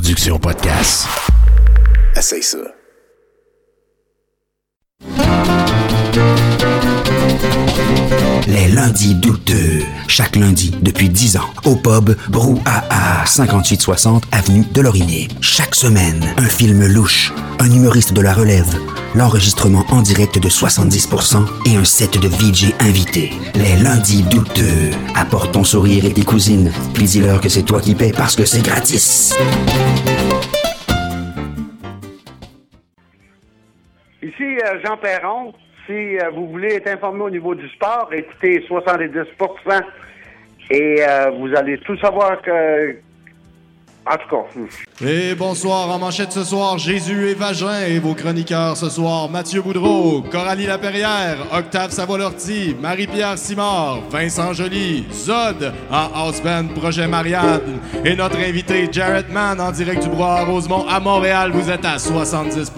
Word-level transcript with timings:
production 0.00 0.38
podcast. 0.38 1.08
Essaye 2.14 2.40
ça. 2.40 2.58
Les 8.48 8.66
lundis 8.68 9.14
douteux. 9.14 9.84
Chaque 10.06 10.34
lundi 10.34 10.74
depuis 10.80 11.10
10 11.10 11.36
ans. 11.36 11.50
Au 11.66 11.76
pub 11.76 12.16
Brouhaha, 12.30 13.26
5860 13.26 14.24
Avenue 14.32 14.64
de. 14.72 14.82
Chaque 15.42 15.74
semaine, 15.74 16.24
un 16.38 16.48
film 16.48 16.86
louche, 16.86 17.30
un 17.60 17.70
humoriste 17.70 18.14
de 18.14 18.22
la 18.22 18.32
relève, 18.32 18.74
l'enregistrement 19.14 19.84
en 19.90 20.00
direct 20.00 20.38
de 20.38 20.48
70% 20.48 21.44
et 21.66 21.76
un 21.76 21.84
set 21.84 22.18
de 22.18 22.26
VJ 22.26 22.72
invités. 22.80 23.32
Les 23.54 23.76
lundis 23.76 24.22
douteux. 24.22 24.92
Apporte 25.14 25.52
ton 25.52 25.62
sourire 25.62 26.06
et 26.06 26.14
tes 26.14 26.24
cousines. 26.24 26.72
Puis 26.94 27.04
dis-leur 27.04 27.42
que 27.42 27.50
c'est 27.50 27.64
toi 27.64 27.82
qui 27.82 27.94
paies 27.94 28.14
parce 28.16 28.34
que 28.34 28.46
c'est 28.46 28.62
gratis. 28.62 29.34
Ici 34.22 34.42
euh, 34.42 34.80
Jean 34.82 34.96
Perron. 34.96 35.52
Si 35.88 35.94
euh, 35.94 36.28
vous 36.34 36.46
voulez 36.48 36.74
être 36.74 36.88
informé 36.88 37.22
au 37.22 37.30
niveau 37.30 37.54
du 37.54 37.66
sport, 37.70 38.10
écoutez 38.12 38.62
70% 38.68 39.24
et 40.70 40.96
euh, 41.00 41.30
vous 41.30 41.48
allez 41.56 41.78
tout 41.78 41.96
savoir 41.96 42.42
que. 42.42 42.96
En 44.10 44.16
tout 44.16 44.36
cas. 44.36 45.06
Et 45.06 45.34
bonsoir 45.34 45.90
en 45.90 45.98
manchette 45.98 46.32
ce 46.32 46.42
soir, 46.42 46.78
Jésus 46.78 47.28
et 47.28 47.34
Vagin 47.34 47.86
et 47.86 47.98
vos 47.98 48.14
chroniqueurs 48.14 48.76
ce 48.76 48.88
soir, 48.88 49.30
Mathieu 49.30 49.60
Boudreau, 49.60 50.22
Coralie 50.22 50.66
Laperrière, 50.66 51.36
Octave 51.52 51.90
Savoie-Lortie, 51.90 52.74
Marie-Pierre 52.80 53.36
Simard, 53.36 54.00
Vincent 54.10 54.54
Joly, 54.54 55.06
Zod 55.12 55.72
en 55.90 56.08
House 56.14 56.42
Projet 56.74 57.06
Marianne 57.06 57.80
et 58.04 58.14
notre 58.14 58.38
invité 58.38 58.88
Jarrett 58.90 59.30
Mann 59.30 59.60
en 59.60 59.72
direct 59.72 60.02
du 60.02 60.08
Bois 60.08 60.44
Rosemont 60.44 60.86
à 60.86 61.00
Montréal, 61.00 61.50
vous 61.52 61.70
êtes 61.70 61.84
à 61.84 61.98
70 61.98 62.72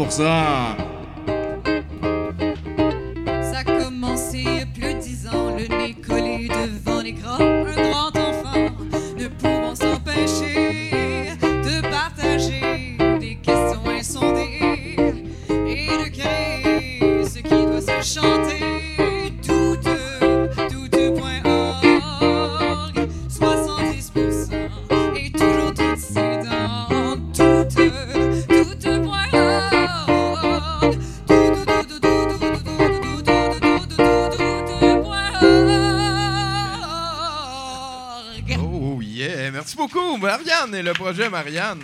Marianne 40.18 40.74
et 40.74 40.82
le 40.82 40.92
projet 40.92 41.28
Marianne. 41.30 41.80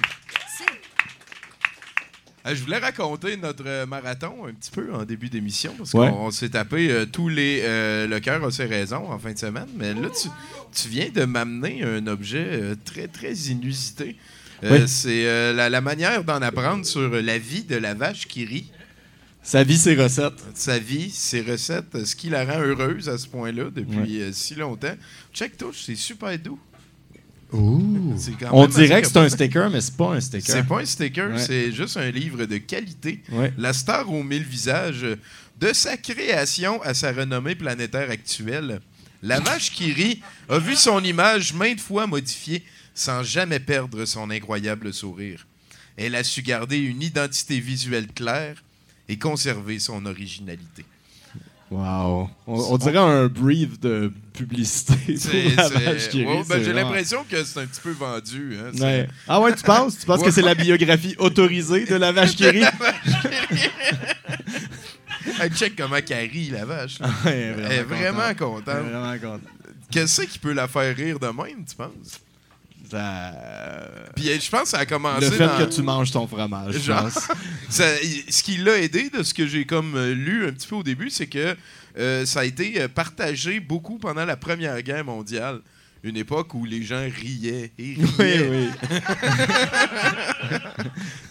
Euh, 2.47 2.55
Je 2.55 2.63
voulais 2.63 2.79
raconter 2.79 3.37
notre 3.37 3.65
euh, 3.67 3.87
marathon 3.87 4.47
un 4.47 4.53
petit 4.53 4.71
peu 4.71 4.95
en 4.95 5.05
début 5.05 5.29
d'émission 5.29 5.75
parce 5.77 5.93
Ouais. 5.95 6.09
qu'on 6.11 6.27
on 6.27 6.31
s'est 6.31 6.51
tapé 6.51 6.91
euh, 6.91 7.05
tous 7.07 7.29
les. 7.29 7.61
euh, 7.65 8.07
le 8.07 8.21
cœur 8.21 8.45
a 8.45 8.51
ses 8.53 8.67
raisons 8.67 9.11
en 9.11 9.19
fin 9.19 9.33
de 9.33 9.39
semaine. 9.39 9.67
Mais 9.75 9.95
là, 9.95 10.09
tu, 10.11 10.29
tu 10.73 10.89
viens 10.89 11.09
de 11.11 11.25
m'amener 11.25 11.83
un 11.83 12.07
objet 12.07 12.47
euh, 12.53 12.75
très, 12.85 13.09
très 13.09 13.33
inusité. 13.35 14.17
C'est 14.87 15.53
la, 15.53 15.69
la 15.69 15.81
manière 15.83 16.25
d'en 16.25 16.41
apprendre 16.41 16.87
sur 16.87 17.11
la 17.11 17.37
vie 17.39 17.65
de 17.65 17.77
la 17.77 17.93
vache 17.93 18.27
qui 18.27 18.45
rit. 18.47 18.71
Sa 19.43 19.63
vie, 19.63 19.77
ses 19.77 19.95
recettes. 19.95 20.43
Sa 20.55 20.79
vie, 20.79 21.11
ses 21.11 21.43
recettes, 21.43 22.05
ce 22.07 22.17
qui 22.17 22.31
la 22.31 22.45
rend 22.47 22.61
heureuse 22.61 23.09
à 23.11 23.19
ce 23.19 23.29
point-là 23.29 23.65
depuis 23.71 24.25
si 24.33 24.55
longtemps. 24.55 24.97
Check 25.35 25.59
touch, 25.59 25.83
c'est 25.85 25.95
super 25.95 26.37
doux. 26.39 26.59
On 27.53 28.67
dirait 28.67 29.03
que 29.03 29.09
c'est 29.09 29.17
un 29.19 29.29
sticker, 29.29 29.71
mais 29.71 29.81
c'est 29.81 29.97
pas 29.97 30.15
un 30.15 30.21
sticker. 30.21 30.55
C'est 30.55 30.67
pas 30.67 30.81
un 30.81 30.85
sticker, 30.85 31.31
Ouais. 31.31 31.39
c'est 31.39 31.73
juste 31.73 31.97
un 31.97 32.11
livre 32.11 32.45
de 32.45 32.59
qualité. 32.59 33.23
Ouais. 33.31 33.53
La 33.57 33.73
star 33.73 34.11
aux 34.11 34.23
mille 34.23 34.43
visages, 34.43 35.07
de 35.61 35.73
sa 35.73 35.97
création 35.97 36.83
à 36.83 36.93
sa 36.95 37.13
renommée 37.13 37.55
planétaire 37.55 38.11
actuelle, 38.11 38.81
la 39.23 39.41
vache 39.41 39.71
qui 39.73 39.93
rit 39.93 40.23
a 40.49 40.59
vu 40.59 40.77
son 40.77 41.03
image 41.03 41.55
maintes 41.55 41.81
fois 41.81 42.07
modifiée 42.07 42.63
sans 42.95 43.23
jamais 43.23 43.61
perdre 43.61 44.05
son 44.05 44.31
incroyable 44.31 44.93
sourire. 44.93 45.47
Elle 45.97 46.15
a 46.15 46.25
su 46.25 46.43
garder 46.43 46.79
une 46.79 47.03
identité 47.03 47.59
visuelle 47.61 48.09
claire 48.09 48.63
et 49.09 49.19
conserver 49.19 49.79
son 49.79 50.05
originalité. 50.05 50.85
Wow. 51.71 52.31
On, 52.47 52.55
on 52.75 52.79
dirait 52.79 52.97
un 52.99 53.27
brief 53.27 53.81
de 53.81 54.13
publicité 54.33 55.17
sur 55.19 55.31
C'est- 55.33 55.55
la 55.57 55.69
c'est- 55.69 55.75
vache 55.85 56.09
qui 56.11 56.21
rit, 56.25 56.27
Ouais, 56.27 56.37
ben, 56.39 56.45
c'est 56.49 56.65
J'ai 56.65 56.73
vraiment- 56.73 56.89
l'impression 56.91 57.25
que 57.29 57.43
c'est 57.43 57.61
un 57.61 57.67
petit 57.67 57.81
peu 57.81 57.91
vendu. 57.91 58.57
hein, 58.61 58.71
Ouais. 58.81 59.09
Ah 59.27 59.41
ouais, 59.41 59.53
tu 59.55 59.63
penses? 59.65 59.99
Tu 59.99 60.07
penses 60.07 60.23
que 60.23 60.31
c'est 60.31 60.43
la 60.43 60.55
biographie 60.55 61.17
autorisée 61.19 61.85
de 61.87 61.97
la 61.97 62.13
vache 62.13 62.37
qui 62.37 62.49
rit? 62.49 62.63
Hey, 65.41 65.51
check 65.51 65.75
comment 65.77 66.01
qu'elle 66.01 66.31
rit, 66.31 66.51
la 66.51 66.65
vache. 66.65 66.99
Elle 67.27 67.61
est 67.71 67.83
vraiment 67.83 68.33
content. 68.39 68.63
contente. 68.63 68.85
Vraiment 68.91 69.19
content. 69.19 69.51
Qu'est-ce 69.91 70.23
qui 70.23 70.39
peut 70.39 70.53
la 70.53 70.69
faire 70.69 70.95
rire 70.97 71.19
de 71.19 71.27
même, 71.27 71.65
tu 71.69 71.75
penses? 71.77 72.21
Ça- 72.91 73.33
Puis 74.15 74.29
euh, 74.31 74.39
je 74.41 74.49
pense 74.51 74.63
que 74.63 74.69
ça 74.69 74.79
a 74.79 74.87
commencé 74.87 75.25
Le 75.27 75.31
fait 75.31 75.47
dans- 75.47 75.59
que 75.59 75.65
tu 75.75 75.83
manges 75.83 76.11
ton 76.11 76.27
fromage, 76.27 76.79
Genre, 76.81 77.09
ça- 77.69 77.97
ce 78.29 78.43
qui 78.43 78.57
l'a 78.59 78.79
aidé, 78.79 79.11
de 79.11 79.23
ce 79.23 79.35
que 79.35 79.47
j'ai 79.47 79.65
comme 79.65 79.95
euh, 79.97 80.15
lu 80.15 80.47
un 80.47 80.53
petit 80.53 80.67
peu 80.69 80.77
au 80.77 80.83
début, 80.83 81.11
c'est 81.11 81.27
que 81.27 81.57
euh, 81.99 82.27
ça 82.27 82.41
a 82.41 82.45
été 82.45 82.81
euh, 82.81 82.89
partagé 82.89 83.59
beaucoup 83.61 83.99
pendant 83.99 84.25
la 84.25 84.37
Première 84.37 84.81
Guerre 84.83 85.05
mondiale. 85.05 85.61
Une 86.07 86.17
époque 86.17 86.55
où 86.55 86.65
les 86.65 86.83
gens 86.83 87.01
riaient 87.05 87.73
et 87.79 87.97
Oui, 87.99 88.07
riaient. 88.19 88.49
oui. 88.49 88.69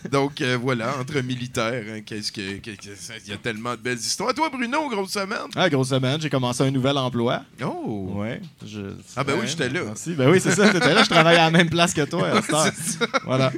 Donc 0.11 0.41
euh, 0.41 0.57
voilà, 0.61 0.97
entre 0.99 1.19
militaires, 1.21 1.83
hein, 1.89 2.01
qu'est-ce 2.05 2.31
que, 2.31 2.41
il 2.41 3.29
y 3.29 3.33
a 3.33 3.37
tellement 3.37 3.71
de 3.71 3.77
belles 3.81 3.97
histoires. 3.97 4.33
Toi, 4.33 4.49
Bruno, 4.49 4.87
grosse 4.89 5.11
semaine? 5.11 5.47
Ah, 5.55 5.69
grosse 5.69 5.89
semaine, 5.89 6.19
j'ai 6.21 6.29
commencé 6.29 6.63
un 6.63 6.71
nouvel 6.71 6.97
emploi. 6.97 7.43
Oh! 7.63 8.11
Ouais. 8.15 8.41
je- 8.65 8.95
Ah, 9.15 9.23
ben 9.23 9.35
oui, 9.39 9.47
j'étais 9.47 9.69
là. 9.69 9.81
Merci. 9.85 10.13
Ben 10.13 10.29
oui, 10.29 10.39
c'est 10.41 10.51
ça, 10.51 10.69
t'étais 10.71 10.93
là. 10.93 11.03
Je 11.03 11.09
travaille 11.09 11.37
à 11.37 11.45
la 11.45 11.51
même 11.51 11.69
place 11.69 11.93
que 11.93 12.01
toi. 12.05 12.27
à 12.37 12.41
cette 12.41 12.53
heure. 12.53 12.71
C'est 12.75 12.99
ça. 12.99 13.05
Voilà. 13.25 13.51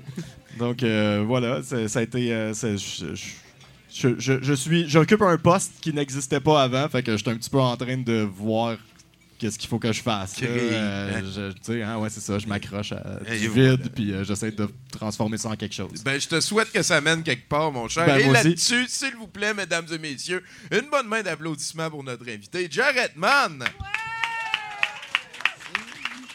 Donc, 0.57 0.83
euh, 0.83 1.23
voilà, 1.27 1.61
ça 1.63 1.77
a 2.00 2.01
été. 2.01 2.31
euh, 2.33 2.53
je, 2.53 2.77
je- 2.77 3.16
je- 3.94 4.16
je- 4.19 4.41
je 4.44 4.53
suis, 4.53 4.88
j'occupe 4.89 5.22
un 5.22 5.38
poste 5.38 5.73
qui 5.81 5.91
n'existait 5.94 6.39
pas 6.39 6.61
avant, 6.63 6.88
fait 6.89 7.03
que 7.03 7.17
j'étais 7.17 7.31
un 7.31 7.35
petit 7.38 7.50
peu 7.50 7.59
en 7.59 7.75
train 7.75 7.97
de 7.97 8.27
voir 8.35 8.77
qu'est-ce 9.38 9.58
qu'il 9.59 9.70
faut 9.70 9.80
que 9.80 9.92
je 9.92 10.02
fasse. 10.02 10.36
Euh, 10.44 11.22
je- 11.34 11.52
tu 11.53 11.58
sais, 11.64 11.84
hein, 11.84 11.98
ouais, 11.98 12.09
c'est 12.09 12.20
ça. 12.22 12.40
Je 12.40 12.48
m'accroche 12.48 12.92
à 12.92 13.20
Et 13.31 13.40
du 13.40 13.48
voilà. 13.48 13.75
vide, 13.75 13.92
puis 13.94 14.12
euh, 14.12 14.24
j'essaie 14.24 14.52
de 14.52 14.68
transformer 14.92 15.38
ça 15.38 15.50
en 15.50 15.56
quelque 15.56 15.75
chose. 15.75 16.03
Ben, 16.03 16.20
je 16.20 16.28
te 16.28 16.40
souhaite 16.40 16.72
que 16.72 16.81
ça 16.81 17.00
mène 17.02 17.24
quelque 17.24 17.48
part, 17.48 17.72
mon 17.72 17.88
cher. 17.88 18.06
Ben, 18.06 18.20
et 18.20 18.31
là-dessus, 18.31 18.86
s'il 18.88 19.16
vous 19.16 19.28
plaît, 19.28 19.53
mesdames 19.53 19.86
et 19.92 19.98
messieurs, 19.98 20.44
une 20.72 20.90
bonne 20.90 21.08
main 21.08 21.22
d'applaudissement 21.22 21.90
pour 21.90 22.03
notre 22.03 22.28
invité, 22.30 22.68
Jared 22.70 23.12
Mann. 23.16 23.64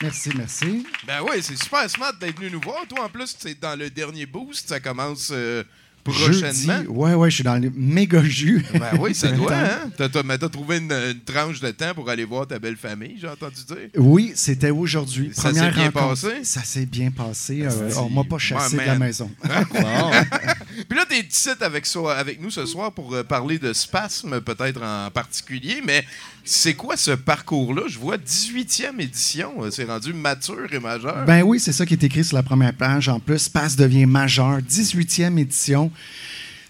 Merci, 0.00 0.30
merci. 0.36 0.84
Ben 1.06 1.20
oui, 1.22 1.36
c'est 1.42 1.56
super 1.56 1.88
smart 1.88 2.12
d'être 2.14 2.36
venu 2.38 2.50
nous 2.50 2.60
voir. 2.60 2.86
Toi, 2.88 3.04
en 3.04 3.08
plus, 3.08 3.36
c'est 3.38 3.58
dans 3.60 3.78
le 3.78 3.88
dernier 3.88 4.26
boost, 4.26 4.68
ça 4.68 4.80
commence 4.80 5.28
euh, 5.32 5.62
prochainement. 6.04 6.78
Jeudi, 6.78 6.86
ouais, 6.88 7.14
ouais, 7.14 7.30
je 7.30 7.34
suis 7.36 7.44
dans 7.44 7.56
le 7.62 7.70
méga 7.74 8.22
jus. 8.22 8.64
Ben 8.74 8.98
oui, 9.00 9.14
ça 9.14 9.28
doit, 9.32 9.54
hein? 9.54 9.90
T'as, 9.96 10.08
t'as- 10.08 10.22
mais 10.22 10.38
t'as 10.38 10.48
trouvé 10.48 10.78
une, 10.78 10.92
une 10.92 11.20
tranche 11.24 11.60
de 11.60 11.70
temps 11.70 11.94
pour 11.94 12.08
aller 12.10 12.24
voir 12.24 12.46
ta 12.46 12.58
belle 12.58 12.76
famille, 12.76 13.16
j'ai 13.20 13.28
entendu 13.28 13.56
dire. 13.66 13.76
Oui, 13.96 14.32
c'était 14.34 14.70
aujourd'hui. 14.70 15.30
Ça 15.34 15.48
Première 15.50 15.64
s'est 15.64 15.70
bien 15.80 15.84
rencontre. 15.90 16.08
passé? 16.22 16.44
Ça 16.44 16.62
s'est 16.64 16.86
bien 16.86 17.10
passé. 17.10 17.64
Asti. 17.66 17.80
Euh, 17.82 17.90
on 17.98 18.10
m'a 18.10 18.24
pas 18.24 18.38
chassé 18.38 18.76
Ouais, 18.76 18.82
de 18.84 18.88
la 18.88 18.98
maison. 18.98 19.30
Bon. 19.42 20.10
Puis 20.88 20.98
là, 20.98 21.04
t'es 21.08 21.20
ici 21.20 21.50
avec, 21.60 21.86
so- 21.86 22.08
avec 22.08 22.40
nous 22.40 22.50
ce 22.50 22.66
soir 22.66 22.92
pour 22.92 23.14
euh, 23.14 23.22
parler 23.22 23.58
de 23.58 23.72
spasme, 23.72 24.40
peut-être 24.40 24.82
en 24.82 25.10
particulier, 25.10 25.82
mais 25.86 26.04
c'est 26.44 26.74
quoi 26.74 26.96
ce 26.96 27.12
parcours-là? 27.12 27.82
Je 27.88 27.98
vois 27.98 28.16
18e 28.16 28.98
édition, 29.00 29.52
euh, 29.60 29.70
c'est 29.70 29.84
rendu 29.84 30.12
mature 30.12 30.72
et 30.72 30.78
majeur. 30.80 31.24
Ben 31.26 31.42
oui, 31.42 31.60
c'est 31.60 31.72
ça 31.72 31.86
qui 31.86 31.94
est 31.94 32.02
écrit 32.04 32.24
sur 32.24 32.36
la 32.36 32.42
première 32.42 32.74
page. 32.74 33.08
En 33.08 33.20
plus, 33.20 33.48
Passe 33.48 33.76
devient 33.76 34.06
majeur, 34.06 34.58
18e 34.60 35.38
édition. 35.38 35.91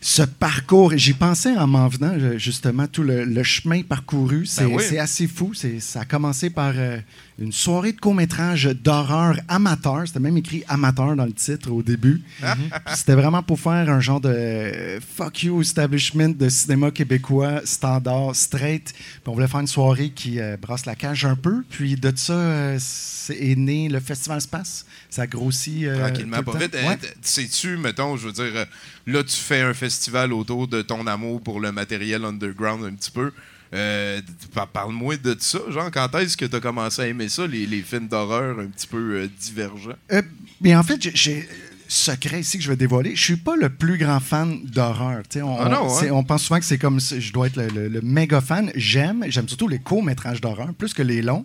Ce 0.05 0.23
parcours, 0.23 0.93
j'y 0.97 1.13
pensais 1.13 1.57
en 1.57 1.69
m'en 1.69 1.87
venant, 1.87 2.15
justement, 2.37 2.89
tout 2.89 3.05
le, 3.05 3.25
le 3.25 3.43
chemin 3.45 3.83
parcouru, 3.83 4.47
c'est 4.47 4.65
Ben 4.65 4.75
oui. 4.75 4.83
c'est 4.89 4.99
assez 4.99 5.29
fou. 5.29 5.53
Ça 5.55 6.01
a 6.01 6.05
commencé 6.05 6.51
par 6.51 6.73
euh, 6.77 6.99
une 7.43 7.53
soirée 7.53 7.93
de 7.93 8.01
court-métrage 8.01 8.65
d'horreur 8.67 9.37
amateur. 9.49 10.03
C'était 10.07 10.21
même 10.21 10.37
écrit 10.37 10.63
amateur 10.69 11.17
dans 11.17 11.25
le 11.27 11.33
titre 11.33 11.71
au 11.71 11.83
début. 11.83 12.23
Puis 12.41 12.71
C'était 12.95 13.15
vraiment 13.15 13.43
pour 13.43 13.59
faire 13.61 13.91
un 13.91 14.01
genre 14.01 14.21
de 14.21 14.29
euh, 14.31 15.01
fuck 15.01 15.43
you 15.43 15.61
establishment 15.61 16.31
de 16.31 16.49
cinéma 16.49 16.91
québécois 16.91 17.61
standard, 17.65 18.35
straight. 18.37 18.93
Puis 18.95 19.03
on 19.27 19.33
voulait 19.33 19.49
faire 19.49 19.61
une 19.61 19.67
soirée 19.67 20.11
qui 20.11 20.41
euh, 20.41 20.57
brasse 20.57 20.87
la 20.87 20.95
cage 20.95 21.25
un 21.25 21.37
peu. 21.37 21.65
Puis 21.69 21.97
de 21.97 22.13
ça 22.15 22.33
euh, 22.33 22.77
c'est- 22.81 23.37
est 23.37 23.57
né 23.57 23.89
le 23.89 24.01
Festival 24.01 24.41
Space. 24.41 24.87
Ça 25.11 25.27
grossit. 25.27 25.85
euh, 25.85 25.99
Tranquillement, 26.09 26.43
pas 26.43 26.59
vite. 26.59 26.75
Ouais. 26.75 26.99
Sais-tu, 27.23 27.77
mettons, 27.77 28.17
je 28.17 28.27
veux 28.29 28.33
dire, 28.33 28.67
là, 29.07 29.23
tu 29.25 29.37
fais 29.37 29.61
un 29.61 29.75
festival 29.75 30.33
autour 30.33 30.69
de 30.69 30.83
ton 30.83 31.07
amour 31.07 31.41
pour 31.41 31.61
le 31.61 31.71
matériel 31.73 32.25
underground 32.25 32.85
un 32.85 32.93
petit 32.95 33.11
peu. 33.11 33.33
Euh, 33.75 34.21
par- 34.55 34.69
Parle-moi 34.69 35.17
de 35.17 35.37
ça. 35.41 35.59
Genre, 35.71 35.91
quand 35.91 36.15
est-ce 36.17 36.37
que 36.37 36.45
tu 36.45 36.57
as 36.57 36.61
commencé 36.61 37.03
à 37.03 37.07
aimer 37.07 37.29
ça, 37.29 37.47
les, 37.47 37.67
les 37.67 37.83
films 37.83 38.09
d'horreur 38.09 38.59
un 38.59 38.67
petit 38.67 38.87
peu 38.87 38.99
euh, 39.23 39.29
divergents? 39.41 39.93
Euh, 40.13 40.23
mais 40.61 40.75
en 40.77 40.83
fait, 40.83 41.01
j'ai- 41.15 41.49
secret 41.89 42.41
ici 42.41 42.57
que 42.57 42.65
je 42.65 42.71
vais 42.71 42.77
dévoiler. 42.77 43.15
Je 43.15 43.23
suis 43.23 43.37
pas 43.37 43.55
le 43.55 43.69
plus 43.69 43.99
grand 43.99 44.19
fan 44.19 44.61
d'horreur. 44.65 45.23
On, 45.37 45.57
Ah 45.61 45.71
hein? 45.83 46.09
on 46.11 46.25
pense 46.25 46.45
souvent 46.45 46.59
que 46.59 46.65
c'est 46.65 46.79
comme 46.79 46.99
je 47.01 47.33
dois 47.35 47.49
être 47.49 47.57
le, 47.57 47.69
le- 47.69 47.89
le 47.89 48.01
méga 48.01 48.41
fan. 48.41 48.73
J'aime, 48.75 49.25
j'aime 49.29 49.47
surtout 49.47 49.69
les 49.69 49.79
courts 49.79 50.03
métrages 50.03 50.41
d'horreur 50.41 50.73
plus 50.73 50.95
que 50.95 51.03
les 51.03 51.21
longs, 51.21 51.45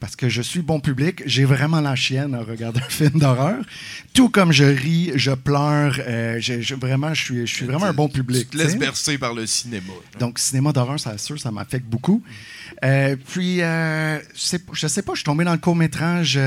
parce 0.00 0.16
que 0.16 0.28
je 0.28 0.42
suis 0.42 0.62
bon 0.62 0.80
public. 0.80 1.22
J'ai 1.26 1.44
vraiment 1.44 1.80
la 1.80 1.94
chienne 1.94 2.34
en 2.34 2.42
regardant 2.42 2.80
un 2.80 2.84
film 2.90 3.18
d'horreur. 3.18 3.62
Tout 4.14 4.28
comme 4.28 4.52
je 4.52 4.64
ris, 4.64 5.12
je 5.14 5.30
pleure. 5.32 5.96
euh, 6.00 6.38
je- 6.40 6.60
je- 6.60 6.74
vraiment, 6.74 7.14
je 7.14 7.22
suis, 7.24 7.46
je 7.46 7.54
suis 7.54 7.66
vraiment 7.66 7.86
un 7.86 7.92
bon 7.92 8.08
public. 8.08 8.50
Tu 8.50 8.56
te 8.58 8.62
laisses 8.62 8.76
bercer 8.78 9.18
par 9.18 9.34
le 9.34 9.46
cinéma. 9.46 9.92
Donc, 10.18 10.38
cinéma 10.38 10.72
d'horreur, 10.72 10.98
ça 11.00 11.16
sûr, 11.18 11.38
ça 11.40 11.50
m'affecte 11.50 11.86
beaucoup. 11.86 12.22
Euh, 12.84 13.16
puis, 13.32 13.62
euh, 13.62 14.18
je 14.34 14.56
je 14.72 14.86
sais 14.86 15.02
pas, 15.02 15.12
je 15.12 15.18
suis 15.18 15.24
tombé 15.24 15.44
dans 15.44 15.52
le 15.52 15.58
court-métrage. 15.58 16.38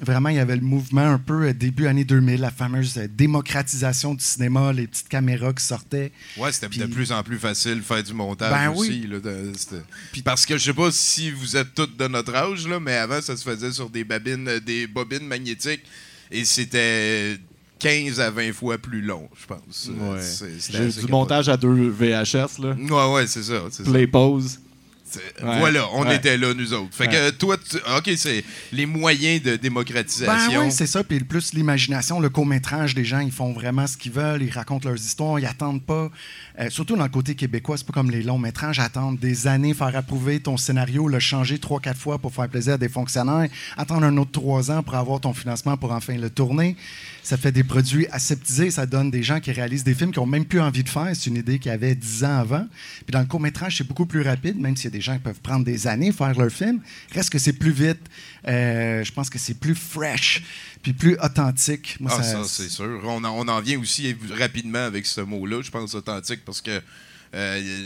Vraiment, 0.00 0.30
il 0.30 0.36
y 0.36 0.38
avait 0.40 0.56
le 0.56 0.62
mouvement 0.62 1.02
un 1.12 1.18
peu 1.18 1.48
euh, 1.48 1.52
début 1.54 1.86
année 1.86 2.04
2000, 2.04 2.40
la 2.40 2.50
fameuse 2.50 2.96
euh, 2.98 3.06
démocratisation 3.08 4.14
du 4.14 4.24
cinéma, 4.24 4.72
les 4.72 4.86
petites 4.86 5.08
caméras 5.08 5.52
qui 5.52 5.64
sortaient. 5.64 6.12
Ouais, 6.36 6.50
c'était 6.52 6.68
Puis- 6.68 6.80
de 6.80 6.86
plus 6.86 7.12
en 7.12 7.22
plus 7.22 7.38
facile 7.38 7.76
de 7.76 7.80
faire 7.82 8.02
du 8.02 8.14
montage 8.14 8.50
Ben 8.52 8.70
aussi. 8.70 9.06
là, 9.06 9.20
de- 9.20 9.52
c'était- 9.56 10.22
Parce 10.24 10.46
que 10.46 10.56
je 10.58 10.64
sais 10.64 10.72
pas 10.74 10.90
si 10.90 11.30
vous 11.30 11.56
êtes 11.56 11.74
tous 11.74 11.86
de 11.86 12.08
notre 12.08 12.34
âge, 12.34 12.66
là, 12.66 12.80
mais 12.80 12.94
avant, 12.96 13.20
ça 13.20 13.36
se 13.36 13.44
faisait 13.44 13.72
sur 13.72 13.90
des 13.90 14.04
babines, 14.04 14.48
euh, 14.48 14.60
des 14.60 14.86
bobines 14.86 15.26
magnétiques 15.26 15.82
et 16.30 16.44
c'était 16.44 17.36
15 17.78 18.20
à 18.20 18.30
20 18.30 18.52
fois 18.52 18.78
plus 18.78 19.02
long, 19.02 19.28
je 19.40 19.46
pense. 19.46 19.90
Ouais. 19.92 20.20
c'est- 20.22 20.58
c'était 20.60 20.78
J'ai 20.78 20.84
assez 20.84 21.00
du 21.02 21.08
montage 21.10 21.48
à 21.48 21.56
deux 21.56 21.88
VHS, 21.90 22.58
là. 22.60 22.74
Ouais, 22.78 23.14
ouais, 23.14 23.26
c'est 23.26 23.42
ça. 23.42 23.62
c'est 23.70 23.84
ça. 23.84 23.90
Play 23.90 24.06
pause. 24.06 24.60
Ouais. 25.42 25.58
Voilà, 25.58 25.86
on 25.94 26.04
Ouais. 26.04 26.16
était 26.16 26.36
là, 26.38 26.54
nous 26.54 26.72
autres. 26.72 26.88
Fait 26.94 27.06
que 27.06 27.12
Ouais. 27.26 27.32
toi, 27.32 27.56
tu- 27.58 27.76
OK, 27.76 28.10
c'est 28.16 28.44
les 28.72 28.86
moyens 28.86 29.42
de 29.42 29.50
Ben 29.52 29.58
démocratisation. 29.58 30.64
oui, 30.64 30.72
c'est 30.72 30.86
ça. 30.86 31.04
Puis 31.04 31.20
plus 31.20 31.52
l'imagination, 31.54 32.20
le 32.20 32.28
court-métrage, 32.28 32.94
les 32.94 33.04
gens, 33.04 33.20
ils 33.20 33.32
font 33.32 33.52
vraiment 33.52 33.86
ce 33.86 33.96
qu'ils 33.96 34.12
veulent, 34.12 34.42
ils 34.42 34.50
racontent 34.50 34.88
leurs 34.88 34.98
histoires, 34.98 35.38
ils 35.38 35.46
attendent 35.46 35.82
pas. 35.82 36.10
Euh, 36.60 36.68
surtout 36.70 36.96
dans 36.96 37.04
le 37.04 37.08
côté 37.08 37.34
québécois, 37.34 37.76
c'est 37.78 37.86
pas 37.86 37.92
comme 37.92 38.10
les 38.10 38.22
longs 38.22 38.38
métrages, 38.38 38.78
attendre 38.78 39.18
des 39.18 39.46
années, 39.46 39.72
faire 39.74 39.94
approuver 39.96 40.40
ton 40.40 40.56
scénario, 40.56 41.08
le 41.08 41.18
changer 41.18 41.58
trois, 41.58 41.80
quatre 41.80 41.98
fois 41.98 42.18
pour 42.18 42.32
faire 42.34 42.48
plaisir 42.48 42.74
à 42.74 42.78
des 42.78 42.88
fonctionnaires, 42.90 43.48
attendre 43.76 44.04
un 44.04 44.16
autre 44.18 44.32
trois 44.32 44.70
ans 44.70 44.82
pour 44.82 44.94
avoir 44.94 45.20
ton 45.20 45.32
financement 45.32 45.76
pour 45.76 45.92
enfin 45.92 46.16
le 46.16 46.28
tourner. 46.30 46.76
Ça 47.22 47.36
fait 47.36 47.52
des 47.52 47.64
produits 47.64 48.06
aseptisés, 48.10 48.70
ça 48.70 48.84
donne 48.84 49.10
des 49.10 49.22
gens 49.22 49.38
qui 49.40 49.52
réalisent 49.52 49.84
des 49.84 49.94
films 49.94 50.10
qui 50.12 50.18
ont 50.18 50.26
même 50.26 50.44
plus 50.44 50.60
envie 50.60 50.82
de 50.82 50.88
faire. 50.88 51.08
C'est 51.14 51.30
une 51.30 51.36
idée 51.36 51.58
qui 51.58 51.70
avait 51.70 51.94
10 51.94 52.24
ans 52.24 52.38
avant. 52.40 52.66
Puis 53.06 53.12
dans 53.12 53.20
le 53.20 53.26
court-métrage, 53.26 53.76
c'est 53.78 53.86
beaucoup 53.86 54.06
plus 54.06 54.22
rapide, 54.22 54.58
même 54.58 54.76
s'il 54.76 54.86
y 54.86 54.88
a 54.88 54.90
des 54.90 55.00
gens 55.02 55.14
qui 55.14 55.22
peuvent 55.22 55.40
prendre 55.40 55.64
des 55.64 55.86
années 55.86 56.12
faire 56.12 56.38
leur 56.38 56.50
film. 56.50 56.80
Reste 57.12 57.30
que 57.30 57.38
c'est 57.38 57.52
plus 57.52 57.72
vite. 57.72 58.00
Euh, 58.48 59.04
je 59.04 59.12
pense 59.12 59.28
que 59.30 59.38
c'est 59.38 59.54
plus 59.58 59.74
fresh, 59.74 60.42
puis 60.82 60.92
plus 60.92 61.16
authentique. 61.20 61.96
Moi, 62.00 62.10
Ah, 62.14 62.22
ça- 62.22 62.42
ça, 62.42 62.44
c'est 62.46 62.68
sûr. 62.68 63.00
On 63.04 63.22
en, 63.24 63.30
on 63.30 63.48
en 63.48 63.60
vient 63.60 63.78
aussi 63.78 64.14
rapidement 64.38 64.84
avec 64.84 65.06
ce 65.06 65.20
mot-là, 65.20 65.62
je 65.62 65.70
pense, 65.70 65.94
authentique, 65.94 66.44
parce 66.44 66.60
que, 66.60 66.80
euh, 67.34 67.84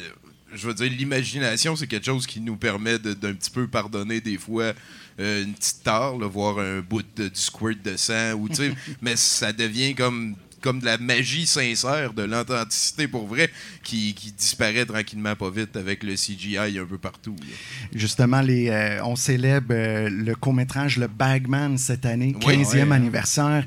je 0.55 0.67
veux 0.67 0.75
dire, 0.75 0.91
l'imagination, 0.91 1.77
c'est 1.77 1.87
quelque 1.87 2.07
chose 2.07 2.27
qui 2.27 2.41
nous 2.41 2.57
permet 2.57 2.99
d'un 2.99 3.35
petit 3.35 3.51
peu 3.51 3.67
pardonner 3.67 4.21
des 4.21 4.39
fois 4.39 4.73
euh, 5.19 5.45
une 5.45 5.55
petite 5.55 5.83
tare, 5.83 6.17
là, 6.19 6.27
voir 6.27 6.59
un 6.59 6.81
bout 6.81 7.03
de, 7.17 7.29
du 7.29 7.41
squirt 7.41 7.83
de 7.83 7.97
sang, 7.97 8.33
ou, 8.35 8.49
mais 9.03 9.17
ça 9.17 9.53
devient 9.53 9.95
comme 9.95 10.37
comme 10.67 10.81
de 10.81 10.85
la 10.87 10.99
magie 10.99 11.47
sincère, 11.47 12.13
de 12.13 12.25
l'authenticité 12.25 13.07
pour 13.07 13.29
vrai, 13.29 13.49
qui, 13.85 14.15
qui 14.15 14.33
disparaît 14.33 14.85
tranquillement 14.85 15.37
pas 15.37 15.49
vite 15.49 15.77
avec 15.77 16.03
le 16.03 16.15
CGI 16.15 16.59
un 16.59 16.85
peu 16.85 16.99
partout. 16.99 17.37
là. 17.39 17.47
Justement, 17.95 18.41
les, 18.41 18.69
euh, 18.69 18.99
on 19.05 19.15
célèbre 19.15 19.69
euh, 19.71 20.09
le 20.11 20.35
court-métrage 20.35 20.97
Le 20.97 21.07
Bagman 21.07 21.79
cette 21.79 22.05
année, 22.05 22.35
Oui. 22.45 22.57
15e 22.57 22.89
Ouais. 22.91 22.97
anniversaire. 22.97 23.65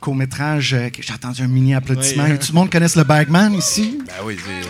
Court-métrage, 0.00 0.74
euh, 0.74 0.90
j'ai 1.00 1.14
entendu 1.14 1.40
un 1.40 1.48
mini 1.48 1.74
applaudissement. 1.74 2.24
Ouais. 2.24 2.38
Tout 2.38 2.48
le 2.52 2.54
monde 2.56 2.70
connaisse 2.70 2.96
le 2.96 3.04
Bagman 3.04 3.54
ici? 3.54 3.98
Ben 4.06 4.12
oui, 4.24 4.36
c'est- 4.36 4.68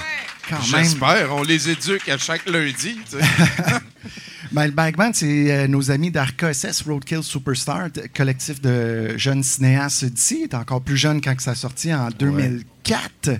Quand 0.48 0.56
même. 0.76 0.84
J'espère, 0.84 1.34
on 1.34 1.42
les 1.42 1.70
éduque 1.70 2.08
à 2.08 2.18
chaque 2.18 2.48
lundi. 2.48 2.96
tu 3.10 3.18
sais. 3.18 3.24
Ben, 4.54 4.66
le 4.66 4.70
Bagman, 4.70 5.12
c'est 5.12 5.50
euh, 5.50 5.66
nos 5.66 5.90
amis 5.90 6.12
d'Arca 6.12 6.54
SS, 6.54 6.82
Roadkill 6.82 7.24
Superstar, 7.24 7.88
collectif 8.16 8.60
de 8.60 9.18
jeunes 9.18 9.42
cinéastes 9.42 10.04
d'ici. 10.04 10.46
Il 10.48 10.56
encore 10.56 10.80
plus 10.80 10.96
jeune 10.96 11.20
quand 11.20 11.34
ça 11.40 11.50
a 11.50 11.54
sorti 11.56 11.92
en 11.92 12.08
2004. 12.16 13.30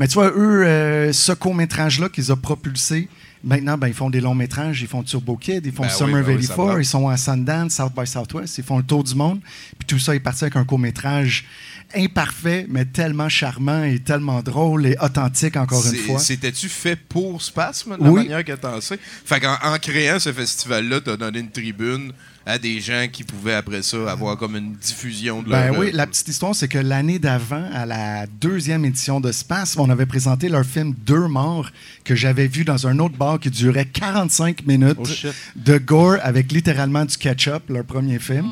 Mais 0.00 0.08
tu 0.08 0.14
vois, 0.14 0.32
eux, 0.34 0.66
euh, 0.66 1.12
ce 1.12 1.30
court-métrage-là 1.30 2.08
qu'ils 2.08 2.32
ont 2.32 2.36
propulsé, 2.36 3.08
maintenant, 3.44 3.78
ben, 3.78 3.86
ils 3.86 3.94
font 3.94 4.10
des 4.10 4.20
longs 4.20 4.34
métrages. 4.34 4.82
Ils 4.82 4.88
font 4.88 5.04
Turbo 5.04 5.36
Kid, 5.36 5.64
ils 5.64 5.70
font 5.70 5.84
Ben 5.84 5.90
oui, 5.90 5.96
Summer 5.96 6.24
ben 6.24 6.36
oui, 6.36 6.42
ça 6.42 6.48
84, 6.56 6.74
va. 6.74 6.80
ils 6.80 6.84
sont 6.84 7.08
à 7.08 7.16
Sundance, 7.16 7.74
South 7.74 7.92
by 7.96 8.04
Southwest, 8.04 8.58
ils 8.58 8.64
font 8.64 8.78
le 8.78 8.84
tour 8.84 9.04
du 9.04 9.14
monde. 9.14 9.38
Puis 9.78 9.86
tout 9.86 10.00
ça 10.00 10.16
est 10.16 10.20
parti 10.20 10.42
avec 10.42 10.56
un 10.56 10.64
court-métrage 10.64 11.44
imparfait, 11.94 12.66
mais 12.68 12.84
tellement 12.84 13.28
charmant 13.28 13.82
et 13.84 13.98
tellement 13.98 14.42
drôle 14.42 14.86
et 14.86 14.96
authentique, 15.00 15.56
encore 15.56 15.84
une 15.86 15.94
fois. 15.96 16.18
C'était-tu 16.18 16.68
fait 16.68 16.96
pour 16.96 17.40
Spasme, 17.42 17.96
de 17.98 18.04
la 18.04 18.10
Oui. 18.10 18.22
manière 18.22 18.44
que 18.44 18.52
t'en 18.52 18.80
sais? 18.80 18.98
Fait 19.24 19.40
qu'en 19.40 19.56
en 19.62 19.78
créant 19.78 20.18
ce 20.18 20.32
festival-là, 20.32 21.00
t'as 21.00 21.16
donné 21.16 21.38
une 21.40 21.50
tribune 21.50 22.12
à 22.48 22.58
des 22.58 22.80
gens 22.80 23.06
qui 23.12 23.24
pouvaient, 23.24 23.52
après 23.54 23.82
ça, 23.82 24.10
avoir 24.10 24.38
comme 24.38 24.56
une 24.56 24.72
diffusion 24.74 25.42
de 25.42 25.50
Ben 25.50 25.66
leur 25.66 25.78
oui, 25.78 25.86
œuvre. 25.88 25.96
la 25.98 26.06
petite 26.06 26.28
histoire, 26.28 26.54
c'est 26.54 26.66
que 26.66 26.78
l'année 26.78 27.18
d'avant, 27.18 27.68
à 27.74 27.84
la 27.84 28.26
deuxième 28.40 28.86
édition 28.86 29.20
de 29.20 29.30
Space, 29.32 29.76
on 29.78 29.90
avait 29.90 30.06
présenté 30.06 30.48
leur 30.48 30.64
film 30.64 30.94
Deux 31.06 31.28
morts 31.28 31.70
que 32.04 32.14
j'avais 32.14 32.46
vu 32.46 32.64
dans 32.64 32.86
un 32.86 32.98
autre 33.00 33.16
bar 33.16 33.38
qui 33.38 33.50
durait 33.50 33.84
45 33.84 34.66
minutes 34.66 34.96
Oh, 34.98 35.28
de 35.56 35.76
gore 35.78 36.16
avec 36.22 36.50
littéralement 36.50 37.04
du 37.04 37.16
ketchup, 37.18 37.68
leur 37.68 37.84
premier 37.84 38.18
film. 38.18 38.50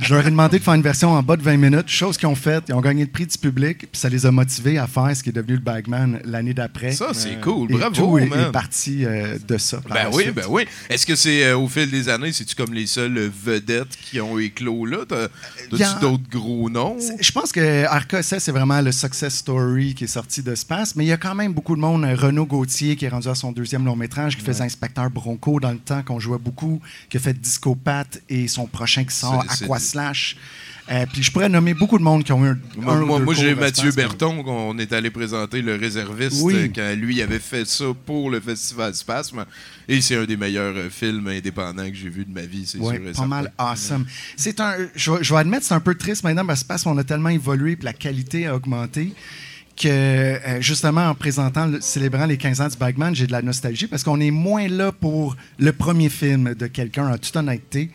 Je 0.00 0.12
leur 0.14 0.26
ai 0.26 0.30
demandé 0.30 0.58
de 0.58 0.64
faire 0.64 0.74
une 0.74 0.82
version 0.82 1.12
en 1.12 1.22
bas 1.22 1.36
de 1.36 1.42
20 1.42 1.56
minutes, 1.56 1.88
chose 1.88 2.16
qu'ils 2.18 2.28
ont 2.28 2.34
faite. 2.34 2.64
Ils 2.68 2.74
ont 2.74 2.80
gagné 2.80 3.02
le 3.04 3.10
prix 3.10 3.26
du 3.26 3.38
public, 3.38 3.78
puis 3.78 3.88
ça 3.92 4.08
les 4.08 4.26
a 4.26 4.32
motivés 4.32 4.76
à 4.78 4.88
faire 4.88 5.16
ce 5.16 5.22
qui 5.22 5.28
est 5.28 5.32
devenu 5.32 5.54
le 5.54 5.60
Bagman 5.60 6.18
l'année 6.24 6.52
d'après. 6.54 6.90
Ça, 6.92 7.10
c'est 7.12 7.40
cool. 7.40 7.70
Et 7.70 7.76
Bravo, 7.76 7.94
tout 7.94 8.18
est, 8.18 8.26
man. 8.26 8.48
est 8.48 8.52
parti 8.52 9.04
euh, 9.04 9.38
de 9.46 9.56
ça. 9.56 9.80
Ben 9.88 10.08
oui, 10.12 10.24
suite. 10.24 10.34
ben 10.34 10.44
oui. 10.48 10.64
Est-ce 10.90 11.06
que 11.06 11.14
c'est 11.14 11.44
euh, 11.46 11.56
au 11.56 11.68
fil 11.68 11.88
des 11.90 12.08
années, 12.08 12.32
c'est-tu 12.32 12.54
comme 12.56 12.74
les 12.74 12.86
seules 13.04 13.30
vedettes 13.44 13.96
qui 14.00 14.20
ont 14.20 14.38
éclos 14.38 14.86
là? 14.86 14.98
T'as-tu 15.08 16.00
d'autres 16.00 16.28
gros 16.30 16.70
noms? 16.70 16.96
Je 17.20 17.32
pense 17.32 17.52
que 17.52 17.84
Arca 17.84 18.22
SS, 18.22 18.44
c'est 18.44 18.52
vraiment 18.52 18.80
le 18.80 18.92
success 18.92 19.34
story 19.36 19.94
qui 19.94 20.04
est 20.04 20.08
sorti 20.08 20.42
de 20.42 20.54
Space, 20.54 20.96
mais 20.96 21.04
il 21.04 21.08
y 21.08 21.12
a 21.12 21.16
quand 21.16 21.34
même 21.34 21.52
beaucoup 21.52 21.76
de 21.76 21.80
monde. 21.80 22.04
Euh, 22.04 22.14
Renaud 22.16 22.46
Gauthier, 22.46 22.96
qui 22.96 23.04
est 23.04 23.08
rendu 23.08 23.28
à 23.28 23.34
son 23.34 23.52
deuxième 23.52 23.84
long 23.84 23.96
métrage, 23.96 24.36
qui 24.36 24.42
faisait 24.42 24.64
Inspecteur 24.64 25.10
Bronco 25.10 25.60
dans 25.60 25.72
le 25.72 25.78
temps 25.78 26.02
qu'on 26.02 26.18
jouait 26.20 26.38
beaucoup, 26.38 26.80
qui 27.08 27.16
a 27.16 27.20
fait 27.20 27.34
Disco 27.38 27.74
Pat 27.74 28.20
et 28.28 28.48
son 28.48 28.66
prochain 28.66 29.04
qui 29.04 29.14
sort, 29.14 29.44
C'est- 29.48 29.56
c'est- 29.56 29.64
Aqua 29.64 29.78
Slash. 29.78 30.36
Euh, 30.90 31.06
puis 31.10 31.22
je 31.22 31.32
pourrais 31.32 31.48
nommer 31.48 31.72
beaucoup 31.72 31.96
de 31.96 32.02
monde 32.02 32.24
qui 32.24 32.32
ont 32.32 32.44
eu 32.44 32.48
un. 32.50 32.58
Moi, 32.76 32.96
moi- 33.00 33.18
moi, 33.18 33.32
j'ai 33.34 33.54
Mathieu 33.54 33.90
Berton, 33.92 34.42
qu'on 34.42 34.78
est 34.78 34.92
allé 34.92 35.08
présenter 35.08 35.62
le 35.62 35.76
réserviste 35.76 36.42
Oui. 36.42 36.54
euh, 36.54 36.68
quand 36.74 36.94
lui 36.94 37.22
avait 37.22 37.38
fait 37.38 37.66
ça 37.66 37.86
pour 38.04 38.28
le 38.30 38.38
Festival 38.38 38.94
Spasme. 38.94 39.46
Et 39.88 40.02
c'est 40.02 40.16
un 40.16 40.24
des 40.26 40.36
meilleurs 40.36 40.76
euh, 40.76 40.90
films 40.90 41.26
indépendants 41.28 41.88
que 41.88 41.94
j'ai 41.96 42.10
vu 42.10 42.26
de 42.26 42.32
ma 42.34 42.42
vie, 42.42 42.66
c'est 42.66 42.76
Ouais, 42.78 42.96
sûr. 43.12 43.12
pas 43.22 43.26
mal 43.26 43.50
awesome. 43.56 44.04
C'est 44.36 44.60
un, 44.60 44.74
je, 44.94 45.10
vais- 45.10 45.24
je 45.24 45.32
vais 45.32 45.40
admettre, 45.40 45.64
c'est 45.64 45.74
un 45.74 45.80
peu 45.80 45.94
triste 45.94 46.22
maintenant 46.22 46.44
parce 46.44 46.62
que 46.62 46.68
parce 46.68 46.82
qu'on 46.84 46.98
a 46.98 47.04
tellement 47.04 47.30
évolué 47.30 47.72
et 47.72 47.78
la 47.82 47.94
qualité 47.94 48.46
a 48.46 48.54
augmenté 48.54 49.14
que 49.76 49.88
euh, 49.88 50.60
justement 50.60 51.08
en 51.08 51.14
présentant, 51.14 51.66
le- 51.66 51.80
célébrant 51.80 52.26
les 52.26 52.36
15 52.36 52.60
ans 52.60 52.68
du 52.68 52.76
Bagman, 52.76 53.14
j'ai 53.14 53.26
de 53.26 53.32
la 53.32 53.42
nostalgie 53.42 53.86
parce 53.86 54.04
qu'on 54.04 54.20
est 54.20 54.30
moins 54.30 54.68
là 54.68 54.92
pour 54.92 55.34
le 55.58 55.72
premier 55.72 56.10
film 56.10 56.54
de 56.54 56.66
quelqu'un 56.66 57.08
en 57.12 57.16
toute 57.18 57.34
honnêteté. 57.34 57.90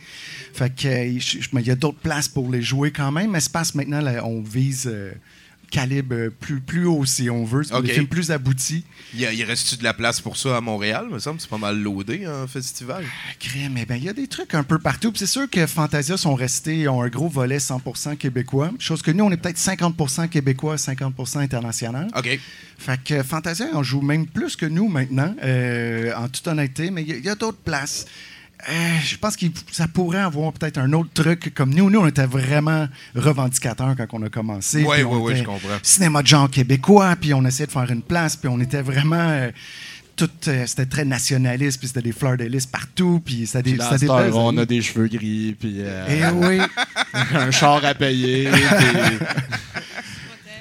Fait 0.59 0.69
que 0.75 0.87
euh, 0.87 1.19
je- 1.19 1.39
je- 1.39 1.49
mais 1.53 1.61
il 1.61 1.67
y 1.67 1.71
a 1.71 1.75
d'autres 1.75 1.99
places 1.99 2.27
pour 2.27 2.51
les 2.51 2.61
jouer 2.61 2.91
quand 2.91 3.11
même. 3.13 3.31
Mais 3.31 3.39
passe 3.51 3.73
maintenant, 3.75 4.01
là, 4.01 4.25
on 4.25 4.41
vise 4.41 4.87
euh, 4.91 5.11
calibre 5.71 6.15
euh, 6.15 6.29
plus, 6.31 6.59
plus 6.59 6.85
haut 6.85 7.05
si 7.05 7.29
on 7.29 7.45
veut. 7.45 7.63
C'est 7.63 7.69
pour 7.69 7.79
Ok. 7.79 7.85
des 7.85 7.93
films 7.93 8.07
plus 8.07 8.31
aboutis. 8.31 8.83
Il, 9.13 9.25
reste-tu 9.43 9.77
de 9.77 9.83
la 9.83 9.93
place 9.93 10.19
pour 10.19 10.35
ça 10.35 10.57
à 10.57 10.61
Montréal? 10.61 11.07
me 11.11 11.19
semble 11.19 11.39
c'est 11.39 11.49
pas 11.49 11.57
mal 11.57 11.79
loadé 11.79 12.27
en 12.27 12.45
festival. 12.47 13.05
Crème, 13.39 13.77
eh 13.77 13.85
ben, 13.85 13.95
il 13.95 14.03
y 14.03 14.09
a 14.09 14.13
des 14.13 14.27
trucs 14.27 14.53
un 14.53 14.63
peu 14.63 14.79
partout. 14.79 15.13
C'est 15.15 15.27
sûr 15.27 15.49
que 15.49 15.65
Fantasia 15.65 16.17
sont 16.17 16.35
restés, 16.35 16.87
ont 16.89 17.01
un 17.03 17.07
gros 17.09 17.29
volet 17.29 17.59
100% 17.59 18.17
québécois. 18.17 18.71
Chose 18.79 19.01
que 19.01 19.11
nous, 19.11 19.23
on 19.23 19.31
est 19.31 19.37
peut-être 19.37 19.57
50% 19.59 20.27
québécois, 20.27 20.75
50% 20.77 21.39
international. 21.39 22.07
OK. 22.17 22.39
Fait 22.77 22.99
que 23.03 23.23
Fantasia, 23.23 23.67
on 23.73 23.83
joue 23.83 24.01
même 24.01 24.25
plus 24.27 24.55
que 24.55 24.65
nous 24.65 24.89
maintenant, 24.89 25.33
euh, 25.43 26.11
en 26.17 26.27
toute 26.27 26.47
honnêteté, 26.47 26.91
mais 26.91 27.03
il 27.03 27.09
y 27.09 27.13
a- 27.13 27.17
il 27.17 27.23
y 27.25 27.29
a, 27.29 27.35
d'autres 27.35 27.57
places. 27.59 28.05
Euh, 28.67 28.71
je 29.05 29.15
pense 29.17 29.37
que 29.37 29.45
ça 29.71 29.87
pourrait 29.87 30.19
avoir 30.19 30.51
peut-être 30.51 30.77
un 30.79 30.91
autre 30.91 31.09
truc 31.13 31.53
comme 31.53 31.73
nous. 31.73 31.89
Nous, 31.89 31.99
on 31.99 32.07
était 32.07 32.25
vraiment 32.25 32.87
revendicateurs 33.15 33.95
quand 33.95 34.05
on 34.13 34.23
a 34.23 34.29
commencé. 34.29 34.83
On 34.83 34.89
ouais, 34.89 35.31
était 35.31 35.39
je 35.41 35.45
comprends. 35.45 35.67
Cinéma 35.81 36.21
de 36.21 36.27
genre 36.27 36.49
québécois, 36.49 37.15
puis 37.19 37.33
on 37.33 37.45
essayait 37.45 37.67
de 37.67 37.71
faire 37.71 37.89
une 37.89 38.01
place, 38.01 38.35
puis 38.35 38.49
on 38.49 38.59
était 38.59 38.81
vraiment. 38.81 39.15
euh, 39.29 39.51
tout, 40.17 40.29
euh, 40.49 40.65
c'était 40.67 40.85
très 40.85 41.05
nationaliste, 41.05 41.79
puis 41.79 41.87
c'était 41.87 42.01
des 42.01 42.11
fleurs 42.11 42.35
de 42.35 42.43
lys 42.43 42.65
partout, 42.65 43.21
puis 43.23 43.47
c'était 43.47 43.63
des, 43.71 43.77
Puis 43.77 43.97
des 43.99 44.09
on 44.33 44.57
a 44.57 44.65
des 44.65 44.81
cheveux 44.81 45.07
gris, 45.07 45.55
puis 45.57 45.79
Eh 46.09 46.25
oui, 46.33 46.59
un 47.33 47.51
char 47.51 47.85
à 47.85 47.93
payer. 47.93 48.49
puis- 48.49 49.25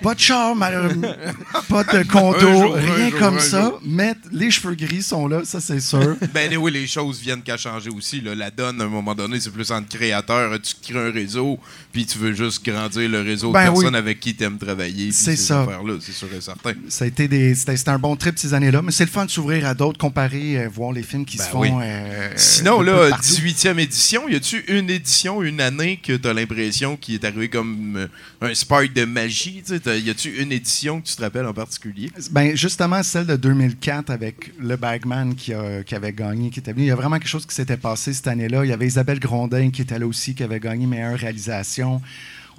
pas 0.02 0.14
de 0.14 0.20
char, 0.20 0.54
malheureusement, 0.54 1.14
pas 1.68 1.84
de 1.84 2.02
condo, 2.04 2.38
jour, 2.40 2.74
rien 2.74 3.10
jour, 3.10 3.18
comme 3.18 3.38
ça, 3.40 3.62
jour. 3.62 3.80
mais 3.84 4.14
les 4.32 4.50
cheveux 4.50 4.74
gris 4.74 5.02
sont 5.02 5.26
là, 5.28 5.42
ça 5.44 5.60
c'est 5.60 5.80
sûr. 5.80 6.16
Ben 6.34 6.56
oui, 6.56 6.70
les 6.72 6.86
choses 6.86 7.20
viennent 7.20 7.42
qu'à 7.42 7.56
changer 7.56 7.90
aussi. 7.90 8.20
Là. 8.20 8.34
La 8.34 8.50
donne, 8.50 8.80
à 8.80 8.84
un 8.84 8.88
moment 8.88 9.14
donné, 9.14 9.40
c'est 9.40 9.50
plus 9.50 9.70
entre 9.70 9.88
créateurs. 9.88 10.52
Tu 10.60 10.74
crées 10.92 11.08
un 11.08 11.12
réseau, 11.12 11.58
puis 11.92 12.06
tu 12.06 12.18
veux 12.18 12.32
juste 12.34 12.64
grandir 12.64 13.08
le 13.08 13.20
réseau 13.22 13.50
Ben 13.52 13.66
de 13.66 13.70
oui. 13.70 13.74
personnes 13.76 13.94
avec 13.96 14.20
qui 14.20 14.34
tu 14.34 14.44
aimes 14.44 14.58
travailler. 14.58 15.10
C'est 15.12 15.36
ces 15.36 15.44
ça. 15.44 15.66
c'est 16.00 16.12
sûr 16.12 16.28
et 16.36 16.40
certain. 16.40 16.72
Ça 16.88 17.04
a 17.04 17.08
été 17.08 17.28
des, 17.28 17.54
c'était, 17.54 17.88
un 17.88 17.98
bon 17.98 18.16
trip 18.16 18.38
ces 18.38 18.54
années-là, 18.54 18.82
mais 18.82 18.92
c'est 18.92 19.04
le 19.04 19.10
fun 19.10 19.24
de 19.24 19.30
s'ouvrir 19.30 19.66
à 19.66 19.74
d'autres, 19.74 19.98
comparer, 19.98 20.58
euh, 20.58 20.68
voir 20.68 20.92
les 20.92 21.02
films 21.02 21.24
qui 21.24 21.38
Ben 21.38 21.44
se 21.44 21.48
font. 21.50 21.60
oui. 21.60 21.70
euh, 21.82 22.30
Sinon, 22.36 22.80
là, 22.82 23.10
partout. 23.10 23.24
18e 23.26 23.78
édition, 23.78 24.28
y 24.28 24.34
a-tu 24.36 24.64
une 24.68 24.90
édition, 24.90 25.42
une 25.42 25.60
année 25.60 25.98
que 26.02 26.14
t'as 26.16 26.32
l'impression 26.32 26.96
qu'il 26.96 27.14
est 27.14 27.24
arrivé 27.24 27.48
comme 27.48 27.96
euh, 27.96 28.06
un 28.40 28.54
spark 28.54 28.92
de 28.92 29.04
magie? 29.04 29.62
tu 29.66 29.72
sais? 29.74 29.80
T'as- 29.80 29.87
Y 29.96 30.10
a-tu 30.10 30.42
une 30.42 30.52
édition 30.52 31.00
que 31.00 31.06
tu 31.06 31.16
te 31.16 31.22
rappelles 31.22 31.46
en 31.46 31.52
particulier? 31.54 32.10
Ben, 32.30 32.56
justement, 32.56 33.02
celle 33.02 33.26
de 33.26 33.36
2004 33.36 34.10
avec 34.10 34.52
le 34.60 34.76
Bagman 34.76 35.34
qui, 35.34 35.52
a- 35.54 35.82
qui 35.84 35.94
avait 35.94 36.12
gagné, 36.12 36.50
qui 36.50 36.60
était 36.60 36.72
venu. 36.72 36.84
Il 36.84 36.88
y 36.88 36.90
a 36.90 36.96
vraiment 36.96 37.18
quelque 37.18 37.28
chose 37.28 37.46
qui 37.46 37.54
s'était 37.54 37.76
passé 37.76 38.12
cette 38.12 38.26
année-là. 38.28 38.64
Il 38.64 38.68
y 38.68 38.72
avait 38.72 38.86
Isabelle 38.86 39.20
Grondin 39.20 39.70
qui 39.70 39.82
était 39.82 39.98
là 39.98 40.06
aussi, 40.06 40.34
qui 40.34 40.42
avait 40.42 40.60
gagné 40.60 40.86
meilleure 40.86 41.18
réalisation. 41.18 42.00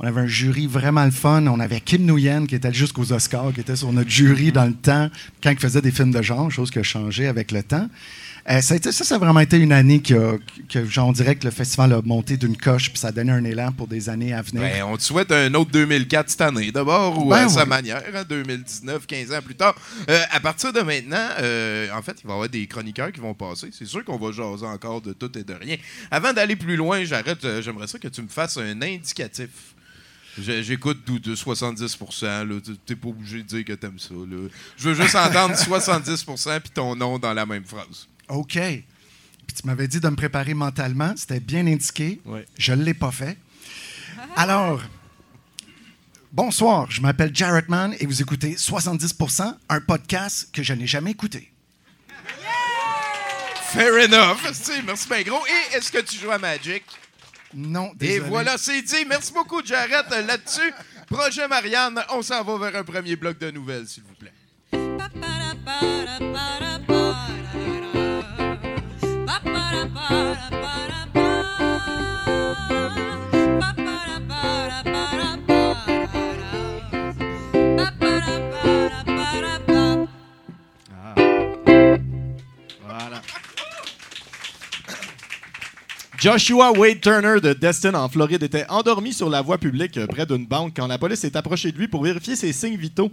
On 0.02 0.08
avait 0.08 0.22
un 0.22 0.28
jury 0.28 0.66
vraiment 0.66 1.04
le 1.04 1.12
fun. 1.12 1.46
On 1.48 1.60
avait 1.60 1.82
Kim 1.82 2.06
Nguyen 2.06 2.46
qui 2.48 2.56
était 2.56 2.74
jusqu'aux 2.74 3.12
Oscars, 3.12 3.52
qui 3.54 3.60
était 3.60 3.76
sur 3.76 3.92
notre 3.92 4.10
jury 4.10 4.52
dans 4.54 4.66
le 4.66 4.74
temps, 4.74 5.10
quand 5.44 5.52
il 5.52 5.60
faisait 5.60 5.82
des 5.82 5.92
films 5.92 6.12
de 6.12 6.22
genre, 6.22 6.50
chose 6.50 6.72
qui 6.72 6.80
a 6.80 6.84
changé 6.84 7.28
avec 7.28 7.52
le 7.52 7.64
temps. 7.64 7.90
Euh, 8.52 8.62
ça, 8.62 8.76
ça, 8.82 8.92
ça 8.92 9.16
a 9.16 9.18
vraiment 9.20 9.42
été 9.42 9.58
une 9.58 9.72
année 9.72 10.02
qui 10.02 10.16
a- 10.16 10.38
que, 10.68 10.84
genre, 10.86 11.10
on 11.10 11.12
dirait 11.12 11.36
que 11.36 11.46
le 11.46 11.52
festival 11.52 11.94
a 11.94 12.02
monté 12.02 12.36
d'une 12.36 12.58
coche, 12.58 12.90
puis 12.90 12.98
ça 12.98 13.10
a 13.10 13.12
donné 13.12 13.32
un 13.32 13.44
élan 13.44 13.72
pour 13.72 13.88
des 13.88 14.10
années 14.10 14.34
à 14.34 14.42
venir. 14.42 14.62
Ben, 14.64 14.84
on 14.86 14.98
te 14.98 15.04
souhaite 15.04 15.32
un 15.32 15.54
autre 15.54 15.70
2004 15.70 16.30
cette 16.32 16.42
année, 16.42 16.72
d'abord, 16.72 17.24
ou 17.24 17.30
Ben 17.30 17.46
à 17.46 17.50
sa 17.50 17.66
manière, 17.66 18.02
hein, 18.14 18.24
2019, 18.28 19.06
15 19.06 19.32
ans 19.34 19.42
plus 19.44 19.54
tard. 19.54 19.76
Euh, 20.10 20.20
à 20.32 20.40
partir 20.40 20.74
de 20.74 20.80
maintenant, 20.82 21.28
euh, 21.40 21.90
en 21.94 22.02
fait, 22.02 22.18
il 22.24 22.28
va 22.28 22.32
y 22.32 22.34
avoir 22.34 22.50
des 22.50 22.66
chroniqueurs 22.66 23.12
qui 23.12 23.20
vont 23.20 23.36
passer. 23.36 23.70
C'est 23.72 23.86
sûr 23.86 24.04
qu'on 24.04 24.18
va 24.18 24.32
jaser 24.32 24.66
encore 24.66 25.02
de 25.02 25.14
tout 25.14 25.38
et 25.38 25.44
de 25.44 25.54
rien. 25.54 25.78
Avant 26.10 26.34
d'aller 26.34 26.56
plus 26.56 26.76
loin, 26.76 27.04
j'arrête. 27.04 27.46
J'aimerais 27.62 27.86
ça 27.88 28.00
que 28.00 28.08
tu 28.08 28.22
me 28.24 28.30
fasses 28.30 28.58
un 28.58 28.82
indicatif. 28.82 29.50
J'écoute 30.42 31.00
de 31.22 31.36
70%. 31.36 32.26
là. 32.46 32.56
Tu- 32.66 32.78
T'es 32.78 32.96
pas 32.96 33.10
obligé 33.10 33.38
de 33.44 33.48
dire 33.48 33.66
que 33.66 33.74
t'aimes 33.74 34.00
ça. 34.00 34.14
là. 34.14 34.48
Je 34.78 34.90
veux 34.90 34.96
juste 35.04 35.16
entendre 35.16 35.54
70% 35.68 36.60
puis 36.62 36.72
ton 36.74 36.96
nom 36.96 37.20
dans 37.20 37.34
la 37.34 37.46
même 37.46 37.66
phrase. 37.66 38.08
OK. 38.30 38.54
Puis 38.54 39.56
tu 39.62 39.66
m'avais 39.68 39.88
dit 39.88 40.00
de 40.00 40.08
me 40.10 40.16
préparer 40.16 40.54
mentalement. 40.54 41.14
C'était 41.18 41.40
bien 41.40 41.66
indiqué. 41.68 42.22
Ouais. 42.26 42.46
Je 42.58 42.74
ne 42.74 42.84
l'ai 42.84 42.94
pas 42.94 43.12
fait. 43.12 43.38
Alors, 44.36 44.82
bonsoir. 46.32 46.90
Je 46.92 47.02
m'appelle 47.02 47.36
Jarrett 47.36 47.68
Mann 47.70 47.96
et 48.00 48.06
vous 48.06 48.22
écoutez 48.22 48.54
70%, 48.56 49.56
un 49.70 49.82
podcast 49.82 50.50
que 50.54 50.62
je 50.64 50.74
n'ai 50.74 50.88
jamais 50.88 51.12
écouté. 51.12 51.52
Fair 53.72 53.94
enough. 53.94 54.38
Merci 54.86 55.08
bien 55.10 55.22
gros. 55.24 55.42
Et 55.46 55.76
est-ce 55.78 55.92
que 55.92 56.00
tu 56.00 56.18
joues 56.18 56.32
à 56.32 56.40
Magic? 56.40 56.84
Non, 57.54 57.92
Et 57.94 58.08
désolé. 58.08 58.30
voilà, 58.30 58.58
c'est 58.58 58.82
dit. 58.82 59.06
Merci 59.08 59.34
beaucoup, 59.34 59.64
Jarrett, 59.66 60.08
là-dessus. 60.10 60.74
Projet 61.08 61.48
Marianne, 61.48 62.00
on 62.12 62.22
s'en 62.22 62.44
va 62.44 62.70
vers 62.70 62.82
un 62.82 62.84
premier 62.84 63.16
bloc 63.16 63.40
de 63.40 63.50
nouvelles, 63.52 63.88
s'il 63.88 64.04
vous 64.04 64.14
plaît. 64.16 64.34
Joshua 86.20 86.72
Wade 86.78 87.00
Turner 87.00 87.40
de 87.42 87.54
Destin 87.54 87.94
en 87.94 88.10
Floride 88.10 88.44
était 88.44 88.66
endormi 88.70 89.14
sur 89.14 89.30
la 89.30 89.42
voie 89.42 89.58
publique 89.58 89.98
euh, 89.98 90.06
près 90.06 90.26
d'une 90.26 90.46
banque 90.46 90.74
quand 90.76 90.88
la 90.88 90.98
police 90.98 91.20
s'est 91.20 91.38
approchée 91.38 91.72
de 91.72 91.78
lui 91.78 91.88
pour 91.88 92.04
vérifier 92.04 92.36
ses 92.36 92.52
signes 92.52 92.76
vitaux. 92.76 93.10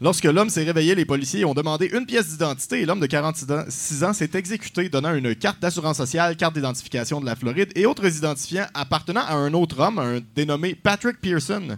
Lorsque 0.00 0.24
l'homme 0.24 0.48
s'est 0.48 0.64
réveillé, 0.64 0.94
les 0.94 1.04
policiers 1.04 1.44
ont 1.44 1.52
demandé 1.52 1.90
une 1.92 2.06
pièce 2.06 2.28
d'identité 2.28 2.80
et 2.80 2.86
l'homme 2.86 3.00
de 3.00 3.06
46 3.06 3.52
ans- 3.52 3.64
6 3.68 4.04
ans 4.04 4.12
s'est 4.14 4.30
exécuté, 4.32 4.88
donnant 4.88 5.14
une 5.14 5.34
carte 5.34 5.60
d'assurance 5.60 5.98
sociale, 5.98 6.34
carte 6.36 6.54
d'identification 6.54 7.20
de 7.20 7.26
la 7.26 7.36
Floride 7.36 7.72
et 7.74 7.84
autres 7.84 8.06
identifiants 8.16 8.66
appartenant 8.72 9.24
à 9.26 9.34
un 9.34 9.52
autre 9.52 9.78
homme, 9.80 9.98
un 9.98 10.20
dénommé 10.34 10.74
Patrick 10.74 11.20
Pearson. 11.20 11.76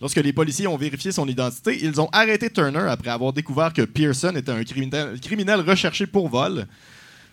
Lorsque 0.00 0.16
les 0.16 0.32
policiers 0.32 0.66
ont 0.66 0.76
vérifié 0.78 1.12
son 1.12 1.28
identité, 1.28 1.78
ils 1.82 2.00
ont 2.00 2.08
arrêté 2.12 2.48
Turner 2.48 2.86
après 2.88 3.10
avoir 3.10 3.34
découvert 3.34 3.74
que 3.74 3.82
Pearson 3.82 4.32
était 4.36 4.52
un 4.52 4.64
criminel, 4.64 5.20
criminel 5.20 5.60
recherché 5.60 6.06
pour 6.06 6.28
vol, 6.30 6.66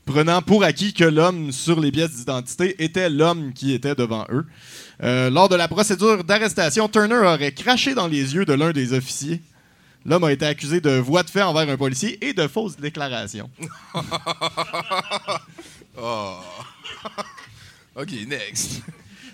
prenant 0.06 0.42
pour 0.42 0.64
acquis 0.64 0.94
que 0.94 1.04
l'homme 1.04 1.52
sur 1.52 1.80
les 1.80 1.92
pièces 1.92 2.16
d'identité 2.16 2.84
était 2.84 3.10
l'homme 3.10 3.54
qui 3.54 3.74
était 3.74 3.96
devant 3.96 4.26
eux. 4.32 4.46
Euh, 5.04 5.30
lors 5.30 5.50
de 5.50 5.56
la 5.56 5.68
procédure 5.68 6.24
d'arrestation, 6.24 6.88
Turner 6.88 7.16
aurait 7.16 7.54
craché 7.54 7.94
dans 7.94 8.08
les 8.08 8.36
yeux 8.36 8.46
de 8.46 8.54
l'un 8.54 8.72
des 8.72 8.94
officiers. 8.94 9.42
L'homme 10.06 10.24
a 10.24 10.32
été 10.32 10.46
accusé 10.46 10.82
de 10.82 10.98
voie 10.98 11.24
de 11.24 11.30
fait 11.30 11.44
envers 11.44 11.70
un 11.70 11.78
policier 11.78 12.18
et 12.26 12.34
de 12.34 12.48
fausses 12.48 12.78
déclarations. 12.78 13.50
Oh. 15.98 16.38
OK, 17.96 18.12
next. 18.26 18.82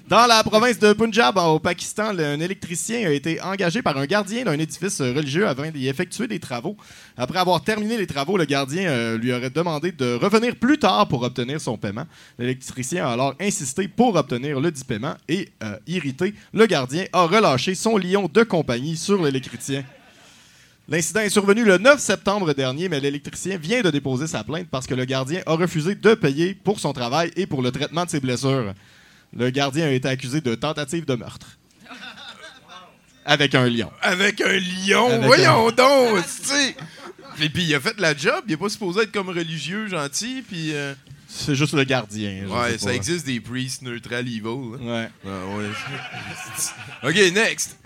Dans 0.08 0.26
la 0.26 0.42
province 0.42 0.80
de 0.80 0.94
Punjab, 0.94 1.38
au 1.38 1.60
Pakistan, 1.60 2.18
un 2.18 2.40
électricien 2.40 3.10
a 3.10 3.12
été 3.12 3.42
engagé 3.42 3.82
par 3.82 3.98
un 3.98 4.06
gardien 4.06 4.46
d'un 4.46 4.58
édifice 4.58 5.02
religieux 5.02 5.46
afin 5.46 5.70
d'y 5.70 5.90
effectuer 5.90 6.30
des 6.30 6.40
travaux. 6.40 6.78
Après 7.18 7.40
avoir 7.40 7.62
terminé 7.62 7.98
les 7.98 8.08
travaux, 8.08 8.38
le 8.38 8.46
gardien 8.46 8.90
euh, 8.90 9.18
lui 9.18 9.34
aurait 9.34 9.50
demandé 9.50 9.92
de 9.92 10.14
revenir 10.14 10.56
plus 10.56 10.78
tard 10.78 11.10
pour 11.10 11.24
obtenir 11.24 11.60
son 11.60 11.78
paiement. 11.78 12.06
L'électricien 12.40 13.06
a 13.06 13.12
alors 13.12 13.36
insisté 13.42 13.90
pour 13.90 14.16
obtenir 14.16 14.62
le 14.62 14.72
dit 14.72 14.86
paiement 14.86 15.16
et, 15.28 15.50
euh, 15.62 15.76
irrité, 15.88 16.34
le 16.54 16.66
gardien 16.68 17.04
a 17.12 17.26
relâché 17.26 17.76
son 17.76 17.98
lion 17.98 18.30
de 18.34 18.44
compagnie 18.44 18.96
sur 18.96 19.22
l'électricien. 19.22 19.84
L'incident 20.88 21.20
est 21.20 21.30
survenu 21.30 21.66
le 21.66 21.80
9 21.80 22.00
septembre 22.00 22.54
dernier, 22.54 22.88
mais 22.88 23.02
l'électricien 23.02 23.58
vient 23.58 23.82
de 23.82 23.90
déposer 23.90 24.28
sa 24.28 24.46
plainte 24.46 24.70
parce 24.72 24.88
que 24.88 24.96
le 24.96 25.04
gardien 25.04 25.42
a 25.46 25.56
refusé 25.56 25.96
de 25.96 26.14
payer 26.14 26.54
pour 26.54 26.80
son 26.80 26.94
travail 26.94 27.30
et 27.36 27.46
pour 27.46 27.62
le 27.62 27.72
traitement 27.72 28.06
de 28.06 28.10
ses 28.10 28.22
blessures. 28.22 28.74
Le 29.36 29.50
gardien 29.50 29.86
a 29.88 29.90
été 29.90 30.08
accusé 30.08 30.42
de 30.42 30.56
tentative 30.56 31.06
de 31.06 31.16
meurtre. 31.16 31.48
Avec 33.26 33.56
un 33.56 33.68
lion. 33.70 33.92
Avec 34.02 34.40
un 34.42 34.58
lion, 34.58 35.08
Avec 35.10 35.26
voyons 35.26 35.70
donc, 35.72 36.24
tu 36.26 36.48
sais. 36.48 36.76
Et 37.42 37.50
puis 37.50 37.64
il 37.66 37.76
a 37.76 37.80
fait 37.80 38.00
la 38.00 38.16
job, 38.16 38.44
il 38.48 38.54
est 38.54 38.58
pas 38.58 38.70
supposé 38.70 39.02
être 39.02 39.12
comme 39.12 39.30
religieux, 39.30 39.88
gentil, 39.88 40.44
puis... 40.48 40.74
euh, 40.74 40.94
C'est 41.28 41.54
juste 41.56 41.74
le 41.74 41.84
gardien. 41.84 42.46
Ouais, 42.48 42.78
ça 42.78 42.94
existe 42.94 43.26
des 43.26 43.40
priests 43.42 43.82
neutral 43.82 44.26
evil. 44.28 44.42
hein. 44.48 44.78
Ouais. 44.82 45.10
Ah, 45.26 45.30
ouais. 45.58 47.10
OK, 47.10 47.34
next. 47.34 47.78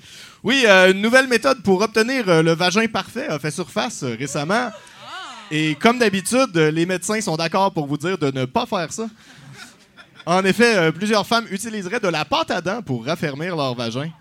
Oui, 0.44 0.64
euh, 0.68 0.92
une 0.92 1.02
nouvelle 1.02 1.28
méthode 1.28 1.62
pour 1.64 1.82
obtenir 1.82 2.28
euh, 2.30 2.42
le 2.44 2.54
vagin 2.54 2.88
parfait 2.88 3.28
a 3.28 3.38
fait 3.40 3.52
surface 3.52 4.04
euh, 4.04 4.16
récemment. 4.18 4.72
Et 5.52 5.76
comme 5.76 6.00
d'habitude, 6.00 6.56
les 6.56 6.86
médecins 6.86 7.20
sont 7.20 7.36
d'accord 7.36 7.74
pour 7.74 7.86
vous 7.88 7.98
dire 7.98 8.18
de 8.18 8.32
ne 8.32 8.46
pas 8.46 8.66
faire 8.66 8.94
ça. 8.94 9.08
En 10.26 10.44
effet, 10.46 10.76
euh, 10.78 10.92
plusieurs 10.92 11.26
femmes 11.26 11.48
utiliseraient 11.50 12.00
de 12.00 12.08
la 12.08 12.26
pâte 12.26 12.52
à 12.52 12.62
dents 12.62 12.82
pour 12.82 13.06
raffermir 13.06 13.56
leur 13.56 13.74
vagin. 13.76 14.12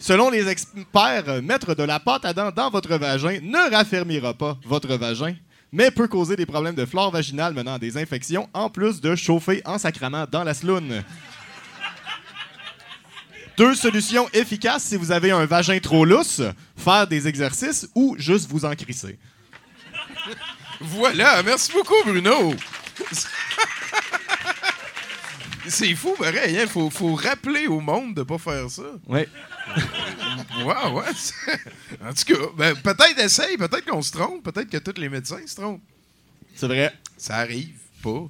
Selon 0.00 0.30
les 0.30 0.48
experts, 0.48 1.28
euh, 1.28 1.42
mettre 1.42 1.74
de 1.74 1.82
la 1.82 2.00
pâte 2.00 2.24
à 2.24 2.32
dents 2.32 2.50
dans 2.50 2.70
votre 2.70 2.96
vagin 2.96 3.38
ne 3.42 3.70
raffermira 3.70 4.34
pas 4.34 4.58
votre 4.64 4.96
vagin, 4.96 5.34
mais 5.72 5.90
peut 5.90 6.08
causer 6.08 6.36
des 6.36 6.46
problèmes 6.46 6.74
de 6.74 6.84
flore 6.84 7.10
vaginale 7.10 7.54
menant 7.54 7.74
à 7.74 7.78
des 7.78 7.96
infections, 7.96 8.48
en 8.54 8.70
plus 8.70 9.00
de 9.00 9.14
chauffer 9.14 9.62
en 9.64 9.78
sacrament 9.78 10.26
dans 10.30 10.44
la 10.44 10.54
sloune. 10.54 11.02
Deux 13.56 13.74
solutions 13.74 14.28
efficaces 14.32 14.84
si 14.84 14.96
vous 14.96 15.12
avez 15.12 15.30
un 15.30 15.46
vagin 15.46 15.78
trop 15.78 16.04
lousse, 16.04 16.42
faire 16.76 17.06
des 17.06 17.28
exercices 17.28 17.88
ou 17.94 18.16
juste 18.18 18.48
vous 18.48 18.64
en 18.64 18.74
crisser. 18.74 19.18
Voilà, 20.80 21.42
merci 21.42 21.72
beaucoup, 21.72 22.02
Bruno. 22.04 22.54
C'est 25.68 25.94
fou, 25.94 26.14
pareil. 26.18 26.56
Il 26.60 26.68
faut, 26.68 26.90
faut 26.90 27.14
rappeler 27.14 27.66
au 27.66 27.80
monde 27.80 28.14
de 28.14 28.22
pas 28.22 28.38
faire 28.38 28.70
ça. 28.70 28.82
Oui. 29.06 29.20
Ouais, 30.64 30.90
ouais. 30.92 31.04
En 32.06 32.12
tout 32.12 32.24
cas, 32.34 32.40
ben, 32.56 32.74
peut-être 32.76 33.18
essaye, 33.18 33.56
peut-être 33.56 33.84
qu'on 33.84 34.02
se 34.02 34.12
trompe, 34.12 34.42
peut-être 34.44 34.68
que 34.68 34.78
tous 34.78 35.00
les 35.00 35.08
médecins 35.08 35.40
se 35.46 35.54
trompent. 35.56 35.82
C'est 36.54 36.66
vrai. 36.66 36.92
Ça 37.16 37.36
arrive. 37.36 37.74
pas. 38.02 38.28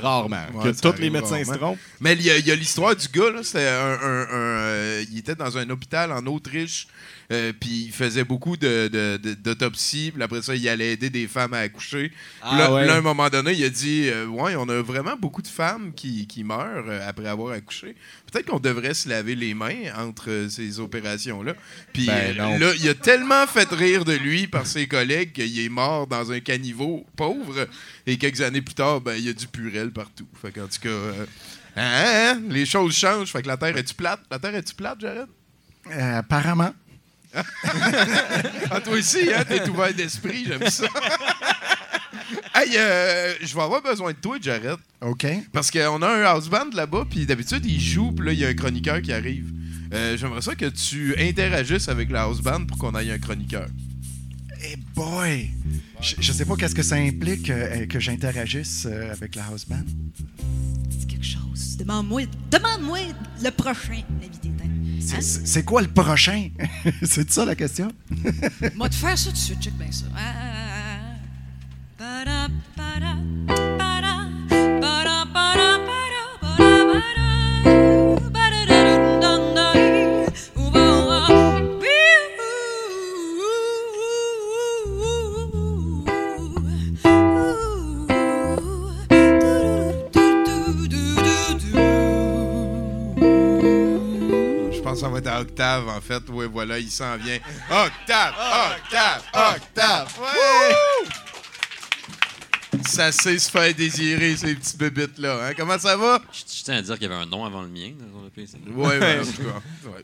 Rarement. 0.00 0.46
Ouais, 0.54 0.72
que 0.72 0.80
tous 0.80 1.00
les 1.00 1.10
médecins 1.10 1.42
se 1.44 1.52
trompent. 1.54 1.78
Mais 2.00 2.12
il 2.12 2.22
y 2.22 2.30
a, 2.30 2.38
il 2.38 2.46
y 2.46 2.50
a 2.52 2.54
l'histoire 2.54 2.94
du 2.94 3.08
gars, 3.08 3.30
là. 3.30 3.42
C'était 3.42 3.66
un, 3.68 3.92
un- 3.92 4.22
un, 4.22 4.28
euh, 4.30 5.04
il 5.10 5.18
était 5.18 5.34
dans 5.34 5.58
un 5.58 5.68
hôpital 5.70 6.12
en 6.12 6.24
Autriche, 6.26 6.86
euh, 7.30 7.52
puis 7.58 7.84
il 7.86 7.92
faisait 7.92 8.24
beaucoup 8.24 8.56
de, 8.56 8.88
de- 8.88 9.16
de- 9.22 9.34
d'autopsies, 9.34 10.10
puis 10.12 10.22
après 10.22 10.42
ça, 10.42 10.54
il 10.54 10.68
allait 10.68 10.92
aider 10.92 11.10
des 11.10 11.26
femmes 11.28 11.54
à 11.54 11.58
accoucher. 11.58 12.08
Puis 12.08 12.16
Ah 12.42 12.58
là, 12.58 12.72
ouais. 12.74 12.86
là, 12.86 12.94
à 12.94 12.98
un 12.98 13.02
moment 13.02 13.28
donné, 13.28 13.52
il 13.52 13.64
a 13.64 13.68
dit 13.70 14.08
euh, 14.08 14.26
Ouais, 14.26 14.56
on 14.56 14.68
a 14.68 14.82
vraiment 14.82 15.16
beaucoup 15.16 15.42
de 15.42 15.46
femmes 15.48 15.92
qui, 15.94 16.26
qui 16.26 16.42
meurent 16.44 16.88
euh, 16.88 17.08
après 17.08 17.28
avoir 17.28 17.52
accouché. 17.52 17.94
Peut-être 18.30 18.46
qu'on 18.46 18.58
devrait 18.60 18.94
se 18.94 19.08
laver 19.08 19.34
les 19.34 19.54
mains 19.54 19.92
entre 19.98 20.46
ces 20.50 20.80
opérations-là. 20.80 21.54
Puis 21.92 22.06
Ben, 22.06 22.36
là, 22.36 22.72
il 22.78 22.88
a 22.88 22.94
tellement 22.94 23.46
fait 23.46 23.68
rire 23.70 24.04
de 24.04 24.14
lui 24.14 24.46
par 24.46 24.66
ses 24.66 24.86
collègues 24.86 25.32
qu'il 25.32 25.58
est 25.60 25.68
mort 25.68 26.06
dans 26.06 26.32
un 26.32 26.40
caniveau 26.40 27.06
pauvre. 27.16 27.66
Et 28.06 28.16
quelques 28.18 28.40
années 28.40 28.62
plus 28.62 28.74
tard, 28.74 29.00
ben, 29.00 29.14
il 29.14 29.24
y 29.26 29.28
a 29.28 29.32
du 29.32 29.46
purel 29.46 29.90
partout. 29.92 30.26
Fait 30.40 30.50
qu'en 30.50 30.66
tout 30.66 30.80
cas, 30.80 30.88
euh, 30.88 31.26
hein, 31.76 32.34
hein, 32.36 32.42
les 32.48 32.66
choses 32.66 32.94
changent. 32.96 33.30
Fait 33.30 33.42
que 33.42 33.48
la 33.48 33.56
Terre 33.56 33.76
est-tu 33.76 33.94
plate? 33.94 34.20
La 34.30 34.38
Terre 34.38 34.54
est-tu 34.54 34.74
plate, 34.74 35.00
Jared? 35.00 35.26
Euh, 35.90 36.18
apparemment. 36.18 36.72
Ah, 37.34 38.80
toi 38.80 38.94
aussi, 38.94 39.32
hein? 39.34 39.44
T'es 39.48 39.68
ouvert 39.68 39.94
d'esprit, 39.94 40.44
j'aime 40.46 40.68
ça. 40.68 40.86
hey, 42.54 42.76
euh, 42.76 43.34
je 43.40 43.54
vais 43.54 43.62
avoir 43.62 43.82
besoin 43.82 44.12
de 44.12 44.16
toi, 44.16 44.36
Jared. 44.40 44.76
OK. 45.00 45.26
Parce 45.52 45.70
qu'on 45.70 46.02
a 46.02 46.08
un 46.08 46.22
house 46.22 46.48
band 46.48 46.70
là-bas, 46.72 47.06
puis 47.10 47.26
d'habitude, 47.26 47.64
il 47.66 47.80
joue, 47.80 48.12
puis 48.12 48.26
là, 48.26 48.32
il 48.32 48.38
y 48.38 48.44
a 48.44 48.48
un 48.48 48.54
chroniqueur 48.54 49.00
qui 49.02 49.12
arrive. 49.12 49.46
Euh, 49.92 50.16
J'aimerais 50.16 50.42
ça 50.42 50.54
que 50.54 50.66
tu 50.66 51.14
interagisses 51.18 51.88
avec 51.88 52.10
la 52.10 52.22
house 52.22 52.40
band 52.40 52.64
pour 52.64 52.78
qu'on 52.78 52.94
aille 52.94 53.10
un 53.10 53.18
chroniqueur. 53.18 53.66
Eh 54.64 54.76
boy! 54.94 55.50
Je, 56.00 56.14
je 56.18 56.32
sais 56.32 56.44
pas 56.44 56.56
qu'est-ce 56.56 56.74
que 56.74 56.82
ça 56.82 56.96
implique 56.96 57.50
euh, 57.50 57.86
que 57.86 57.98
j'interagisse 58.00 58.86
euh, 58.86 59.12
avec 59.12 59.34
la 59.34 59.44
house 59.46 59.66
band. 59.66 59.82
Dis 60.88 61.06
quelque 61.06 61.26
chose. 61.26 61.76
Demande-moi 61.76 62.22
demande-moi 62.50 62.98
le 63.42 63.50
prochain 63.50 64.02
invité. 64.22 64.50
C'est- 65.06 65.16
Hein? 65.38 65.42
C'est 65.44 65.64
quoi 65.64 65.82
le 65.82 65.88
prochain? 65.88 66.48
C'est 67.02 67.30
ça 67.30 67.44
la 67.44 67.54
question? 67.54 67.88
Moi, 68.76 68.88
te 68.88 68.94
faire 68.94 69.18
ça 69.18 69.26
tout 69.26 69.32
de 69.32 69.36
suite, 69.38 69.60
check 69.62 69.74
bien 69.74 69.90
ça. 69.90 70.06
À 95.26 95.40
Octave, 95.40 95.88
en 95.88 96.00
fait. 96.00 96.28
Ouais, 96.30 96.46
voilà, 96.46 96.78
il 96.78 96.90
s'en 96.90 97.16
vient. 97.16 97.38
Octave! 97.70 98.34
Octave! 98.76 99.22
Octave! 99.34 100.18
Ouais! 100.20 101.08
Ça 102.86 103.12
sait 103.12 103.38
se 103.38 103.50
faire 103.50 103.72
désirer, 103.74 104.36
ces 104.36 104.54
petites 104.54 104.76
bébites-là. 104.78 105.46
Hein? 105.48 105.52
Comment 105.56 105.78
ça 105.78 105.96
va? 105.96 106.20
Je, 106.32 106.38
je 106.40 106.64
tiens 106.64 106.76
à 106.78 106.82
dire 106.82 106.94
qu'il 106.98 107.02
y 107.08 107.12
avait 107.12 107.22
un 107.22 107.26
nom 107.26 107.44
avant 107.44 107.62
le 107.62 107.68
mien. 107.68 107.92
dans 108.12 108.22
le 108.22 108.30
PC. 108.30 108.56
Ben, 108.66 109.20
en 109.20 109.24
tout 109.24 109.42
cas. 109.42 109.88
ouais. 109.88 110.02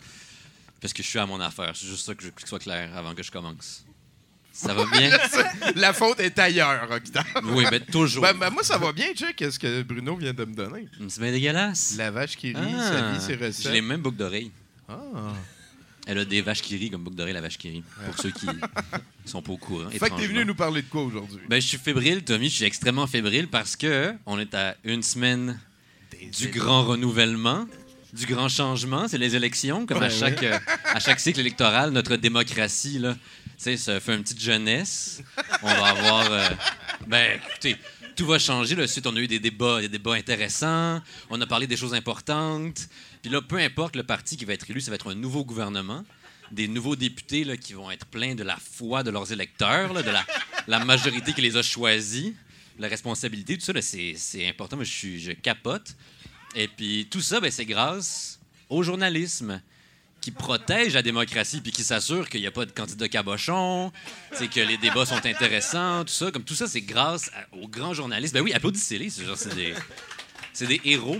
Parce 0.80 0.92
que 0.92 1.02
je 1.02 1.08
suis 1.08 1.18
à 1.18 1.26
mon 1.26 1.40
affaire. 1.40 1.72
C'est 1.74 1.86
juste 1.86 2.06
ça 2.06 2.14
que 2.14 2.22
je 2.22 2.28
que 2.28 2.40
ce 2.40 2.46
soit 2.46 2.58
clair 2.60 2.90
avant 2.96 3.14
que 3.14 3.22
je 3.22 3.30
commence. 3.30 3.84
Ça 4.52 4.74
va 4.74 4.84
bien? 4.86 5.10
La 5.76 5.92
faute 5.92 6.20
est 6.20 6.38
ailleurs, 6.38 6.88
Octave. 6.90 7.24
oui, 7.44 7.64
mais 7.70 7.80
toujours. 7.80 8.22
Ben, 8.22 8.34
ben, 8.34 8.50
moi, 8.50 8.62
ça 8.62 8.76
va 8.76 8.92
bien, 8.92 9.12
check 9.14 9.36
qu'est-ce 9.36 9.58
que 9.58 9.82
Bruno 9.82 10.16
vient 10.16 10.34
de 10.34 10.44
me 10.44 10.54
donner? 10.54 10.88
C'est 11.08 11.20
bien 11.20 11.30
dégueulasse. 11.32 11.94
La 11.96 12.10
vache 12.10 12.36
qui 12.36 12.48
rit, 12.48 12.56
Ah, 12.76 12.88
sa 12.92 13.12
vie, 13.12 13.20
ses 13.20 13.26
J'ai 13.32 13.36
les 13.38 13.46
recettes. 13.46 13.84
mêmes 13.84 14.00
boucles 14.02 14.16
d'oreilles. 14.16 14.50
Ah. 14.88 15.34
Elle 16.06 16.18
a 16.18 16.24
des 16.24 16.40
vaches 16.40 16.62
qui 16.62 16.76
rient 16.76 16.90
comme 16.90 17.04
boucle 17.04 17.16
d'oreille, 17.16 17.34
la 17.34 17.42
vache 17.42 17.58
qui 17.58 17.68
rit. 17.68 17.84
Pour 18.06 18.18
ceux 18.18 18.30
qui 18.30 18.46
sont 19.26 19.42
pas 19.42 19.52
au 19.52 19.58
courant. 19.58 19.90
Fait 19.90 19.98
que 19.98 20.16
t'es 20.16 20.26
venu 20.26 20.44
nous 20.44 20.54
parler 20.54 20.80
de 20.80 20.88
quoi 20.88 21.02
aujourd'hui? 21.02 21.40
Ben, 21.48 21.60
je 21.60 21.66
suis 21.66 21.78
fébrile, 21.78 22.24
Tommy. 22.24 22.48
Je 22.48 22.54
suis 22.54 22.64
extrêmement 22.64 23.06
fébrile 23.06 23.48
parce 23.48 23.76
que 23.76 24.14
on 24.24 24.38
est 24.38 24.54
à 24.54 24.74
une 24.84 25.02
semaine 25.02 25.60
du 26.38 26.48
grand 26.48 26.84
renouvellement, 26.84 27.66
du 28.14 28.24
grand 28.24 28.48
changement. 28.48 29.06
C'est 29.06 29.18
les 29.18 29.36
élections, 29.36 29.84
comme 29.84 30.02
à 30.02 30.08
chaque 30.08 30.42
euh, 30.42 30.58
à 30.86 30.98
chaque 30.98 31.20
cycle 31.20 31.40
électoral, 31.40 31.90
notre 31.90 32.16
démocratie 32.16 32.98
là, 32.98 33.14
tu 33.14 33.64
sais, 33.64 33.76
ça 33.76 34.00
fait 34.00 34.14
une 34.14 34.22
petite 34.22 34.40
jeunesse. 34.40 35.22
On 35.62 35.66
va 35.66 35.88
avoir, 35.88 36.32
euh, 36.32 36.48
ben, 37.06 37.38
écoutez. 37.50 37.76
Tout 38.18 38.26
va 38.26 38.40
changer. 38.40 38.74
Là. 38.74 38.82
Ensuite, 38.82 39.06
on 39.06 39.14
a 39.14 39.20
eu 39.20 39.28
des 39.28 39.38
débats, 39.38 39.78
intéressants. 40.06 41.00
On 41.30 41.40
a 41.40 41.46
parlé 41.46 41.68
des 41.68 41.76
choses 41.76 41.94
importantes. 41.94 42.88
Puis 43.22 43.30
là, 43.30 43.40
peu 43.40 43.58
importe 43.58 43.94
le 43.94 44.02
parti 44.02 44.36
qui 44.36 44.44
va 44.44 44.54
être 44.54 44.68
élu, 44.68 44.80
ça 44.80 44.90
va 44.90 44.96
être 44.96 45.12
un 45.12 45.14
nouveau 45.14 45.44
gouvernement 45.44 46.04
des 46.50 46.66
nouveaux 46.66 46.96
députés 46.96 47.46
qui 47.58 47.74
vont 47.74 47.92
être 47.92 48.06
pleins 48.06 48.34
de 48.34 48.42
la 48.42 48.56
foi 48.56 49.04
de 49.04 49.12
leurs 49.12 49.30
électeurs, 49.30 49.94
de 49.94 50.10
la, 50.66 50.84
majorité 50.84 51.32
qui 51.32 51.42
les 51.42 51.56
a 51.56 51.62
choisis, 51.62 52.32
la 52.80 52.88
responsabilité, 52.88 53.56
tout 53.56 53.64
ça, 53.64 53.72
c'est, 53.80 54.48
important. 54.48 54.74
Moi, 54.74 54.84
je, 54.84 55.16
je 55.16 55.32
capote. 55.32 55.94
Et 56.56 56.66
puis 56.66 57.06
tout 57.08 57.20
ça, 57.20 57.38
ben, 57.38 57.52
c'est 57.52 57.66
grâce 57.66 58.40
au 58.68 58.82
journalisme 58.82 59.62
qui 60.20 60.30
protège 60.30 60.94
la 60.94 61.02
démocratie 61.02 61.60
puis 61.60 61.70
qui 61.72 61.82
s'assure 61.84 62.28
qu'il 62.28 62.40
n'y 62.40 62.46
a 62.46 62.50
pas 62.50 62.66
de 62.66 62.70
candidat 62.72 63.08
cabochon, 63.08 63.92
c'est 64.32 64.48
que 64.48 64.60
les 64.60 64.76
débats 64.76 65.06
sont 65.06 65.24
intéressants, 65.24 66.04
tout 66.04 66.12
ça. 66.12 66.30
Comme 66.30 66.42
tout 66.42 66.54
ça, 66.54 66.66
c'est 66.66 66.80
grâce 66.80 67.30
à- 67.34 67.56
aux 67.56 67.68
grands 67.68 67.94
journalistes. 67.94 68.34
Ben 68.34 68.40
oui, 68.42 68.52
applaudissez-les, 68.52 69.10
c'est, 69.10 69.54
des, 69.54 69.74
c'est 70.52 70.66
des 70.66 70.80
héros. 70.84 71.18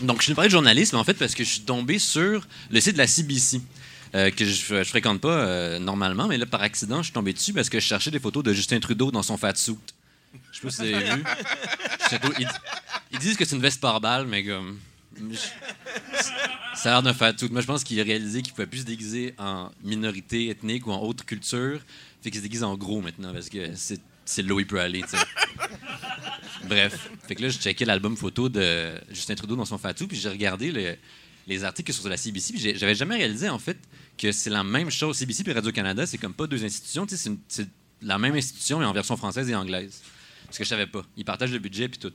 Donc, 0.00 0.18
je 0.18 0.24
suis 0.24 0.34
parler 0.34 0.48
de 0.48 0.52
journalisme, 0.52 0.96
en 0.96 1.04
fait, 1.04 1.14
parce 1.14 1.34
que 1.34 1.42
je 1.44 1.48
suis 1.50 1.60
tombé 1.62 1.98
sur 1.98 2.46
le 2.70 2.80
site 2.80 2.92
de 2.94 2.98
la 2.98 3.06
CBC, 3.06 3.60
euh, 4.14 4.30
que 4.30 4.44
je, 4.44 4.52
je 4.52 4.84
fréquente 4.84 5.20
pas 5.20 5.28
euh, 5.30 5.78
normalement, 5.78 6.26
mais 6.28 6.36
là, 6.38 6.46
par 6.46 6.62
accident, 6.62 6.98
je 6.98 7.04
suis 7.04 7.12
tombé 7.12 7.32
dessus 7.32 7.52
parce 7.52 7.68
que 7.70 7.80
je 7.80 7.86
cherchais 7.86 8.10
des 8.10 8.20
photos 8.20 8.42
de 8.44 8.52
Justin 8.52 8.78
Trudeau 8.80 9.10
dans 9.10 9.22
son 9.22 9.36
fat 9.38 9.54
suit. 9.54 9.76
Je 10.50 10.58
sais 10.58 10.62
pas 10.66 10.70
si 10.70 10.76
vous 10.90 10.96
avez 10.96 11.16
vu. 11.16 11.24
Ils, 12.38 12.48
ils 13.12 13.18
disent 13.18 13.36
que 13.36 13.44
c'est 13.46 13.56
une 13.56 13.62
veste 13.62 13.80
par 13.80 14.00
balle, 14.00 14.26
mais 14.26 14.44
comme. 14.44 14.78
Ça 16.74 16.90
a 16.90 16.92
l'air 16.94 17.02
d'un 17.02 17.14
fat 17.14 17.34
suit. 17.36 17.48
Moi, 17.50 17.60
je 17.60 17.66
pense 17.66 17.84
qu'il 17.84 18.00
a 18.00 18.04
réalisé 18.04 18.42
qu'il 18.42 18.52
pouvait 18.52 18.66
plus 18.66 18.80
se 18.80 18.84
déguiser 18.84 19.34
en 19.38 19.70
minorité 19.82 20.48
ethnique 20.48 20.86
ou 20.86 20.92
en 20.92 21.00
autre 21.02 21.24
culture. 21.24 21.80
Fait 22.22 22.30
qu'il 22.30 22.38
se 22.40 22.42
déguise 22.44 22.62
en 22.64 22.76
gros 22.76 23.00
maintenant 23.00 23.32
parce 23.32 23.48
que 23.48 23.70
c'est, 23.74 24.42
là 24.42 24.54
où 24.54 24.60
il 24.60 24.66
peut 24.66 24.80
aller. 24.80 25.02
Bref. 26.68 27.10
Fait 27.26 27.34
que 27.34 27.42
là, 27.42 27.48
je 27.48 27.58
checkais 27.58 27.84
l'album 27.84 28.16
photo 28.16 28.48
de 28.48 28.92
Justin 29.10 29.34
Trudeau 29.34 29.56
dans 29.56 29.64
son 29.64 29.78
fatou, 29.78 30.06
puis 30.06 30.16
j'ai 30.16 30.28
regardé 30.28 30.70
le- 30.70 30.96
les 31.48 31.64
articles 31.64 31.92
sur 31.92 32.08
la 32.08 32.16
CBC, 32.16 32.52
puis 32.52 32.74
j'avais 32.78 32.94
jamais 32.94 33.16
réalisé, 33.16 33.48
en 33.48 33.58
fait, 33.58 33.76
que 34.16 34.30
c'est 34.30 34.50
la 34.50 34.62
même 34.62 34.90
chose. 34.90 35.16
CBC 35.16 35.42
et 35.46 35.52
Radio-Canada, 35.52 36.06
c'est 36.06 36.18
comme 36.18 36.34
pas 36.34 36.46
deux 36.46 36.64
institutions, 36.64 37.04
c'est 37.48 37.66
la 38.00 38.18
même 38.18 38.34
institution, 38.36 38.78
mais 38.78 38.84
en 38.86 38.92
version 38.92 39.16
française 39.16 39.48
et 39.50 39.54
anglaise. 39.54 40.02
Parce 40.46 40.58
que 40.58 40.64
je 40.64 40.68
savais 40.68 40.86
pas. 40.86 41.02
Ils 41.16 41.24
partagent 41.24 41.50
le 41.52 41.58
budget, 41.58 41.88
puis 41.88 41.98
tout. 41.98 42.12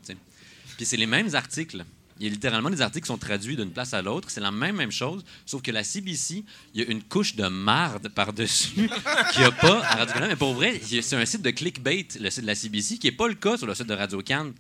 Puis 0.78 0.86
c'est 0.86 0.98
les 0.98 1.08
mêmes 1.08 1.34
articles. 1.36 1.84
Il 2.20 2.26
y 2.26 2.30
a 2.30 2.32
littéralement 2.32 2.70
des 2.70 2.82
articles 2.82 3.04
qui 3.06 3.08
sont 3.08 3.18
traduits 3.18 3.56
d'une 3.56 3.72
place 3.72 3.94
à 3.94 4.02
l'autre. 4.02 4.30
C'est 4.32 4.42
la 4.42 4.52
même, 4.52 4.76
même 4.76 4.92
chose, 4.92 5.24
sauf 5.46 5.62
que 5.62 5.72
la 5.72 5.84
CBC, 5.84 6.44
il 6.74 6.82
y 6.82 6.84
a 6.84 6.90
une 6.90 7.04
couche 7.04 7.36
de 7.36 7.48
marde 7.48 8.10
par-dessus 8.10 8.90
qu'il 9.32 9.40
n'y 9.42 9.46
a 9.46 9.52
pas 9.52 9.84
à 9.86 9.96
Radio-Canada. 9.98 10.28
Mais 10.30 10.36
pour 10.36 10.54
vrai, 10.56 10.82
c'est 10.84 11.16
un 11.16 11.26
site 11.26 11.42
de 11.44 11.52
clickbait, 11.52 12.08
le 12.20 12.30
site 12.30 12.42
de 12.42 12.48
la 12.48 12.56
CBC, 12.56 12.98
qui 12.98 13.08
n'est 13.08 13.12
pas 13.16 13.28
le 13.28 13.36
cas 13.36 13.58
sur 13.58 13.68
le 13.68 13.76
site 13.76 13.88
de 13.88 13.94
Radio-Can. 13.94 14.52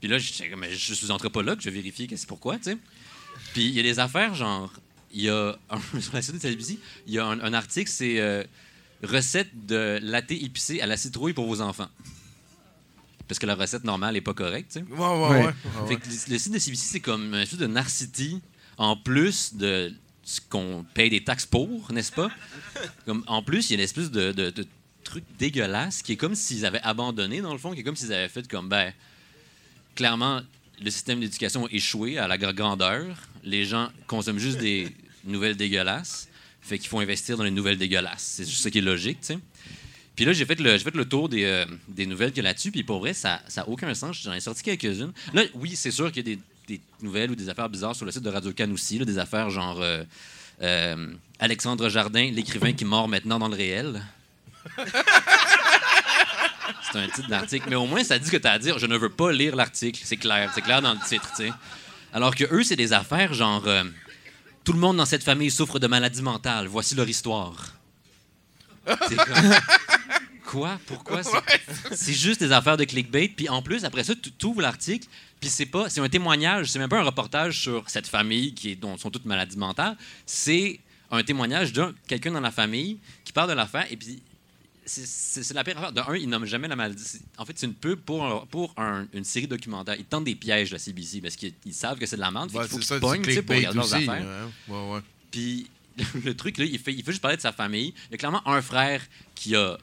Puis 0.00 0.08
là, 0.08 0.18
comme, 0.50 0.60
Mais 0.60 0.74
je 0.74 0.94
suis 0.94 1.10
anthropologue, 1.10 1.60
je 1.60 1.70
vais 1.70 1.76
vérifier 1.76 2.08
c'est 2.14 2.26
pourquoi, 2.28 2.56
tu 2.58 2.64
sais. 2.64 2.78
Puis 3.54 3.64
il 3.66 3.70
y 3.72 3.80
a 3.80 3.82
des 3.82 3.98
affaires, 3.98 4.34
genre, 4.34 4.72
il 5.12 5.22
y 5.22 5.28
a, 5.30 5.56
un- 5.70 6.00
sur 6.00 6.12
la 6.14 6.22
site 6.22 6.32
de 6.38 6.42
la 6.42 6.50
CBC, 6.50 6.78
il 7.06 7.14
y 7.14 7.18
a 7.18 7.24
un, 7.26 7.40
un 7.40 7.52
article, 7.54 7.90
c'est 7.90 8.20
euh, 8.20 8.42
recette 9.02 9.66
de 9.66 9.98
latte 10.02 10.30
épicé 10.32 10.80
à 10.80 10.86
la 10.86 10.96
citrouille 10.96 11.32
pour 11.32 11.46
vos 11.46 11.60
enfants. 11.60 11.88
Parce 13.32 13.38
que 13.38 13.46
la 13.46 13.54
recette 13.54 13.84
normale 13.84 14.12
n'est 14.14 14.20
pas 14.20 14.34
correcte, 14.34 14.72
tu 14.72 14.80
sais. 14.80 14.84
Ouais, 14.90 14.98
ouais, 14.98 15.06
ouais. 15.08 15.28
Ouais. 15.40 15.46
ouais, 15.46 15.52
Fait 15.88 15.94
ouais. 15.94 15.96
que 16.00 16.06
le, 16.08 16.32
le 16.34 16.38
site 16.38 16.52
de 16.52 16.58
CBC, 16.58 16.82
c'est 16.84 17.00
comme 17.00 17.32
un 17.32 17.40
espèce 17.40 17.58
de 17.58 17.66
Narcity 17.66 18.40
en 18.76 18.94
plus 18.96 19.54
de 19.54 19.92
ce 20.22 20.40
qu'on 20.48 20.84
paye 20.94 21.08
des 21.10 21.24
taxes 21.24 21.46
pour, 21.46 21.90
n'est-ce 21.92 22.12
pas? 22.12 22.30
Comme, 23.06 23.24
en 23.26 23.42
plus, 23.42 23.70
il 23.70 23.72
y 23.72 23.74
a 23.74 23.78
une 23.78 23.84
espèce 23.84 24.10
de, 24.10 24.32
de- 24.32 24.50
de 24.50 24.66
truc 25.02 25.24
dégueulasse 25.38 26.02
qui 26.02 26.12
est 26.12 26.16
comme 26.16 26.34
s'ils 26.34 26.64
avaient 26.66 26.80
abandonné, 26.82 27.40
dans 27.40 27.52
le 27.52 27.58
fond, 27.58 27.72
qui 27.72 27.80
est 27.80 27.84
comme 27.84 27.96
s'ils 27.96 28.12
avaient 28.12 28.28
fait 28.28 28.46
comme, 28.48 28.68
ben, 28.68 28.92
clairement, 29.94 30.40
le 30.82 30.90
système 30.90 31.20
d'éducation 31.20 31.66
a 31.66 31.68
échoué 31.70 32.18
à 32.18 32.28
la 32.28 32.36
gra- 32.38 32.54
grandeur. 32.54 33.16
Les 33.44 33.64
gens 33.64 33.90
consomment 34.06 34.38
juste 34.38 34.58
des 34.58 34.94
nouvelles 35.24 35.56
dégueulasses. 35.56 36.28
Fait 36.60 36.78
qu'il 36.78 36.88
faut 36.88 37.00
investir 37.00 37.36
dans 37.36 37.44
les 37.44 37.50
nouvelles 37.50 37.78
dégueulasses. 37.78 38.22
C'est 38.36 38.44
juste 38.48 38.62
ça 38.62 38.70
qui 38.70 38.78
est 38.78 38.82
logique, 38.82 39.20
tu 39.20 39.26
sais. 39.28 39.38
Puis 40.14 40.24
là, 40.26 40.32
j'ai 40.32 40.44
fait 40.44 40.60
le, 40.60 40.76
fait 40.78 40.94
le 40.94 41.04
tour 41.08 41.28
des, 41.28 41.44
euh, 41.44 41.64
des 41.88 42.04
nouvelles 42.06 42.30
qu'il 42.32 42.42
y 42.42 42.46
a 42.46 42.50
là-dessus. 42.50 42.70
Puis 42.70 42.82
pour 42.82 42.98
vrai, 43.00 43.14
ça 43.14 43.40
n'a 43.56 43.68
aucun 43.68 43.94
sens. 43.94 44.20
J'en 44.22 44.32
ai 44.34 44.40
sorti 44.40 44.62
quelques-unes. 44.62 45.12
Là, 45.32 45.42
oui, 45.54 45.74
c'est 45.74 45.90
sûr 45.90 46.12
qu'il 46.12 46.28
y 46.28 46.32
a 46.32 46.36
des, 46.36 46.42
des 46.68 46.80
nouvelles 47.00 47.30
ou 47.30 47.34
des 47.34 47.48
affaires 47.48 47.68
bizarres 47.68 47.96
sur 47.96 48.04
le 48.04 48.12
site 48.12 48.22
de 48.22 48.28
Radio 48.30 48.52
Can 48.56 48.70
aussi. 48.72 48.98
là, 48.98 49.04
des 49.06 49.18
affaires 49.18 49.48
genre 49.50 49.80
euh, 49.80 50.04
euh, 50.62 51.14
Alexandre 51.38 51.88
Jardin, 51.88 52.30
l'écrivain 52.30 52.72
qui 52.74 52.84
mord 52.84 53.08
maintenant 53.08 53.38
dans 53.38 53.48
le 53.48 53.56
réel. 53.56 54.02
C'est 56.92 56.98
un 56.98 57.08
titre 57.08 57.28
d'article. 57.28 57.66
Mais 57.70 57.76
au 57.76 57.86
moins, 57.86 58.04
ça 58.04 58.18
dit 58.18 58.26
ce 58.26 58.32
que 58.32 58.36
tu 58.36 58.46
as 58.46 58.52
à 58.52 58.58
dire. 58.58 58.78
Je 58.78 58.86
ne 58.86 58.96
veux 58.96 59.08
pas 59.08 59.32
lire 59.32 59.56
l'article. 59.56 60.00
C'est 60.04 60.16
clair. 60.18 60.50
C'est 60.54 60.60
clair 60.62 60.82
dans 60.82 60.92
le 60.92 61.00
titre, 61.08 61.30
tu. 61.36 61.50
Alors 62.12 62.34
que 62.34 62.44
eux, 62.54 62.62
c'est 62.62 62.76
des 62.76 62.92
affaires 62.92 63.32
genre. 63.32 63.64
tout 64.64 64.72
le 64.74 64.78
monde 64.78 64.98
dans 64.98 65.06
cette 65.06 65.24
famille 65.24 65.50
souffre 65.50 65.78
de 65.78 65.86
maladie 65.86 66.20
mentale. 66.22 66.66
Voici 66.66 66.94
leur 66.94 67.08
histoire. 67.08 67.54
C'est 69.08 69.16
comme- 69.16 69.54
Quoi? 70.52 70.78
Pourquoi? 70.86 71.22
C'est- 71.92 72.12
juste 72.12 72.40
des 72.40 72.52
affaires 72.52 72.76
de 72.76 72.84
clickbait. 72.84 73.28
Puis 73.28 73.48
en 73.48 73.62
plus, 73.62 73.84
après 73.84 74.04
ça, 74.04 74.14
tu 74.14 74.46
ouvres 74.46 74.60
l'article, 74.60 75.08
puis 75.40 75.48
c'est 75.48 75.66
pas, 75.66 75.88
c'est 75.88 76.00
un 76.00 76.08
témoignage. 76.08 76.66
C'est 76.70 76.78
même 76.78 76.88
pas 76.90 77.00
un 77.00 77.04
reportage 77.04 77.60
sur 77.62 77.88
cette 77.88 78.06
famille 78.06 78.52
qui 78.54 78.70
est, 78.72 78.76
dont 78.76 78.96
sont 78.98 79.10
toutes 79.10 79.24
maladies 79.24 79.56
mentales. 79.56 79.96
C'est 80.26 80.78
un 81.10 81.22
témoignage 81.22 81.72
d'un 81.72 81.94
quelqu'un 82.06 82.32
dans 82.32 82.40
la 82.40 82.50
famille 82.50 82.98
qui 83.24 83.32
parle 83.32 83.48
de 83.48 83.54
l'affaire. 83.54 83.86
Et 83.90 83.96
puis 83.96 84.20
c'est- 84.84 85.54
la 85.54 85.64
pire 85.64 85.78
affaire. 85.78 85.92
De 85.92 86.00
un, 86.00 86.16
ils 86.16 86.28
nomment 86.28 86.44
jamais 86.44 86.68
la 86.68 86.76
maladie. 86.76 87.02
En 87.38 87.44
fait, 87.46 87.54
c'est 87.58 87.66
une 87.66 87.74
pub 87.74 88.00
pour, 88.00 88.22
un- 88.24 88.46
pour 88.46 88.74
un- 88.76 89.06
une 89.14 89.24
série 89.24 89.46
documentaire. 89.46 89.96
Ils 89.98 90.04
tentent 90.04 90.24
des 90.24 90.34
pièges, 90.34 90.70
la 90.70 90.78
CBC, 90.78 91.20
parce 91.22 91.36
qu'ils 91.36 91.54
ils 91.64 91.72
savent 91.74 91.98
que 91.98 92.04
c'est 92.06 92.16
de 92.16 92.20
la 92.20 92.30
merde. 92.30 92.50
Ouais, 92.54 92.62
qu'il 92.68 92.70
faut 92.72 92.78
qu'ils 92.78 93.00
pognent, 93.00 93.22
pour 93.42 93.56
regarder 93.56 93.76
leurs 93.78 93.84
aussi. 93.94 94.08
affaires. 94.08 94.48
Ouais. 94.68 95.00
Puis 95.30 95.66
le 96.24 96.34
truc, 96.34 96.58
là, 96.58 96.64
il 96.66 96.78
fait, 96.78 96.92
il 96.92 97.02
fait 97.04 97.12
juste 97.12 97.22
parler 97.22 97.36
de 97.38 97.42
sa 97.42 97.52
famille. 97.52 97.94
Il 98.08 98.12
y 98.12 98.14
a 98.14 98.18
clairement 98.18 98.46
un 98.46 98.60
frère 98.62 99.00
qui 99.34 99.54
a 99.56 99.78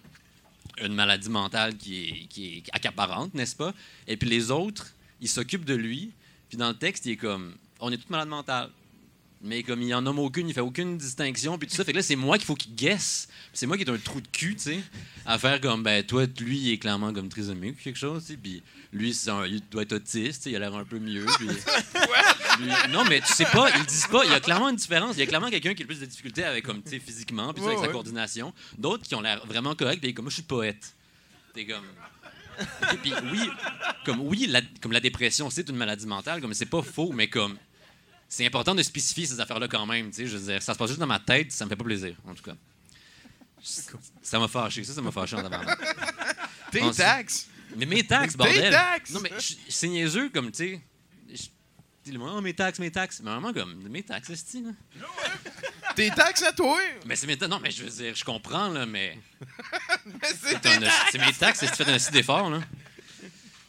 une 0.86 0.94
maladie 0.94 1.30
mentale 1.30 1.76
qui 1.78 2.04
est, 2.06 2.28
qui 2.28 2.58
est 2.58 2.64
accaparante, 2.72 3.34
n'est-ce 3.34 3.56
pas? 3.56 3.74
Et 4.08 4.18
puis 4.18 4.30
les 4.30 4.52
autres, 4.52 4.88
ils 5.22 5.30
s'occupent 5.30 5.66
de 5.66 5.76
lui. 5.76 6.12
Puis 6.50 6.58
dans 6.58 6.70
le 6.70 6.76
texte, 6.76 7.06
il 7.06 7.12
est 7.14 7.18
comme 7.18 7.54
on 7.80 7.92
est 7.92 7.98
tous 7.98 8.10
malades 8.10 8.28
mentales. 8.30 8.70
Mais 9.42 9.64
comme 9.64 9.82
il 9.82 9.94
en 9.96 10.02
nomme 10.02 10.20
aucune, 10.20 10.50
il 10.50 10.54
fait 10.54 10.60
aucune 10.60 10.98
distinction, 10.98 11.58
puis 11.58 11.66
tout 11.70 11.74
ça. 11.76 11.86
Fait 11.86 11.94
que 11.94 11.98
là, 11.98 12.04
c'est 12.04 12.18
moi 12.18 12.38
qu'il 12.38 12.46
faut 12.46 12.56
qu'il 12.56 12.76
guesse. 12.76 13.30
C'est 13.54 13.68
moi 13.68 13.78
qui 13.78 13.84
est 13.84 13.90
un 13.90 13.96
trou 13.98 14.20
de 14.20 14.28
cul, 14.28 14.56
tu 14.56 14.64
sais, 14.64 14.80
à 15.26 15.40
faire 15.40 15.62
comme, 15.62 15.82
ben, 15.82 16.04
toi, 16.04 16.26
lui, 16.42 16.58
il 16.60 16.74
est 16.74 16.78
clairement 16.78 17.14
comme 17.14 17.30
trisomique 17.30 17.78
ou 17.80 17.84
quelque 17.84 17.98
chose, 17.98 18.26
tu 18.26 18.34
sais. 18.34 18.38
Puis 18.38 18.62
lui, 18.92 19.18
un- 19.28 19.46
il 19.46 19.62
doit 19.72 19.84
être 19.84 19.94
autiste, 19.94 20.46
il 20.48 20.56
a 20.58 20.60
l'air 20.60 20.76
un 20.76 20.84
peu 20.84 21.00
mieux. 21.00 21.26
Puis 21.38 21.48
non, 22.90 23.06
mais 23.06 23.22
tu 23.22 23.34
sais 23.34 23.46
pas, 23.46 23.70
ils 23.78 23.86
disent 23.86 24.08
pas. 24.08 24.24
Il 24.26 24.32
y 24.32 24.34
a 24.34 24.40
clairement 24.40 24.70
une 24.70 24.76
différence. 24.76 25.16
Il 25.16 25.20
y 25.20 25.24
a 25.24 25.26
clairement 25.28 25.50
quelqu'un 25.50 25.74
qui 25.74 25.84
a 25.84 25.86
plus 25.86 26.00
de 26.00 26.06
difficultés 26.06 26.44
avec, 26.44 26.66
comme, 26.66 26.82
tu 26.84 26.90
sais, 26.92 27.00
physiquement, 27.00 27.54
puis 27.54 27.64
avec 27.64 27.78
Ouais, 27.78 27.86
sa 27.86 27.92
coordination. 27.92 28.54
D'autres 28.78 29.04
qui 29.08 29.16
ont 29.16 29.22
l'air 29.22 29.46
vraiment 29.46 29.76
corrects, 29.76 30.02
puis 30.02 30.14
comme, 30.14 30.26
moi, 30.26 30.30
je 30.30 30.36
suis 30.36 30.44
poète. 30.44 30.96
T'es 31.54 31.66
comme. 31.66 31.86
Et 32.94 32.98
puis 32.98 33.14
oui, 33.32 33.50
comme 34.06 34.20
oui, 34.20 34.46
la, 34.48 34.62
comme 34.82 34.92
la 34.92 35.00
dépression, 35.00 35.50
c'est 35.50 35.70
une 35.70 35.78
maladie 35.78 36.06
mentale, 36.06 36.42
comme 36.42 36.54
c'est 36.54 36.66
pas 36.66 36.82
faux, 36.82 37.12
mais 37.14 37.30
comme 37.30 37.58
c'est 38.28 38.46
important 38.46 38.76
de 38.76 38.84
spécifier 38.84 39.26
ces 39.26 39.40
affaires-là 39.40 39.68
quand 39.70 39.86
même. 39.86 40.10
Tu 40.10 40.18
sais, 40.18 40.26
je 40.28 40.38
veux 40.38 40.52
dire, 40.54 40.62
ça 40.62 40.74
se 40.74 40.78
passe 40.78 40.90
juste 40.90 41.00
dans 41.00 41.08
ma 41.08 41.20
tête, 41.20 41.52
ça 41.54 41.64
me 41.66 41.70
fait 41.70 41.78
pas 41.78 41.86
plaisir, 41.86 42.16
en 42.28 42.34
tout 42.36 42.44
cas. 42.44 42.56
Ça 44.22 44.40
m'a 44.40 44.48
fâché, 44.48 44.84
ça, 44.84 44.94
ça 44.94 45.02
m'a 45.02 45.12
fâché 45.12 45.36
en. 45.36 45.42
Tes 46.72 46.92
taxes! 46.92 47.48
Mais 47.76 47.86
mes 47.86 48.06
taxes, 48.06 48.34
Tes 48.34 48.38
bordel! 48.38 48.72
taxes! 48.72 49.12
Non, 49.12 49.20
mais 49.22 49.32
c'est 49.70 49.88
niaiseux, 49.88 50.30
comme, 50.30 50.52
tu 50.52 50.58
sais. 50.58 50.82
Dis 52.06 52.12
le 52.12 52.20
oh, 52.22 52.42
mes 52.42 52.54
taxes, 52.54 52.80
mes 52.80 52.92
taxes. 52.92 53.22
Mais 53.24 53.32
vraiment, 53.32 53.54
comme, 53.54 53.76
mes 53.90 54.04
taxes, 54.04 54.32
c'est 54.46 54.62
là. 54.62 54.72
Tes 55.96 56.10
taxes 56.12 56.44
à 56.44 56.54
toi! 56.54 56.80
Mais 57.06 57.16
c'est 57.16 57.28
mes 57.28 57.38
taxes. 57.38 57.52
Non, 57.52 57.60
mais 57.60 57.72
je 57.72 57.84
veux 57.84 57.90
dire, 57.90 58.16
je 58.16 58.24
comprends, 58.24 58.70
là, 58.70 58.86
mais. 58.86 59.20
Mais 60.06 60.14
c'est 60.24 60.50
C'est 60.54 60.60
tes 60.62 60.70
un- 60.70 60.80
taxes! 60.80 61.06
c'est 61.12 61.18
mes 61.20 61.34
taxes, 61.34 61.60
c'est 61.60 61.66
si 61.68 61.72
tu 61.74 61.84
fais 61.84 61.90
un 61.92 61.94
assis 61.96 62.12
d'effort, 62.12 62.50
là? 62.50 62.62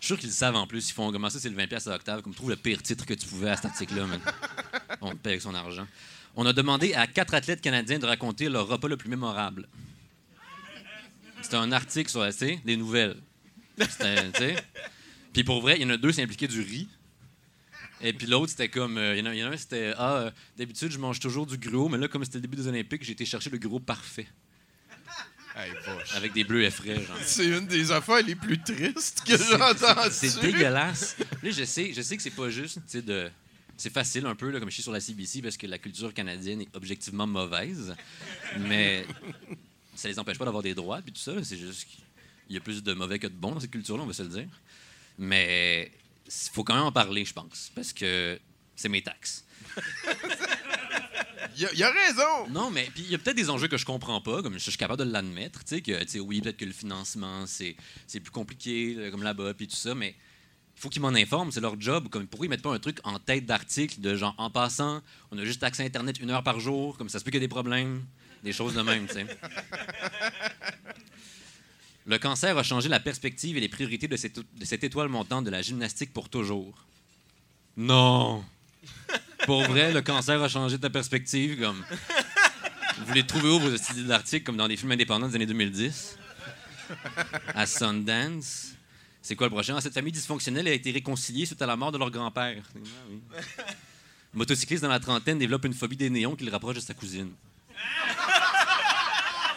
Je 0.00 0.06
suis 0.06 0.14
sûr 0.14 0.18
qu'ils 0.18 0.28
le 0.30 0.34
savent 0.34 0.56
en 0.56 0.66
plus. 0.66 0.88
Ils 0.88 0.92
font 0.92 1.12
comment 1.12 1.28
ça, 1.28 1.38
c'est 1.38 1.50
le 1.50 1.56
20$ 1.56 1.66
piastres 1.68 1.90
à 1.90 1.94
Octave. 1.96 2.22
Comme 2.22 2.34
trouve 2.34 2.50
le 2.50 2.56
pire 2.56 2.82
titre 2.82 3.04
que 3.04 3.12
tu 3.14 3.26
pouvais 3.26 3.50
à 3.50 3.56
cet 3.56 3.66
article-là, 3.66 4.06
man. 4.06 4.20
On 5.02 5.10
te 5.10 5.16
paye 5.16 5.32
avec 5.32 5.42
son 5.42 5.54
argent. 5.54 5.86
On 6.36 6.46
a 6.46 6.52
demandé 6.54 6.94
à 6.94 7.06
quatre 7.06 7.34
athlètes 7.34 7.60
canadiens 7.60 7.98
de 7.98 8.06
raconter 8.06 8.48
leur 8.48 8.66
repas 8.66 8.88
le 8.88 8.96
plus 8.96 9.10
mémorable. 9.10 9.68
C'était 11.42 11.56
un 11.56 11.72
article 11.72 12.08
sur 12.10 12.20
la, 12.20 12.30
des 12.32 12.76
nouvelles. 12.76 13.16
Puis 15.32 15.44
pour 15.44 15.60
vrai, 15.60 15.76
il 15.76 15.82
y 15.82 15.84
en 15.84 15.90
a 15.90 15.96
deux, 15.96 16.12
c'est 16.12 16.22
impliqué 16.22 16.48
du 16.48 16.60
riz. 16.60 16.88
Et 18.02 18.12
puis 18.12 18.26
l'autre, 18.26 18.50
c'était 18.50 18.68
comme. 18.68 18.96
euh, 18.98 19.14
Il 19.16 19.18
y, 19.18 19.22
en 19.22 19.30
a- 19.30 19.34
il 19.34 19.38
y 19.38 19.44
en 19.44 19.50
a 19.50 19.54
un, 19.54 19.56
c'était 19.56 19.92
Ah, 19.96 20.16
euh, 20.16 20.30
d'habitude, 20.56 20.90
je 20.90 20.98
mange 20.98 21.20
toujours 21.20 21.46
du 21.46 21.58
gros, 21.58 21.88
mais 21.88 21.98
là, 21.98 22.08
comme 22.08 22.24
c'était 22.24 22.38
le 22.38 22.42
début 22.42 22.56
des 22.56 22.66
Olympiques, 22.66 23.02
j'ai 23.04 23.12
été 23.12 23.24
chercher 23.26 23.50
le 23.50 23.58
gros 23.58 23.78
parfait. 23.80 24.26
Hey. 25.56 25.72
Avec 26.14 26.32
des 26.32 26.44
bleus 26.44 26.62
effrayés, 26.62 27.04
genre. 27.04 27.16
C'est 27.24 27.46
une 27.46 27.66
des 27.66 27.90
affaires 27.90 28.22
les 28.22 28.36
plus 28.36 28.62
tristes 28.62 29.22
que 29.26 29.36
j'ai 29.36 29.54
entendues. 29.54 30.08
C'est 30.12 30.40
dégueulasse. 30.40 31.16
Là, 31.42 31.50
je 31.50 31.64
sais, 31.64 31.92
je 31.92 32.00
sais 32.02 32.16
que 32.16 32.22
c'est 32.22 32.30
pas 32.30 32.48
juste, 32.50 32.76
tu 32.76 32.80
sais, 32.86 33.02
de. 33.02 33.28
C'est 33.76 33.92
facile 33.92 34.26
un 34.26 34.34
peu, 34.34 34.50
là, 34.50 34.60
comme 34.60 34.68
je 34.68 34.74
suis 34.74 34.82
sur 34.82 34.92
la 34.92 35.00
CBC, 35.00 35.42
parce 35.42 35.56
que 35.56 35.66
la 35.66 35.78
culture 35.78 36.12
canadienne 36.14 36.60
est 36.60 36.68
objectivement 36.74 37.26
mauvaise. 37.26 37.94
Mais 38.60 39.06
ça 39.94 40.08
les 40.08 40.18
empêche 40.18 40.38
pas 40.38 40.44
d'avoir 40.44 40.62
des 40.62 40.74
droits, 40.74 41.00
puis 41.02 41.12
tout 41.12 41.20
ça. 41.20 41.32
C'est 41.42 41.56
juste 41.58 41.86
qu'il 41.88 42.54
y 42.54 42.56
a 42.56 42.60
plus 42.60 42.82
de 42.82 42.92
mauvais 42.94 43.18
que 43.18 43.26
de 43.26 43.32
bons 43.34 43.52
dans 43.52 43.60
cette 43.60 43.70
culture-là, 43.70 44.02
on 44.02 44.06
va 44.06 44.12
se 44.12 44.22
le 44.22 44.28
dire. 44.28 44.48
Mais 45.18 45.90
il 46.30 46.50
faut 46.52 46.64
quand 46.64 46.74
même 46.74 46.84
en 46.84 46.92
parler, 46.92 47.24
je 47.24 47.32
pense, 47.32 47.70
parce 47.74 47.92
que 47.92 48.38
c'est 48.76 48.88
mes 48.88 49.02
taxes. 49.02 49.44
Il 51.56 51.66
a, 51.66 51.72
il 51.74 51.82
a 51.82 51.90
raison! 51.90 52.48
Non, 52.50 52.70
mais 52.70 52.88
il 52.96 53.10
y 53.10 53.14
a 53.14 53.18
peut-être 53.18 53.36
des 53.36 53.50
enjeux 53.50 53.68
que 53.68 53.76
je 53.76 53.84
comprends 53.84 54.20
pas, 54.20 54.40
comme 54.40 54.54
je 54.54 54.58
suis 54.70 54.76
capable 54.78 55.04
de 55.04 55.10
l'admettre, 55.10 55.64
tu 55.64 55.74
sais, 55.74 55.80
que, 55.82 56.02
tu 56.04 56.08
sais, 56.08 56.20
oui, 56.20 56.40
peut-être 56.40 56.56
que 56.56 56.64
le 56.64 56.72
financement, 56.72 57.44
c'est 57.46 57.74
plus 58.08 58.30
compliqué, 58.30 59.08
comme 59.10 59.22
là-bas, 59.22 59.52
puis 59.54 59.66
tout 59.66 59.76
ça, 59.76 59.94
mais 59.94 60.14
il 60.76 60.80
faut 60.80 60.88
qu'ils 60.88 61.02
m'en 61.02 61.08
informent, 61.08 61.50
c'est 61.50 61.60
leur 61.60 61.78
job. 61.78 62.08
Comme, 62.08 62.26
pourquoi 62.26 62.46
ils 62.46 62.48
mettent 62.48 62.62
pas 62.62 62.72
un 62.72 62.78
truc 62.78 62.98
en 63.04 63.18
tête 63.18 63.44
d'article 63.44 64.00
de 64.00 64.16
genre, 64.16 64.34
en 64.38 64.48
passant, 64.48 65.02
on 65.30 65.38
a 65.38 65.44
juste 65.44 65.62
accès 65.62 65.82
à 65.82 65.86
Internet 65.86 66.18
une 66.20 66.30
heure 66.30 66.42
par 66.42 66.60
jour, 66.60 66.96
comme 66.96 67.08
ça 67.08 67.18
se 67.18 67.24
peut 67.24 67.30
qu'il 67.30 67.40
y 67.40 67.44
ait 67.44 67.46
des 67.46 67.52
problèmes, 67.52 68.04
des 68.42 68.52
choses 68.52 68.74
de 68.74 68.82
même, 68.82 69.06
tu 69.06 69.14
sais. 69.14 69.26
Le 72.10 72.18
cancer 72.18 72.58
a 72.58 72.64
changé 72.64 72.88
la 72.88 72.98
perspective 72.98 73.56
et 73.56 73.60
les 73.60 73.68
priorités 73.68 74.08
de 74.08 74.16
cette, 74.16 74.40
de 74.40 74.64
cette 74.64 74.82
étoile 74.82 75.08
montante 75.08 75.44
de 75.44 75.50
la 75.50 75.62
gymnastique 75.62 76.12
pour 76.12 76.28
toujours. 76.28 76.74
Non! 77.76 78.44
Pour 79.46 79.62
vrai, 79.62 79.92
le 79.92 80.02
cancer 80.02 80.42
a 80.42 80.48
changé 80.48 80.76
ta 80.76 80.90
perspective, 80.90 81.60
comme... 81.60 81.84
Vous 82.98 83.06
voulez 83.06 83.24
trouver 83.24 83.48
où 83.48 83.60
vos 83.60 83.76
idées 83.76 84.02
d'articles 84.02 84.44
comme 84.44 84.56
dans 84.56 84.66
des 84.66 84.76
films 84.76 84.90
indépendants 84.90 85.28
des 85.28 85.36
années 85.36 85.46
2010? 85.46 86.18
À 87.54 87.64
Sundance? 87.64 88.72
C'est 89.22 89.36
quoi 89.36 89.46
le 89.46 89.52
prochain? 89.52 89.76
Ah, 89.76 89.80
cette 89.80 89.94
famille 89.94 90.10
dysfonctionnelle 90.10 90.66
a 90.66 90.72
été 90.72 90.90
réconciliée 90.90 91.46
suite 91.46 91.62
à 91.62 91.66
la 91.66 91.76
mort 91.76 91.92
de 91.92 91.98
leur 91.98 92.10
grand-père. 92.10 92.60
Ah 92.74 92.78
oui. 93.08 93.20
Motocycliste 94.34 94.82
dans 94.82 94.88
la 94.88 94.98
trentaine 94.98 95.38
développe 95.38 95.64
une 95.64 95.74
phobie 95.74 95.96
des 95.96 96.10
néons 96.10 96.34
qui 96.34 96.44
le 96.44 96.50
rapproche 96.50 96.74
de 96.74 96.80
sa 96.80 96.92
cousine. 96.92 97.30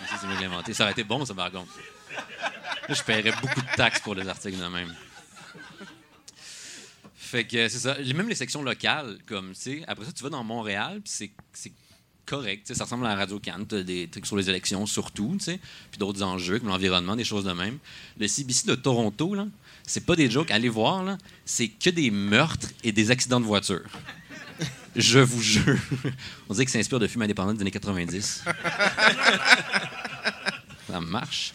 Ça, 0.08 0.20
c'est 0.22 0.28
l'ai 0.28 0.46
inventé. 0.46 0.76
Ça 0.76 0.84
aurait 0.84 0.92
été 0.92 1.04
bon, 1.04 1.26
ça, 1.26 1.34
par 1.34 1.52
contre. 1.52 1.72
Je 2.90 3.02
paierais 3.04 3.34
beaucoup 3.42 3.62
de 3.62 3.76
taxes 3.76 4.00
pour 4.02 4.16
les 4.16 4.28
articles 4.28 4.58
de 4.58 4.68
même. 4.68 4.94
Fait 7.16 7.46
que 7.46 7.68
c'est 7.68 7.80
ça. 7.80 7.98
Même 8.00 8.30
les 8.30 8.36
sections 8.36 8.62
locales, 8.62 9.18
comme, 9.26 9.54
tu 9.54 9.62
sais, 9.62 9.84
après 9.88 10.06
ça, 10.06 10.12
tu 10.12 10.22
vas 10.24 10.30
dans 10.30 10.44
Montréal, 10.44 11.02
puis 11.04 11.32
c'est- 11.54 11.72
correct. 12.26 12.74
Ça 12.74 12.86
ressemble 12.86 13.06
à 13.06 13.10
la 13.10 13.16
Radio 13.16 13.38
Cannes. 13.38 13.66
Tu 13.68 13.84
des 13.84 14.08
trucs 14.08 14.26
sur 14.26 14.38
les 14.38 14.50
élections, 14.50 14.86
surtout, 14.86 15.38
puis 15.46 15.60
d'autres 16.00 16.24
enjeux 16.24 16.58
comme 16.60 16.70
l'environnement, 16.70 17.18
des 17.18 17.26
choses 17.26 17.44
de 17.44 17.52
même. 17.52 17.80
Le 18.18 18.28
CBC 18.30 18.66
de 18.66 18.76
Toronto, 18.76 19.36
là, 19.36 19.46
c'est 19.86 20.06
pas 20.06 20.16
des 20.16 20.32
jokes. 20.32 20.50
Allez 20.50 20.70
voir, 20.70 21.04
là, 21.04 21.18
c'est 21.44 21.68
que 21.68 21.90
des 21.90 22.12
meurtres 22.12 22.70
et 22.84 22.94
des 22.94 23.12
accidents 23.12 23.42
de 23.42 23.46
voiture. 23.46 23.84
Je 24.96 25.20
vous 25.20 25.42
jure. 25.42 25.78
On 26.50 26.54
dirait 26.54 26.66
que 26.66 26.72
ça 26.72 26.80
inspire 26.80 27.00
de 27.00 27.08
films 27.08 27.24
indépendants 27.24 27.54
des 27.54 27.62
années 27.62 27.72
90. 27.72 28.44
Ça 30.90 31.00
marche. 31.00 31.54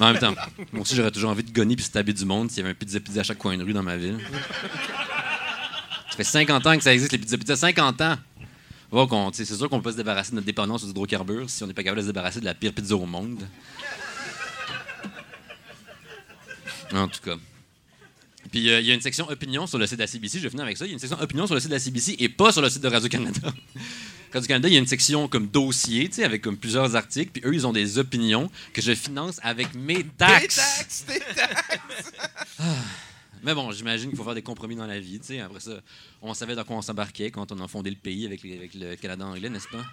En 0.00 0.12
même 0.12 0.18
temps, 0.18 0.34
moi 0.72 0.82
aussi, 0.82 0.94
j'aurais 0.94 1.10
toujours 1.10 1.30
envie 1.30 1.42
de 1.42 1.52
gonner 1.52 1.76
puis 1.76 1.84
stabber 1.84 2.12
du 2.12 2.24
monde 2.24 2.50
s'il 2.50 2.58
y 2.58 2.60
avait 2.60 2.70
un 2.70 2.74
pizza 2.74 3.00
pizza 3.00 3.20
à 3.20 3.22
chaque 3.24 3.38
coin 3.38 3.56
de 3.56 3.64
rue 3.64 3.72
dans 3.72 3.82
ma 3.82 3.96
ville. 3.96 4.18
Ça 6.10 6.16
fait 6.16 6.24
50 6.24 6.66
ans 6.66 6.76
que 6.76 6.82
ça 6.82 6.94
existe, 6.94 7.12
les 7.12 7.18
pizza 7.18 7.36
pizza. 7.36 7.56
50 7.56 8.00
ans! 8.00 8.16
C'est 9.32 9.44
sûr 9.44 9.68
qu'on 9.68 9.80
peut 9.80 9.90
se 9.90 9.96
débarrasser 9.96 10.30
de 10.30 10.36
notre 10.36 10.46
dépendance 10.46 10.84
aux 10.84 10.88
hydrocarbures 10.88 11.50
si 11.50 11.64
on 11.64 11.66
n'est 11.66 11.74
pas 11.74 11.82
capable 11.82 11.96
de 11.98 12.02
se 12.02 12.12
débarrasser 12.12 12.38
de 12.38 12.44
la 12.44 12.54
pire 12.54 12.72
pizza 12.72 12.94
au 12.94 13.06
monde. 13.06 13.42
En 16.92 17.08
tout 17.08 17.20
cas. 17.24 17.34
Puis 18.50 18.70
euh, 18.70 18.80
il 18.80 18.86
y 18.86 18.90
a 18.90 18.94
une 18.94 19.00
section 19.00 19.28
opinion 19.28 19.66
sur 19.66 19.78
le 19.78 19.86
site 19.86 19.96
de 19.98 20.02
la 20.02 20.06
CBC, 20.06 20.38
je 20.38 20.44
vais 20.44 20.50
finir 20.50 20.64
avec 20.64 20.76
ça. 20.76 20.84
Il 20.84 20.88
y 20.88 20.92
a 20.92 20.94
une 20.94 20.98
section 21.00 21.18
opinion 21.20 21.46
sur 21.46 21.54
le 21.54 21.60
site 21.60 21.70
de 21.70 21.74
la 21.74 21.80
CBC 21.80 22.16
et 22.18 22.28
pas 22.28 22.52
sur 22.52 22.62
le 22.62 22.68
site 22.68 22.82
de 22.82 22.88
Radio-Canada. 22.88 23.40
Radio-Canada, 24.32 24.68
il 24.68 24.74
y 24.74 24.76
a 24.76 24.80
une 24.80 24.86
section 24.86 25.28
comme 25.28 25.46
dossier, 25.48 26.08
tu 26.08 26.16
sais, 26.16 26.24
avec 26.24 26.42
comme 26.42 26.56
plusieurs 26.56 26.96
articles, 26.96 27.30
puis 27.32 27.42
eux, 27.44 27.54
ils 27.54 27.66
ont 27.66 27.72
des 27.72 27.98
opinions 27.98 28.50
que 28.72 28.82
je 28.82 28.92
finance 28.94 29.38
avec 29.42 29.74
mes 29.74 30.04
taxes. 30.04 30.56
taxes! 30.56 31.04
Tes 31.06 31.20
taxes! 31.20 32.12
Mais 33.44 33.54
bon, 33.54 33.70
j'imagine 33.72 34.08
qu'il 34.08 34.16
faut 34.16 34.24
faire 34.24 34.34
des 34.34 34.42
compromis 34.42 34.74
dans 34.74 34.86
la 34.86 34.98
vie, 34.98 35.20
tu 35.20 35.26
sais. 35.26 35.40
Après 35.40 35.60
ça, 35.60 35.72
on 36.22 36.32
savait 36.34 36.54
dans 36.54 36.64
quoi 36.64 36.76
on 36.76 36.82
s'embarquait 36.82 37.30
quand 37.30 37.52
on 37.52 37.62
a 37.62 37.68
fondé 37.68 37.90
le 37.90 37.96
pays 37.96 38.24
avec, 38.26 38.42
les- 38.42 38.56
avec 38.56 38.74
le 38.74 38.96
Canada 38.96 39.26
anglais, 39.26 39.50
n'est-ce 39.50 39.68
pas? 39.68 39.84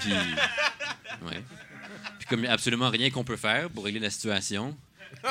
Puis, 0.00 0.12
ouais. 0.12 1.42
Puis 2.18 2.28
comme 2.28 2.40
il 2.40 2.42
n'y 2.42 2.48
a 2.48 2.52
absolument 2.52 2.90
rien 2.90 3.10
qu'on 3.10 3.24
peut 3.24 3.36
faire 3.36 3.70
pour 3.70 3.84
régler 3.84 4.00
la 4.00 4.10
situation, 4.10 4.76
ben, 5.22 5.30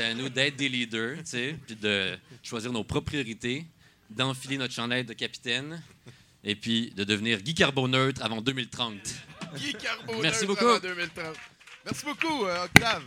c'est 0.00 0.06
à 0.06 0.14
nous 0.14 0.30
d'être 0.30 0.56
des 0.56 0.70
leaders, 0.70 1.18
tu 1.18 1.26
sais, 1.26 1.56
puis 1.66 1.76
de 1.76 2.16
choisir 2.42 2.72
nos 2.72 2.82
propres 2.84 3.10
priorités, 3.10 3.66
d'enfiler 4.08 4.56
notre 4.56 4.72
chandail 4.72 5.04
de 5.04 5.12
capitaine, 5.12 5.82
et 6.42 6.54
puis 6.54 6.90
de 6.96 7.04
devenir 7.04 7.42
Guy 7.42 7.54
Carboneutre 7.54 8.24
avant 8.24 8.40
2030. 8.40 8.94
Guy 9.56 9.74
Carboneux 9.74 10.22
Merci 10.22 10.46
beaucoup. 10.46 10.66
avant 10.66 10.78
2030. 10.80 11.36
Merci 11.84 12.04
beaucoup, 12.06 12.46
euh, 12.46 12.64
Octave. 12.64 13.02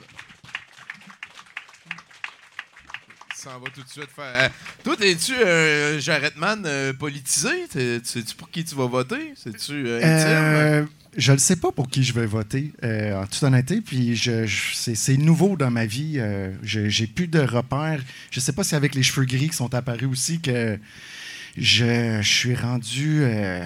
Ça 3.35 3.57
en 3.57 3.59
va 3.59 3.69
tout 3.71 3.81
de 3.81 3.89
suite 3.89 4.09
faire. 4.15 4.31
Euh, 4.35 4.49
toi, 4.83 4.95
es-tu 5.01 5.33
un 5.33 5.97
Jarretman 5.99 6.63
euh, 6.67 6.93
politisé? 6.93 7.67
T'es- 7.69 8.01
tu 8.01 8.07
Sais-tu 8.07 8.35
pour 8.35 8.51
qui 8.51 8.63
tu 8.63 8.75
vas 8.75 8.85
voter? 8.85 9.33
C'est-tu 9.35 9.87
euh, 9.87 9.97
intime? 9.97 10.27
Euh, 10.29 10.85
je 11.17 11.31
ne 11.31 11.37
sais 11.37 11.55
pas 11.55 11.71
pour 11.71 11.89
qui 11.89 12.03
je 12.03 12.13
vais 12.13 12.25
voter, 12.25 12.73
euh, 12.83 13.21
en 13.21 13.25
toute 13.27 13.41
honnêteté. 13.43 13.81
Puis 13.81 14.15
je, 14.15 14.45
je- 14.45 14.73
c'est, 14.73 15.17
nouveau 15.17 15.55
dans 15.57 15.71
ma 15.71 15.85
vie. 15.85 16.15
euh, 16.17 16.51
je- 16.63 16.89
j'ai 16.89 17.07
plus 17.07 17.27
de 17.27 17.39
repères. 17.39 18.01
Je 18.31 18.39
ne 18.39 18.43
sais 18.43 18.53
pas 18.53 18.63
si 18.63 18.75
avec 18.75 18.95
les 18.95 19.03
cheveux 19.03 19.25
gris 19.25 19.49
qui 19.49 19.55
sont 19.55 19.73
apparus 19.73 20.07
aussi 20.09 20.39
que 20.39 20.77
je, 21.57 22.19
je 22.21 22.27
suis 22.27 22.55
rendu. 22.55 23.19
euh, 23.21 23.63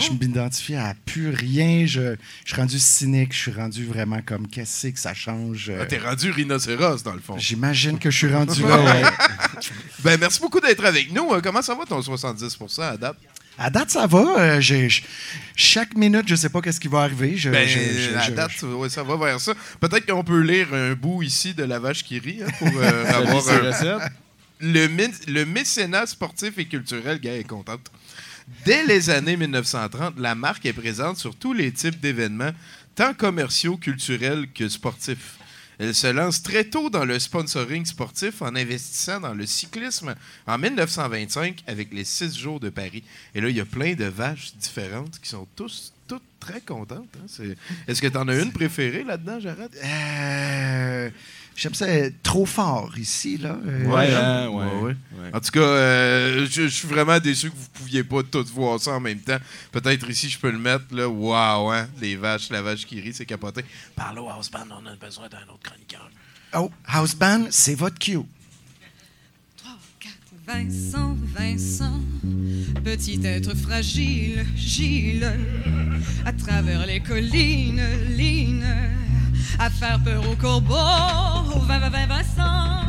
Je 0.00 0.10
m'identifie 0.12 0.74
à 0.74 0.94
plus 1.06 1.30
rien. 1.30 1.86
Je, 1.86 2.16
suis 2.44 2.56
rendu 2.56 2.78
cynique. 2.78 3.32
Je 3.32 3.38
suis 3.38 3.52
rendu 3.52 3.84
vraiment 3.86 4.20
comme 4.24 4.46
qu'est-ce 4.48 4.88
que 4.88 4.98
ça 4.98 5.14
change. 5.14 5.70
euh, 5.70 5.78
Ah, 5.82 5.86
T'es 5.86 5.98
rendu 5.98 6.30
rhinocéros, 6.30 7.02
dans 7.04 7.14
le 7.14 7.20
fond. 7.20 7.38
J'imagine 7.38 7.98
que 7.98 8.10
je 8.10 8.16
suis 8.18 8.32
rendu 8.32 8.62
là. 8.64 8.82
ouais. 8.82 9.02
Ben, 10.04 10.18
merci 10.20 10.40
beaucoup 10.40 10.60
d'être 10.60 10.84
avec 10.84 11.12
nous. 11.12 11.32
Euh, 11.32 11.40
Comment 11.40 11.62
ça 11.62 11.74
va 11.74 11.84
ton 11.86 12.02
70 12.02 12.58
à 12.80 12.96
date? 12.96 13.16
À 13.58 13.70
date, 13.70 13.90
ça 13.90 14.06
va. 14.06 14.38
Euh, 14.38 14.60
j'ai- 14.60 14.88
j- 14.88 15.02
chaque 15.56 15.96
minute, 15.96 16.24
je 16.28 16.36
sais 16.36 16.48
pas 16.48 16.60
qu'est-ce 16.60 16.78
qui 16.80 16.86
va 16.88 17.00
arriver. 17.00 17.36
Je, 17.36 17.50
Ben, 17.50 17.66
je- 17.66 17.78
je- 17.78 18.14
à 18.16 18.20
je- 18.22 18.30
date, 18.32 18.62
ouais, 18.62 18.88
ça 18.88 19.02
va 19.02 19.16
vers 19.16 19.40
ça. 19.40 19.52
Peut-être 19.80 20.06
qu'on 20.06 20.22
peut 20.22 20.40
lire 20.40 20.72
un 20.72 20.94
bout 20.94 21.22
ici 21.22 21.54
de 21.54 21.64
la 21.64 21.78
vache 21.78 22.04
qui 22.04 22.18
rit 22.20 22.40
hein, 22.42 22.50
pour 22.58 22.68
euh, 22.76 23.04
avoir 23.42 23.42
un- 23.48 23.98
le, 24.60 24.86
mé- 24.88 25.26
le 25.28 25.44
mécénat 25.44 26.06
sportif 26.06 26.58
et 26.58 26.66
culturel, 26.66 27.18
gars 27.20 27.34
est 27.36 27.44
contente. 27.44 27.90
Dès 28.64 28.84
les 28.86 29.10
années 29.10 29.36
1930, 29.36 30.14
la 30.18 30.34
marque 30.34 30.64
est 30.64 30.72
présente 30.72 31.16
sur 31.18 31.34
tous 31.36 31.52
les 31.52 31.70
types 31.72 32.00
d'événements, 32.00 32.52
tant 32.94 33.12
commerciaux, 33.12 33.76
culturels 33.76 34.46
que 34.54 34.68
sportifs. 34.68 35.34
Elle 35.78 35.94
se 35.94 36.08
lance 36.08 36.42
très 36.42 36.64
tôt 36.64 36.90
dans 36.90 37.04
le 37.04 37.18
sponsoring 37.18 37.86
sportif 37.86 38.42
en 38.42 38.54
investissant 38.56 39.20
dans 39.20 39.34
le 39.34 39.46
cyclisme 39.46 40.14
en 40.46 40.58
1925 40.58 41.62
avec 41.66 41.92
les 41.92 42.04
six 42.04 42.36
jours 42.36 42.58
de 42.58 42.68
Paris. 42.68 43.04
Et 43.34 43.40
là, 43.40 43.48
il 43.48 43.56
y 43.56 43.60
a 43.60 43.64
plein 43.64 43.94
de 43.94 44.04
vaches 44.06 44.54
différentes 44.56 45.20
qui 45.20 45.28
sont 45.28 45.46
tous, 45.54 45.92
toutes 46.08 46.22
très 46.40 46.60
contentes. 46.60 47.06
hein. 47.16 47.44
Est-ce 47.86 48.02
que 48.02 48.08
tu 48.08 48.16
en 48.16 48.26
as 48.28 48.36
une 48.36 48.52
préférée 48.52 49.04
là-dedans, 49.04 49.38
Jared? 49.38 49.70
Euh, 49.84 51.10
J'aime 51.60 51.74
ça 51.74 51.86
trop 52.22 52.46
fort 52.46 52.96
ici, 52.96 53.36
là. 53.36 53.58
Euh, 53.66 53.84
Ouais, 53.86 54.14
hein? 54.14 54.48
ouais. 54.48 54.64
Ouais, 54.64 54.94
ouais. 55.24 55.30
En 55.34 55.40
tout 55.40 55.50
cas, 55.50 55.58
euh, 55.60 56.46
je, 56.48 56.62
je 56.62 56.68
suis 56.68 56.86
vraiment 56.86 57.18
déçu 57.18 57.50
que 57.50 57.56
vous 57.56 57.62
ne 57.74 57.78
pouviez 57.80 58.04
pas 58.04 58.22
tous 58.22 58.48
voir 58.52 58.78
ça 58.80 58.92
en 58.92 59.00
même 59.00 59.18
temps. 59.18 59.38
Peut-être 59.72 60.08
ici, 60.08 60.28
je 60.28 60.38
peux 60.38 60.52
le 60.52 60.58
mettre. 60.58 60.84
là. 60.92 61.08
Waouh, 61.08 61.70
hein? 61.72 61.88
Les 62.00 62.14
vaches, 62.14 62.50
la 62.50 62.62
vache 62.62 62.86
qui 62.86 63.00
rit, 63.00 63.12
c'est 63.12 63.26
capoté. 63.26 63.64
Parle 63.96 64.20
au 64.20 64.28
house 64.28 64.48
band, 64.52 64.66
on 64.70 64.86
a 64.86 64.94
besoin 64.94 65.28
d'un 65.28 65.42
autre 65.52 65.64
chroniqueur. 65.64 66.08
Oh, 66.54 66.70
House 66.86 67.14
Band, 67.16 67.48
c'est 67.50 67.74
votre 67.74 67.98
cue. 67.98 68.20
3, 70.48 70.54
4, 70.54 70.64
Vincent, 70.64 71.16
Vincent, 71.36 72.00
petit 72.82 73.20
être 73.24 73.54
fragile, 73.54 74.46
Gilles, 74.56 75.30
à 76.24 76.32
travers 76.32 76.86
les 76.86 77.00
collines, 77.00 77.82
lignes, 78.16 78.64
à 79.58 79.68
faire 79.68 80.02
peur 80.02 80.22
aux 80.30 80.36
corbeaux, 80.36 80.74
au 81.54 81.58
vin, 81.60 81.78
vin, 81.78 82.06
Vincent. 82.06 82.86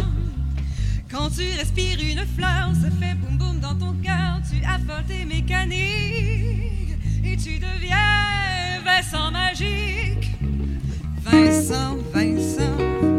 Quand 1.12 1.30
tu 1.30 1.43
respires 1.58 2.00
une 2.00 2.26
fleur, 2.38 2.72
ça 2.82 2.89
fait 2.91 3.15
boum 3.15 3.38
boum 3.38 3.60
dans 3.60 3.76
ton 3.76 3.93
cœur, 4.02 4.39
tu 4.50 4.63
affoles 4.63 5.06
tes 5.08 5.26
mécaniques 5.26 6.95
et 7.24 7.36
tu 7.36 7.60
deviens 7.60 8.82
Vincent 8.86 9.32
magique. 9.32 10.32
Vincent, 11.24 11.98
Vincent, 12.13 13.18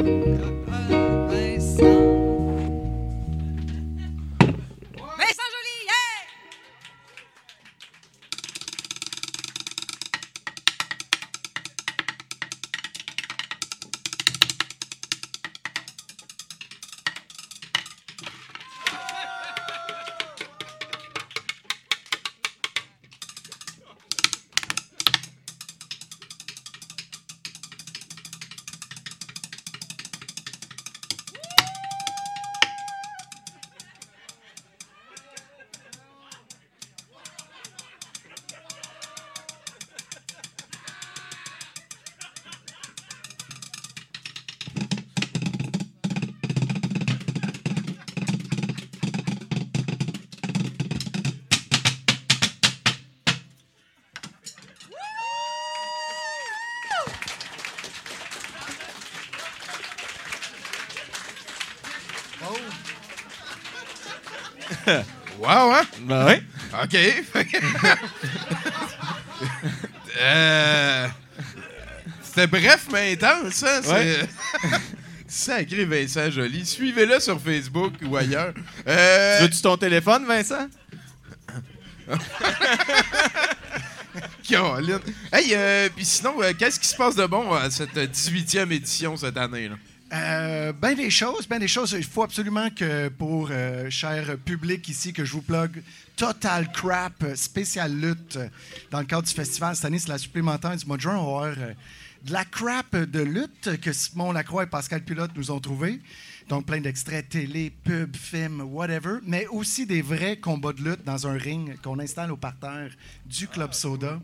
OK. 66.91 66.99
Euh, 70.23 71.09
C'était 72.23 72.47
bref, 72.47 72.89
mais 72.93 73.13
intense, 73.13 73.63
hein? 73.63 73.81
C'est... 73.83 74.29
Sacré 75.29 75.87
Vincent 75.87 76.31
Joly. 76.31 76.67
Suivez-le 76.67 77.21
sur 77.21 77.41
Facebook 77.41 77.95
ou 78.05 78.17
ailleurs. 78.17 78.53
Euh, 78.87 79.39
Veux-tu 79.41 79.63
ton 79.63 79.79
téléphone, 79.79 80.27
Vincent? 80.27 80.69
Hey, 85.33 85.55
euh, 85.55 85.89
puis 85.95 86.05
sinon, 86.05 86.43
euh, 86.43 86.53
qu'est-ce 86.59 86.81
qui 86.81 86.89
se 86.89 86.97
passe 86.97 87.15
de 87.15 87.25
bon 87.25 87.53
à 87.53 87.71
cette 87.71 87.95
18e 87.95 88.73
édition 88.73 89.17
cette 89.17 89.37
année? 89.37 89.69
Là? 89.69 89.77
Euh, 90.13 90.73
ben 90.73 90.97
des 90.97 91.11
choses, 91.11 91.47
ben 91.47 91.61
des 91.61 91.69
choses. 91.69 91.93
Il 91.97 92.05
faut 92.05 92.25
absolument 92.25 92.69
que 92.71 93.09
pour 93.09 93.49
euh, 93.51 93.89
cher 93.91 94.37
public 94.45 94.89
ici 94.89 95.13
que 95.13 95.25
je 95.25 95.33
vous 95.33 95.43
plug 95.43 95.83
Total 96.17 96.71
Crap 96.73 97.23
euh, 97.23 97.37
spécial 97.37 97.95
lutte 97.95 98.37
dans 98.91 98.99
le 98.99 99.07
cadre 99.07 99.23
du 99.23 99.33
festival 99.33 99.77
cette 99.77 99.85
année, 99.85 100.01
c'est 100.01 100.09
la 100.09 100.19
supplémentaire 100.19 100.77
du 100.77 100.85
mois 100.85 100.97
de 100.97 101.03
juin. 101.03 101.17
On 101.17 101.39
va 101.39 101.47
avoir 101.47 101.59
euh, 101.59 101.75
de 102.25 102.33
la 102.33 102.45
crap 102.45 102.97
de 102.97 103.21
lutte 103.21 103.81
que 103.81 103.93
Simon 103.93 104.33
Lacroix 104.33 104.65
et 104.65 104.67
Pascal 104.67 105.05
Pilote 105.05 105.31
nous 105.37 105.53
ont 105.53 105.61
trouvé. 105.61 106.01
Donc 106.49 106.67
plein 106.67 106.81
d'extraits 106.81 107.29
télé, 107.29 107.71
pub, 107.71 108.17
film, 108.17 108.63
whatever, 108.63 109.19
mais 109.23 109.47
aussi 109.47 109.87
des 109.87 110.03
vrais 110.03 110.37
combats 110.39 110.73
de 110.73 110.83
lutte 110.83 111.05
dans 111.05 111.29
un 111.29 111.35
ring 111.35 111.81
qu'on 111.83 112.01
installe 112.01 112.33
au 112.33 112.37
parterre 112.37 112.91
du 113.27 113.47
Club 113.47 113.73
Soda. 113.73 114.21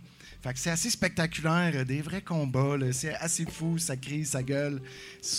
Fait 0.47 0.53
que 0.53 0.61
c'est 0.61 0.71
assez 0.71 0.91
spectaculaire, 0.91 1.73
euh, 1.75 1.85
des 1.85 2.01
vrais 2.01 2.23
combats. 2.23 2.77
C'est 2.93 3.17
assez 3.17 3.45
fou, 3.47 3.79
ça 3.79 3.97
crie, 3.97 4.25
ça 4.25 4.45
gueule. 4.45 4.81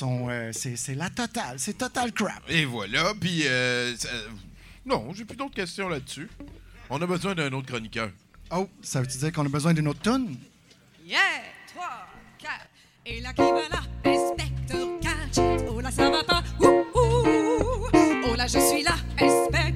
Euh, 0.04 0.52
c'est, 0.52 0.76
c'est 0.76 0.96
la 0.96 1.10
totale, 1.10 1.58
c'est 1.58 1.78
total 1.78 2.12
crap. 2.12 2.44
Et 2.50 2.66
voilà. 2.66 3.14
Puis, 3.18 3.48
euh, 3.48 3.96
ça- 3.96 4.10
non, 4.86 5.14
j'ai 5.14 5.24
plus 5.24 5.38
d'autres 5.38 5.56
questions 5.56 5.88
là-dessus. 5.88 6.28
On 6.90 7.02
a 7.02 7.08
besoin 7.08 7.36
d'un 7.36 7.54
autre 7.54 7.68
chroniqueur. 7.68 8.12
Oh, 8.52 8.68
ça 8.82 9.00
veut-tu 9.00 9.18
dire 9.18 9.32
qu'on 9.32 9.46
a 9.46 9.50
besoin 9.50 9.74
d'une 9.74 9.88
autre 9.88 10.02
tonne? 10.02 10.36
Yeah! 11.06 11.20
3, 11.74 11.86
4. 12.40 12.52
Et 13.06 13.22
là 13.22 13.32
qui 13.32 13.42
va 13.44 13.62
là, 13.70 13.84
Inspecteur 14.04 14.88
Gadget. 15.00 15.66
Oh 15.72 15.80
là, 15.80 15.90
ça 15.90 16.10
va 16.10 16.22
pas. 16.26 16.44
Ouh, 16.60 16.66
ouh. 16.66 17.88
Oh 18.30 18.36
là, 18.36 18.46
je 18.46 18.60
suis 18.60 18.84
là, 18.84 18.96
Inspecteur 19.22 19.67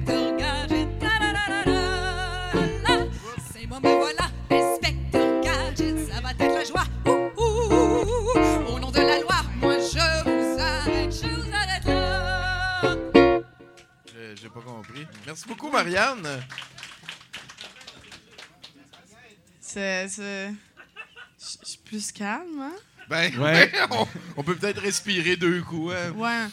compris. 14.74 15.06
Merci 15.26 15.46
beaucoup, 15.48 15.70
Marianne. 15.70 16.26
C'est. 19.60 20.08
Je 20.08 20.54
suis 21.66 21.78
plus 21.78 22.12
calme, 22.12 22.60
hein? 22.60 22.72
Ben, 23.08 23.36
Ouais. 23.38 23.70
on, 23.90 24.06
on 24.36 24.42
peut 24.44 24.54
peut-être 24.56 24.80
respirer 24.80 25.36
deux 25.36 25.60
coups. 25.62 25.92
Hein? 25.94 26.12
Ouais. 26.12 26.46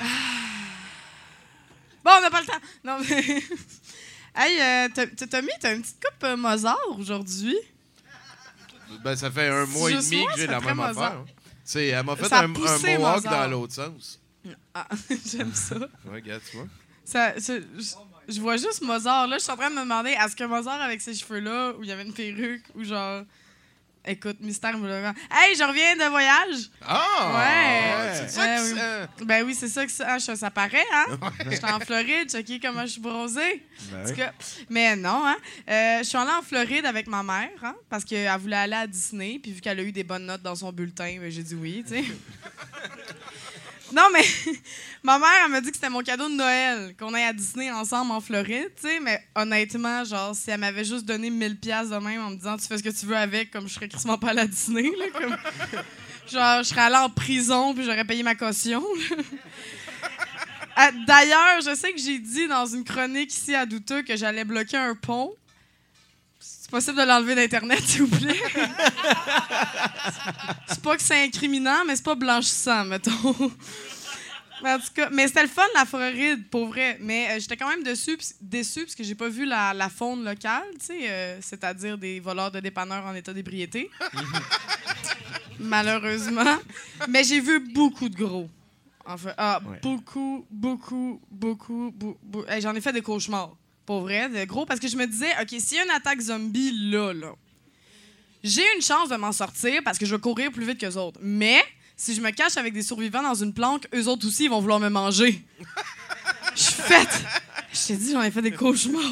Ah. 0.00 0.04
Bon, 2.04 2.10
on 2.18 2.20
n'a 2.20 2.30
pas 2.30 2.40
le 2.40 2.46
temps. 2.46 2.60
Non, 2.84 2.98
mais. 3.00 3.42
hey, 4.36 4.60
euh, 4.60 4.88
Tommy, 5.30 5.48
t'as 5.60 5.74
une 5.74 5.82
petite 5.82 6.00
coupe 6.04 6.22
euh, 6.24 6.36
Mozart 6.36 6.76
aujourd'hui? 6.98 7.56
Ben, 9.02 9.16
ça 9.16 9.30
fait 9.30 9.48
un 9.48 9.66
mois 9.66 9.90
et 9.90 9.94
demi 9.94 10.18
moi, 10.22 10.32
que 10.34 10.40
j'ai 10.40 10.46
la 10.46 10.60
même 10.60 10.76
Mozart. 10.76 10.90
affaire. 10.90 11.18
hein. 11.20 11.26
C'est, 11.64 11.86
elle 11.86 12.04
m'a 12.04 12.14
fait 12.16 12.28
Ça 12.28 12.40
un, 12.40 12.44
un 12.44 12.48
mohawk 12.48 12.98
Mozart. 12.98 13.22
dans 13.22 13.46
l'autre 13.50 13.74
sens. 13.74 14.20
Ah, 14.74 14.86
j'aime 15.26 15.54
ça. 15.54 15.76
Ouais, 15.76 16.14
regarde, 16.14 16.42
tu 16.50 16.56
vois. 16.56 16.66
Ça, 17.04 17.34
je, 17.36 17.62
je- 17.78 17.94
je 18.34 18.40
vois 18.40 18.56
juste 18.56 18.82
Mozart. 18.82 19.26
Là, 19.28 19.38
je 19.38 19.42
suis 19.44 19.52
en 19.52 19.56
train 19.56 19.70
de 19.70 19.74
me 19.76 19.80
demander, 19.82 20.10
est-ce 20.10 20.34
que 20.34 20.44
Mozart 20.44 20.80
avec 20.80 21.00
ses 21.00 21.14
cheveux-là, 21.14 21.72
où 21.78 21.82
il 21.84 21.88
y 21.88 21.92
avait 21.92 22.02
une 22.04 22.12
perruque, 22.14 22.64
ou 22.74 22.84
genre. 22.84 23.22
Écoute, 24.08 24.36
mystère 24.40 24.78
me 24.78 24.88
Hey, 24.88 25.56
je 25.56 25.64
reviens 25.66 25.96
de 25.96 26.08
voyage! 26.08 26.70
Ah! 26.80 27.32
Ouais. 27.34 28.12
C'est 28.14 28.28
ça 28.28 28.40
Ouais, 28.40 28.56
que 28.56 29.20
oui. 29.20 29.26
Ben 29.26 29.44
oui, 29.44 29.52
c'est 29.52 29.66
ça 29.66 29.84
que 29.84 29.90
ça, 29.90 30.20
ça, 30.20 30.36
ça 30.36 30.48
paraît, 30.48 30.84
hein? 30.92 31.18
J'étais 31.50 31.64
en 31.68 31.80
Floride, 31.80 32.30
checker 32.30 32.60
comment 32.60 32.82
je 32.82 32.92
suis 32.92 33.00
bronzée. 33.00 33.64
En 33.92 34.06
tout 34.08 34.14
cas, 34.14 34.32
mais 34.70 34.94
non, 34.94 35.26
hein? 35.26 35.36
Euh, 35.68 35.98
je 35.98 36.04
suis 36.04 36.16
allée 36.18 36.30
en 36.30 36.42
Floride 36.42 36.86
avec 36.86 37.08
ma 37.08 37.24
mère, 37.24 37.50
hein? 37.64 37.74
Parce 37.90 38.04
qu'elle 38.04 38.30
voulait 38.38 38.54
aller 38.54 38.74
à 38.76 38.86
Disney, 38.86 39.40
puis 39.42 39.50
vu 39.50 39.60
qu'elle 39.60 39.80
a 39.80 39.82
eu 39.82 39.90
des 39.90 40.04
bonnes 40.04 40.26
notes 40.26 40.42
dans 40.42 40.54
son 40.54 40.70
bulletin, 40.70 41.16
ben, 41.20 41.28
j'ai 41.28 41.42
dit 41.42 41.56
oui, 41.56 41.82
tu 41.84 41.94
sais. 41.96 42.04
Non, 43.92 44.08
mais 44.12 44.24
ma 45.02 45.18
mère, 45.18 45.28
elle 45.44 45.50
m'a 45.50 45.60
dit 45.60 45.70
que 45.70 45.76
c'était 45.76 45.90
mon 45.90 46.02
cadeau 46.02 46.28
de 46.28 46.34
Noël, 46.34 46.94
qu'on 46.98 47.14
aille 47.14 47.24
à 47.24 47.32
Disney 47.32 47.70
ensemble 47.70 48.12
en 48.12 48.20
Floride, 48.20 48.70
tu 48.80 48.88
sais. 48.88 49.00
Mais 49.00 49.22
honnêtement, 49.34 50.04
genre, 50.04 50.34
si 50.34 50.50
elle 50.50 50.60
m'avait 50.60 50.84
juste 50.84 51.04
donné 51.04 51.30
1000$ 51.30 51.56
piastres 51.56 51.98
de 51.98 52.04
même 52.04 52.20
en 52.20 52.30
me 52.30 52.36
disant 52.36 52.56
tu 52.56 52.66
fais 52.66 52.78
ce 52.78 52.82
que 52.82 52.88
tu 52.88 53.06
veux 53.06 53.16
avec, 53.16 53.50
comme 53.50 53.68
je 53.68 53.74
serais 53.74 53.88
quasiment 53.88 54.18
pas 54.18 54.30
allée 54.30 54.42
à 54.42 54.46
Disney, 54.46 54.90
là. 54.98 55.06
Comme... 55.12 55.36
Genre, 56.32 56.64
je 56.64 56.70
serais 56.70 56.80
allée 56.80 56.96
en 56.96 57.08
prison 57.08 57.72
puis 57.72 57.84
j'aurais 57.84 58.04
payé 58.04 58.24
ma 58.24 58.34
caution. 58.34 58.82
Ah, 60.78 60.90
D'ailleurs, 61.06 61.62
je 61.64 61.74
sais 61.74 61.90
que 61.92 61.98
j'ai 61.98 62.18
dit 62.18 62.48
dans 62.48 62.66
une 62.66 62.84
chronique 62.84 63.32
ici 63.32 63.54
à 63.54 63.64
Douteux 63.64 64.02
que 64.02 64.14
j'allais 64.14 64.44
bloquer 64.44 64.76
un 64.76 64.94
pont. 64.94 65.34
C'est 66.66 66.72
possible 66.72 66.98
de 66.98 67.04
l'enlever 67.04 67.36
d'Internet, 67.36 67.80
s'il 67.86 68.02
vous 68.02 68.18
plaît? 68.18 68.42
c'est 70.66 70.82
pas 70.82 70.96
que 70.96 71.02
c'est 71.02 71.22
incriminant, 71.22 71.84
mais 71.86 71.94
c'est 71.94 72.04
pas 72.04 72.16
blanchissant, 72.16 72.84
mettons. 72.86 73.52
Mais 74.64 74.72
en 74.72 74.78
tout 74.80 74.92
cas, 74.92 75.08
mais 75.12 75.28
c'était 75.28 75.42
le 75.42 75.48
fun, 75.48 75.62
la 75.76 75.84
Floride, 75.84 76.48
pour 76.50 76.66
vrai. 76.66 76.98
Mais 77.00 77.28
euh, 77.30 77.38
j'étais 77.38 77.56
quand 77.56 77.68
même 77.68 77.84
dessus, 77.84 78.18
déçue 78.40 78.82
parce 78.82 78.96
que 78.96 79.04
j'ai 79.04 79.14
pas 79.14 79.28
vu 79.28 79.46
la, 79.46 79.74
la 79.74 79.88
faune 79.88 80.24
locale, 80.24 80.64
tu 80.80 80.86
sais, 80.86 81.08
euh, 81.08 81.38
c'est-à-dire 81.40 81.96
des 81.98 82.18
voleurs 82.18 82.50
de 82.50 82.58
dépanneurs 82.58 83.06
en 83.06 83.14
état 83.14 83.32
d'ébriété. 83.32 83.88
Malheureusement. 85.60 86.58
Mais 87.08 87.22
j'ai 87.22 87.38
vu 87.38 87.60
beaucoup 87.60 88.08
de 88.08 88.16
gros. 88.16 88.50
Enfin, 89.04 89.34
ah, 89.38 89.60
beaucoup, 89.82 90.44
beaucoup, 90.50 91.20
beaucoup, 91.30 91.92
beaucoup. 91.94 92.44
Hey, 92.48 92.60
J'en 92.60 92.74
ai 92.74 92.80
fait 92.80 92.92
des 92.92 93.02
cauchemars, 93.02 93.54
pour 93.86 94.00
vrai, 94.00 94.28
de 94.28 94.44
gros, 94.44 94.66
parce 94.66 94.80
que 94.80 94.88
je 94.88 94.96
me 94.96 95.06
disais, 95.06 95.30
OK, 95.40 95.48
s'il 95.48 95.76
y 95.76 95.80
a 95.80 95.84
une 95.84 95.90
attaque 95.90 96.20
zombie 96.20 96.90
là, 96.90 97.12
là, 97.12 97.32
j'ai 98.42 98.64
une 98.74 98.82
chance 98.82 99.08
de 99.08 99.16
m'en 99.16 99.32
sortir 99.32 99.80
parce 99.84 99.98
que 99.98 100.06
je 100.06 100.14
vais 100.14 100.20
courir 100.20 100.52
plus 100.52 100.66
vite 100.66 100.78
que 100.78 100.86
les 100.86 100.96
autres. 100.96 101.18
Mais 101.22 101.62
si 101.96 102.14
je 102.14 102.20
me 102.20 102.30
cache 102.30 102.56
avec 102.56 102.74
des 102.74 102.82
survivants 102.82 103.22
dans 103.22 103.34
une 103.34 103.54
planque, 103.54 103.88
eux 103.94 104.06
autres 104.08 104.26
aussi, 104.26 104.44
ils 104.44 104.50
vont 104.50 104.60
vouloir 104.60 104.80
me 104.80 104.88
manger. 104.88 105.42
Je 106.54 106.62
suis 106.62 106.82
faite. 106.82 107.22
Je 107.72 107.86
t'ai 107.86 107.96
dit, 107.96 108.12
j'en 108.12 108.22
ai 108.22 108.30
fait 108.30 108.40
des 108.40 108.52
cauchemars. 108.52 109.04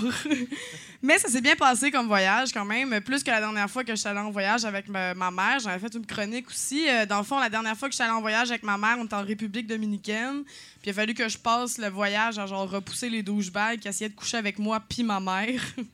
Mais 1.04 1.18
ça 1.18 1.28
s'est 1.28 1.42
bien 1.42 1.54
passé 1.54 1.90
comme 1.90 2.06
voyage 2.06 2.50
quand 2.50 2.64
même. 2.64 2.98
Plus 3.02 3.22
que 3.22 3.30
la 3.30 3.38
dernière 3.38 3.68
fois 3.68 3.84
que 3.84 3.90
je 3.90 3.96
suis 4.00 4.08
allée 4.08 4.20
en 4.20 4.30
voyage 4.30 4.64
avec 4.64 4.88
ma, 4.88 5.12
ma 5.12 5.30
mère. 5.30 5.58
J'avais 5.58 5.78
fait 5.78 5.94
une 5.94 6.06
chronique 6.06 6.48
aussi. 6.48 6.88
Euh, 6.88 7.04
Dans 7.04 7.18
le 7.18 7.24
fond, 7.24 7.38
la 7.38 7.50
dernière 7.50 7.76
fois 7.76 7.88
que 7.88 7.92
je 7.92 7.96
suis 7.96 8.04
allée 8.04 8.14
en 8.14 8.22
voyage 8.22 8.50
avec 8.50 8.62
ma 8.62 8.78
mère, 8.78 8.96
on 8.98 9.04
était 9.04 9.12
en 9.14 9.22
République 9.22 9.66
dominicaine. 9.66 10.44
Puis 10.44 10.86
il 10.86 10.90
a 10.90 10.92
fallu 10.94 11.12
que 11.12 11.28
je 11.28 11.36
passe 11.36 11.76
le 11.76 11.88
voyage 11.88 12.38
à 12.38 12.46
genre 12.46 12.70
repousser 12.70 13.10
les 13.10 13.22
douchebags 13.22 13.80
qui 13.80 13.88
essayaient 13.88 14.08
de 14.08 14.14
coucher 14.14 14.38
avec 14.38 14.58
moi 14.58 14.80
puis 14.80 15.02
ma 15.02 15.20
mère. 15.20 15.60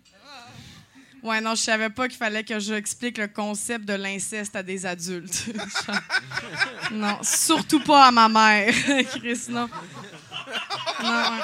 Ouais, 1.23 1.39
non, 1.43 1.55
je 1.55 1.61
savais 1.61 1.91
pas 1.91 2.09
qu'il 2.09 2.17
fallait 2.17 2.45
que 2.45 2.59
j'explique 2.59 3.19
le 3.19 3.29
concept 3.29 3.85
de 3.85 3.93
l'inceste 3.93 4.57
à 4.57 4.63
des 4.63 4.87
adultes. 4.87 5.51
non, 6.93 7.19
surtout 7.21 7.81
pas 7.81 8.07
à 8.07 8.11
ma 8.11 8.27
mère, 8.31 8.73
Chris, 9.19 9.43
non. 9.51 9.69
Ouais. 11.03 11.41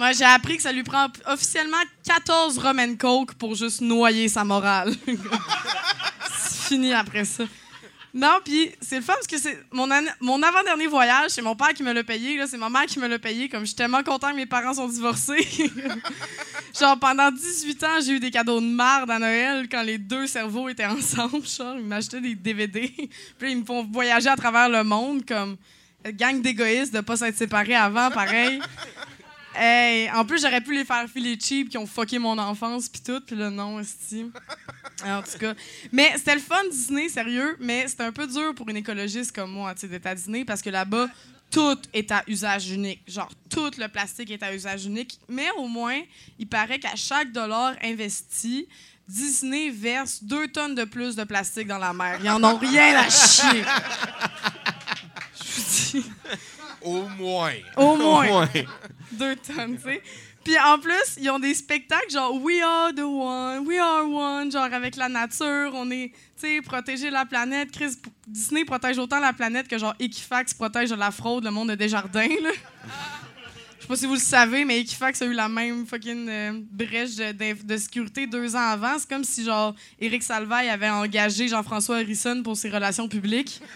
Ouais, 0.00 0.12
j'ai 0.12 0.24
appris 0.24 0.56
que 0.56 0.62
ça 0.62 0.72
lui 0.72 0.82
prend 0.82 1.06
officiellement 1.26 1.76
14 2.04 2.58
rum 2.58 2.78
and 2.80 2.96
coke 2.98 3.34
pour 3.34 3.54
juste 3.54 3.80
noyer 3.80 4.28
sa 4.28 4.44
morale. 4.44 4.92
c'est 6.38 6.68
fini 6.68 6.92
après 6.92 7.24
ça. 7.24 7.44
Non, 8.16 8.38
puis 8.44 8.70
c'est 8.80 8.96
le 8.96 9.02
fun 9.02 9.14
parce 9.14 9.26
que 9.26 9.38
c'est 9.38 9.58
mon, 9.72 9.88
mon 10.20 10.40
avant-dernier 10.40 10.86
voyage, 10.86 11.30
c'est 11.30 11.42
mon 11.42 11.56
père 11.56 11.74
qui 11.74 11.82
me 11.82 11.92
l'a 11.92 12.04
payé, 12.04 12.36
là, 12.36 12.46
c'est 12.46 12.56
ma 12.56 12.68
mère 12.68 12.86
qui 12.86 13.00
me 13.00 13.08
l'a 13.08 13.18
payé. 13.18 13.48
Comme 13.48 13.62
je 13.62 13.66
suis 13.66 13.74
tellement 13.74 14.04
content 14.04 14.30
que 14.30 14.36
mes 14.36 14.46
parents 14.46 14.74
sont 14.74 14.86
divorcés. 14.86 15.48
genre, 16.78 16.96
pendant 17.00 17.32
18 17.32 17.84
ans, 17.84 18.00
j'ai 18.04 18.12
eu 18.12 18.20
des 18.20 18.30
cadeaux 18.30 18.60
de 18.60 18.66
marde 18.66 19.10
à 19.10 19.18
Noël 19.18 19.68
quand 19.68 19.82
les 19.82 19.98
deux 19.98 20.28
cerveaux 20.28 20.68
étaient 20.68 20.86
ensemble. 20.86 21.44
Genre, 21.44 21.74
ils 21.76 21.84
m'achetaient 21.84 22.20
des 22.20 22.36
DVD. 22.36 22.94
puis 23.36 23.50
ils 23.50 23.58
me 23.58 23.64
font 23.64 23.84
voyager 23.84 24.28
à 24.28 24.36
travers 24.36 24.68
le 24.68 24.84
monde 24.84 25.24
comme 25.26 25.56
gang 26.12 26.40
d'égoïstes 26.40 26.94
de 26.94 27.00
pas 27.00 27.16
s'être 27.16 27.36
séparés 27.36 27.74
avant, 27.74 28.12
pareil. 28.12 28.60
Hey, 29.56 30.10
en 30.10 30.24
plus, 30.24 30.40
j'aurais 30.40 30.60
pu 30.60 30.74
les 30.74 30.84
faire 30.84 31.08
filer 31.08 31.38
cheap 31.40 31.68
qui 31.68 31.78
ont 31.78 31.86
fucké 31.86 32.18
mon 32.18 32.36
enfance 32.38 32.88
puis 32.88 33.00
tout, 33.00 33.20
puis 33.20 33.36
là, 33.36 33.50
non, 33.50 33.80
esti. 33.80 34.26
En 35.04 35.22
tout 35.22 35.38
cas. 35.38 35.54
Mais 35.92 36.12
c'était 36.16 36.36
le 36.36 36.40
fun, 36.40 36.62
Disney, 36.70 37.08
sérieux, 37.08 37.56
mais 37.60 37.88
c'était 37.88 38.04
un 38.04 38.12
peu 38.12 38.26
dur 38.26 38.54
pour 38.54 38.68
une 38.68 38.76
écologiste 38.76 39.34
comme 39.34 39.50
moi, 39.50 39.74
tu 39.74 39.82
sais, 39.82 39.88
d'être 39.88 40.06
à 40.06 40.14
Disney 40.14 40.44
parce 40.44 40.62
que 40.62 40.70
là-bas, 40.70 41.08
tout 41.50 41.78
est 41.92 42.10
à 42.10 42.22
usage 42.26 42.70
unique. 42.70 43.02
Genre, 43.06 43.30
tout 43.50 43.70
le 43.78 43.86
plastique 43.88 44.30
est 44.30 44.42
à 44.42 44.54
usage 44.54 44.86
unique. 44.86 45.18
Mais 45.28 45.50
au 45.56 45.68
moins, 45.68 46.00
il 46.38 46.48
paraît 46.48 46.78
qu'à 46.78 46.96
chaque 46.96 47.32
dollar 47.32 47.74
investi, 47.82 48.66
Disney 49.06 49.70
verse 49.70 50.22
deux 50.22 50.48
tonnes 50.48 50.74
de 50.74 50.84
plus 50.84 51.14
de 51.16 51.24
plastique 51.24 51.68
dans 51.68 51.78
la 51.78 51.92
mer. 51.92 52.18
Ils 52.22 52.30
en 52.30 52.42
ont 52.42 52.56
rien 52.56 52.96
à 52.96 53.10
chier. 53.10 53.62
Je 55.36 55.60
vous 55.60 56.00
dis. 56.00 56.06
Au 56.84 57.02
moins. 57.18 57.52
Au 57.76 57.96
moins. 57.96 58.48
Deux 59.12 59.36
tonnes, 59.36 59.76
tu 59.76 59.82
sais. 59.82 60.02
Puis 60.44 60.58
en 60.58 60.78
plus, 60.78 61.16
ils 61.18 61.30
ont 61.30 61.38
des 61.38 61.54
spectacles 61.54 62.10
genre 62.10 62.34
We 62.34 62.60
are 62.62 62.92
the 62.94 63.00
one, 63.00 63.66
we 63.66 63.78
are 63.78 64.06
one, 64.06 64.52
genre 64.52 64.72
avec 64.72 64.96
la 64.96 65.08
nature, 65.08 65.70
on 65.72 65.90
est, 65.90 66.12
tu 66.38 66.46
sais, 66.46 66.60
protéger 66.60 67.08
la 67.10 67.24
planète. 67.24 67.70
Chris, 67.72 67.96
Disney 68.26 68.66
protège 68.66 68.98
autant 68.98 69.20
la 69.20 69.32
planète 69.32 69.66
que 69.66 69.78
genre 69.78 69.94
Equifax 69.98 70.52
protège 70.52 70.90
de 70.90 70.96
la 70.96 71.10
fraude 71.10 71.44
le 71.44 71.50
monde 71.50 71.70
de 71.70 71.74
Desjardins, 71.74 72.28
là. 72.42 72.50
Je 73.78 73.82
sais 73.82 73.88
pas 73.88 73.96
si 73.96 74.06
vous 74.06 74.14
le 74.14 74.20
savez, 74.20 74.64
mais 74.64 74.80
Equifax 74.80 75.22
a 75.22 75.26
eu 75.26 75.34
la 75.34 75.48
même 75.48 75.86
fucking 75.86 76.28
euh, 76.28 76.52
brèche 76.70 77.16
de 77.16 77.76
sécurité 77.76 78.26
deux 78.26 78.56
ans 78.56 78.68
avant. 78.70 78.98
C'est 78.98 79.08
comme 79.08 79.24
si, 79.24 79.44
genre, 79.44 79.74
Éric 80.00 80.22
Salvaille 80.22 80.70
avait 80.70 80.88
engagé 80.88 81.48
Jean-François 81.48 81.96
Harrison 81.96 82.42
pour 82.42 82.56
ses 82.56 82.70
relations 82.70 83.08
publiques. 83.08 83.60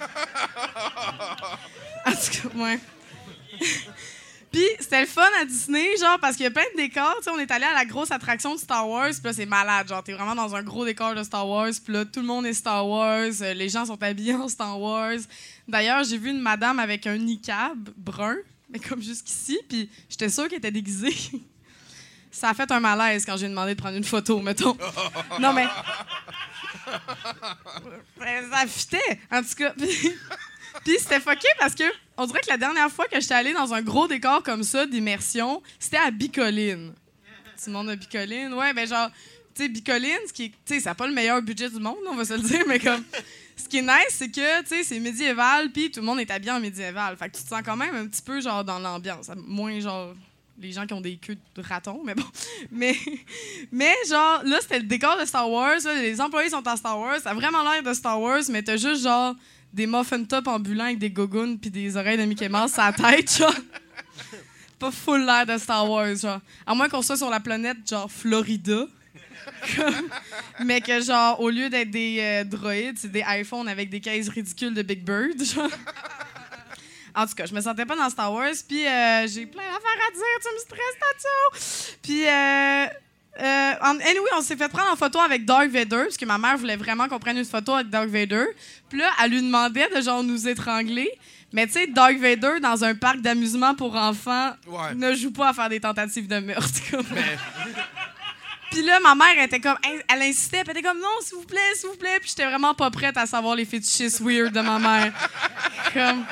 En 2.07 2.13
tout 2.13 2.49
cas, 2.49 2.57
ouais. 2.57 2.79
Puis 4.51 4.65
c'était 4.81 5.03
le 5.03 5.07
fun 5.07 5.29
à 5.41 5.45
Disney, 5.45 5.97
genre, 6.01 6.19
parce 6.21 6.35
qu'il 6.37 6.45
y 6.45 6.47
a 6.47 6.51
plein 6.51 6.65
de 6.75 6.77
décors. 6.79 7.17
Tu 7.19 7.25
sais, 7.25 7.31
on 7.31 7.39
est 7.39 7.51
allé 7.51 7.65
à 7.67 7.75
la 7.75 7.85
grosse 7.85 8.11
attraction 8.11 8.55
de 8.55 8.61
Star 8.61 8.89
Wars, 8.89 9.11
puis 9.11 9.21
là, 9.25 9.33
c'est 9.35 9.47
malade. 9.47 9.89
Genre, 9.89 10.03
t'es 10.03 10.15
vraiment 10.15 10.35
dans 10.35 10.55
un 10.57 10.63
gros 10.63 10.87
décor 10.87 11.15
de 11.15 11.23
Star 11.23 11.47
Wars, 11.47 11.71
puis 11.85 11.93
là, 11.93 12.05
tout 12.07 12.21
le 12.21 12.27
monde 12.27 12.47
est 12.47 12.55
Star 12.55 12.87
Wars. 12.89 13.31
euh, 13.43 13.55
les 13.55 13.69
gens 13.69 13.85
sont 13.85 14.03
habillés 14.03 14.35
en 14.35 14.49
Star 14.49 14.81
Wars. 14.81 15.19
D'ailleurs, 15.67 16.03
j'ai 16.05 16.17
vu 16.17 16.31
une 16.31 16.41
madame 16.41 16.79
avec 16.79 17.07
un 17.07 17.19
niqab 17.19 17.91
brun, 17.97 18.37
mais 18.71 18.79
comme 18.79 19.03
jusqu'ici, 19.03 19.59
puis 19.69 19.91
j'étais 20.09 20.31
sûre 20.31 20.49
qu'elle 20.49 20.59
était 20.59 20.71
déguisée. 20.71 21.15
Ça 22.31 22.51
a 22.51 22.55
fait 22.55 22.71
un 22.71 22.81
malaise 22.81 23.25
quand 23.27 23.37
j'ai 23.37 23.49
demandé 23.49 23.75
de 23.75 23.81
prendre 23.81 23.97
une 23.97 24.05
photo, 24.05 24.41
mettons. 24.41 24.77
Non, 25.41 25.53
mais. 25.53 25.67
Ça 28.51 28.67
fitait, 28.67 29.21
en 29.31 29.43
tout 29.43 29.55
cas. 29.57 29.75
Puis- 30.93 30.99
c'était 31.01 31.21
fucké 31.21 31.49
parce 31.59 31.75
que 31.75 31.85
on 32.17 32.27
dirait 32.27 32.41
que 32.41 32.49
la 32.51 32.57
dernière 32.57 32.91
fois 32.91 33.07
que 33.07 33.21
j'étais 33.21 33.35
allée 33.35 33.53
dans 33.53 33.73
un 33.75 33.83
gros 33.83 34.09
décor 34.09 34.43
comme 34.43 34.63
ça 34.63 34.87
d'immersion, 34.87 35.63
c'était 35.79 35.99
à 35.99 36.11
Bicoline. 36.11 36.93
Tout 37.57 37.65
le 37.67 37.73
monde 37.73 37.91
à 37.91 37.97
Bicoline? 37.97 38.53
Ouais, 38.55 38.73
ben 38.73 38.87
genre, 38.87 39.11
tu 39.55 39.63
sais, 39.63 39.69
Bicoline, 39.69 40.19
ce 40.27 40.33
qui 40.33 40.51
tu 40.51 40.57
sais, 40.65 40.81
ça 40.81 40.95
pas 40.95 41.07
le 41.07 41.13
meilleur 41.15 41.43
budget 41.43 41.69
du 41.69 41.79
monde, 41.79 41.97
on 42.09 42.15
va 42.15 42.25
se 42.25 42.35
le 42.35 42.41
dire, 42.41 42.65
mais 42.67 42.79
comme. 42.79 43.05
Ce 43.57 43.69
qui 43.69 43.79
est 43.79 43.83
nice, 43.83 44.11
c'est 44.11 44.31
que, 44.31 44.61
tu 44.63 44.69
sais, 44.69 44.85
c'est 44.85 45.01
médiéval, 45.01 45.73
puis 45.73 45.91
tout 45.91 45.99
le 45.99 46.07
monde 46.07 46.21
est 46.21 46.31
habillé 46.31 46.53
en 46.53 46.61
médiéval. 46.61 47.17
Fait 47.17 47.29
que 47.29 47.37
tu 47.37 47.43
te 47.43 47.49
sens 47.49 47.61
quand 47.65 47.77
même 47.77 47.93
un 47.93 48.07
petit 48.07 48.23
peu, 48.23 48.41
genre, 48.41 48.63
dans 48.65 48.79
l'ambiance. 48.79 49.29
Moins, 49.37 49.81
genre, 49.81 50.15
les 50.61 50.71
gens 50.71 50.87
qui 50.87 50.95
ont 50.95 51.01
des 51.01 51.17
queues 51.17 51.37
de 51.57 51.63
ratons, 51.63 52.01
mais 52.05 52.15
bon. 52.15 52.25
Mais, 52.71 52.95
mais 53.73 53.95
genre, 54.09 54.43
là, 54.45 54.59
c'était 54.61 54.79
le 54.79 54.85
décor 54.87 55.19
de 55.19 55.25
Star 55.25 55.51
Wars. 55.51 55.79
les 56.01 56.21
employés 56.21 56.51
sont 56.51 56.67
en 56.67 56.77
Star 56.77 57.01
Wars. 57.01 57.19
Ça 57.21 57.31
a 57.31 57.35
vraiment 57.35 57.63
l'air 57.69 57.83
de 57.83 57.93
Star 57.95 58.21
Wars, 58.21 58.43
mais 58.49 58.63
t'as 58.63 58.77
juste, 58.77 59.03
genre, 59.03 59.35
des 59.73 59.87
muffin 59.87 60.25
top 60.25 60.49
ambulants 60.49 60.85
avec 60.85 60.99
des 60.99 61.11
gogoons 61.11 61.57
puis 61.57 61.71
des 61.71 61.97
oreilles 61.97 62.19
de 62.19 62.25
Mickey 62.25 62.49
Mouse 62.49 62.73
sur 62.73 62.83
la 62.83 62.93
tête, 62.93 63.37
genre. 63.37 63.55
Pas 64.79 64.91
full 64.91 65.25
l'air 65.25 65.45
de 65.45 65.59
Star 65.59 65.89
Wars, 65.89 66.15
genre. 66.15 66.41
À 66.67 66.75
moins 66.75 66.89
qu'on 66.89 67.03
soit 67.03 67.17
sur 67.17 67.31
la 67.31 67.41
planète, 67.41 67.79
genre, 67.89 68.11
Florida. 68.11 68.87
Mais 70.65 70.81
que, 70.81 71.01
genre, 71.01 71.41
au 71.41 71.51
lieu 71.51 71.69
d'être 71.69 71.91
des 71.91 72.19
euh, 72.21 72.45
droïdes, 72.45 72.99
c'est 72.99 73.11
des 73.11 73.25
iPhones 73.27 73.69
avec 73.69 73.91
des 73.91 74.01
caisses 74.01 74.29
ridicules 74.29 74.75
de 74.75 74.83
Big 74.83 75.05
Bird, 75.05 75.43
genre. 75.43 75.71
En 77.15 77.27
tout 77.27 77.35
cas, 77.35 77.47
je 77.47 77.55
me 77.55 77.61
sentais 77.61 77.85
pas 77.85 77.97
dans 77.97 78.09
Star 78.11 78.33
Wars, 78.33 78.55
puis 78.69 78.87
euh, 78.87 79.27
j'ai 79.27 79.47
plein 79.47 79.63
d'affaires 79.63 80.07
à 80.07 80.13
dire, 80.13 80.23
tu 80.41 80.55
me 80.55 80.61
stresses, 80.61 80.99
Tato! 81.01 81.97
Puis, 82.03 82.27
euh, 82.29 82.87
euh, 83.41 83.73
en- 83.83 83.99
anyway, 84.01 84.31
on 84.37 84.41
s'est 84.43 84.57
fait 84.57 84.69
prendre 84.69 84.91
en 84.93 84.97
photo 84.97 85.19
avec 85.21 85.45
Darth 85.45 85.69
Vader, 85.71 86.05
parce 86.05 86.17
que 86.17 86.25
ma 86.25 86.39
mère 86.39 86.57
voulait 86.59 86.77
vraiment 86.77 87.09
qu'on 87.09 87.19
prenne 87.19 87.39
une 87.39 87.45
photo 87.45 87.75
avec 87.75 87.89
Darth 87.91 88.09
Vader. 88.09 88.45
Puis 88.89 88.99
là, 88.99 89.11
elle 89.23 89.31
lui 89.31 89.43
demandait 89.43 89.89
de 89.95 90.01
genre 90.01 90.23
nous 90.25 90.49
étrangler. 90.49 91.11
Mais 91.53 91.67
tu 91.67 91.73
sais, 91.75 91.87
Darth 91.87 92.17
Vader, 92.19 92.61
dans 92.61 92.85
un 92.85 92.95
parc 92.95 93.21
d'amusement 93.21 93.75
pour 93.75 93.97
enfants, 93.97 94.53
Ouais. 94.67 94.95
ne 94.95 95.15
joue 95.15 95.31
pas 95.33 95.49
à 95.49 95.53
faire 95.55 95.69
des 95.69 95.81
tentatives 95.81 96.27
de 96.29 96.39
meurtre. 96.41 96.69
comme. 96.91 97.07
Puis 98.71 98.83
là, 98.83 99.01
ma 99.01 99.15
mère 99.15 99.43
était 99.43 99.61
comme, 99.61 99.79
elle 100.09 100.23
insistait, 100.23 100.63
puis 100.63 100.73
elle 100.73 100.79
était 100.79 100.87
comme, 100.89 100.99
non, 101.01 101.09
s'il 101.23 101.39
vous 101.39 101.45
plaît, 101.47 101.59
s'il 101.75 101.89
vous 101.89 101.97
plaît. 101.97 102.19
Puis 102.21 102.29
j'étais 102.29 102.45
vraiment 102.45 102.75
pas 102.75 102.91
prête 102.91 103.17
à 103.17 103.25
savoir 103.25 103.57
les 103.57 103.65
fétichistes 103.65 104.21
weird 104.21 104.53
de 104.53 104.61
ma 104.61 104.79
mère. 104.79 105.13
comme, 105.95 106.25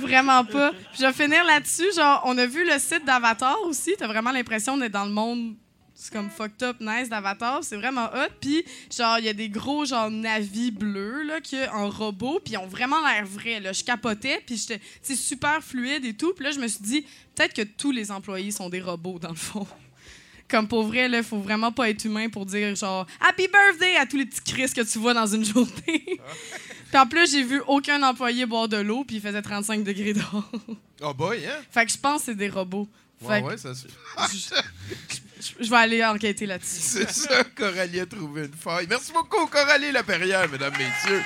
vraiment 0.00 0.42
pas. 0.42 0.70
Puis 0.70 1.00
je 1.02 1.06
vais 1.06 1.12
finir 1.12 1.44
là-dessus. 1.44 1.92
Genre, 1.94 2.22
on 2.24 2.38
a 2.38 2.46
vu 2.46 2.64
le 2.64 2.78
site 2.78 3.04
d'Avatar 3.04 3.60
aussi. 3.66 3.94
T'as 3.98 4.06
vraiment 4.06 4.30
l'impression 4.32 4.78
d'être 4.78 4.92
dans 4.92 5.04
le 5.04 5.10
monde. 5.10 5.54
C'est 6.02 6.12
comme 6.12 6.30
fucked 6.30 6.64
up, 6.64 6.78
nice 6.80 7.08
d'Avatar. 7.08 7.62
C'est 7.62 7.76
vraiment 7.76 8.06
hot. 8.06 8.32
Puis, 8.40 8.64
genre, 8.90 9.20
il 9.20 9.26
y 9.26 9.28
a 9.28 9.32
des 9.32 9.48
gros, 9.48 9.84
genre, 9.84 10.10
navis 10.10 10.72
bleus, 10.72 11.22
là, 11.22 11.40
qui, 11.40 11.56
en 11.72 11.88
robot. 11.88 12.40
Puis, 12.44 12.54
ils 12.54 12.56
ont 12.56 12.66
vraiment 12.66 13.00
l'air 13.06 13.24
vrais, 13.24 13.60
là. 13.60 13.72
Je 13.72 13.84
capotais. 13.84 14.42
Puis, 14.44 14.56
j'étais, 14.56 14.80
c'est 15.00 15.14
super 15.14 15.62
fluide 15.62 16.04
et 16.04 16.14
tout. 16.14 16.32
Puis 16.34 16.44
là, 16.44 16.50
je 16.50 16.58
me 16.58 16.66
suis 16.66 16.82
dit, 16.82 17.06
peut-être 17.36 17.54
que 17.54 17.62
tous 17.62 17.92
les 17.92 18.10
employés 18.10 18.50
sont 18.50 18.68
des 18.68 18.80
robots, 18.80 19.20
dans 19.20 19.28
le 19.28 19.36
fond. 19.36 19.64
Comme 20.48 20.66
pour 20.66 20.82
vrai, 20.82 21.08
il 21.08 21.22
faut 21.22 21.38
vraiment 21.38 21.70
pas 21.70 21.88
être 21.88 22.04
humain 22.04 22.28
pour 22.28 22.46
dire 22.46 22.74
genre 22.74 23.06
Happy 23.20 23.46
birthday 23.46 23.96
à 23.96 24.04
tous 24.04 24.18
les 24.18 24.26
petits 24.26 24.42
Chris 24.42 24.72
que 24.74 24.82
tu 24.82 24.98
vois 24.98 25.14
dans 25.14 25.26
une 25.26 25.44
journée. 25.44 25.70
puis 25.86 26.98
en 26.98 27.06
plus, 27.06 27.30
j'ai 27.30 27.44
vu 27.44 27.62
aucun 27.68 28.02
employé 28.02 28.44
boire 28.44 28.68
de 28.68 28.76
l'eau, 28.76 29.04
puis 29.04 29.16
il 29.16 29.22
faisait 29.22 29.40
35 29.40 29.84
degrés 29.84 30.14
dehors. 30.14 30.50
Oh 31.00 31.14
boy, 31.14 31.46
hein? 31.46 31.62
fait 31.70 31.86
que 31.86 31.92
je 31.92 31.96
pense 31.96 32.22
que 32.22 32.24
c'est 32.26 32.34
des 32.34 32.50
robots. 32.50 32.88
Ouais, 33.22 33.38
Fait 33.38 33.46
ouais, 33.46 33.56
ça 33.56 33.72
se 33.74 33.86
Je 35.60 35.68
vais 35.70 35.76
aller 35.76 36.04
enquêter 36.04 36.46
là-dessus. 36.46 36.80
C'est 36.80 37.10
ça, 37.10 37.44
Coralie 37.44 38.00
a 38.00 38.06
trouvé 38.06 38.46
une 38.46 38.52
faille. 38.54 38.86
Merci 38.88 39.12
beaucoup, 39.12 39.46
Coralie 39.46 39.92
Laperrière, 39.92 40.48
mesdames, 40.48 40.72
messieurs. 40.78 41.22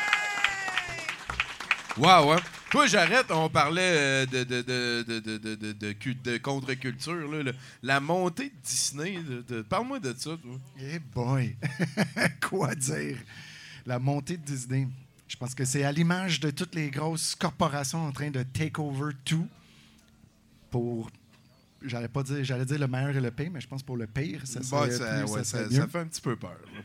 Wow, 1.96 2.32
hein? 2.32 2.40
Toi, 2.70 2.86
j'arrête, 2.88 3.26
on 3.30 3.48
parlait 3.48 3.80
euh, 3.82 4.26
de, 4.26 4.44
de, 4.44 4.60
de, 4.62 6.12
de 6.24 6.36
contre-culture. 6.38 7.14
là. 7.32 7.52
La 7.82 8.00
montée 8.00 8.50
de 8.50 8.54
Disney. 8.62 9.18
Parle-moi 9.68 10.00
de 10.00 10.12
ça, 10.18 10.30
toi. 10.36 10.58
Hey 10.78 10.98
boy! 10.98 11.56
Quoi 12.48 12.74
dire? 12.74 13.16
La 13.86 13.98
montée 13.98 14.36
de 14.36 14.44
Disney. 14.44 14.88
Je 15.28 15.36
pense 15.36 15.54
que 15.54 15.64
c'est 15.64 15.84
à 15.84 15.92
l'image 15.92 16.40
de 16.40 16.50
toutes 16.50 16.74
les 16.74 16.90
grosses 16.90 17.34
corporations 17.34 18.04
en 18.06 18.12
train 18.12 18.30
de 18.30 18.42
take 18.42 18.80
over 18.80 19.12
tout 19.24 19.48
pour 20.70 21.08
J'allais 21.82 22.08
pas 22.08 22.22
dire, 22.22 22.42
j'allais 22.42 22.64
dire 22.64 22.78
le 22.78 22.86
meilleur 22.88 23.16
et 23.16 23.20
le 23.20 23.30
pire, 23.30 23.50
mais 23.52 23.60
je 23.60 23.68
pense 23.68 23.82
pour 23.82 23.96
le 23.96 24.06
pire, 24.06 24.40
ça 24.46 24.60
Bah, 24.60 24.64
serait 24.64 24.90
ça, 24.92 25.04
plus, 25.22 25.32
ouais, 25.32 25.44
ça 25.44 25.68
fait 25.88 25.98
un 25.98 26.06
petit 26.06 26.20
peu 26.20 26.36
peur. 26.36 26.56
là. 26.74 26.80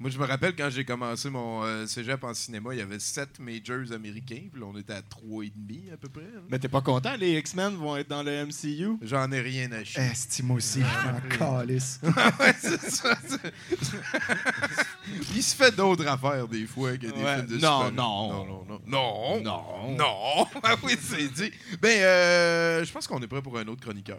Moi, 0.00 0.08
je 0.08 0.18
me 0.18 0.24
rappelle 0.24 0.56
quand 0.56 0.70
j'ai 0.70 0.82
commencé 0.86 1.28
mon 1.28 1.62
euh, 1.62 1.86
cégep 1.86 2.24
en 2.24 2.32
cinéma, 2.32 2.72
il 2.72 2.78
y 2.78 2.80
avait 2.80 2.98
sept 2.98 3.38
majors 3.38 3.92
américains, 3.92 4.44
puis 4.50 4.58
là, 4.58 4.66
on 4.66 4.78
était 4.78 4.94
à 4.94 5.02
trois 5.02 5.44
et 5.44 5.52
demi 5.54 5.90
à 5.92 5.98
peu 5.98 6.08
près. 6.08 6.22
là. 6.22 6.40
Mais 6.48 6.58
t'es 6.58 6.68
pas 6.68 6.80
content, 6.80 7.14
les 7.18 7.38
X-Men 7.38 7.74
vont 7.74 7.96
être 7.98 8.08
dans 8.08 8.22
le 8.22 8.46
MCU? 8.46 8.96
J'en 9.02 9.30
ai 9.30 9.40
rien 9.42 9.70
à 9.72 9.84
chier. 9.84 10.00
Estime 10.02 10.52
aussi, 10.52 10.80
je 10.80 11.10
m'en 11.12 11.20
calisse. 11.60 12.00
ouais, 12.02 12.54
c'est 12.58 12.80
ça. 12.90 13.14
c'est- 13.28 13.52
Il 15.34 15.42
se 15.42 15.54
fait 15.54 15.74
d'autres 15.76 16.06
affaires 16.06 16.48
des 16.48 16.66
fois 16.66 16.92
que 16.92 17.06
des 17.06 17.10
Ouais. 17.12 17.36
films 17.36 17.46
de 17.48 17.56
Non, 17.58 17.84
super- 17.88 17.92
non. 17.92 18.28
non, 18.32 18.44
non, 18.46 18.64
non, 18.66 18.80
non, 18.86 19.40
Non. 19.42 19.96
non. 19.98 20.46
Ah 20.62 20.76
oui, 20.82 20.94
c'est 20.98 21.28
dit. 21.28 21.50
Ben, 21.80 22.00
euh, 22.00 22.84
je 22.84 22.90
pense 22.92 23.06
qu'on 23.06 23.20
est 23.20 23.26
prêt 23.28 23.42
pour 23.42 23.58
un 23.58 23.66
autre 23.68 23.82
chroniqueur. 23.82 24.18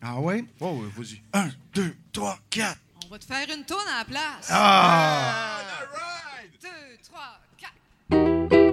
Ah 0.00 0.18
ouais? 0.20 0.44
Oh, 0.60 0.82
vas-y. 0.96 1.20
Un, 1.32 1.50
deux, 1.74 1.94
trois, 2.12 2.38
quatre. 2.48 2.78
On 3.08 3.12
va 3.12 3.18
te 3.18 3.24
faire 3.24 3.46
une 3.56 3.64
tourne 3.64 3.88
à 3.88 4.00
la 4.00 4.04
place. 4.04 4.48
Ah! 4.50 5.60
1, 6.44 6.68
2, 6.68 6.68
3, 7.04 7.40
4. 8.50 8.67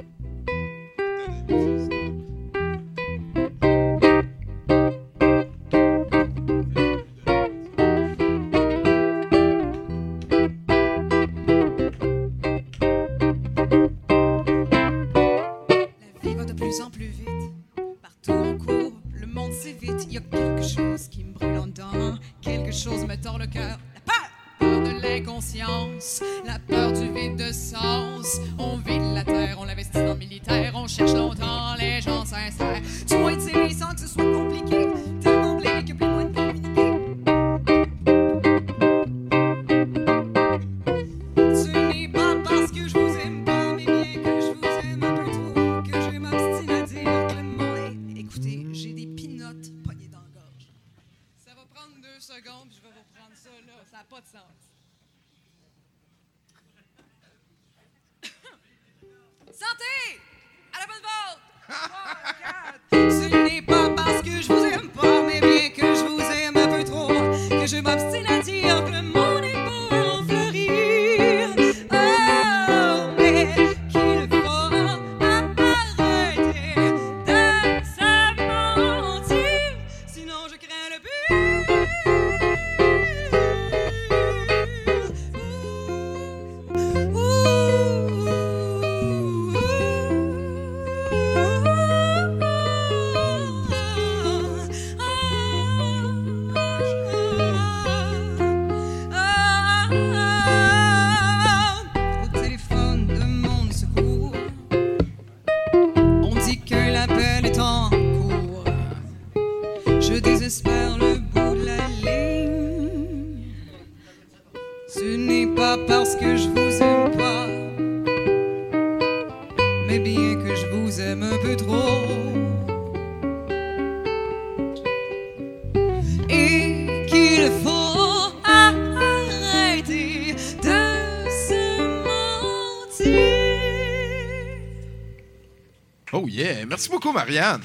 Merci 136.85 136.91
beaucoup, 136.91 137.11
Marianne. 137.13 137.63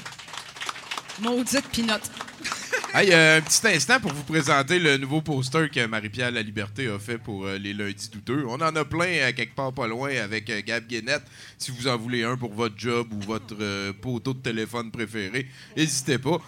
Maudite 1.21 1.67
pinotte. 1.71 2.20
Hey, 2.93 3.13
euh, 3.13 3.37
un 3.37 3.41
petit 3.41 3.65
instant 3.69 4.01
pour 4.01 4.11
vous 4.11 4.23
présenter 4.23 4.77
le 4.77 4.97
nouveau 4.97 5.21
poster 5.21 5.69
que 5.69 5.85
Marie-Pierre 5.85 6.29
La 6.29 6.41
Liberté 6.41 6.89
a 6.89 6.99
fait 6.99 7.17
pour 7.17 7.45
euh, 7.45 7.57
les 7.57 7.73
lundis 7.73 8.09
douteux. 8.09 8.43
On 8.49 8.55
en 8.55 8.75
a 8.75 8.83
plein 8.83 9.05
euh, 9.05 9.31
quelque 9.31 9.55
part 9.55 9.71
pas 9.71 9.87
loin 9.87 10.13
avec 10.17 10.51
Gab 10.65 10.85
Guénette. 10.87 11.23
Si 11.57 11.71
vous 11.71 11.87
en 11.87 11.95
voulez 11.95 12.25
un 12.25 12.35
pour 12.35 12.53
votre 12.53 12.75
job 12.77 13.07
ou 13.13 13.21
votre 13.25 13.55
poteau 14.01 14.33
de 14.33 14.39
téléphone 14.39 14.91
préféré, 14.91 15.47
n'hésitez 15.77 16.17
pas. 16.17 16.39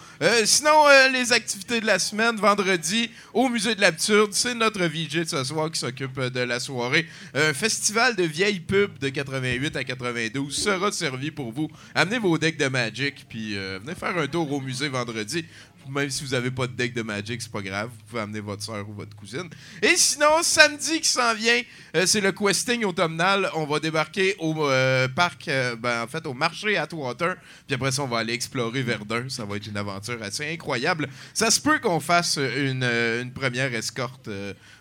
Sinon, 0.44 0.86
les 1.14 1.32
activités 1.32 1.80
de 1.80 1.86
la 1.86 2.00
semaine, 2.00 2.36
vendredi, 2.36 3.10
au 3.34 3.48
Musée 3.48 3.76
de 3.76 3.82
l'Absurde, 3.82 4.34
c'est 4.34 4.56
notre 4.56 4.84
VJ 4.84 5.20
de 5.20 5.26
ce 5.26 5.44
soir 5.44 5.72
qui 5.72 5.80
s'occupe 5.80 6.20
de 6.20 6.40
la 6.40 6.60
soirée. 6.60 7.06
Un 7.36 7.54
festival 7.54 8.16
de 8.16 8.24
vieilles 8.24 8.60
pubs 8.60 8.98
de 8.98 9.10
88 9.10 9.76
à 9.76 9.84
92 9.84 10.54
sera 10.54 10.92
servi 10.92 11.30
pour 11.30 11.52
vous. 11.52 11.70
Amenez 11.94 12.18
vos 12.18 12.38
decks 12.40 12.58
de 12.58 12.68
Magic, 12.68 13.26
puis 13.30 13.54
venez 13.54 13.96
faire 13.96 14.18
un 14.18 14.28
tour 14.28 14.52
au 14.52 14.60
musée 14.60 14.90
vendredi. 14.90 15.46
Même 15.90 16.10
si 16.10 16.24
vous 16.24 16.32
n'avez 16.32 16.52
pas 16.52 16.68
de 16.68 16.74
deck 16.74 16.94
de 16.94 17.02
Magic, 17.02 17.42
c'est 17.42 17.52
pas 17.52 17.62
grave. 17.62 17.90
Vous 17.90 18.06
pouvez 18.10 18.22
amener 18.22 18.40
votre 18.40 18.64
soeur 18.64 18.88
ou 18.88 18.94
votre 18.94 19.16
cousine. 19.16 19.50
Et 19.82 19.96
sinon, 19.96 20.42
samedi 20.42 21.02
qui 21.02 21.10
s'en 21.10 21.34
vient, 21.34 21.62
euh, 21.96 22.06
c'est 22.06 22.22
le 22.22 22.32
questing 22.32 22.84
automnal. 22.86 23.50
On 23.54 23.66
va 23.66 23.80
débarquer 23.80 24.36
au 24.40 24.70
euh, 24.70 25.08
parc, 25.08 25.48
euh, 25.48 25.76
ben, 25.76 26.04
en 26.04 26.08
fait, 26.08 26.26
au 26.26 26.34
marché 26.34 26.78
Atwater. 26.78 27.36
Puis 27.68 27.76
après 27.76 27.92
ça, 27.92 28.04
on 28.04 28.08
va 28.08 28.20
aller 28.20 28.34
explorer 28.34 28.82
Verdun. 28.82 29.30
Ça 29.30 29.46
va 29.46 29.58
être 29.58 29.68
une 29.68 29.78
aventure 29.78 30.22
assez 30.22 30.52
incroyable. 30.52 31.08
Ça 31.34 31.52
se 31.52 31.60
peut 31.60 31.80
qu'on 31.80 32.00
fasse 32.00 32.38
une, 32.38 32.84
une 32.84 33.32
première 33.32 33.74
escorte. 33.74 34.30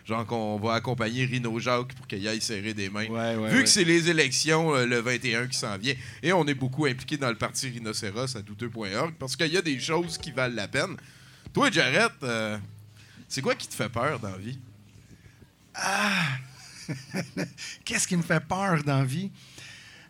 Genre 0.05 0.27
qu'on 0.27 0.59
va 0.59 0.75
accompagner 0.75 1.25
Rino 1.25 1.59
Jacques 1.61 1.95
pour 1.95 2.07
qu'il 2.07 2.27
aille 2.27 2.41
serrer 2.41 2.75
des 2.75 2.91
mains. 2.91 3.07
Ouais, 3.07 3.37
ouais, 3.37 3.51
Vu 3.51 3.57
ouais. 3.59 3.63
que 3.63 3.69
c'est 3.69 3.85
les 3.85 4.09
élections 4.11 4.75
euh, 4.75 4.87
le 4.87 4.99
21 5.01 5.47
qui 5.47 5.57
s'en 5.59 5.77
vient. 5.79 5.95
Et 6.23 6.33
on 6.33 6.47
est 6.47 6.55
beaucoup 6.55 6.87
impliqué 6.87 7.17
dans 7.17 7.29
le 7.31 7.37
parti 7.37 7.69
Rhinocéros 7.69 8.37
à 8.37 8.43
douteux.org 8.43 9.15
parce 9.19 9.37
qu'il 9.37 9.53
y 9.53 9.57
a 9.57 9.63
des 9.63 9.79
choses 9.79 10.19
qui 10.19 10.33
valent 10.33 10.55
la 10.55 10.69
peine. 10.69 10.97
Toi, 11.53 11.71
Jarrett, 11.71 12.13
euh, 12.23 12.59
c'est 13.29 13.43
quoi 13.43 13.55
qui 13.55 13.69
te 13.69 13.75
fait 13.75 13.89
peur 13.91 14.19
dans 14.19 14.31
la 14.31 14.39
vie? 14.39 14.59
Qu'est-ce 17.85 18.09
qui 18.09 18.17
me 18.17 18.23
fait 18.23 18.41
peur 18.45 18.83
dans 18.85 18.99
la 18.99 19.05
vie? 19.05 19.31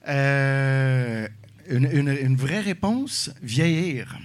Euh, 0.08 1.28
une, 1.68 1.88
une- 1.92 2.08
une 2.20 2.36
vraie 2.36 2.60
réponse, 2.60 3.30
vieillir. 3.42 4.16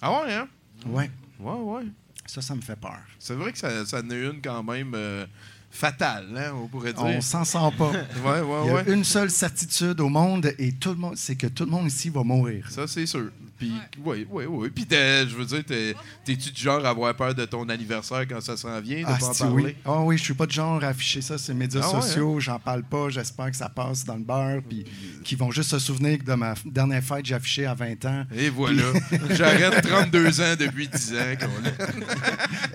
Ah 0.00 0.12
ouais, 0.22 0.32
hein? 0.34 0.48
Ouais, 0.86 1.10
Ouais, 1.40 1.52
ouais. 1.60 1.82
Ça, 2.26 2.40
ça 2.42 2.54
me 2.54 2.60
fait 2.60 2.76
peur. 2.76 2.98
C'est 3.18 3.34
vrai 3.34 3.52
que 3.52 3.58
ça, 3.58 3.84
ça 3.86 4.00
en 4.00 4.10
est 4.10 4.20
une 4.22 4.40
quand 4.42 4.62
même 4.62 4.92
euh, 4.94 5.26
fatale, 5.70 6.26
hein, 6.36 6.52
on 6.54 6.68
pourrait 6.68 6.92
dire. 6.92 7.04
On 7.04 7.20
s'en 7.20 7.44
sent 7.44 7.58
pas. 7.76 7.90
Ouais, 8.24 8.40
Il 8.64 8.66
y 8.68 8.70
a 8.70 8.74
ouais. 8.74 8.92
une 8.92 9.04
seule 9.04 9.30
certitude 9.30 10.00
au 10.00 10.08
monde 10.08 10.52
et 10.58 10.72
tout 10.72 10.90
le 10.90 10.96
monde, 10.96 11.16
c'est 11.16 11.36
que 11.36 11.46
tout 11.48 11.64
le 11.64 11.70
monde 11.70 11.86
ici 11.86 12.10
va 12.10 12.22
mourir. 12.22 12.70
Ça, 12.70 12.86
c'est 12.86 13.06
sûr. 13.06 13.30
Puis, 13.58 13.72
oui, 14.04 14.26
oui, 14.30 14.44
oui. 14.46 14.70
Puis, 14.70 14.84
t'es- 14.86 15.26
je 15.28 15.34
veux 15.36 15.44
dire, 15.44 15.64
t'es- 15.64 15.94
t'es-tu 16.24 16.50
du 16.50 16.60
genre 16.62 16.84
à 16.84 16.90
avoir 16.90 17.14
peur 17.14 17.34
de 17.34 17.44
ton 17.44 17.68
anniversaire 17.68 18.26
quand 18.28 18.40
ça 18.40 18.56
s'en 18.56 18.80
vient, 18.80 19.00
de 19.02 19.04
Ah, 19.06 19.16
pas 19.18 19.26
en 19.28 19.32
si, 19.32 19.42
parler? 19.42 19.62
oui. 19.64 19.76
Ah 19.84 20.00
oui, 20.00 20.18
je 20.18 20.22
suis 20.24 20.34
pas 20.34 20.46
de 20.46 20.52
genre 20.52 20.82
à 20.82 20.88
afficher 20.88 21.22
ça 21.22 21.38
sur 21.38 21.52
les 21.52 21.58
médias 21.60 21.80
Ah 21.84 21.94
ouais, 21.94 22.02
sociaux. 22.02 22.40
J'en 22.40 22.58
parle 22.58 22.82
pas. 22.82 23.08
J'espère 23.10 23.50
que 23.50 23.56
ça 23.56 23.68
passe 23.68 24.04
dans 24.04 24.16
le 24.16 24.24
beurre. 24.24 24.60
Puis 24.68 24.84
qu'ils 25.24 25.38
vont 25.38 25.50
juste 25.50 25.70
se 25.70 25.78
souvenir 25.78 26.18
que 26.18 26.24
de 26.24 26.34
ma 26.34 26.54
dernière 26.64 27.02
fête, 27.02 27.24
j'ai 27.26 27.34
affiché 27.36 27.66
à 27.66 27.74
20 27.74 28.04
ans. 28.06 28.24
Et 28.34 28.48
voilà. 28.50 28.82
J'arrête 29.30 29.82
32 29.86 30.40
ans 30.40 30.54
depuis 30.58 30.88
10 30.88 31.12
ans. 31.14 31.34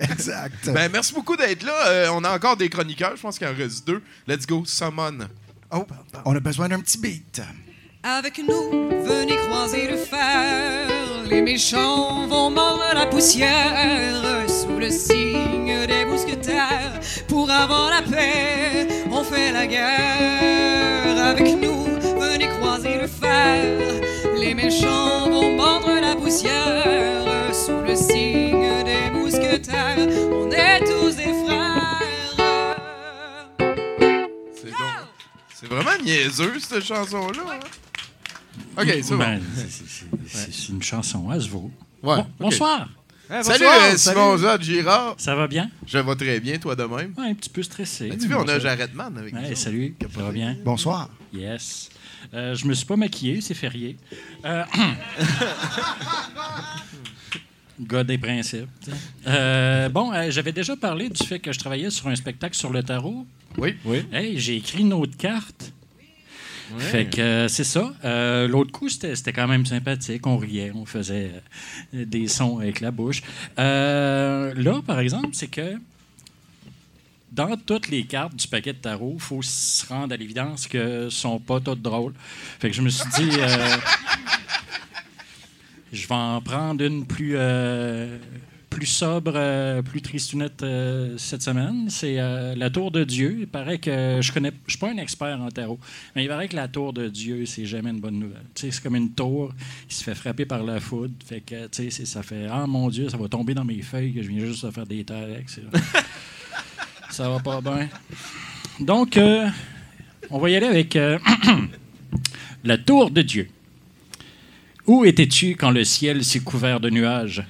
Exact. 0.00 0.70
Ben, 0.72 0.90
merci 0.90 1.12
beaucoup 1.14 1.36
d'être 1.36 1.62
là. 1.62 1.88
Euh, 1.88 2.08
on 2.12 2.24
a 2.24 2.34
encore 2.34 2.56
des 2.56 2.68
chroniqueurs. 2.68 3.16
Je 3.16 3.22
pense 3.22 3.38
qu'il 3.38 3.46
en 3.46 3.54
reste 3.54 3.86
deux. 3.86 4.02
Let's 4.26 4.46
go, 4.46 4.64
Summon. 4.64 5.28
oh, 5.70 5.86
on 6.24 6.34
a 6.34 6.40
besoin 6.40 6.68
d'un 6.68 6.80
petit 6.80 6.98
beat. 6.98 7.42
Avec 8.02 8.38
nous, 8.38 8.70
venez 9.04 9.36
croiser 9.36 9.86
le 9.88 9.96
fer. 9.96 10.88
Les 11.28 11.42
méchants 11.42 12.26
vont 12.26 12.50
mordre 12.50 12.84
la 12.94 13.06
poussière 13.06 14.48
sous 14.48 14.78
le 14.78 14.88
signe 14.90 15.86
des 15.86 16.04
mousquetaires. 16.06 16.98
Pour 17.28 17.50
avoir 17.50 17.90
la 17.90 18.02
paix, 18.02 18.88
on 19.10 19.22
fait 19.22 19.52
la 19.52 19.66
guerre. 19.66 21.24
Avec 21.26 21.46
nous, 21.60 21.84
venez 22.18 22.48
croiser 22.58 22.96
le 22.98 23.06
fer. 23.06 23.78
Les 24.38 24.54
méchants 24.54 25.28
vont 25.30 25.54
mordre 25.56 26.00
la 26.00 26.16
poussière 26.16 27.54
sous 27.54 27.80
le 27.82 27.94
signe 27.94 28.82
des 28.84 29.10
mousquetaires. 29.12 29.98
On 30.32 30.50
est 30.50 30.80
tous 30.80 31.16
des 31.16 31.34
frères. 31.44 32.00
C'est 35.54 35.68
vraiment 35.68 36.02
niaiseux, 36.02 36.58
cette 36.58 36.82
chanson-là. 36.84 37.42
hein? 37.52 37.58
OK, 38.80 38.88
c'est 39.02 39.10
bon. 39.10 39.18
Ben, 39.18 39.40
c'est- 40.26 40.68
une 40.70 40.82
chanson, 40.82 41.28
à 41.30 41.38
se 41.40 41.48
vaut. 41.48 41.70
Ouais, 42.02 42.16
Bon- 42.16 42.20
ok. 42.22 42.26
Bonsoir. 42.38 42.88
Eh, 43.32 43.42
Salut, 43.44 43.64
bonsoir, 43.64 43.80
euh, 43.92 43.96
Simon 43.96 44.36
Zod, 44.38 44.62
Girard. 44.62 45.14
Ça 45.18 45.34
va 45.36 45.46
bien? 45.46 45.70
Je 45.86 45.98
vais 45.98 46.14
très 46.16 46.40
bien, 46.40 46.58
toi 46.58 46.74
de 46.74 46.82
même. 46.82 47.14
Ouais, 47.16 47.28
un 47.30 47.34
petit 47.34 47.50
peu 47.50 47.62
stressé. 47.62 48.08
Ben, 48.08 48.18
tu 48.18 48.26
vois, 48.26 48.38
on 48.38 48.40
a 48.40 48.54
Bonsoir. 48.54 48.60
Jared 48.60 48.94
Man 48.94 49.16
avec 49.18 49.34
Ouais, 49.34 49.50
nous. 49.50 49.56
salut, 49.56 49.94
ça 50.14 50.22
va 50.22 50.32
bien? 50.32 50.56
Bonsoir. 50.64 51.08
Yes. 51.32 51.90
Euh, 52.34 52.54
je 52.56 52.66
me 52.66 52.74
suis 52.74 52.86
pas 52.86 52.96
maquillé, 52.96 53.40
c'est 53.40 53.54
férié. 53.54 53.96
Euh, 54.44 54.64
Gars 57.80 58.04
des 58.04 58.18
principes. 58.18 58.68
Euh, 59.26 59.88
bon, 59.88 60.12
euh, 60.12 60.30
j'avais 60.30 60.52
déjà 60.52 60.76
parlé 60.76 61.08
du 61.08 61.26
fait 61.26 61.38
que 61.38 61.50
je 61.52 61.58
travaillais 61.58 61.88
sur 61.90 62.08
un 62.08 62.14
spectacle 62.16 62.54
sur 62.54 62.70
le 62.70 62.82
tarot. 62.82 63.26
Oui. 63.56 63.74
Oui. 63.84 64.04
Hey, 64.12 64.38
j'ai 64.38 64.56
écrit 64.56 64.80
une 64.80 64.92
autre 64.92 65.16
carte. 65.16 65.72
Fait 66.78 67.06
que 67.06 67.20
euh, 67.20 67.48
c'est 67.48 67.64
ça. 67.64 67.92
Euh, 68.04 68.46
L'autre 68.48 68.72
coup, 68.72 68.88
c'était 68.88 69.32
quand 69.32 69.48
même 69.48 69.66
sympathique. 69.66 70.26
On 70.26 70.36
riait, 70.36 70.72
on 70.74 70.86
faisait 70.86 71.30
euh, 71.94 72.04
des 72.04 72.28
sons 72.28 72.58
avec 72.58 72.80
la 72.80 72.90
bouche. 72.90 73.22
Là, 73.56 74.80
par 74.86 75.00
exemple, 75.00 75.30
c'est 75.32 75.48
que 75.48 75.78
dans 77.32 77.56
toutes 77.56 77.88
les 77.88 78.04
cartes 78.04 78.34
du 78.34 78.48
paquet 78.48 78.72
de 78.72 78.78
tarot, 78.78 79.14
il 79.16 79.20
faut 79.20 79.42
se 79.42 79.86
rendre 79.86 80.12
à 80.12 80.16
l'évidence 80.16 80.66
que 80.66 81.08
sont 81.10 81.38
pas 81.38 81.60
toutes 81.60 81.82
drôles. 81.82 82.14
Fait 82.58 82.70
que 82.70 82.76
je 82.76 82.82
me 82.82 82.88
suis 82.88 83.08
dit, 83.16 83.30
je 85.92 86.06
vais 86.06 86.14
en 86.14 86.40
prendre 86.40 86.84
une 86.84 87.06
plus, 87.06 87.36
plus 88.70 88.86
sobre, 88.86 89.32
euh, 89.34 89.82
plus 89.82 90.00
tristounette 90.00 90.62
euh, 90.62 91.18
cette 91.18 91.42
semaine. 91.42 91.90
C'est 91.90 92.18
euh, 92.20 92.54
la 92.54 92.70
Tour 92.70 92.90
de 92.92 93.02
Dieu. 93.04 93.38
Il 93.40 93.46
paraît 93.48 93.78
que 93.78 94.20
je 94.22 94.32
connais, 94.32 94.52
je 94.66 94.70
suis 94.72 94.78
pas 94.78 94.90
un 94.92 94.96
expert 94.96 95.38
en 95.40 95.48
tarot, 95.50 95.78
mais 96.14 96.24
il 96.24 96.28
paraît 96.28 96.48
que 96.48 96.54
la 96.56 96.68
Tour 96.68 96.92
de 96.92 97.08
Dieu, 97.08 97.44
c'est 97.46 97.66
jamais 97.66 97.90
une 97.90 98.00
bonne 98.00 98.18
nouvelle. 98.18 98.44
C'est 98.54 98.80
comme 98.80 98.94
une 98.96 99.10
tour 99.10 99.52
qui 99.88 99.94
se 99.96 100.04
fait 100.04 100.14
frapper 100.14 100.44
par 100.46 100.62
la 100.62 100.78
foudre. 100.80 101.12
Fait 101.26 101.40
que, 101.40 101.64
tu 101.66 101.82
sais, 101.82 101.90
c'est- 101.90 102.06
ça 102.06 102.22
fait, 102.22 102.46
ah 102.50 102.64
mon 102.66 102.88
Dieu, 102.88 103.08
ça 103.08 103.16
va 103.16 103.28
tomber 103.28 103.54
dans 103.54 103.64
mes 103.64 103.82
feuilles 103.82 104.14
que 104.14 104.22
je 104.22 104.28
viens 104.28 104.44
juste 104.46 104.64
de 104.64 104.70
faire 104.70 104.86
des 104.86 105.04
terres 105.04 105.24
avec. 105.24 105.46
Ça 107.10 107.28
va 107.28 107.40
pas 107.40 107.60
bien. 107.60 107.88
Donc, 108.78 109.16
euh, 109.16 109.48
on 110.30 110.38
va 110.38 110.48
y 110.48 110.54
aller 110.54 110.66
avec 110.66 110.94
euh, 110.94 111.18
la 112.64 112.78
tour 112.78 113.10
de 113.10 113.20
Dieu. 113.20 113.48
Où 114.86 115.04
étais-tu 115.04 115.56
quand 115.56 115.72
le 115.72 115.82
ciel 115.82 116.24
s'est 116.24 116.38
couvert 116.38 116.78
de 116.78 116.88
nuages? 116.88 117.42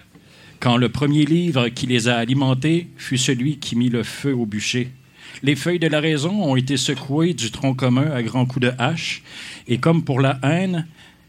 Quand 0.60 0.76
le 0.76 0.90
premier 0.90 1.24
livre 1.24 1.70
qui 1.70 1.86
les 1.86 2.08
a 2.08 2.18
alimentés 2.18 2.88
fut 2.98 3.16
celui 3.16 3.56
qui 3.56 3.76
mit 3.76 3.88
le 3.88 4.02
feu 4.02 4.34
au 4.34 4.44
bûcher? 4.44 4.90
Les 5.42 5.56
feuilles 5.56 5.78
de 5.78 5.86
la 5.86 6.00
raison 6.00 6.44
ont 6.44 6.54
été 6.54 6.76
secouées 6.76 7.32
du 7.32 7.50
tronc 7.50 7.72
commun 7.72 8.10
à 8.10 8.22
grands 8.22 8.44
coups 8.44 8.66
de 8.66 8.72
hache, 8.76 9.22
et 9.68 9.78
comme 9.78 10.04
pour 10.04 10.20
la 10.20 10.38
haine 10.42 10.86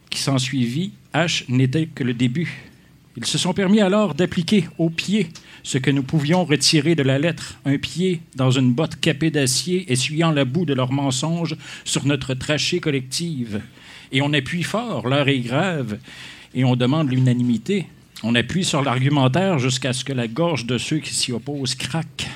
qui 0.09 0.19
s'ensuivit, 0.19 0.91
hache 1.13 1.45
n'était 1.47 1.85
que 1.85 2.03
le 2.03 2.13
début. 2.13 2.67
Ils 3.15 3.25
se 3.25 3.37
sont 3.37 3.53
permis 3.53 3.79
alors 3.79 4.15
d'appliquer 4.15 4.65
au 4.77 4.89
pied 4.89 5.29
ce 5.63 5.77
que 5.77 5.91
nous 5.91 6.03
pouvions 6.03 6.43
retirer 6.43 6.95
de 6.95 7.03
la 7.03 7.17
lettre, 7.17 7.57
un 7.63 7.77
pied 7.77 8.19
dans 8.35 8.51
une 8.51 8.73
botte 8.73 8.99
capée 8.99 9.31
d'acier, 9.31 9.89
essuyant 9.93 10.31
la 10.31 10.43
boue 10.43 10.65
de 10.65 10.73
leurs 10.73 10.91
mensonges 10.91 11.55
sur 11.85 12.05
notre 12.05 12.33
trachée 12.33 12.81
collective. 12.81 13.61
Et 14.11 14.21
on 14.21 14.33
appuie 14.33 14.63
fort, 14.63 15.07
l'heure 15.07 15.29
est 15.29 15.39
grave, 15.39 15.99
et 16.53 16.65
on 16.65 16.75
demande 16.75 17.09
l'unanimité. 17.09 17.87
On 18.23 18.35
appuie 18.35 18.63
sur 18.63 18.83
l'argumentaire 18.83 19.57
jusqu'à 19.57 19.93
ce 19.93 20.05
que 20.05 20.13
la 20.13 20.27
gorge 20.27 20.67
de 20.67 20.77
ceux 20.77 20.99
qui 20.99 21.11
s'y 21.11 21.31
opposent 21.31 21.73
craque. 21.73 22.29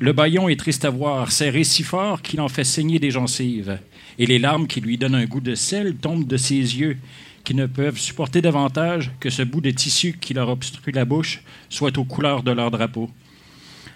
Le 0.00 0.12
baillon 0.12 0.48
est 0.48 0.58
triste 0.58 0.84
à 0.84 0.90
voir, 0.90 1.30
serré 1.30 1.62
si 1.62 1.84
fort 1.84 2.20
qu'il 2.20 2.40
en 2.40 2.48
fait 2.48 2.64
saigner 2.64 2.98
des 2.98 3.12
gencives. 3.12 3.78
Et 4.18 4.26
les 4.26 4.40
larmes 4.40 4.66
qui 4.66 4.80
lui 4.80 4.98
donnent 4.98 5.14
un 5.14 5.26
goût 5.26 5.40
de 5.40 5.54
sel 5.54 5.94
tombent 5.94 6.26
de 6.26 6.36
ses 6.36 6.56
yeux, 6.56 6.96
qui 7.44 7.54
ne 7.54 7.66
peuvent 7.66 7.98
supporter 7.98 8.42
davantage 8.42 9.12
que 9.20 9.30
ce 9.30 9.42
bout 9.42 9.60
de 9.60 9.70
tissu 9.70 10.16
qui 10.20 10.34
leur 10.34 10.48
obstrue 10.48 10.90
la 10.90 11.04
bouche 11.04 11.42
soit 11.68 11.96
aux 11.96 12.04
couleurs 12.04 12.42
de 12.42 12.50
leur 12.50 12.72
drapeau. 12.72 13.08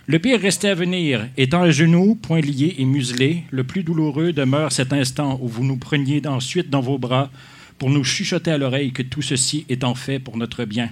Le 0.06 0.20
pire 0.20 0.40
restait 0.40 0.68
à 0.68 0.74
venir. 0.74 1.26
Étant 1.36 1.62
à 1.62 1.70
genoux, 1.70 2.14
poings 2.14 2.40
liés 2.40 2.76
et 2.78 2.84
muselés, 2.84 3.42
le 3.50 3.64
plus 3.64 3.82
douloureux 3.82 4.32
demeure 4.32 4.70
cet 4.70 4.92
instant 4.92 5.36
où 5.42 5.48
vous 5.48 5.64
nous 5.64 5.78
preniez 5.78 6.24
ensuite 6.28 6.70
dans 6.70 6.80
vos 6.80 6.98
bras 6.98 7.28
pour 7.76 7.90
nous 7.90 8.04
chuchoter 8.04 8.52
à 8.52 8.58
l'oreille 8.58 8.92
que 8.92 9.02
tout 9.02 9.22
ceci 9.22 9.66
est 9.68 9.82
en 9.82 9.96
fait 9.96 10.20
pour 10.20 10.36
notre 10.36 10.64
bien. 10.64 10.90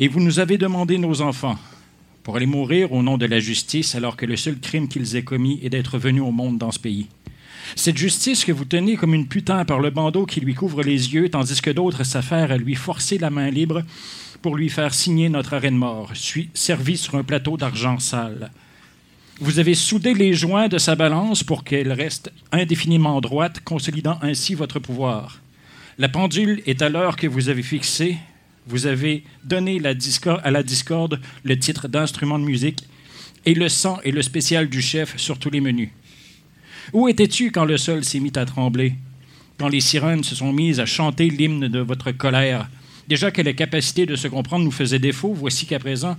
Et 0.00 0.08
vous 0.08 0.20
nous 0.20 0.40
avez 0.40 0.56
demandé 0.56 0.96
nos 0.96 1.20
enfants 1.20 1.58
pour 2.22 2.36
aller 2.36 2.46
mourir 2.46 2.92
au 2.92 3.02
nom 3.02 3.18
de 3.18 3.26
la 3.26 3.38
justice 3.38 3.94
alors 3.94 4.16
que 4.16 4.24
le 4.24 4.34
seul 4.34 4.58
crime 4.58 4.88
qu'ils 4.88 5.14
aient 5.14 5.22
commis 5.22 5.60
est 5.62 5.68
d'être 5.68 5.98
venus 5.98 6.22
au 6.22 6.30
monde 6.30 6.56
dans 6.56 6.70
ce 6.70 6.78
pays. 6.78 7.06
Cette 7.76 7.98
justice 7.98 8.46
que 8.46 8.52
vous 8.52 8.64
tenez 8.64 8.96
comme 8.96 9.12
une 9.12 9.28
putain 9.28 9.66
par 9.66 9.78
le 9.78 9.90
bandeau 9.90 10.24
qui 10.24 10.40
lui 10.40 10.54
couvre 10.54 10.82
les 10.82 11.12
yeux, 11.12 11.28
tandis 11.28 11.60
que 11.60 11.70
d'autres 11.70 12.04
s'affairent 12.04 12.50
à 12.50 12.56
lui 12.56 12.76
forcer 12.76 13.18
la 13.18 13.28
main 13.28 13.50
libre 13.50 13.82
pour 14.40 14.56
lui 14.56 14.70
faire 14.70 14.94
signer 14.94 15.28
notre 15.28 15.52
arrêt 15.52 15.70
de 15.70 15.76
mort, 15.76 16.12
servi 16.54 16.96
sur 16.96 17.16
un 17.16 17.22
plateau 17.22 17.58
d'argent 17.58 17.98
sale. 17.98 18.50
Vous 19.38 19.58
avez 19.58 19.74
soudé 19.74 20.14
les 20.14 20.32
joints 20.32 20.68
de 20.68 20.78
sa 20.78 20.96
balance 20.96 21.44
pour 21.44 21.62
qu'elle 21.62 21.92
reste 21.92 22.32
indéfiniment 22.52 23.20
droite, 23.20 23.60
consolidant 23.64 24.18
ainsi 24.22 24.54
votre 24.54 24.78
pouvoir. 24.78 25.40
La 25.98 26.08
pendule 26.08 26.62
est 26.64 26.80
à 26.80 26.88
l'heure 26.88 27.16
que 27.16 27.26
vous 27.26 27.50
avez 27.50 27.62
fixée. 27.62 28.16
Vous 28.70 28.86
avez 28.86 29.24
donné 29.44 29.80
à 29.84 30.50
la 30.50 30.62
discorde 30.62 31.20
le 31.42 31.58
titre 31.58 31.88
d'instrument 31.88 32.38
de 32.38 32.44
musique 32.44 32.84
et 33.44 33.54
le 33.54 33.68
sang 33.68 33.98
et 34.04 34.12
le 34.12 34.22
spécial 34.22 34.68
du 34.68 34.80
chef 34.80 35.16
sur 35.16 35.38
tous 35.38 35.50
les 35.50 35.60
menus. 35.60 35.90
Où 36.92 37.08
étais-tu 37.08 37.50
quand 37.50 37.64
le 37.64 37.76
sol 37.76 38.04
s'est 38.04 38.20
mis 38.20 38.32
à 38.36 38.44
trembler, 38.46 38.94
quand 39.58 39.68
les 39.68 39.80
sirènes 39.80 40.24
se 40.24 40.34
sont 40.34 40.52
mises 40.52 40.80
à 40.80 40.86
chanter 40.86 41.28
l'hymne 41.28 41.68
de 41.68 41.80
votre 41.80 42.12
colère, 42.12 42.68
Déjà 43.10 43.32
que 43.32 43.42
la 43.42 43.52
capacité 43.52 44.06
de 44.06 44.14
se 44.14 44.28
comprendre 44.28 44.64
nous 44.64 44.70
faisait 44.70 45.00
défaut, 45.00 45.34
voici 45.34 45.66
qu'à 45.66 45.80
présent, 45.80 46.16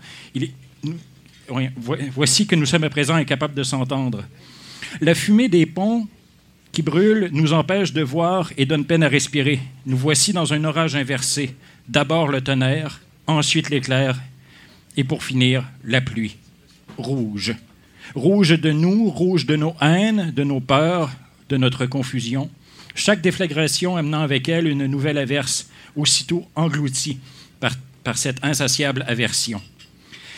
voici 2.14 2.46
que 2.46 2.56
nous 2.56 2.66
sommes 2.66 2.84
à 2.84 2.90
présent 2.90 3.16
incapables 3.16 3.54
de 3.54 3.64
s'entendre. 3.64 4.26
La 5.00 5.16
fumée 5.16 5.48
des 5.48 5.66
ponts 5.66 6.06
qui 6.74 6.82
brûlent 6.82 7.30
nous 7.32 7.54
empêche 7.54 7.94
de 7.94 8.02
voir 8.02 8.52
et 8.58 8.66
donne 8.66 8.84
peine 8.84 9.04
à 9.04 9.08
respirer. 9.08 9.62
Nous 9.86 9.96
voici 9.96 10.34
dans 10.34 10.52
un 10.54 10.66
orage 10.66 10.98
inversé. 10.98 11.56
D'abord 11.92 12.30
le 12.30 12.40
tonnerre, 12.40 13.02
ensuite 13.28 13.70
l'éclair, 13.70 14.18
et 14.96 15.04
pour 15.04 15.26
finir, 15.26 15.66
la 15.84 16.00
pluie. 16.00 16.38
Rouge. 16.98 17.54
Rouge 18.16 18.58
de 18.58 18.72
nous, 18.72 19.10
rouge 19.10 19.46
de 19.46 19.58
nos 19.58 19.76
haines, 19.82 20.32
de 20.34 20.46
nos 20.46 20.62
peurs, 20.62 21.12
de 21.50 21.58
notre 21.58 21.86
confusion. 21.86 22.50
Chaque 22.96 23.20
déflagration 23.20 23.98
amenant 23.98 24.22
avec 24.22 24.48
elle 24.48 24.70
une 24.70 24.86
nouvelle 24.86 25.18
averse, 25.18 25.70
aussitôt 25.98 26.48
engloutie 26.56 27.20
par, 27.60 27.74
par 28.06 28.18
cette 28.18 28.42
insatiable 28.42 29.04
aversion. 29.06 29.62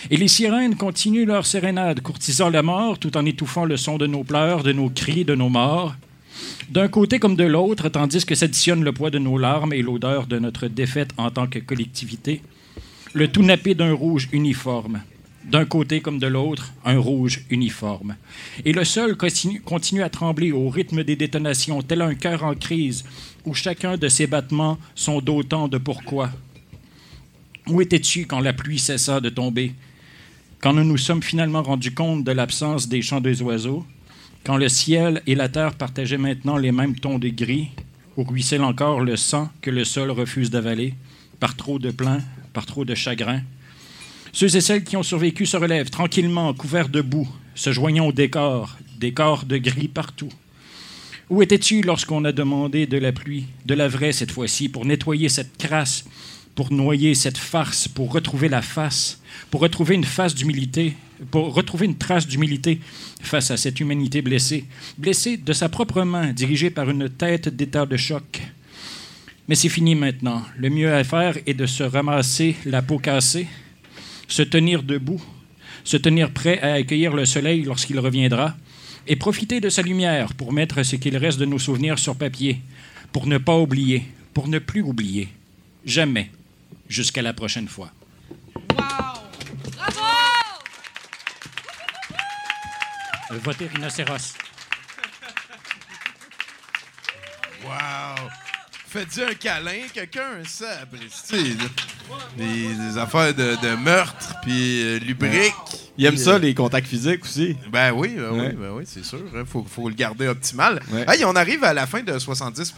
Et 0.09 0.17
les 0.17 0.29
sirènes 0.29 0.75
continuent 0.75 1.27
leur 1.27 1.45
sérénade, 1.45 2.01
courtisant 2.01 2.49
la 2.49 2.63
mort 2.63 2.97
tout 2.97 3.15
en 3.15 3.27
étouffant 3.27 3.65
le 3.65 3.77
son 3.77 3.99
de 3.99 4.07
nos 4.07 4.23
pleurs, 4.23 4.63
de 4.63 4.71
nos 4.71 4.89
cris, 4.89 5.23
de 5.23 5.35
nos 5.35 5.49
morts. 5.49 5.93
D'un 6.69 6.87
côté 6.87 7.19
comme 7.19 7.35
de 7.35 7.43
l'autre, 7.43 7.89
tandis 7.89 8.25
que 8.25 8.35
s'additionne 8.35 8.83
le 8.83 8.93
poids 8.93 9.09
de 9.09 9.19
nos 9.19 9.37
larmes 9.37 9.73
et 9.73 9.81
l'odeur 9.81 10.27
de 10.27 10.39
notre 10.39 10.67
défaite 10.67 11.11
en 11.17 11.29
tant 11.29 11.47
que 11.47 11.59
collectivité, 11.59 12.41
le 13.13 13.27
tout 13.27 13.43
nappé 13.43 13.75
d'un 13.75 13.93
rouge 13.93 14.29
uniforme. 14.31 15.01
D'un 15.45 15.65
côté 15.65 15.99
comme 15.99 16.19
de 16.19 16.27
l'autre, 16.27 16.73
un 16.85 16.97
rouge 16.97 17.43
uniforme. 17.49 18.15
Et 18.63 18.71
le 18.71 18.85
sol 18.85 19.17
continue, 19.17 20.01
à 20.01 20.09
trembler 20.09 20.53
au 20.53 20.69
rythme 20.69 21.03
des 21.03 21.17
détonations, 21.17 21.81
tel 21.81 22.01
un 22.01 22.15
cœur 22.15 22.43
en 22.43 22.55
crise, 22.55 23.03
où 23.45 23.53
chacun 23.53 23.97
de 23.97 24.07
ses 24.07 24.25
battements 24.25 24.77
sont 24.95 25.19
d'autant 25.19 25.67
de 25.67 25.77
pourquoi. 25.77 26.29
Où 27.67 27.81
étais-tu 27.81 28.25
quand 28.25 28.39
la 28.39 28.53
pluie 28.53 28.79
cessa 28.79 29.19
de 29.19 29.29
tomber? 29.29 29.73
Quand 30.61 30.73
nous 30.73 30.85
nous 30.85 30.97
sommes 30.97 31.21
finalement 31.21 31.61
rendus 31.61 31.93
compte 31.93 32.23
de 32.23 32.31
l'absence 32.31 32.87
des 32.87 33.01
chants 33.01 33.21
des 33.21 33.41
oiseaux? 33.41 33.85
Quand 34.45 34.57
le 34.57 34.67
ciel 34.67 35.21
et 35.25 35.35
la 35.35 35.47
terre 35.47 35.73
partageaient 35.73 36.17
maintenant 36.17 36.57
les 36.57 36.73
mêmes 36.73 36.95
tons 36.95 37.17
de 37.17 37.29
gris? 37.29 37.69
Où 38.17 38.25
ruisselle 38.25 38.63
encore 38.63 38.99
le 38.99 39.15
sang 39.15 39.49
que 39.61 39.71
le 39.71 39.85
sol 39.85 40.11
refuse 40.11 40.49
d'avaler? 40.49 40.95
Par 41.39 41.55
trop 41.55 41.79
de 41.79 41.91
plaintes, 41.91 42.23
par 42.51 42.65
trop 42.65 42.83
de 42.83 42.93
chagrin? 42.93 43.41
Ceux 44.33 44.53
et 44.53 44.59
celles 44.59 44.83
qui 44.83 44.97
ont 44.97 45.03
survécu 45.03 45.45
se 45.45 45.55
relèvent 45.55 45.89
tranquillement, 45.89 46.53
couverts 46.53 46.89
de 46.89 46.99
boue, 46.99 47.29
se 47.55 47.71
joignant 47.71 48.07
au 48.07 48.11
décor, 48.11 48.75
décor 48.99 49.45
de 49.45 49.55
gris 49.55 49.87
partout. 49.87 50.29
Où 51.29 51.41
étais-tu 51.41 51.81
lorsqu'on 51.81 52.25
a 52.25 52.33
demandé 52.33 52.85
de 52.85 52.97
la 52.97 53.13
pluie, 53.13 53.45
de 53.65 53.75
la 53.75 53.87
vraie 53.87 54.11
cette 54.11 54.31
fois-ci, 54.31 54.67
pour 54.67 54.85
nettoyer 54.85 55.29
cette 55.29 55.57
crasse, 55.57 56.03
pour 56.55 56.71
noyer 56.71 57.15
cette 57.15 57.37
farce, 57.37 57.87
pour 57.87 58.11
retrouver 58.11 58.49
la 58.49 58.61
face, 58.61 59.21
pour 59.49 59.61
retrouver 59.61 59.95
une 59.95 60.03
face 60.03 60.35
d'humilité, 60.35 60.95
pour 61.31 61.53
retrouver 61.53 61.85
une 61.85 61.97
trace 61.97 62.27
d'humilité 62.27 62.79
face 63.21 63.51
à 63.51 63.57
cette 63.57 63.79
humanité 63.79 64.21
blessée, 64.21 64.65
blessée 64.97 65.37
de 65.37 65.53
sa 65.53 65.69
propre 65.69 66.03
main, 66.03 66.33
dirigée 66.33 66.69
par 66.69 66.89
une 66.89 67.09
tête 67.09 67.49
d'état 67.49 67.85
de 67.85 67.97
choc. 67.97 68.41
Mais 69.47 69.55
c'est 69.55 69.69
fini 69.69 69.95
maintenant. 69.95 70.43
Le 70.57 70.69
mieux 70.69 70.93
à 70.93 71.03
faire 71.03 71.37
est 71.45 71.53
de 71.53 71.65
se 71.65 71.83
ramasser 71.83 72.55
la 72.65 72.81
peau 72.81 72.99
cassée, 72.99 73.47
se 74.27 74.41
tenir 74.41 74.83
debout, 74.83 75.21
se 75.83 75.97
tenir 75.97 76.31
prêt 76.31 76.59
à 76.61 76.73
accueillir 76.73 77.13
le 77.13 77.25
soleil 77.25 77.63
lorsqu'il 77.63 77.99
reviendra, 77.99 78.55
et 79.05 79.17
profiter 79.17 79.59
de 79.59 79.69
sa 79.69 79.81
lumière 79.81 80.33
pour 80.33 80.53
mettre 80.53 80.83
ce 80.83 80.95
qu'il 80.95 81.17
reste 81.17 81.39
de 81.39 81.45
nos 81.45 81.59
souvenirs 81.59 81.99
sur 81.99 82.15
papier, 82.15 82.61
pour 83.11 83.27
ne 83.27 83.37
pas 83.37 83.57
oublier, 83.57 84.05
pour 84.33 84.47
ne 84.47 84.59
plus 84.59 84.81
oublier. 84.81 85.27
Jamais. 85.85 86.29
Jusqu'à 86.87 87.21
la 87.21 87.33
prochaine 87.33 87.67
fois. 87.67 87.91
Euh, 93.31 93.37
Votez 93.43 93.67
rhinocéros. 93.67 94.35
Wow! 97.63 98.29
Faites-y 98.87 99.23
un 99.23 99.33
câlin, 99.33 99.87
quelqu'un, 99.93 100.43
ça. 100.45 100.85
Des, 102.37 102.67
des 102.75 102.97
affaires 102.97 103.33
de, 103.33 103.55
de 103.61 103.75
meurtre, 103.75 104.35
puis 104.41 104.81
euh, 104.83 104.99
lubrique. 104.99 105.53
Il 105.95 106.05
aime 106.05 106.17
ça, 106.17 106.31
euh, 106.31 106.39
les 106.39 106.55
contacts 106.55 106.87
physiques 106.87 107.23
aussi. 107.23 107.55
Ben 107.71 107.91
oui, 107.93 108.15
ben 108.17 108.31
Ouais. 108.31 108.47
oui, 108.49 108.55
ben 108.59 108.71
oui, 108.77 108.83
c'est 108.87 109.05
sûr. 109.05 109.19
Il 109.35 109.45
faut, 109.45 109.63
faut 109.69 109.87
le 109.87 109.93
garder 109.93 110.27
optimal. 110.27 110.81
Ouais. 110.91 111.05
Hey, 111.07 111.23
on 111.23 111.35
arrive 111.35 111.63
à 111.63 111.71
la 111.73 111.85
fin 111.85 112.01
de 112.01 112.17
70 112.17 112.73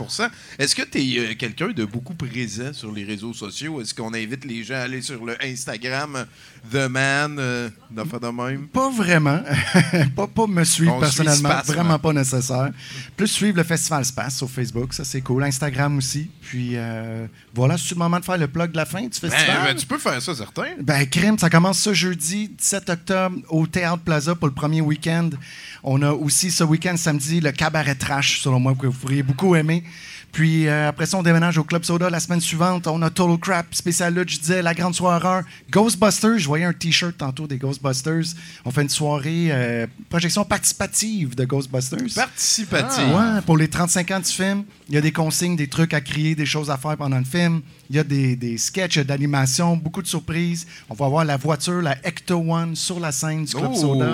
Est-ce 0.60 0.76
que 0.76 0.82
tu 0.82 0.98
es 1.00 1.36
quelqu'un 1.36 1.70
de 1.70 1.86
beaucoup 1.86 2.14
présent 2.14 2.74
sur 2.74 2.92
les 2.92 3.06
réseaux 3.06 3.32
sociaux? 3.34 3.80
Est-ce 3.80 3.94
qu'on 3.94 4.14
invite 4.14 4.44
les 4.44 4.64
gens 4.66 4.74
à 4.76 4.80
aller 4.80 5.02
sur 5.02 5.24
le 5.24 5.42
Instagram 5.42 6.26
The 6.70 6.90
Man, 6.90 7.38
euh, 7.40 7.70
d'affaires 7.90 8.20
de 8.20 8.28
même? 8.28 8.68
Pas 8.68 8.90
vraiment. 8.90 9.40
pas, 10.16 10.28
pas 10.28 10.48
me 10.48 10.66
suivre 10.66 10.96
On 10.96 11.00
personnellement. 11.00 11.36
suit 11.52 11.58
Space, 11.60 11.68
vraiment 11.68 11.94
ouais. 11.94 12.00
pas 12.00 12.12
nécessaire. 12.12 12.72
Plus 13.16 13.28
suivre 13.28 13.56
le 13.56 13.64
Festival 13.64 14.04
Space 14.04 14.36
sur 14.36 14.50
Facebook, 14.50 14.94
ça 14.94 15.06
c'est 15.06 15.22
cool. 15.22 15.46
Instagram 15.46 15.98
aussi. 16.00 16.30
Puis 16.42 16.72
euh, 16.74 17.28
voilà, 17.54 17.78
c'est 17.78 17.92
le 17.96 18.00
moment 18.00 18.20
de 18.20 18.26
faire 18.26 18.38
le 18.38 18.50
plug 18.50 18.72
de 18.72 18.78
la 18.78 18.86
fin 18.86 19.08
du 19.22 19.28
Ben, 19.28 19.32
festival. 19.32 19.64
ben, 19.64 19.76
tu 19.76 19.86
peux 19.86 19.98
faire 19.98 20.22
ça, 20.22 20.36
certain. 20.36 20.66
Ben, 20.82 21.06
crime, 21.08 21.38
ça 21.38 21.50
commence 21.50 21.80
ce 21.80 21.94
jeudi, 21.94 22.50
17 22.50 22.90
octobre, 22.90 23.38
au 23.50 23.68
Théâtre 23.68 24.04
Plaza 24.04 24.36
pour 24.36 24.48
le 24.48 24.54
premier 24.54 24.82
week-end. 24.82 25.30
On 25.84 26.02
a 26.02 26.12
aussi 26.12 26.52
ce 26.52 26.64
week-end, 26.64 26.98
samedi, 26.98 27.40
le 27.42 27.52
Cabaret 27.52 27.96
Trash, 27.96 28.42
selon 28.42 28.60
moi, 28.60 28.76
que 28.80 28.88
vous 28.88 28.98
pourriez 29.00 29.24
beaucoup 29.24 29.56
aimer. 29.56 29.84
Puis 30.36 30.68
euh, 30.68 30.90
après 30.90 31.06
ça, 31.06 31.18
on 31.18 31.24
déménage 31.24 31.58
au 31.58 31.64
Club 31.64 31.86
Soda 31.86 32.10
la 32.10 32.20
semaine 32.20 32.42
suivante. 32.42 32.88
On 32.88 33.02
a 33.04 33.10
Total 33.10 33.38
Crap, 33.38 33.74
spécial 33.74 34.14
là, 34.14 34.24
je 34.28 34.38
disais, 34.38 34.62
la 34.62 34.74
grande 34.74 34.94
soirée. 34.94 35.46
Ghostbusters, 35.72 36.40
je 36.40 36.46
voyais 36.46 36.66
un 36.66 36.74
T-shirt 36.74 37.18
tantôt 37.18 37.48
des 37.48 37.56
Ghostbusters. 37.56 38.36
On 38.66 38.72
fait 38.72 38.82
une 38.82 38.90
soirée, 38.90 39.48
euh, 39.52 39.88
projection 40.10 40.44
participative 40.44 41.36
de 41.36 41.46
Ghostbusters. 41.46 42.14
Participative. 42.14 43.16
Ouais, 43.16 43.40
pour 43.46 43.56
les 43.56 43.70
35 43.70 44.12
ans 44.12 44.20
du 44.20 44.30
film, 44.30 44.66
il 44.90 44.96
y 44.96 44.98
a 44.98 45.02
des 45.02 45.14
consignes, 45.14 45.56
des 45.56 45.70
trucs 45.70 45.94
à 45.94 46.02
crier, 46.02 46.36
des 46.36 46.46
choses 46.46 46.70
à 46.70 46.76
faire 46.76 46.98
pendant 46.98 47.18
le 47.18 47.24
film. 47.24 47.62
Il 47.90 47.96
y 47.96 48.00
a 48.00 48.04
des, 48.04 48.36
des 48.36 48.58
sketchs 48.58 49.00
d'animation, 49.00 49.78
beaucoup 49.78 50.02
de 50.02 50.08
surprises. 50.08 50.68
On 50.90 50.96
va 50.96 51.06
avoir 51.06 51.24
la 51.24 51.38
voiture, 51.38 51.82
la 51.82 51.96
Ecto 52.06 52.44
One, 52.46 52.76
sur 52.76 53.00
la 53.00 53.14
scène 53.14 53.46
du 53.46 53.56
Club 53.56 53.72
Oh! 53.74 53.80
Soda. 53.80 54.12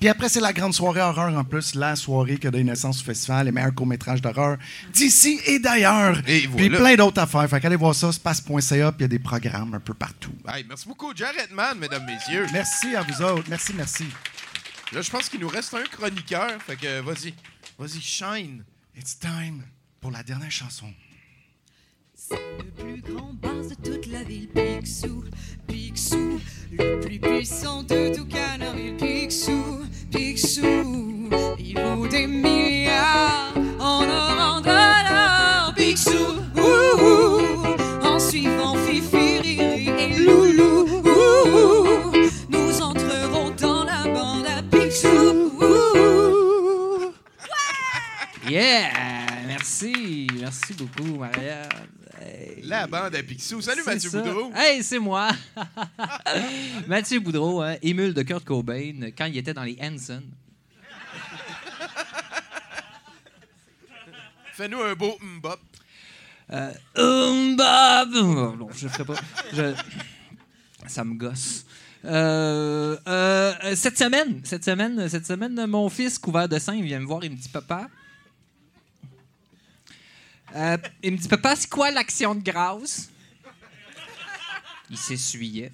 Puis 0.00 0.08
après, 0.08 0.28
c'est 0.28 0.40
la 0.40 0.52
grande 0.52 0.74
soirée 0.74 1.00
horreur 1.00 1.36
en 1.36 1.44
plus, 1.44 1.74
la 1.74 1.96
soirée 1.96 2.38
qui 2.38 2.46
a 2.46 2.50
donné 2.50 2.64
naissance 2.64 3.00
au 3.00 3.04
festival, 3.04 3.46
les 3.46 3.52
meilleurs 3.52 3.74
courts-métrages 3.74 4.20
d'horreur 4.20 4.58
d'ici 4.92 5.40
et 5.46 5.58
d'ailleurs. 5.58 6.18
Et 6.26 6.48
Puis 6.48 6.70
plein 6.70 6.94
d'autres 6.96 7.20
affaires. 7.20 7.48
Fait 7.48 7.60
qu'allez 7.60 7.76
voir 7.76 7.94
ça, 7.94 8.12
space.ca, 8.12 8.92
puis 8.92 9.00
il 9.00 9.02
y 9.02 9.04
a 9.04 9.08
des 9.08 9.18
programmes 9.18 9.74
un 9.74 9.80
peu 9.80 9.94
partout. 9.94 10.32
Hey, 10.48 10.64
merci 10.68 10.88
beaucoup, 10.88 11.12
Jared 11.14 11.50
Man, 11.52 11.78
mesdames, 11.78 12.04
messieurs. 12.06 12.46
Merci 12.52 12.94
à 12.94 13.02
vous 13.02 13.22
autres. 13.22 13.44
Merci, 13.48 13.72
merci. 13.74 14.04
Là, 14.92 15.02
je 15.02 15.10
pense 15.10 15.28
qu'il 15.28 15.40
nous 15.40 15.48
reste 15.48 15.74
un 15.74 15.84
chroniqueur. 15.84 16.50
Fait 16.66 16.76
que 16.76 17.00
vas-y. 17.00 17.34
Vas-y, 17.78 18.00
shine. 18.00 18.64
It's 18.96 19.18
time 19.18 19.62
pour 20.00 20.10
la 20.12 20.22
dernière 20.22 20.50
chanson. 20.50 20.86
C'est 22.14 22.38
le 22.58 22.70
plus 22.70 23.02
grand 23.02 23.34
bar 23.34 23.52
de 23.52 23.74
toute 23.74 24.06
la 24.06 24.22
ville, 24.22 24.48
Picsou, 24.48 25.24
Picsou, 25.66 26.40
le 26.70 27.00
plus 27.00 27.18
puissant 27.18 27.82
de 27.82 28.14
tout 28.14 28.26
Canardville, 28.26 28.96
Picsou, 30.64 31.30
il 31.58 31.78
vaut 31.78 32.06
des 32.06 32.26
milliards 32.26 33.54
en 33.78 34.02
or, 34.08 34.56
en 34.56 34.60
dollars, 34.60 35.74
Picsou, 35.76 36.40
ouh, 36.56 38.06
en 38.06 38.18
suivant 38.18 38.74
Fifi, 38.76 39.38
Riri 39.38 39.90
et 39.98 40.18
Loulou, 40.18 40.86
ouh, 41.04 42.12
nous 42.48 42.82
entrerons 42.82 43.50
dans 43.60 43.84
la 43.84 44.04
bande 44.04 44.46
à 44.46 44.62
Picsou, 44.62 45.52
ouh. 45.60 47.12
Yeah! 48.48 48.92
Merci. 49.46 50.26
Merci 50.38 50.74
beaucoup, 50.74 51.18
Marianne. 51.18 51.68
Hey. 52.20 52.62
La 52.62 52.86
bande 52.86 53.14
à 53.14 53.22
Picsou. 53.22 53.60
Salut, 53.60 53.82
Mathieu 53.84 54.10
ça. 54.10 54.20
Boudreau. 54.20 54.50
Hey, 54.54 54.82
c'est 54.82 54.98
moi. 54.98 55.30
Mathieu 56.86 57.20
Boudreau, 57.20 57.60
hein, 57.60 57.76
émule 57.82 58.14
de 58.14 58.22
Kurt 58.22 58.44
Cobain 58.44 59.10
quand 59.16 59.26
il 59.26 59.36
était 59.36 59.54
dans 59.54 59.64
les 59.64 59.76
Hanson. 59.80 60.22
Fais-nous 64.54 64.80
un 64.80 64.94
beau 64.94 65.18
mbop. 65.20 65.58
Euh, 66.52 66.72
oh, 66.96 68.54
non, 68.56 68.68
je 68.72 68.86
ferai 68.86 69.04
pas. 69.04 69.14
Ça 70.86 71.02
me 71.02 71.14
gosse. 71.14 71.66
Euh, 72.04 72.96
euh, 73.08 73.74
cette 73.74 73.98
semaine, 73.98 74.42
cette 74.44 74.64
semaine, 74.64 75.08
cette 75.08 75.26
semaine, 75.26 75.66
mon 75.66 75.88
fils 75.88 76.20
couvert 76.20 76.48
de 76.48 76.56
il 76.72 76.84
vient 76.84 77.00
me 77.00 77.06
voir, 77.06 77.24
il 77.24 77.32
me 77.32 77.36
dit 77.36 77.48
papa. 77.48 77.88
Euh, 80.54 80.76
il 81.02 81.12
me 81.12 81.16
dit 81.16 81.26
papa, 81.26 81.56
c'est 81.56 81.68
quoi 81.68 81.90
l'action 81.90 82.36
de 82.36 82.44
grâce? 82.44 83.10
Il 84.88 84.98
s'essuyait. 84.98 85.72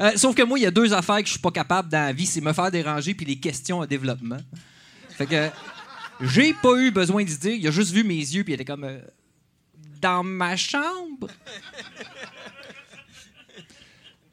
Euh, 0.00 0.12
sauf 0.16 0.34
que 0.34 0.42
moi, 0.42 0.58
il 0.58 0.62
y 0.62 0.66
a 0.66 0.70
deux 0.70 0.92
affaires 0.92 1.18
que 1.18 1.26
je 1.26 1.32
suis 1.32 1.40
pas 1.40 1.50
capable 1.50 1.88
dans 1.88 2.06
la 2.06 2.12
vie, 2.12 2.26
c'est 2.26 2.40
me 2.40 2.52
faire 2.52 2.70
déranger 2.70 3.14
puis 3.14 3.24
les 3.24 3.36
questions 3.36 3.80
à 3.80 3.86
développement. 3.86 4.38
Fait 5.10 5.26
que 5.26 5.48
J'ai 6.20 6.52
pas 6.54 6.74
eu 6.76 6.90
besoin 6.90 7.24
d'y 7.24 7.38
dire. 7.38 7.54
Il 7.54 7.66
a 7.66 7.70
juste 7.70 7.92
vu 7.92 8.04
mes 8.04 8.14
yeux, 8.14 8.44
puis 8.44 8.52
il 8.52 8.54
était 8.54 8.64
comme. 8.64 8.84
euh, 8.84 9.00
dans 10.00 10.22
ma 10.22 10.56
chambre? 10.56 11.28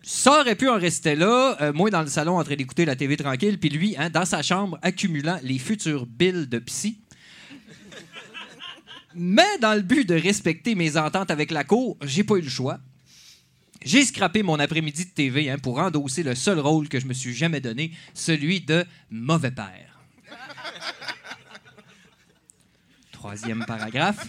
Ça 0.06 0.42
aurait 0.42 0.56
pu 0.56 0.68
en 0.68 0.78
rester 0.78 1.16
là, 1.16 1.56
euh, 1.62 1.72
moi 1.72 1.90
dans 1.90 2.02
le 2.02 2.08
salon 2.08 2.38
en 2.38 2.44
train 2.44 2.56
d'écouter 2.56 2.84
la 2.84 2.96
TV 2.96 3.16
tranquille, 3.16 3.58
puis 3.58 3.70
lui, 3.70 3.96
hein, 3.98 4.10
dans 4.10 4.26
sa 4.26 4.42
chambre, 4.42 4.78
accumulant 4.82 5.40
les 5.44 5.58
futurs 5.58 6.06
billes 6.06 6.48
de 6.48 6.60
psy. 6.60 7.00
Mais 9.16 9.58
dans 9.62 9.74
le 9.76 9.82
but 9.82 10.08
de 10.08 10.16
respecter 10.16 10.76
mes 10.76 10.98
ententes 10.98 11.32
avec 11.32 11.52
la 11.52 11.64
cour, 11.64 11.98
j'ai 12.02 12.24
pas 12.24 12.36
eu 12.36 12.42
le 12.42 12.50
choix. 12.50 12.80
J'ai 13.86 14.06
scrappé 14.06 14.44
mon 14.44 14.60
après-midi 14.60 15.06
de 15.06 15.10
TV 15.12 15.50
hein, 15.50 15.58
pour 15.58 15.80
endosser 15.80 16.24
le 16.24 16.36
seul 16.36 16.60
rôle 16.60 16.88
que 16.88 17.00
je 17.00 17.06
me 17.06 17.14
suis 17.14 17.34
jamais 17.34 17.60
donné, 17.62 17.92
celui 18.14 18.62
de 18.62 18.86
mauvais 19.10 19.52
père. 19.52 20.00
Troisième 23.12 23.66
paragraphe. 23.66 24.28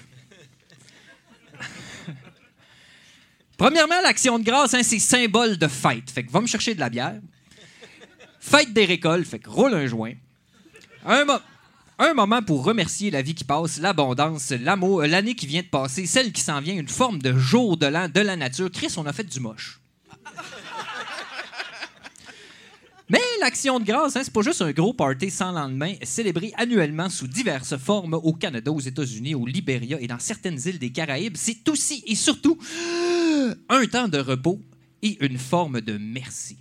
Premièrement, 3.56 4.00
l'action 4.02 4.38
de 4.38 4.44
grâce, 4.44 4.74
hein, 4.74 4.82
c'est 4.82 4.98
symbole 4.98 5.56
de 5.56 5.68
fête. 5.68 6.10
Fait 6.10 6.24
que 6.24 6.30
va 6.32 6.40
me 6.40 6.46
chercher 6.46 6.74
de 6.74 6.80
la 6.80 6.90
bière. 6.90 7.20
Fête 8.40 8.72
des 8.72 8.84
récoltes, 8.84 9.26
fait 9.26 9.38
que 9.38 9.48
roule 9.48 9.74
un 9.74 9.86
joint. 9.86 10.12
Un, 11.06 11.24
mo- 11.24 11.38
un 11.98 12.14
moment 12.14 12.42
pour 12.42 12.64
remercier 12.64 13.10
la 13.10 13.22
vie 13.22 13.34
qui 13.34 13.44
passe, 13.44 13.78
l'abondance, 13.78 14.50
l'amour, 14.50 15.02
euh, 15.02 15.06
l'année 15.06 15.34
qui 15.34 15.46
vient 15.46 15.62
de 15.62 15.66
passer, 15.66 16.06
celle 16.06 16.32
qui 16.32 16.40
s'en 16.40 16.60
vient, 16.60 16.74
une 16.74 16.88
forme 16.88 17.20
de 17.20 17.36
jour 17.36 17.76
de 17.76 17.86
l'an, 17.86 18.08
de 18.08 18.20
la 18.20 18.36
nature. 18.36 18.70
Chris, 18.70 18.94
on 18.96 19.06
a 19.06 19.12
fait 19.12 19.24
du 19.24 19.40
moche. 19.40 19.80
Mais 23.08 23.20
l'action 23.40 23.78
de 23.78 23.84
grâce, 23.84 24.16
hein, 24.16 24.22
c'est 24.24 24.32
pas 24.32 24.42
juste 24.42 24.62
un 24.62 24.72
gros 24.72 24.94
party 24.94 25.30
sans 25.30 25.52
lendemain, 25.52 25.94
célébré 26.02 26.52
annuellement 26.56 27.10
sous 27.10 27.28
diverses 27.28 27.76
formes 27.76 28.14
au 28.14 28.32
Canada, 28.32 28.72
aux 28.72 28.80
États-Unis, 28.80 29.34
au 29.34 29.46
Libéria 29.46 29.98
et 30.00 30.06
dans 30.06 30.18
certaines 30.18 30.58
îles 30.66 30.78
des 30.78 30.90
Caraïbes. 30.90 31.36
C'est 31.36 31.68
aussi 31.68 32.02
et 32.06 32.14
surtout 32.14 32.58
un 33.68 33.86
temps 33.86 34.08
de 34.08 34.18
repos 34.18 34.58
et 35.02 35.22
une 35.24 35.38
forme 35.38 35.80
de 35.80 35.98
merci. 35.98 36.56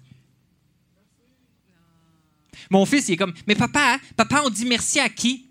Mon 2.73 2.85
fils, 2.87 3.07
il 3.07 3.13
est 3.13 3.17
comme, 3.17 3.33
mais 3.45 3.53
papa, 3.53 3.93
hein, 3.93 3.99
papa, 4.17 4.41
on 4.43 4.49
dit 4.49 4.65
merci 4.65 4.99
à 4.99 5.07
qui? 5.07 5.45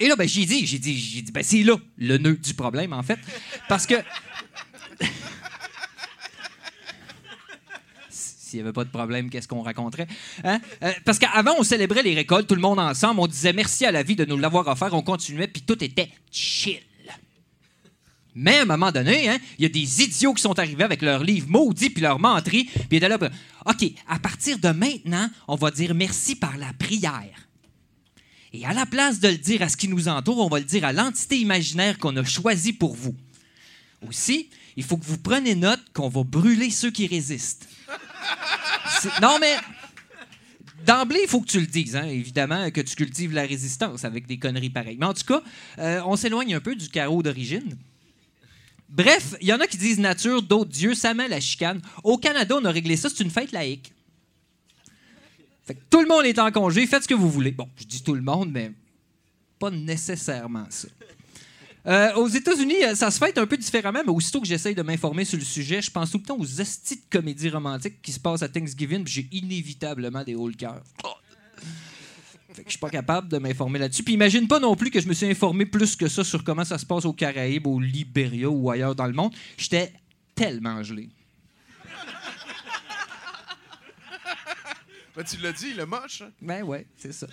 Et 0.00 0.08
là, 0.08 0.16
ben, 0.16 0.26
j'ai 0.26 0.44
dit, 0.44 0.66
j'ai 0.66 0.80
dit, 0.80 0.98
j'ai 0.98 1.22
dit, 1.22 1.30
ben, 1.30 1.44
c'est 1.44 1.62
là 1.62 1.76
le 1.98 2.18
nœud 2.18 2.34
du 2.34 2.52
problème, 2.52 2.92
en 2.92 3.04
fait. 3.04 3.20
Parce 3.68 3.86
que. 3.86 3.94
S'il 8.10 8.58
n'y 8.58 8.62
avait 8.62 8.72
pas 8.72 8.82
de 8.82 8.90
problème, 8.90 9.30
qu'est-ce 9.30 9.46
qu'on 9.46 9.62
raconterait? 9.62 10.08
Hein? 10.42 10.60
Euh, 10.82 10.92
parce 11.04 11.20
qu'avant, 11.20 11.54
on 11.58 11.62
célébrait 11.62 12.02
les 12.02 12.16
récoltes, 12.16 12.48
tout 12.48 12.56
le 12.56 12.60
monde 12.60 12.80
ensemble, 12.80 13.20
on 13.20 13.28
disait 13.28 13.52
merci 13.52 13.86
à 13.86 13.92
la 13.92 14.02
vie 14.02 14.16
de 14.16 14.24
nous 14.24 14.36
l'avoir 14.36 14.66
offert, 14.66 14.92
on 14.92 15.02
continuait, 15.02 15.46
puis 15.46 15.62
tout 15.62 15.84
était 15.84 16.10
chill. 16.32 16.80
Mais 18.40 18.56
à 18.56 18.62
un 18.62 18.64
moment 18.64 18.90
donné, 18.90 19.28
hein, 19.28 19.38
il 19.58 19.64
y 19.64 19.66
a 19.66 19.68
des 19.68 20.02
idiots 20.02 20.32
qui 20.32 20.40
sont 20.40 20.58
arrivés 20.58 20.82
avec 20.82 21.02
leurs 21.02 21.22
livres 21.22 21.48
maudits 21.50 21.90
puis 21.90 22.00
leur 22.00 22.18
menterie, 22.18 22.70
puis 22.88 22.98
là, 22.98 23.18
OK, 23.66 23.84
à 24.08 24.18
partir 24.18 24.58
de 24.58 24.70
maintenant, 24.70 25.28
on 25.46 25.56
va 25.56 25.70
dire 25.70 25.94
merci 25.94 26.36
par 26.36 26.56
la 26.56 26.72
prière. 26.72 27.48
Et 28.54 28.64
à 28.64 28.72
la 28.72 28.86
place 28.86 29.20
de 29.20 29.28
le 29.28 29.36
dire 29.36 29.60
à 29.60 29.68
ce 29.68 29.76
qui 29.76 29.88
nous 29.88 30.08
entoure, 30.08 30.38
on 30.38 30.48
va 30.48 30.58
le 30.58 30.64
dire 30.64 30.86
à 30.86 30.92
l'entité 30.94 31.38
imaginaire 31.38 31.98
qu'on 31.98 32.16
a 32.16 32.24
choisie 32.24 32.72
pour 32.72 32.94
vous. 32.94 33.14
Aussi, 34.08 34.48
il 34.74 34.84
faut 34.84 34.96
que 34.96 35.04
vous 35.04 35.18
preniez 35.18 35.54
note 35.54 35.82
qu'on 35.92 36.08
va 36.08 36.24
brûler 36.24 36.70
ceux 36.70 36.90
qui 36.90 37.06
résistent. 37.06 37.68
Non, 39.20 39.36
mais 39.38 39.54
d'emblée, 40.86 41.20
il 41.24 41.28
faut 41.28 41.42
que 41.42 41.46
tu 41.50 41.60
le 41.60 41.66
dises, 41.66 41.94
hein, 41.94 42.06
évidemment, 42.06 42.70
que 42.70 42.80
tu 42.80 42.96
cultives 42.96 43.34
la 43.34 43.42
résistance 43.42 44.06
avec 44.06 44.26
des 44.26 44.38
conneries 44.38 44.70
pareilles. 44.70 44.96
Mais 44.98 45.06
en 45.06 45.14
tout 45.14 45.26
cas, 45.26 45.42
euh, 45.78 46.00
on 46.06 46.16
s'éloigne 46.16 46.54
un 46.54 46.60
peu 46.60 46.74
du 46.74 46.88
carreau 46.88 47.22
d'origine. 47.22 47.76
Bref, 48.90 49.36
il 49.40 49.46
y 49.46 49.52
en 49.52 49.60
a 49.60 49.66
qui 49.66 49.76
disent 49.76 50.00
nature, 50.00 50.42
d'autres 50.42 50.70
dieu, 50.70 50.94
ça 50.94 51.14
met 51.14 51.28
la 51.28 51.40
chicane. 51.40 51.80
Au 52.02 52.18
Canada, 52.18 52.56
on 52.60 52.64
a 52.64 52.70
réglé 52.70 52.96
ça, 52.96 53.08
c'est 53.08 53.22
une 53.22 53.30
fête 53.30 53.52
laïque. 53.52 53.92
Fait 55.64 55.74
que 55.74 55.80
tout 55.88 56.00
le 56.00 56.08
monde 56.08 56.24
est 56.24 56.38
en 56.40 56.50
congé, 56.50 56.86
faites 56.86 57.04
ce 57.04 57.08
que 57.08 57.14
vous 57.14 57.30
voulez. 57.30 57.52
Bon, 57.52 57.68
je 57.76 57.84
dis 57.84 58.02
tout 58.02 58.14
le 58.14 58.22
monde, 58.22 58.50
mais 58.50 58.72
pas 59.60 59.70
nécessairement 59.70 60.66
ça. 60.68 60.88
Euh, 61.86 62.14
aux 62.14 62.28
États-Unis, 62.28 62.84
euh, 62.84 62.94
ça 62.94 63.10
se 63.10 63.18
fête 63.18 63.38
un 63.38 63.46
peu 63.46 63.56
différemment, 63.56 64.00
mais 64.04 64.12
aussitôt 64.12 64.40
que 64.40 64.46
j'essaye 64.46 64.74
de 64.74 64.82
m'informer 64.82 65.24
sur 65.24 65.38
le 65.38 65.44
sujet, 65.44 65.80
je 65.80 65.90
pense 65.90 66.10
tout 66.10 66.18
le 66.18 66.24
temps 66.24 66.36
aux 66.38 66.60
hosties 66.60 66.96
de 66.96 67.02
comédies 67.08 67.48
romantiques 67.48 68.02
qui 68.02 68.12
se 68.12 68.20
passent 68.20 68.42
à 68.42 68.48
Thanksgiving, 68.48 69.04
puis 69.04 69.12
j'ai 69.12 69.28
inévitablement 69.32 70.22
des 70.22 70.34
hauts 70.34 70.48
le 70.48 70.54
cœur. 70.54 70.82
Fait 72.52 72.62
que 72.62 72.68
je 72.68 72.72
suis 72.72 72.80
pas 72.80 72.90
capable 72.90 73.28
de 73.28 73.38
m'informer 73.38 73.78
là-dessus. 73.78 74.02
Puis 74.02 74.14
imagine 74.14 74.48
pas 74.48 74.58
non 74.58 74.74
plus 74.74 74.90
que 74.90 75.00
je 75.00 75.06
me 75.08 75.14
suis 75.14 75.26
informé 75.26 75.66
plus 75.66 75.94
que 75.96 76.08
ça 76.08 76.24
sur 76.24 76.42
comment 76.42 76.64
ça 76.64 76.78
se 76.78 76.86
passe 76.86 77.04
aux 77.04 77.12
Caraïbes, 77.12 77.66
au 77.66 77.78
Libéria 77.78 78.48
ou 78.50 78.70
ailleurs 78.70 78.94
dans 78.94 79.06
le 79.06 79.12
monde. 79.12 79.32
J'étais 79.56 79.92
tellement 80.34 80.82
gelé. 80.82 81.08
Ben, 85.16 85.24
tu 85.24 85.36
l'as 85.38 85.52
dit, 85.52 85.74
le 85.74 85.86
moche. 85.86 86.22
hein? 86.22 86.30
Ben 86.40 86.62
ouais, 86.62 86.86
c'est 86.96 87.12
ça. 87.12 87.26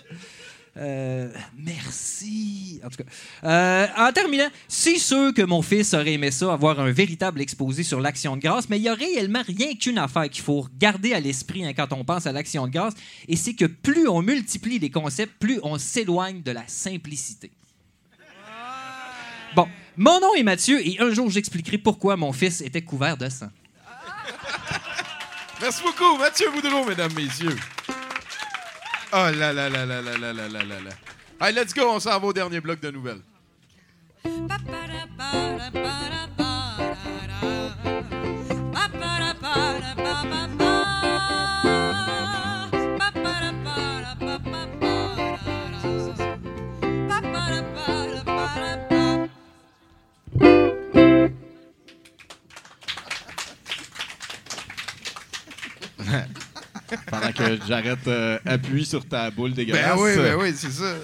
Euh, 0.78 1.30
merci. 1.58 2.80
En 2.86 2.90
tout 2.90 2.98
cas, 2.98 3.10
Euh, 3.44 3.88
en 3.98 4.12
terminant, 4.12 4.48
c'est 4.68 4.98
sûr 5.00 5.34
que 5.34 5.42
mon 5.42 5.62
fils 5.62 5.94
aurait 5.94 6.14
aimé 6.14 6.32
ça, 6.32 6.54
avoir 6.54 6.80
un 6.80 6.92
véritable 6.92 7.42
exposé 7.42 7.84
sur 7.84 8.00
l'action 8.00 8.36
de 8.36 8.42
grâce, 8.42 8.70
mais 8.70 8.78
il 8.78 8.84
y 8.84 8.90
a 8.90 8.94
réellement 8.94 9.42
rien 9.46 9.74
qu'une 9.76 9.98
affaire 9.98 10.30
qu'il 10.30 10.44
faut 10.44 10.68
garder 10.78 11.14
à 11.14 11.20
l'esprit 11.20 11.66
hein, 11.66 11.74
quand 11.76 11.94
on 11.94 12.04
pense 12.04 12.28
à 12.28 12.32
l'action 12.32 12.68
de 12.68 12.72
grâce, 12.72 12.94
et 13.28 13.36
c'est 13.36 13.54
que 13.54 13.66
plus 13.66 14.08
on 14.08 14.22
multiplie 14.22 14.80
les 14.80 14.90
concepts, 14.90 15.34
plus 15.40 15.60
on 15.64 15.78
s'éloigne 15.78 16.42
de 16.42 16.52
la 16.52 16.68
simplicité. 16.68 17.52
Bon, 19.56 19.68
mon 19.96 20.20
nom 20.20 20.36
est 20.36 20.44
Mathieu, 20.44 20.86
et 20.86 20.98
un 21.00 21.12
jour 21.12 21.30
j'expliquerai 21.30 21.80
pourquoi 21.80 22.18
mon 22.18 22.34
fils 22.34 22.62
était 22.62 22.84
couvert 22.84 23.18
de 23.18 23.30
sang. 23.30 23.50
Merci 25.60 25.82
beaucoup, 25.82 26.18
Mathieu 26.18 26.52
Boudreau, 26.52 26.86
mesdames, 26.86 27.14
messieurs. 27.14 27.58
Oh 29.14 29.30
là 29.40 29.54
là 29.54 29.70
là 29.70 29.86
là 29.86 30.02
là 30.02 30.18
là 30.18 30.34
là 30.34 30.48
là 30.48 30.64
là 30.64 30.80
là. 30.82 30.92
Allez, 31.40 31.54
let's 31.54 31.74
go, 31.74 31.84
on 31.90 32.00
s'en 32.00 32.20
va 32.20 32.28
au 32.28 32.34
dernier 32.34 32.60
bloc 32.60 32.80
de 32.82 32.92
nouvelles. 32.92 33.22
Pendant 57.10 57.32
que 57.32 57.60
j'arrête 57.68 58.08
euh, 58.08 58.40
appui 58.46 58.86
sur 58.86 59.06
ta 59.06 59.30
boule 59.32 59.54
dégueulasse. 59.54 59.96
Ben 59.96 60.02
oui, 60.02 60.16
ben 60.18 60.36
oui, 60.40 60.54
c'est 60.56 60.72
ça. 60.72 60.96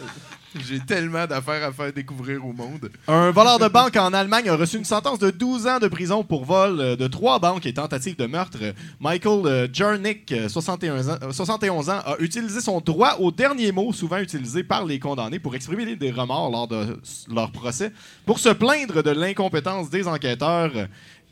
J'ai 0.55 0.79
tellement 0.79 1.25
d'affaires 1.25 1.63
à 1.67 1.71
faire 1.71 1.91
découvrir 1.91 2.45
au 2.45 2.53
monde. 2.53 2.91
Un 3.07 3.31
voleur 3.31 3.57
de 3.57 3.67
banque 3.67 3.95
en 3.95 4.13
Allemagne 4.13 4.49
a 4.49 4.55
reçu 4.55 4.77
une 4.77 4.85
sentence 4.85 5.17
de 5.17 5.31
12 5.31 5.67
ans 5.67 5.79
de 5.79 5.87
prison 5.87 6.23
pour 6.23 6.45
vol 6.45 6.79
euh, 6.79 6.95
de 6.95 7.07
trois 7.07 7.39
banques 7.39 7.65
et 7.65 7.73
tentative 7.73 8.15
de 8.17 8.27
meurtre. 8.27 8.59
Michael 8.99 9.47
euh, 9.47 9.67
Jarnick, 9.71 10.31
euh, 10.31 10.49
61 10.49 11.09
ans, 11.09 11.17
euh, 11.23 11.31
71 11.31 11.89
ans, 11.89 11.99
a 12.05 12.15
utilisé 12.19 12.61
son 12.61 12.79
droit 12.81 13.15
au 13.19 13.31
dernier 13.31 13.71
mot, 13.71 13.91
souvent 13.93 14.17
utilisé 14.17 14.63
par 14.63 14.85
les 14.85 14.99
condamnés, 14.99 15.39
pour 15.39 15.55
exprimer 15.55 15.95
des 15.95 16.11
remords 16.11 16.51
lors 16.51 16.67
de 16.67 16.99
leur 17.33 17.51
procès, 17.51 17.91
pour 18.25 18.37
se 18.37 18.49
plaindre 18.49 19.01
de 19.01 19.11
l'incompétence 19.11 19.89
des 19.89 20.07
enquêteurs 20.07 20.71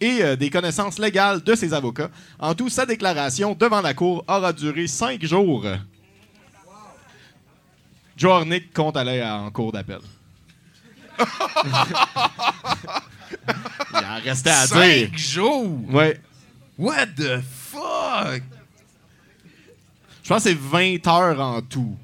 et 0.01 0.23
euh, 0.23 0.35
des 0.35 0.49
connaissances 0.49 0.99
légales 0.99 1.41
de 1.41 1.55
ses 1.55 1.73
avocats. 1.73 2.09
En 2.39 2.53
tout, 2.53 2.69
sa 2.69 2.85
déclaration 2.85 3.55
devant 3.57 3.81
la 3.81 3.93
cour 3.93 4.25
aura 4.27 4.51
duré 4.51 4.87
cinq 4.87 5.23
jours. 5.23 5.65
Jornick 8.17 8.73
compte 8.73 8.97
aller 8.97 9.23
en 9.23 9.49
cours 9.51 9.71
d'appel. 9.71 9.99
Il 13.93 14.05
en 14.05 14.19
restait 14.23 14.49
à 14.49 14.67
dire. 14.67 14.75
Cinq 14.75 15.17
jours! 15.17 15.79
Ouais. 15.89 16.19
What 16.77 17.07
the 17.17 17.41
fuck? 17.41 18.43
Je 20.23 20.29
pense 20.29 20.43
que 20.43 20.49
c'est 20.49 20.57
20 20.57 21.07
heures 21.07 21.39
en 21.39 21.61
tout. 21.61 21.97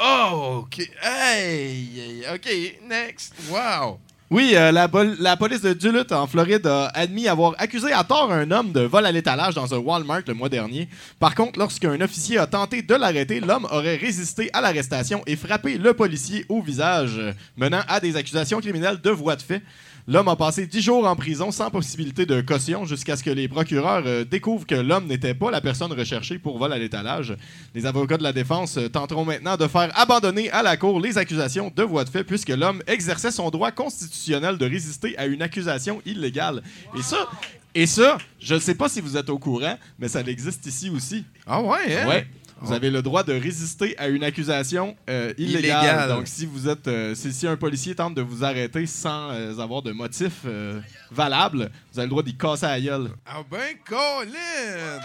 Oh, 0.00 0.64
OK. 0.64 0.80
Hey, 1.02 1.88
hey, 1.98 2.24
OK, 2.34 2.48
next. 2.88 3.34
Wow. 3.50 4.00
Oui, 4.34 4.54
euh, 4.56 4.72
la, 4.72 4.90
la 5.20 5.36
police 5.36 5.60
de 5.60 5.74
Duluth, 5.74 6.10
en 6.10 6.26
Floride, 6.26 6.66
a 6.66 6.86
admis 6.86 7.28
avoir 7.28 7.54
accusé 7.56 7.92
à 7.92 8.02
tort 8.02 8.32
un 8.32 8.50
homme 8.50 8.72
de 8.72 8.80
vol 8.80 9.06
à 9.06 9.12
l'étalage 9.12 9.54
dans 9.54 9.72
un 9.72 9.78
Walmart 9.78 10.22
le 10.26 10.34
mois 10.34 10.48
dernier. 10.48 10.88
Par 11.20 11.36
contre, 11.36 11.56
lorsqu'un 11.56 12.00
officier 12.00 12.38
a 12.38 12.48
tenté 12.48 12.82
de 12.82 12.94
l'arrêter, 12.96 13.38
l'homme 13.38 13.64
aurait 13.70 13.94
résisté 13.94 14.50
à 14.52 14.60
l'arrestation 14.60 15.22
et 15.28 15.36
frappé 15.36 15.78
le 15.78 15.94
policier 15.94 16.44
au 16.48 16.60
visage, 16.62 17.20
menant 17.56 17.82
à 17.86 18.00
des 18.00 18.16
accusations 18.16 18.58
criminelles 18.58 19.00
de 19.00 19.10
voie 19.10 19.36
de 19.36 19.42
fait. 19.42 19.62
L'homme 20.06 20.28
a 20.28 20.36
passé 20.36 20.66
10 20.66 20.82
jours 20.82 21.06
en 21.06 21.16
prison 21.16 21.50
sans 21.50 21.70
possibilité 21.70 22.26
de 22.26 22.42
caution 22.42 22.84
jusqu'à 22.84 23.16
ce 23.16 23.24
que 23.24 23.30
les 23.30 23.48
procureurs 23.48 24.02
euh, 24.04 24.22
découvrent 24.22 24.66
que 24.66 24.74
l'homme 24.74 25.06
n'était 25.06 25.32
pas 25.32 25.50
la 25.50 25.62
personne 25.62 25.90
recherchée 25.94 26.38
pour 26.38 26.58
vol 26.58 26.74
à 26.74 26.78
l'étalage. 26.78 27.34
Les 27.74 27.86
avocats 27.86 28.18
de 28.18 28.22
la 28.22 28.34
défense 28.34 28.76
euh, 28.76 28.90
tenteront 28.90 29.24
maintenant 29.24 29.56
de 29.56 29.66
faire 29.66 29.90
abandonner 29.98 30.50
à 30.50 30.62
la 30.62 30.76
Cour 30.76 31.00
les 31.00 31.16
accusations 31.16 31.72
de 31.74 31.82
voie 31.82 32.04
de 32.04 32.10
fait 32.10 32.22
puisque 32.22 32.50
l'homme 32.50 32.82
exerçait 32.86 33.30
son 33.30 33.48
droit 33.48 33.70
constitutionnel 33.70 34.58
de 34.58 34.66
résister 34.66 35.16
à 35.16 35.24
une 35.24 35.40
accusation 35.40 36.02
illégale. 36.04 36.62
Et 36.98 37.02
ça, 37.02 37.26
et 37.74 37.86
ça, 37.86 38.18
je 38.38 38.56
ne 38.56 38.60
sais 38.60 38.74
pas 38.74 38.90
si 38.90 39.00
vous 39.00 39.16
êtes 39.16 39.30
au 39.30 39.38
courant, 39.38 39.78
mais 39.98 40.08
ça 40.08 40.20
existe 40.20 40.66
ici 40.66 40.90
aussi. 40.90 41.24
Ah 41.46 41.62
ouais, 41.62 41.96
hein? 41.96 42.08
Ouais. 42.08 42.26
Vous 42.64 42.72
avez 42.72 42.90
le 42.90 43.02
droit 43.02 43.22
de 43.22 43.32
résister 43.32 43.96
à 43.98 44.08
une 44.08 44.24
accusation 44.24 44.96
euh, 45.08 45.32
illégale. 45.38 45.84
Illégale. 45.84 46.08
Donc, 46.08 46.26
si 46.28 46.46
vous 46.46 46.68
êtes, 46.68 46.88
euh, 46.88 47.14
si, 47.14 47.32
si 47.32 47.46
un 47.46 47.56
policier 47.56 47.94
tente 47.94 48.14
de 48.14 48.22
vous 48.22 48.42
arrêter 48.44 48.86
sans 48.86 49.30
euh, 49.32 49.58
avoir 49.58 49.82
de 49.82 49.92
motif 49.92 50.32
euh, 50.46 50.80
valable, 51.10 51.70
vous 51.92 51.98
avez 51.98 52.06
le 52.06 52.10
droit 52.10 52.22
d'y 52.22 52.36
casser 52.36 52.66
à 52.66 52.70
la 52.70 52.80
gueule. 52.80 53.10
Ah 53.26 53.42
ben, 53.50 53.76
Colin! 53.86 55.00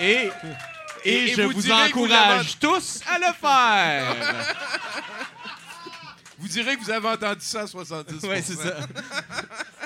Et, 0.00 0.04
et, 0.12 0.30
Et- 1.04 1.24
et 1.24 1.34
je 1.34 1.42
vous 1.42 1.70
encourage 1.70 2.58
tous 2.58 3.00
à 3.12 3.18
le 3.18 3.32
faire. 3.40 4.14
Vous 6.38 6.48
direz 6.48 6.76
que 6.76 6.82
vous 6.84 6.90
avez 6.90 7.08
entendu 7.08 7.40
ça 7.40 7.62
à 7.62 7.66
70 7.66 8.22
Ouais, 8.28 8.42
c'est 8.42 8.56
ça. 8.56 8.76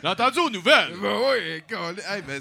J'ai 0.02 0.08
entendu 0.08 0.40
aux 0.40 0.50
nouvelles. 0.50 0.94
Ben 1.00 1.16
oui, 1.16 1.62
Colin. 1.68 1.94
Hey, 2.08 2.22
ben. 2.22 2.40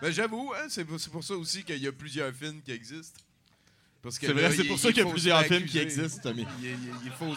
Ben 0.00 0.12
j'avoue, 0.12 0.52
hein, 0.56 0.66
c'est 0.68 0.84
pour, 0.84 1.00
c'est 1.00 1.10
pour 1.10 1.24
ça 1.24 1.34
aussi 1.34 1.64
qu'il 1.64 1.78
y 1.82 1.88
a 1.88 1.92
plusieurs 1.92 2.32
films 2.32 2.60
qui 2.64 2.70
existent. 2.70 3.18
Parce 4.02 4.18
que 4.18 4.26
C'est 4.26 4.32
vrai, 4.32 4.50
c'est 4.50 4.64
pour 4.64 4.78
ça 4.78 4.88
qu'il 4.92 5.04
y 5.04 5.06
a 5.06 5.10
plusieurs 5.10 5.44
films 5.44 5.64
qui 5.64 5.78
existent, 5.78 6.20
Tommy. 6.30 6.44
Il, 6.60 6.66
il- 6.70 6.78
il 7.04 7.10
faut, 7.12 7.34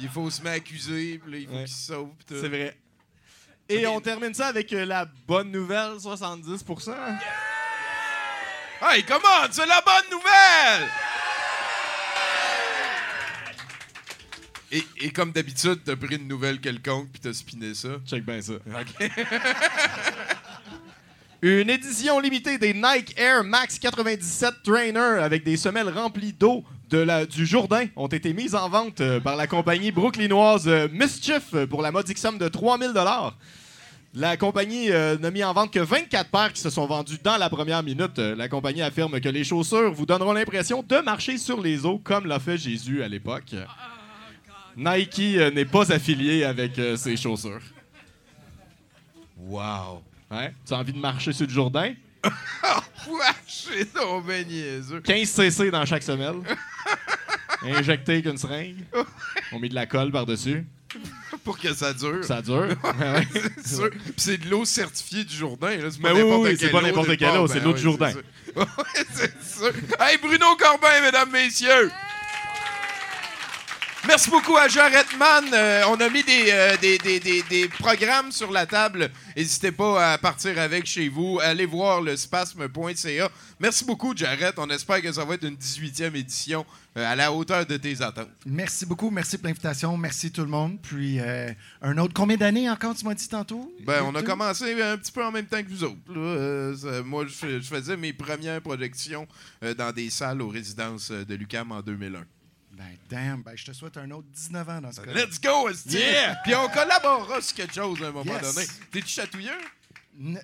il 0.00 0.08
faut 0.08 0.28
se 0.30 0.42
m'accuser, 0.42 1.18
puis 1.22 1.32
là, 1.32 1.38
il 1.38 1.46
faut 1.46 1.52
Ouais. 1.54 1.64
qu'il 1.64 1.72
se 1.74 1.86
sauve. 1.86 2.10
C'est 2.28 2.48
vrai. 2.48 2.76
Et 3.68 3.86
on 3.86 4.00
termine 4.00 4.34
ça 4.34 4.48
avec 4.48 4.72
euh, 4.72 4.84
la 4.84 5.04
bonne 5.28 5.52
nouvelle, 5.52 5.92
70%. 5.98 6.92
Hey, 8.82 9.04
comment? 9.04 9.46
C'est 9.52 9.66
la 9.66 9.80
bonne 9.82 10.10
nouvelle! 10.10 10.88
Et, 14.72 14.84
et 15.00 15.10
comme 15.10 15.32
d'habitude, 15.32 15.80
t'as 15.84 15.96
pris 15.96 16.14
une 16.16 16.26
nouvelle 16.28 16.60
quelconque 16.60 17.10
puis 17.10 17.20
t'as 17.20 17.32
spiné 17.32 17.74
ça. 17.74 17.88
Check 18.06 18.24
bien 18.24 18.40
ça. 18.40 18.52
Une 21.42 21.70
édition 21.70 22.20
limitée 22.20 22.58
des 22.58 22.74
Nike 22.74 23.18
Air 23.18 23.44
Max 23.44 23.78
97 23.78 24.56
Trainer 24.62 24.98
avec 24.98 25.42
des 25.42 25.56
semelles 25.56 25.88
remplies 25.88 26.34
d'eau 26.34 26.64
de 26.90 26.98
la, 26.98 27.24
du 27.24 27.46
Jourdain 27.46 27.86
ont 27.96 28.08
été 28.08 28.34
mises 28.34 28.54
en 28.54 28.68
vente 28.68 29.00
euh, 29.00 29.20
par 29.20 29.36
la 29.36 29.46
compagnie 29.46 29.90
brooklynoise 29.90 30.68
euh, 30.68 30.86
Mischief 30.92 31.54
pour 31.70 31.80
la 31.80 31.92
modique 31.92 32.18
somme 32.18 32.36
de 32.36 32.46
3000 32.46 32.92
La 34.12 34.36
compagnie 34.36 34.90
euh, 34.90 35.16
n'a 35.16 35.30
mis 35.30 35.42
en 35.42 35.54
vente 35.54 35.72
que 35.72 35.80
24 35.80 36.30
paires 36.30 36.52
qui 36.52 36.60
se 36.60 36.68
sont 36.68 36.86
vendues 36.86 37.20
dans 37.24 37.38
la 37.38 37.48
première 37.48 37.82
minute. 37.82 38.18
La 38.18 38.50
compagnie 38.50 38.82
affirme 38.82 39.18
que 39.18 39.28
les 39.30 39.44
chaussures 39.44 39.94
vous 39.94 40.04
donneront 40.04 40.34
l'impression 40.34 40.84
de 40.86 40.98
marcher 40.98 41.38
sur 41.38 41.62
les 41.62 41.86
eaux 41.86 41.98
comme 42.04 42.26
l'a 42.26 42.38
fait 42.38 42.58
Jésus 42.58 43.02
à 43.02 43.08
l'époque. 43.08 43.54
Nike 44.76 45.38
n'est 45.54 45.64
pas 45.64 45.90
affilié 45.90 46.44
avec 46.44 46.72
ces 46.96 47.16
chaussures. 47.16 47.62
Wow! 49.38 50.02
Ouais. 50.30 50.52
Tu 50.66 50.72
as 50.74 50.76
envie 50.78 50.92
de 50.92 50.98
marcher 50.98 51.32
sur 51.32 51.46
le 51.46 51.52
Jourdain? 51.52 51.94
Wesh, 52.24 53.68
c'est 53.68 53.94
donc 53.94 54.26
ben 54.26 54.46
niaiseux. 54.46 55.00
15 55.00 55.28
cc 55.28 55.70
dans 55.70 55.84
chaque 55.86 56.02
semelle. 56.02 56.36
Injecté 57.62 58.12
avec 58.12 58.26
une 58.26 58.38
seringue. 58.38 58.84
On 59.52 59.58
met 59.58 59.68
de 59.68 59.74
la 59.74 59.86
colle 59.86 60.10
par-dessus. 60.12 60.64
Pour 61.44 61.58
que 61.58 61.72
ça 61.72 61.92
dure. 61.92 62.24
Ça 62.24 62.42
dure. 62.42 62.68
Ouais. 62.84 63.26
c'est 63.62 63.74
sûr. 63.76 63.90
Puis 63.90 64.12
c'est 64.16 64.38
de 64.38 64.48
l'eau 64.50 64.64
certifiée 64.64 65.24
du 65.24 65.34
Jourdain. 65.34 65.76
Là. 65.76 65.90
C'est 65.90 66.00
Mais 66.02 66.10
pas 66.10 66.14
oui, 66.14 66.20
n'importe 66.22 66.42
oui, 66.42 66.48
quelle 66.50 66.58
c'est 66.58 66.70
pas 66.70 66.78
eau, 66.78 66.82
n'importe 66.82 67.16
quelle 67.16 67.36
eau, 67.38 67.46
c'est 67.46 67.54
Ben 67.54 67.60
de 67.60 67.64
l'eau 67.64 67.70
oui, 67.70 67.76
du 67.76 67.82
Jourdain. 67.82 68.12
c'est 69.14 69.42
sûr. 69.42 69.72
Hey, 69.98 70.18
Bruno 70.18 70.56
Corbin, 70.58 71.00
mesdames, 71.02 71.30
messieurs! 71.30 71.90
Merci 74.10 74.28
beaucoup 74.28 74.56
à 74.56 74.66
Jared 74.66 75.06
Mann. 75.16 75.44
Euh, 75.54 75.82
on 75.88 75.94
a 76.00 76.08
mis 76.10 76.24
des, 76.24 76.46
euh, 76.50 76.76
des, 76.78 76.98
des- 76.98 77.20
des- 77.20 77.42
des 77.44 77.68
programmes 77.68 78.32
sur 78.32 78.50
la 78.50 78.66
table. 78.66 79.08
N'hésitez 79.36 79.70
pas 79.70 80.14
à 80.14 80.18
partir 80.18 80.58
avec 80.58 80.84
chez 80.84 81.08
vous. 81.08 81.38
Allez 81.40 81.64
voir 81.64 82.00
le 82.02 82.16
spasme.ca. 82.16 83.30
Merci 83.60 83.84
beaucoup, 83.84 84.12
Jared. 84.16 84.54
On 84.56 84.68
espère 84.70 85.00
que 85.00 85.12
ça 85.12 85.24
va 85.24 85.34
être 85.34 85.44
une 85.46 85.54
18e 85.54 86.16
édition 86.16 86.66
euh, 86.96 87.06
à 87.08 87.14
la 87.14 87.32
hauteur 87.32 87.64
de 87.64 87.76
tes 87.76 88.02
attentes. 88.02 88.28
Merci 88.44 88.84
beaucoup. 88.84 89.10
Merci 89.10 89.38
pour 89.38 89.46
l'invitation. 89.46 89.96
Merci 89.96 90.32
tout 90.32 90.42
le 90.42 90.48
monde. 90.48 90.78
Puis, 90.82 91.20
euh, 91.20 91.52
un 91.80 91.96
autre, 91.98 92.12
combien 92.12 92.36
d'années 92.36 92.68
encore, 92.68 92.96
tu 92.96 93.04
m'as 93.04 93.14
dit 93.14 93.28
tantôt? 93.28 93.72
Ben, 93.86 94.02
on 94.04 94.14
a 94.16 94.22
commencé 94.24 94.82
un 94.82 94.98
petit 94.98 95.12
peu 95.12 95.24
en 95.24 95.30
même 95.30 95.46
temps 95.46 95.62
que 95.62 95.68
vous 95.68 95.84
autres. 95.84 95.96
là. 96.08 96.74
Ça- 96.76 97.02
moi, 97.04 97.26
je, 97.28 97.60
je 97.60 97.68
faisais 97.68 97.96
mes 97.96 98.12
premières 98.12 98.60
projections 98.60 99.28
dans 99.78 99.92
des 99.92 100.10
salles 100.10 100.42
aux 100.42 100.48
résidences 100.48 101.12
de 101.12 101.34
l'UQAM 101.36 101.70
en 101.70 101.80
2001. 101.80 102.24
Ben, 102.80 102.96
damn. 103.10 103.42
Ben, 103.42 103.52
je 103.56 103.66
te 103.66 103.72
souhaite 103.72 103.98
un 103.98 104.10
autre 104.10 104.26
19 104.32 104.68
ans 104.70 104.80
dans 104.80 104.90
ce 104.92 105.02
cas 105.02 105.12
Let's 105.12 105.38
go, 105.38 105.68
esti! 105.68 105.98
Yeah! 105.98 106.36
Puis 106.42 106.54
on 106.54 106.66
collaborera 106.70 107.42
sur 107.42 107.54
quelque 107.56 107.74
chose 107.74 108.02
à 108.02 108.06
un 108.06 108.10
moment 108.10 108.32
Yes. 108.32 108.54
donné. 108.54 108.66
T'es-tu 108.90 109.08
chatouilleux? 109.08 109.58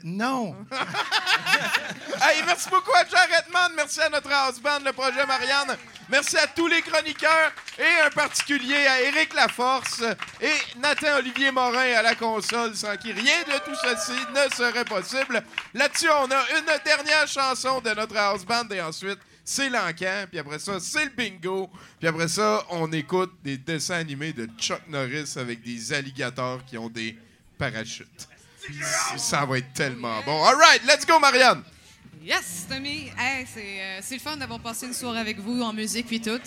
non. 0.05 0.55
Hey, 2.21 2.43
merci 2.47 2.69
beaucoup 2.71 2.93
à 2.95 3.05
Jared 3.07 3.45
Mann. 3.53 3.73
Merci 3.77 4.01
à 4.01 4.09
notre 4.09 4.31
house 4.31 4.59
band, 4.61 4.81
le 4.85 4.93
projet 4.93 5.25
Marianne. 5.27 5.77
Merci 6.09 6.37
à 6.39 6.47
tous 6.47 6.67
les 6.67 6.81
chroniqueurs 6.83 7.53
et 7.79 8.07
en 8.07 8.11
particulier 8.11 8.87
à 8.87 9.01
Éric 9.03 9.35
Laforce 9.35 10.03
et 10.41 10.79
Nathan 10.79 11.17
Olivier 11.19 11.51
Morin 11.51 11.95
à 11.95 12.03
la 12.03 12.15
console, 12.15 12.75
sans 12.75 12.97
qui 12.97 13.13
rien 13.13 13.43
de 13.47 13.59
tout 13.65 13.75
ceci 13.83 14.19
ne 14.35 14.55
serait 14.55 14.85
possible. 14.85 15.43
Là-dessus, 15.75 16.09
on 16.11 16.31
a 16.31 16.59
une 16.59 16.67
dernière 16.85 17.27
chanson 17.27 17.81
de 17.81 17.91
notre 17.91 18.17
house 18.17 18.45
band 18.45 18.69
et 18.71 18.81
ensuite, 18.81 19.19
c'est 19.47 19.71
l'encan. 19.71 20.27
Puis 20.29 20.39
après 20.39 20.59
ça, 20.59 20.79
c'est 20.81 21.05
le 21.05 21.11
bingo. 21.11 21.71
Puis 21.99 22.09
après 22.09 22.29
ça, 22.29 22.67
on 22.71 22.93
écoute 22.93 23.33
des 23.43 23.57
dessins 23.57 23.95
animés 23.95 24.33
de 24.33 24.49
Chuck 24.59 24.83
Norris 24.89 25.35
avec 25.37 25.63
des 25.63 25.93
alligators 25.93 26.65
qui 26.67 26.77
ont 26.77 26.91
des 26.91 27.17
parachutes. 27.57 28.29
Ça 29.17 29.47
va 29.47 29.59
être 29.59 29.73
tellement 29.73 30.21
bon. 30.25 30.45
All 30.45 30.57
right, 30.57 30.83
let's 30.85 31.07
go, 31.07 31.21
Marianne! 31.21 31.63
Yes, 32.21 32.67
Tommy. 32.69 33.13
Hey, 33.17 33.47
c'est, 33.47 33.81
euh, 33.81 34.01
le 34.11 34.19
fun 34.19 34.37
d'avoir 34.37 34.59
passé 34.59 34.87
une 34.87 34.93
soirée 34.93 35.21
avec 35.21 35.39
vous 35.39 35.63
en 35.63 35.73
musique 35.73 36.09
puis 36.09 36.21
tout. 36.21 36.41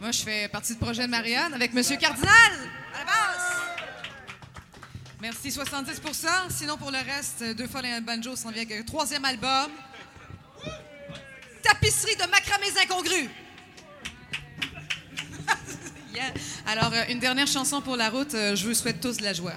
Moi, 0.00 0.12
je 0.12 0.22
fais 0.22 0.46
partie 0.46 0.74
du 0.74 0.78
projet 0.78 1.02
de 1.02 1.10
Marianne 1.10 1.52
avec 1.52 1.74
Monsieur 1.74 1.96
Cardinal 1.96 2.52
à 2.94 2.98
la 2.98 3.04
base. 3.04 3.54
Merci 5.20 5.48
70% 5.48 6.28
Sinon, 6.50 6.76
pour 6.76 6.92
le 6.92 6.98
reste, 6.98 7.42
deux 7.56 7.66
fois 7.66 7.82
les 7.82 8.00
banjo 8.00 8.36
s'en 8.36 8.50
vient 8.50 8.62
avec 8.62 8.78
un 8.78 8.84
troisième 8.84 9.24
album. 9.24 9.72
Tapisserie 11.64 12.16
de 12.16 12.30
macramés 12.30 12.66
incongrus. 12.82 13.28
Alors, 16.66 16.92
euh, 16.92 17.04
une 17.08 17.18
dernière 17.18 17.46
chanson 17.46 17.80
pour 17.80 17.96
la 17.96 18.10
route. 18.10 18.34
Euh, 18.34 18.54
je 18.54 18.66
vous 18.68 18.74
souhaite 18.74 19.00
tous 19.00 19.16
de 19.16 19.22
la 19.22 19.32
joie. 19.32 19.54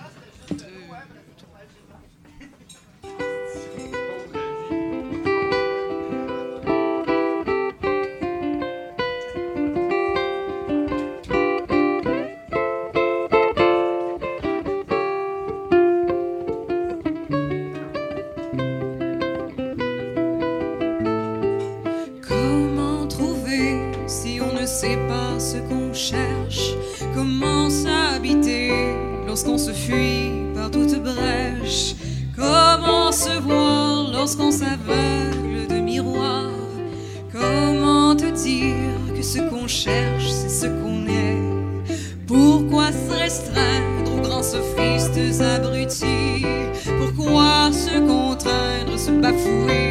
Contraindre, 49.32 49.78
se 49.78 49.87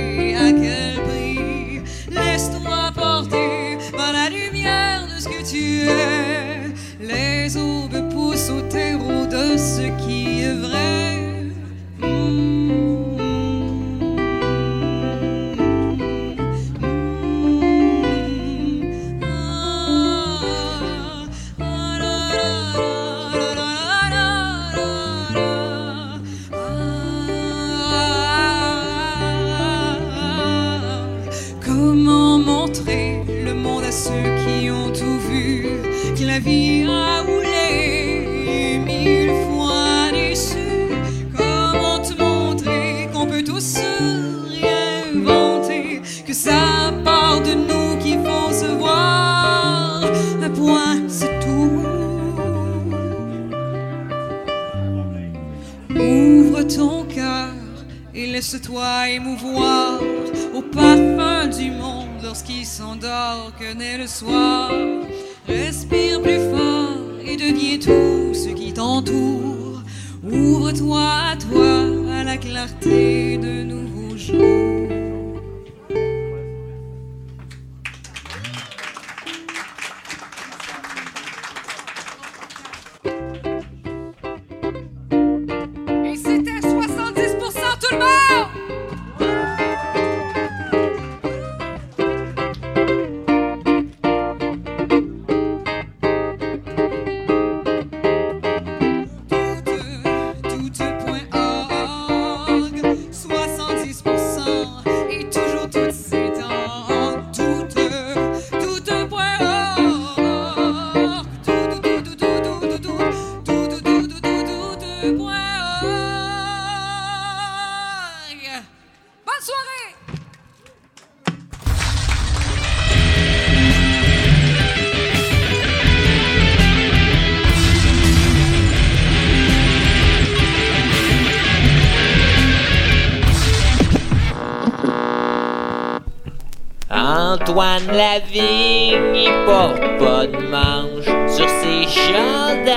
Antoine 137.57 137.87
Lavigne, 137.87 139.15
il 139.15 139.33
porte 139.47 139.81
pas 139.99 140.27
de 140.27 140.37
manche 140.47 141.07
sur 141.35 141.49
ses 141.49 141.89
chandails. 141.89 142.77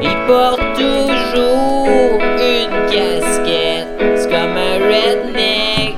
Il 0.00 0.16
porte 0.28 0.62
toujours 0.76 2.20
une 2.38 2.86
casquette, 2.86 3.88
c'est 4.16 4.28
comme 4.30 4.56
un 4.56 4.78
redneck. 4.78 5.96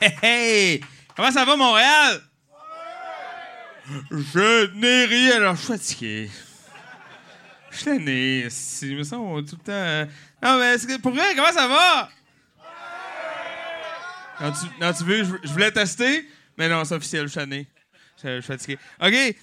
Hey, 0.00 0.14
hey! 0.22 0.80
Comment 1.16 1.32
ça 1.32 1.44
va, 1.44 1.56
Montréal? 1.56 2.20
Je 4.12 4.70
n'ai 4.76 5.06
rien, 5.06 5.38
alors 5.38 5.56
je. 5.56 6.30
Je 7.70 7.76
suis 7.76 7.84
tanné, 7.84 8.46
si, 8.50 8.94
me 8.94 9.02
semble 9.02 9.44
tout 9.44 9.56
le 9.56 9.62
temps... 9.62 9.72
euh, 9.72 10.06
Non, 10.42 10.58
mais 10.58 10.98
pour 10.98 11.12
vrai, 11.12 11.34
comment 11.34 11.52
ça 11.52 11.68
va? 11.68 12.10
Non, 14.80 14.92
tu, 14.92 15.04
veux, 15.04 15.22
je, 15.42 15.52
voulais 15.52 15.70
tester, 15.70 16.26
mais 16.56 16.68
non, 16.68 16.84
c'est 16.84 16.94
officiel, 16.94 17.28
je 17.28 17.38
suis. 17.38 17.66
Je, 18.22 18.40
suis 18.40 18.42
fatigué. 18.42 18.78
OK. 19.00 19.12
Hey, 19.12 19.36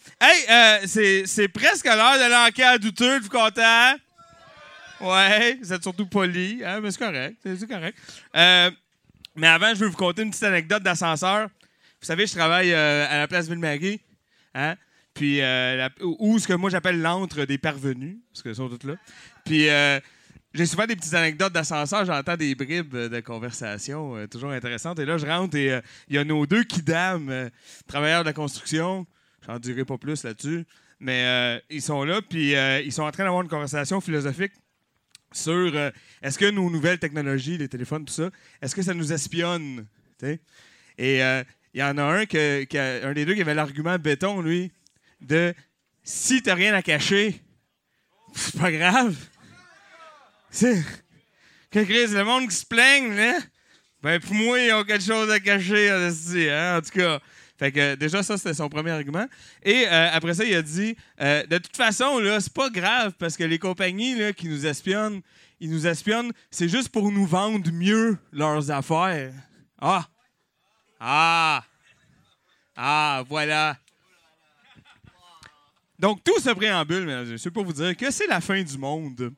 euh, 0.49 1.23
c'est, 1.25 1.47
presque 1.47 1.85
l'heure 1.85 2.17
de 2.17 2.31
l'enquête 2.31 2.65
à 2.65 2.77
douteux, 2.77 3.17
êtes-vous 3.17 3.29
content? 3.29 3.95
Ouais, 4.99 5.59
vous 5.61 5.71
êtes 5.71 5.83
surtout 5.83 6.07
poli, 6.07 6.63
hein, 6.65 6.79
mais 6.81 6.89
c'est 6.89 6.97
correct, 6.97 7.37
c'est 7.43 7.67
correct. 7.67 7.97
Euh, 8.35 8.71
mais 9.35 9.47
avant, 9.47 9.69
je 9.75 9.81
veux 9.81 9.87
vous 9.87 9.97
conter 9.97 10.23
une 10.23 10.31
petite 10.31 10.43
anecdote 10.43 10.81
d'ascenseur. 10.81 11.49
Vous 12.01 12.05
savez, 12.05 12.25
je 12.25 12.33
travaille 12.33 12.73
euh, 12.73 13.07
à 13.07 13.17
la 13.19 13.27
place 13.27 13.47
Ville-Marie, 13.47 14.01
hein? 14.55 14.75
Puis, 15.17 15.41
euh, 15.41 15.89
ou 16.19 16.37
ce 16.37 16.47
que 16.47 16.53
moi 16.53 16.69
j'appelle 16.69 17.01
l'antre 17.01 17.45
des 17.45 17.57
parvenus, 17.57 18.17
parce 18.31 18.43
qu'ils 18.43 18.53
sont 18.55 18.69
tous 18.69 18.85
là. 18.87 18.97
Puis, 19.45 19.67
euh, 19.67 19.99
j'ai 20.53 20.67
souvent 20.67 20.85
des 20.85 20.95
petites 20.95 21.15
anecdotes 21.15 21.53
d'ascenseur, 21.53 22.05
j'entends 22.05 22.37
des 22.37 22.53
bribes 22.53 22.95
de 22.95 23.19
conversation 23.21 24.15
euh, 24.15 24.27
toujours 24.27 24.51
intéressantes. 24.51 24.99
Et 24.99 25.05
là, 25.05 25.17
je 25.17 25.25
rentre 25.25 25.57
et 25.57 25.81
il 26.07 26.15
y 26.15 26.19
a 26.19 26.23
nos 26.23 26.45
deux 26.45 26.63
kidam, 26.63 27.29
euh, 27.29 27.49
travailleurs 27.87 28.21
de 28.21 28.27
la 28.27 28.33
construction. 28.33 29.07
J'en 29.47 29.57
dirai 29.57 29.85
pas 29.85 29.97
plus 29.97 30.23
là-dessus. 30.23 30.65
Mais 30.99 31.61
ils 31.71 31.81
sont 31.81 32.03
là, 32.03 32.21
puis 32.27 32.53
ils 32.53 32.91
sont 32.91 33.03
en 33.03 33.11
train 33.11 33.23
d'avoir 33.23 33.41
une 33.43 33.49
conversation 33.49 34.01
philosophique 34.01 34.51
sur 35.31 35.75
est-ce 36.23 36.37
que 36.39 36.49
nos 36.49 36.69
nouvelles 36.71 36.97
technologies, 36.99 37.57
les 37.57 37.67
téléphones, 37.69 38.03
tout 38.05 38.13
ça, 38.13 38.29
est-ce 38.61 38.75
que 38.75 38.81
ça 38.81 38.93
nous 38.95 39.13
espionne? 39.13 39.85
Et 40.97 41.19
il 41.19 41.79
y 41.79 41.83
en 41.83 41.97
a 41.99 42.03
un, 42.03 42.25
que, 42.25 42.65
a- 42.77 43.07
un 43.07 43.13
des 43.13 43.25
deux 43.25 43.35
qui 43.35 43.41
avait 43.41 43.53
l'argument 43.53 43.97
béton, 43.99 44.41
lui, 44.41 44.71
de 45.21 45.53
si 46.03 46.41
t'as 46.41 46.55
rien 46.55 46.73
à 46.73 46.81
cacher, 46.81 47.41
c'est 48.33 48.59
pas 48.59 48.71
grave. 48.71 49.15
C'est 50.49 50.83
que 51.69 51.83
Chris, 51.83 52.07
le 52.07 52.23
monde 52.23 52.49
qui 52.49 52.55
se 52.55 52.65
plaigne, 52.65 53.13
là, 53.13 53.37
ben 54.01 54.19
pour 54.19 54.33
moi, 54.33 54.59
ils 54.59 54.73
ont 54.73 54.83
quelque 54.83 55.03
chose 55.03 55.29
à 55.29 55.39
cacher, 55.39 55.89
hein, 55.89 56.77
en 56.77 56.81
tout 56.81 56.97
cas. 56.97 57.19
Fait 57.57 57.71
que 57.71 57.95
déjà, 57.95 58.21
ça, 58.21 58.37
c'était 58.37 58.53
son 58.53 58.69
premier 58.69 58.91
argument. 58.91 59.25
Et 59.63 59.87
euh, 59.87 60.09
après 60.13 60.35
ça, 60.35 60.45
il 60.45 60.55
a 60.55 60.61
dit 60.61 60.95
euh, 61.19 61.45
de 61.47 61.57
toute 61.57 61.75
façon, 61.75 62.19
là, 62.19 62.39
c'est 62.39 62.53
pas 62.53 62.69
grave 62.69 63.13
parce 63.17 63.35
que 63.35 63.43
les 63.43 63.57
compagnies 63.57 64.15
là, 64.15 64.31
qui 64.31 64.47
nous 64.47 64.67
espionnent, 64.67 65.21
ils 65.59 65.71
nous 65.71 65.87
espionnent, 65.87 66.31
c'est 66.51 66.69
juste 66.69 66.89
pour 66.89 67.11
nous 67.11 67.25
vendre 67.25 67.71
mieux 67.71 68.17
leurs 68.31 68.69
affaires. 68.69 69.33
Ah! 69.81 70.07
Ah! 70.99 71.63
Ah, 72.75 73.23
voilà. 73.27 73.75
Donc, 75.99 76.23
tout 76.23 76.39
ce 76.39 76.51
préambule, 76.51 77.05
mesdames 77.05 77.27
et 77.27 77.31
messieurs, 77.31 77.51
pour 77.51 77.65
vous 77.65 77.73
dire 77.73 77.97
que 77.97 78.11
c'est 78.11 78.27
la 78.27 78.39
fin 78.39 78.61
du 78.61 78.77
monde 78.77 79.31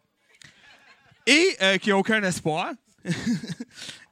et 1.26 1.56
euh, 1.62 1.78
qu'il 1.78 1.90
n'y 1.90 1.94
a 1.94 1.98
aucun 1.98 2.22
espoir. 2.24 2.74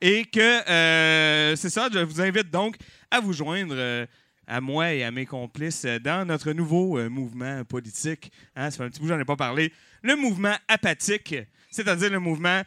et 0.01 0.23
que 0.23 0.69
euh, 0.69 1.55
c'est 1.57 1.69
ça, 1.69 1.89
je 1.91 1.99
vous 1.99 2.21
invite 2.21 2.49
donc 2.49 2.77
à 3.11 3.19
vous 3.19 3.33
joindre 3.33 3.75
euh, 3.75 4.05
à 4.47 4.61
moi 4.61 4.93
et 4.93 5.03
à 5.03 5.11
mes 5.11 5.25
complices 5.25 5.85
dans 6.01 6.25
notre 6.25 6.53
nouveau 6.53 6.97
mouvement 7.09 7.65
politique. 7.65 8.31
Hein, 8.55 8.71
ça 8.71 8.77
fait 8.77 8.83
un 8.83 8.89
petit 8.89 9.01
bout, 9.01 9.09
j'en 9.09 9.19
ai 9.19 9.25
pas 9.25 9.35
parlé. 9.35 9.73
Le 10.03 10.15
mouvement 10.15 10.55
apathique, 10.69 11.35
c'est-à-dire 11.69 12.11
le 12.11 12.19
mouvement 12.19 12.61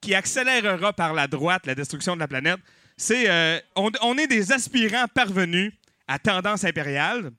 qui 0.00 0.14
accélérera 0.14 0.92
par 0.92 1.12
la 1.12 1.26
droite 1.26 1.66
la 1.66 1.74
destruction 1.74 2.14
de 2.14 2.20
la 2.20 2.28
planète. 2.28 2.60
C'est, 2.96 3.64
on 3.74 4.16
est 4.16 4.28
des 4.28 4.52
aspirants 4.52 5.06
parvenus 5.12 5.72
à 6.06 6.20
tendance 6.20 6.62
impériale, 6.62 7.32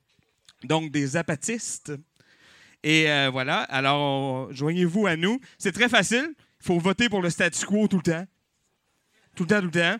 donc 0.64 0.90
des 0.90 1.16
apatistes. 1.16 1.92
Et 2.82 3.10
euh, 3.10 3.30
voilà, 3.30 3.60
alors 3.62 4.52
joignez-vous 4.52 5.06
à 5.06 5.16
nous. 5.16 5.40
C'est 5.58 5.72
très 5.72 5.88
facile. 5.88 6.34
Il 6.60 6.66
faut 6.66 6.78
voter 6.78 7.08
pour 7.08 7.22
le 7.22 7.30
statu 7.30 7.64
quo 7.66 7.86
tout 7.88 7.96
le 7.98 8.02
temps. 8.02 8.26
Tout 9.36 9.44
le 9.44 9.48
temps, 9.48 9.60
tout 9.60 9.66
le 9.66 9.70
temps. 9.70 9.96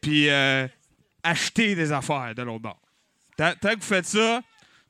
Puis 0.00 0.28
euh, 0.28 0.66
acheter 1.22 1.74
des 1.74 1.92
affaires 1.92 2.34
de 2.34 2.42
l'autre 2.42 2.60
bord. 2.62 2.80
Tant, 3.36 3.52
tant 3.60 3.70
que 3.70 3.76
vous 3.76 3.82
faites 3.82 4.06
ça, 4.06 4.42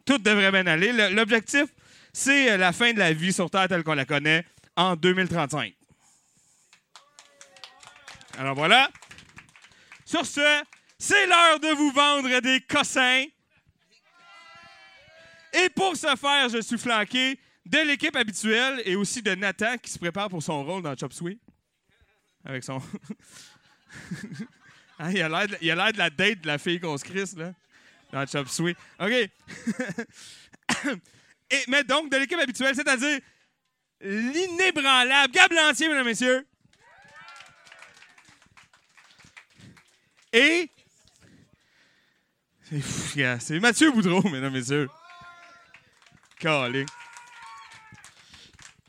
tout 0.05 0.19
devrait 0.19 0.51
bien 0.51 0.67
aller. 0.67 0.93
Le- 0.93 1.11
L'objectif, 1.15 1.67
c'est 2.13 2.53
euh, 2.53 2.57
la 2.57 2.73
fin 2.73 2.93
de 2.93 2.99
la 2.99 3.13
vie 3.13 3.33
sur 3.33 3.49
Terre 3.51 3.69
telle 3.69 3.85
qu'on 3.85 3.95
la 3.95 4.05
connaît 4.05 4.45
en 4.77 4.97
2035. 4.97 5.73
Alors 8.39 8.55
voilà. 8.55 8.91
Sur 10.05 10.27
ce, 10.27 10.63
c'est 10.99 11.27
l'heure 11.27 11.61
de 11.61 11.69
vous 11.77 11.91
vendre 11.93 12.41
des 12.41 12.61
cossins. 12.61 13.25
Et 15.55 15.69
pour 15.71 15.97
ce 15.97 16.15
faire, 16.17 16.49
je 16.49 16.61
suis 16.61 16.79
flanqué 16.79 17.39
de 17.65 17.79
l'équipe 17.79 18.17
habituelle 18.17 18.83
et 18.85 18.97
aussi 18.97 19.23
de 19.23 19.35
Nathan 19.35 19.79
qui 19.79 19.91
se 19.91 19.99
prépare 19.99 20.29
pour 20.29 20.43
son 20.43 20.65
rôle 20.65 20.83
dans 20.83 20.97
Chop. 20.97 21.13
Avec 22.45 22.65
son. 22.65 22.81
Hein, 24.97 25.11
il 25.11 25.21
a 25.23 25.29
l'air 25.29 25.49
de- 25.49 25.93
de 25.93 25.99
la 25.99 26.09
date 26.09 26.41
de 26.43 26.47
la 26.47 26.57
fille 26.57 26.79
qu'on 26.79 26.97
se 26.97 27.03
crisse, 27.05 27.35
là, 27.37 27.53
dans 28.13 28.25
Chop. 28.27 28.47
OK. 29.01 29.11
et, 31.51 31.65
mais 31.67 31.83
donc, 31.83 32.13
de 32.13 32.17
l'équipe 32.17 32.39
habituelle, 32.39 32.77
c'est-à-dire 32.77 33.19
l'inébranlable 34.01 35.33
Gab 35.33 35.51
Lantier, 35.53 35.89
mesdames 35.89 36.07
et 36.07 36.11
messieurs. 36.11 36.47
Et. 40.33 40.71
C'est 43.41 43.59
Mathieu 43.59 43.91
Boudreau, 43.91 44.23
mesdames 44.31 44.55
et 44.55 44.59
messieurs. 44.59 44.89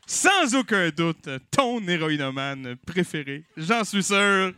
Sans 0.06 0.54
aucun 0.54 0.90
doute, 0.90 1.28
ton 1.50 1.86
héroïnomane 1.88 2.76
préféré. 2.86 3.44
J'en 3.56 3.82
suis 3.82 4.02
sûr. 4.02 4.52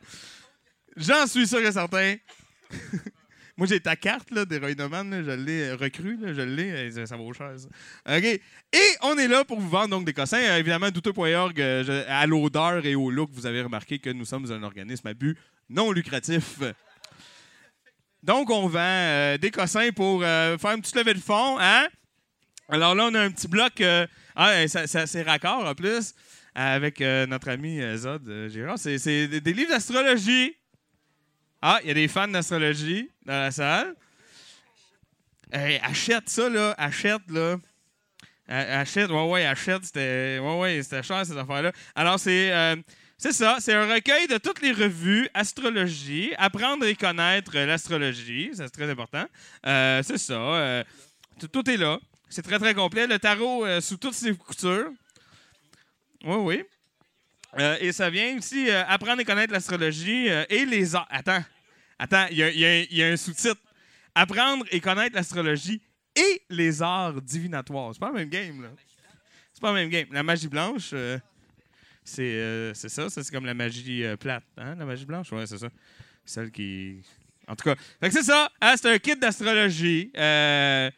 J'en 0.96 1.26
suis 1.28 1.46
sûr 1.46 1.60
et 1.60 1.70
certain. 1.70 2.16
Moi, 3.56 3.66
j'ai 3.66 3.80
ta 3.80 3.94
carte 3.94 4.32
d'héroïnomane, 4.32 5.22
je 5.24 5.30
l'ai 5.30 5.62
euh, 5.62 5.76
recrue, 5.76 6.18
je 6.22 6.42
l'ai, 6.42 6.70
euh, 6.70 6.90
ça, 6.92 7.06
ça 7.06 7.16
vaut 7.16 7.32
cher. 7.32 7.52
ça. 7.56 8.16
OK. 8.16 8.24
Et 8.24 8.40
on 9.02 9.16
est 9.16 9.26
là 9.26 9.44
pour 9.44 9.58
vous 9.60 9.68
vendre 9.68 9.90
donc 9.90 10.04
des 10.04 10.12
cossins. 10.12 10.40
Euh, 10.40 10.58
évidemment, 10.58 10.90
douteux.org, 10.90 11.60
à 11.60 12.26
l'odeur 12.26 12.84
et 12.84 12.94
au 12.94 13.10
look, 13.10 13.30
vous 13.32 13.46
avez 13.46 13.62
remarqué 13.62 13.98
que 13.98 14.10
nous 14.10 14.24
sommes 14.24 14.50
un 14.52 14.62
organisme 14.62 15.06
à 15.06 15.14
but 15.14 15.36
non 15.68 15.92
lucratif. 15.92 16.60
Donc, 18.22 18.50
on 18.50 18.68
vend 18.68 19.36
des 19.40 19.50
cossins 19.52 19.90
pour 19.90 20.22
faire 20.22 20.72
une 20.72 20.80
petite 20.80 20.96
levée 20.96 21.14
de 21.14 21.20
fond. 21.20 21.58
Hein? 21.60 21.86
Alors 22.70 22.94
là, 22.94 23.06
on 23.06 23.14
a 23.14 23.20
un 23.22 23.30
petit 23.30 23.48
bloc. 23.48 23.80
euh, 23.80 24.06
ah, 24.36 24.66
ça- 24.68 24.86
ça- 24.86 25.06
c'est 25.06 25.22
raccord 25.22 25.64
en 25.66 25.74
plus. 25.74 26.14
Avec 26.54 27.00
euh, 27.00 27.26
notre 27.26 27.48
ami 27.50 27.80
euh, 27.80 27.96
Zod 27.96 28.48
Gérard. 28.48 28.78
C'est, 28.78 28.98
des, 29.28 29.40
des 29.40 29.52
livres 29.52 29.70
d'astrologie. 29.70 30.54
Ah, 31.62 31.78
il 31.82 31.88
y 31.88 31.90
a 31.90 31.94
des 31.94 32.08
fans 32.08 32.28
d'astrologie 32.28 33.10
dans 33.24 33.32
la 33.40 33.50
salle. 33.50 33.94
Hey, 35.52 35.80
achète 35.82 36.28
ça, 36.28 36.48
là. 36.48 36.74
Achète, 36.76 37.22
là. 37.30 37.56
Achète, 38.48 39.10
ouais, 39.10 39.28
ouais, 39.30 39.46
achète. 39.46 39.84
C'était, 39.84 40.38
ouais, 40.42 40.58
ouais, 40.58 40.82
c'était 40.82 41.02
cher, 41.02 41.24
ces 41.24 41.36
affaires-là. 41.36 41.72
Alors, 41.94 42.18
c'est, 42.20 42.52
c'est 43.16 43.32
ça. 43.32 43.56
C'est 43.60 43.74
un 43.74 43.86
recueil 43.92 44.26
de 44.26 44.36
toutes 44.38 44.60
les 44.60 44.72
revues 44.72 45.28
astrologie. 45.32 46.32
Apprendre 46.38 46.84
et 46.84 46.94
connaître 46.94 47.56
l'astrologie. 47.56 48.50
Ça, 48.54 48.64
c'est 48.64 48.72
très 48.72 48.90
important. 48.90 49.24
C'est 49.64 50.18
ça. 50.18 50.84
tout 51.52 51.70
est 51.70 51.76
là. 51.76 51.98
C'est 52.28 52.42
très, 52.42 52.58
très 52.58 52.74
complet. 52.74 53.06
Le 53.06 53.18
tarot 53.18 53.64
euh, 53.64 53.80
sous 53.80 53.96
toutes 53.96 54.14
ses 54.14 54.34
coutures. 54.34 54.90
Oui, 56.24 56.36
oui. 56.36 56.64
Euh, 57.58 57.76
et 57.80 57.92
ça 57.92 58.10
vient 58.10 58.36
aussi 58.36 58.68
euh, 58.68 58.84
apprendre 58.86 59.20
et 59.20 59.24
connaître 59.24 59.52
l'astrologie 59.52 60.26
et 60.26 60.66
les 60.66 60.94
arts. 60.94 61.08
Attends, 61.10 61.42
attends, 61.98 62.26
il 62.30 62.38
y 62.38 63.02
a, 63.02 63.06
un 63.06 63.16
sous-titre. 63.16 63.60
Apprendre 64.14 64.66
et 64.70 64.80
connaître 64.80 65.14
l'astrologie 65.14 65.80
et 66.14 66.42
les 66.50 66.82
arts 66.82 67.22
divinatoires. 67.22 67.92
C'est 67.94 68.00
pas 68.00 68.08
le 68.08 68.14
même 68.14 68.28
game, 68.28 68.62
là. 68.62 68.68
C'est 69.52 69.60
pas 69.60 69.72
le 69.72 69.78
même 69.78 69.88
game. 69.88 70.08
La 70.10 70.22
magie 70.22 70.48
blanche, 70.48 70.94
c'est 72.04 72.74
ça. 72.74 72.88
Ça, 72.88 73.22
c'est 73.22 73.30
comme 73.30 73.46
la 73.46 73.54
magie 73.54 74.04
plate. 74.18 74.44
Hein, 74.56 74.74
la 74.74 74.84
magie 74.84 75.06
blanche? 75.06 75.30
Ouais, 75.32 75.46
c'est 75.46 75.58
ça. 75.58 75.68
Celle 76.24 76.50
qui. 76.50 77.00
En 77.48 77.56
tout 77.56 77.64
cas. 77.64 77.76
C'est 78.10 78.22
ça. 78.22 78.50
Hein, 78.60 78.74
c'est 78.76 78.92
un 78.92 78.98
kit 78.98 79.16
d'astrologie. 79.16 80.12
Euh, 80.16 80.90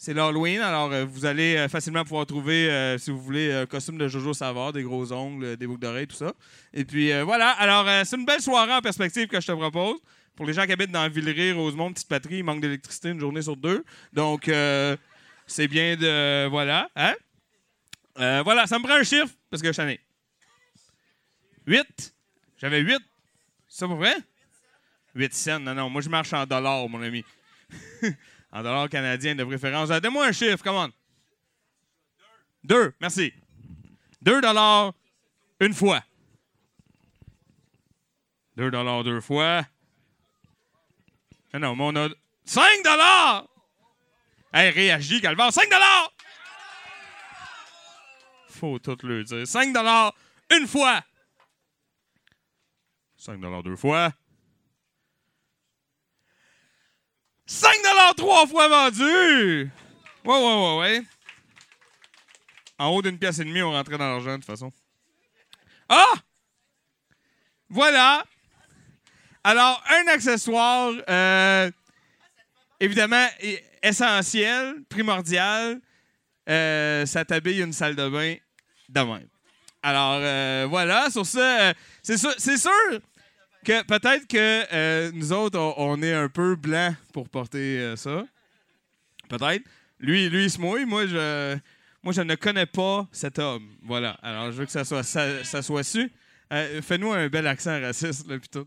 c'est 0.00 0.14
l'Halloween, 0.14 0.60
alors 0.60 0.92
euh, 0.92 1.04
vous 1.04 1.26
allez 1.26 1.56
euh, 1.56 1.68
facilement 1.68 2.04
pouvoir 2.04 2.24
trouver, 2.24 2.70
euh, 2.70 2.98
si 2.98 3.10
vous 3.10 3.20
voulez, 3.20 3.52
un 3.52 3.66
costume 3.66 3.98
de 3.98 4.06
Jojo 4.06 4.32
Savard, 4.32 4.72
des 4.72 4.84
gros 4.84 5.12
ongles, 5.12 5.56
des 5.56 5.66
boucles 5.66 5.80
d'oreilles, 5.80 6.06
tout 6.06 6.14
ça. 6.14 6.32
Et 6.72 6.84
puis 6.84 7.10
voilà, 7.22 7.50
alors 7.50 7.84
c'est 8.06 8.16
une 8.16 8.24
belle 8.24 8.40
soirée 8.40 8.72
en 8.72 8.80
perspective 8.80 9.26
que 9.26 9.40
je 9.40 9.46
te 9.46 9.52
propose. 9.52 9.98
Pour 10.36 10.46
les 10.46 10.52
gens 10.52 10.64
qui 10.66 10.72
habitent 10.72 10.92
dans 10.92 11.08
Villeray, 11.10 11.50
Rosemont, 11.50 11.92
Petite 11.92 12.06
Patrie, 12.06 12.36
il 12.36 12.44
manque 12.44 12.60
d'électricité 12.60 13.08
une 13.08 13.18
journée 13.18 13.42
sur 13.42 13.56
deux. 13.56 13.84
Donc, 14.12 14.48
c'est 15.46 15.66
bien 15.66 15.96
de. 15.96 16.46
Voilà. 16.46 16.88
Hein? 16.94 17.14
Voilà, 18.16 18.68
ça 18.68 18.78
me 18.78 18.84
prend 18.84 18.94
un 18.94 19.02
chiffre 19.02 19.34
parce 19.50 19.60
que 19.60 19.72
je 19.72 19.82
suis 19.82 20.00
8. 21.66 22.14
J'avais 22.58 22.80
8. 22.80 22.98
C'est 23.68 23.80
ça 23.80 23.86
pour 23.88 23.96
vrai? 23.96 24.14
8 25.16 25.34
cents. 25.34 25.58
Non, 25.58 25.74
non, 25.74 25.90
moi 25.90 26.02
je 26.02 26.08
marche 26.08 26.32
en 26.32 26.46
dollars, 26.46 26.88
mon 26.88 27.02
ami. 27.02 27.24
en 28.52 28.62
dollars 28.62 28.88
canadiens 28.88 29.34
de 29.34 29.44
préférence. 29.44 29.90
Euh, 29.90 30.00
Donne-moi 30.00 30.26
un 30.26 30.32
chiffre, 30.32 30.62
comment? 30.62 30.88
Deux, 32.64 32.92
merci. 33.00 33.32
2 34.22 34.40
dollars 34.40 34.92
une 35.60 35.74
fois. 35.74 36.02
2 38.56 38.70
dollars 38.70 39.04
deux 39.04 39.20
fois. 39.20 39.62
Non, 41.54 41.74
mais 41.76 41.84
on 41.84 41.96
a 41.96 42.08
5 42.44 42.82
dollars! 42.84 43.46
Hey, 44.52 44.70
réagis, 44.70 45.20
Calvaire. 45.20 45.52
5 45.52 45.68
dollars! 45.70 46.12
Faut 48.48 48.78
tout 48.78 48.96
le 49.02 49.24
dire. 49.24 49.46
5 49.46 49.72
dollars 49.72 50.14
une 50.50 50.66
fois. 50.66 51.02
5 53.16 53.40
dollars 53.40 53.62
deux 53.62 53.76
fois. 53.76 54.12
5 57.48 57.72
dollars 57.82 58.14
trois 58.14 58.46
fois 58.46 58.68
vendu! 58.68 59.70
Ouais, 60.24 60.34
ouais, 60.34 60.54
ouais, 60.54 60.78
ouais. 60.80 61.02
En 62.78 62.88
haut 62.88 63.00
d'une 63.00 63.18
pièce 63.18 63.38
et 63.38 63.44
demie, 63.44 63.62
on 63.62 63.72
rentrait 63.72 63.96
dans 63.96 64.06
l'argent, 64.06 64.32
de 64.32 64.36
toute 64.36 64.44
façon. 64.44 64.70
Ah! 65.88 66.12
Voilà! 67.70 68.22
Alors, 69.42 69.82
un 69.88 70.12
accessoire, 70.12 70.92
euh, 71.08 71.70
évidemment, 72.80 73.26
essentiel, 73.82 74.84
primordial, 74.90 75.80
euh, 76.50 77.06
ça 77.06 77.24
t'habille 77.24 77.62
une 77.62 77.72
salle 77.72 77.96
de 77.96 78.08
bain 78.10 78.36
de 78.90 79.00
même. 79.00 79.28
Alors, 79.82 80.18
euh, 80.20 80.66
voilà, 80.68 81.08
sur 81.10 81.24
ça, 81.24 81.70
euh, 81.70 81.74
c'est 82.02 82.18
sûr 82.58 83.00
que 83.64 83.82
peut-être 83.84 84.26
que 84.26 84.72
euh, 84.72 85.10
nous 85.12 85.32
autres, 85.32 85.58
on, 85.58 85.74
on 85.76 86.02
est 86.02 86.12
un 86.12 86.28
peu 86.28 86.56
blanc 86.56 86.94
pour 87.12 87.28
porter 87.28 87.78
euh, 87.78 87.96
ça. 87.96 88.24
Peut-être. 89.28 89.62
Lui, 90.00 90.28
lui, 90.28 90.44
il 90.44 90.50
se 90.50 90.60
mouille. 90.60 90.84
Moi, 90.84 91.06
je, 91.06 91.58
moi, 92.02 92.12
je 92.12 92.22
ne 92.22 92.34
connais 92.36 92.66
pas 92.66 93.06
cet 93.12 93.38
homme. 93.38 93.76
Voilà. 93.82 94.12
Alors, 94.22 94.52
je 94.52 94.56
veux 94.58 94.66
que 94.66 94.72
ça 94.72 94.84
soit, 94.84 95.02
ça, 95.02 95.44
ça 95.44 95.62
soit 95.62 95.82
su. 95.82 96.10
Euh, 96.52 96.80
Fais-nous 96.80 97.12
un 97.12 97.28
bel 97.28 97.46
accent 97.46 97.80
raciste, 97.80 98.26
là, 98.28 98.36
tout. 98.50 98.66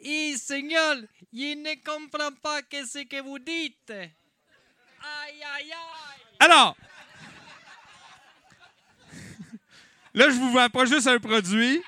Y 0.00 0.36
señor, 0.36 0.96
je 1.32 1.54
ne 1.54 1.74
comprends 1.84 2.32
pas 2.42 2.60
ce 2.70 3.04
que 3.04 3.22
vous 3.22 3.38
dites. 3.38 3.90
Aïe, 3.90 5.42
aïe, 5.42 5.72
aïe. 5.72 6.36
Alors, 6.40 6.76
là, 10.14 10.28
je 10.28 10.34
vous 10.34 10.52
vends 10.52 10.68
pas 10.68 10.84
juste 10.84 11.06
un 11.06 11.18
produit, 11.18 11.82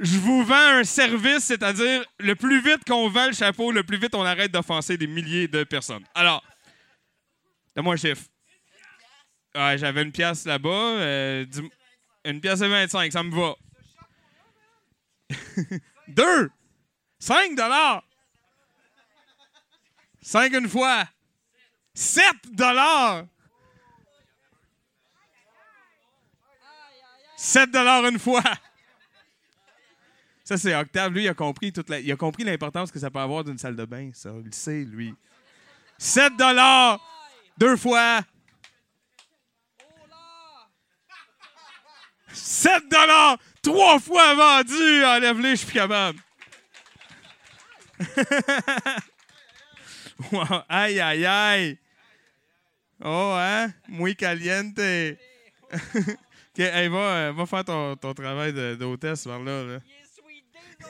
je 0.00 0.18
vous 0.18 0.44
vends 0.44 0.54
un 0.54 0.84
service, 0.84 1.44
c'est-à-dire 1.44 2.04
le 2.18 2.34
plus 2.34 2.60
vite 2.60 2.84
qu'on 2.86 3.08
vend 3.08 3.26
le 3.26 3.32
chapeau, 3.32 3.72
le 3.72 3.82
plus 3.82 3.98
vite 3.98 4.14
on 4.14 4.22
arrête 4.22 4.52
d'offenser 4.52 4.96
des 4.96 5.06
milliers 5.06 5.48
de 5.48 5.64
personnes. 5.64 6.04
Alors, 6.14 6.42
donne-moi 7.74 7.94
un 7.94 7.96
chiffre. 7.96 8.24
J'avais 9.54 10.02
une 10.02 10.12
pièce 10.12 10.44
là-bas, 10.44 10.68
euh, 10.68 11.46
une 12.24 12.40
pièce 12.40 12.58
de 12.58 12.66
25, 12.66 13.10
ça 13.10 13.22
me 13.22 13.34
va. 13.34 13.54
Deux! 16.08 16.50
5 17.18 17.54
dollars! 17.54 18.02
5 20.20 20.52
une 20.52 20.68
fois! 20.68 21.04
7 21.94 22.24
dollars! 22.52 23.24
7 27.38 27.70
dollars 27.70 28.06
une 28.06 28.18
fois! 28.18 28.42
Ça, 30.46 30.56
c'est 30.56 30.74
Octave. 30.76 31.12
Lui, 31.12 31.24
il 31.24 31.28
a 31.28 31.34
compris 31.34 31.72
toute 31.72 31.90
la- 31.90 31.98
il 31.98 32.10
a 32.12 32.16
compris 32.16 32.44
l'importance 32.44 32.92
que 32.92 33.00
ça 33.00 33.10
peut 33.10 33.18
avoir 33.18 33.42
d'une 33.42 33.58
salle 33.58 33.74
de 33.74 33.84
bain, 33.84 34.10
ça. 34.14 34.30
Il 34.44 34.54
sait, 34.54 34.84
lui. 34.84 35.12
7 35.98 36.36
dollars 36.36 37.00
deux 37.58 37.76
fois! 37.76 38.20
7 42.32 42.88
dollars 42.88 43.38
trois 43.60 43.98
fois 43.98 44.34
vendu! 44.34 45.04
Enlève-les, 45.04 45.56
je 45.56 45.64
suis 45.66 45.72
capable. 45.72 46.18
Wow. 50.32 50.62
Aïe, 50.66 50.98
aïe, 50.98 51.26
aïe. 51.26 51.78
Oh, 53.04 53.34
hein? 53.36 53.70
Muy 53.86 54.16
caliente. 54.16 54.78
OK, 55.72 56.58
va, 56.58 56.62
euh, 56.62 57.32
va 57.36 57.44
faire 57.44 57.64
ton, 57.66 57.96
ton 57.96 58.14
travail 58.14 58.54
d'hôtesse 58.78 59.24
par 59.24 59.40
là. 59.40 59.62
là. 59.64 59.78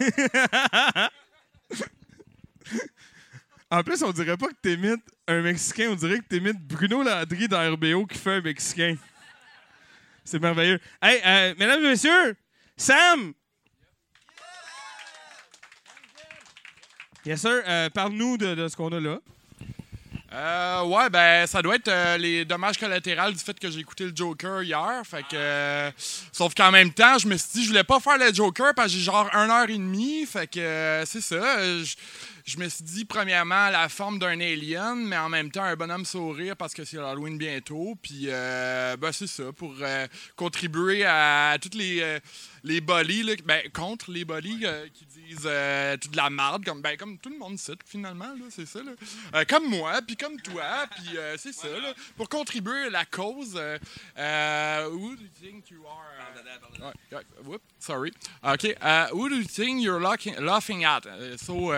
en 3.70 3.82
plus, 3.82 4.02
on 4.02 4.12
dirait 4.12 4.36
pas 4.36 4.48
que 4.48 4.54
t'imites 4.62 5.04
un 5.26 5.42
Mexicain, 5.42 5.88
on 5.90 5.94
dirait 5.94 6.18
que 6.18 6.28
t'imites 6.28 6.60
Bruno 6.60 7.02
Landry 7.02 7.48
dans 7.48 7.72
RBO 7.72 8.06
qui 8.06 8.18
fait 8.18 8.34
un 8.34 8.40
Mexicain. 8.40 8.96
C'est 10.24 10.40
merveilleux. 10.40 10.80
Hey, 11.00 11.20
euh, 11.24 11.54
mesdames 11.58 11.84
et 11.84 11.88
messieurs, 11.90 12.36
Sam! 12.76 13.32
Yes, 17.24 17.40
sir. 17.40 17.62
Euh, 17.66 17.90
Parle-nous 17.90 18.36
de, 18.38 18.54
de 18.54 18.68
ce 18.68 18.76
qu'on 18.76 18.92
a 18.92 19.00
là. 19.00 19.18
Euh, 20.32 20.82
ouais, 20.84 21.08
ben, 21.08 21.46
ça 21.46 21.62
doit 21.62 21.76
être 21.76 21.86
euh, 21.88 22.18
les 22.18 22.44
dommages 22.44 22.78
collatéraux 22.78 23.30
du 23.30 23.38
fait 23.38 23.58
que 23.58 23.70
j'ai 23.70 23.80
écouté 23.80 24.04
le 24.04 24.12
Joker 24.14 24.62
hier. 24.62 25.02
Fait 25.04 25.22
que. 25.22 25.36
euh, 25.36 25.90
sauf 26.32 26.52
qu'en 26.54 26.72
même 26.72 26.92
temps, 26.92 27.16
je 27.18 27.28
me 27.28 27.36
suis 27.36 27.48
dit, 27.54 27.62
je 27.62 27.68
voulais 27.68 27.84
pas 27.84 28.00
faire 28.00 28.18
le 28.18 28.34
Joker 28.34 28.74
parce 28.74 28.92
que 28.92 28.98
j'ai 28.98 29.04
genre 29.04 29.30
une 29.32 29.50
heure 29.50 29.70
et 29.70 29.78
demie. 29.78 30.26
Fait 30.26 30.48
que 30.48 30.58
euh, 30.58 31.04
c'est 31.04 31.20
ça. 31.20 31.80
Je, 31.84 31.94
je 32.44 32.58
me 32.58 32.68
suis 32.68 32.82
dit, 32.82 33.04
premièrement, 33.04 33.70
la 33.70 33.88
forme 33.88 34.18
d'un 34.18 34.40
alien, 34.40 34.96
mais 35.06 35.16
en 35.16 35.28
même 35.28 35.50
temps, 35.50 35.62
un 35.62 35.76
bonhomme 35.76 36.04
sourire 36.04 36.56
parce 36.56 36.74
que 36.74 36.84
c'est 36.84 36.98
Halloween 36.98 37.38
bientôt. 37.38 37.96
Puis, 38.02 38.26
ben, 38.26 39.12
c'est 39.12 39.26
ça, 39.26 39.44
pour 39.56 39.74
contribuer 40.36 41.04
à 41.04 41.56
toutes 41.60 41.74
les, 41.74 42.20
les 42.66 42.80
bullies, 42.80 43.22
là, 43.22 43.34
ben, 43.44 43.62
contre 43.72 44.10
les 44.10 44.24
bullies 44.24 44.64
euh, 44.64 44.88
qui 44.92 45.06
disent 45.06 45.46
euh, 45.46 45.96
de 45.96 46.16
la 46.16 46.30
marde, 46.30 46.64
comme, 46.64 46.82
ben, 46.82 46.96
comme 46.96 47.16
tout 47.18 47.30
le 47.30 47.38
monde 47.38 47.58
sait, 47.58 47.76
finalement, 47.86 48.26
là, 48.26 48.44
c'est 48.50 48.66
ça. 48.66 48.82
Là. 48.82 48.92
Euh, 49.34 49.44
comme 49.48 49.68
moi, 49.68 50.00
puis 50.04 50.16
comme 50.16 50.40
toi, 50.40 50.86
puis 50.96 51.16
euh, 51.16 51.36
c'est 51.38 51.52
ça, 51.52 51.68
là, 51.68 51.94
pour 52.16 52.28
contribuer 52.28 52.86
à 52.86 52.90
la 52.90 53.04
cause. 53.04 53.54
Who 53.54 55.16
do 55.16 55.22
you 55.22 55.28
think 55.40 55.70
you 55.70 55.84
are? 55.86 56.92
whoop, 57.44 57.62
sorry. 57.78 58.12
OK. 58.42 58.76
who 59.12 59.28
do 59.28 59.36
you 59.36 59.44
think 59.44 59.82
you're 59.82 60.00
laughing, 60.00 60.34
laughing 60.40 60.84
at? 60.84 61.02
So, 61.38 61.72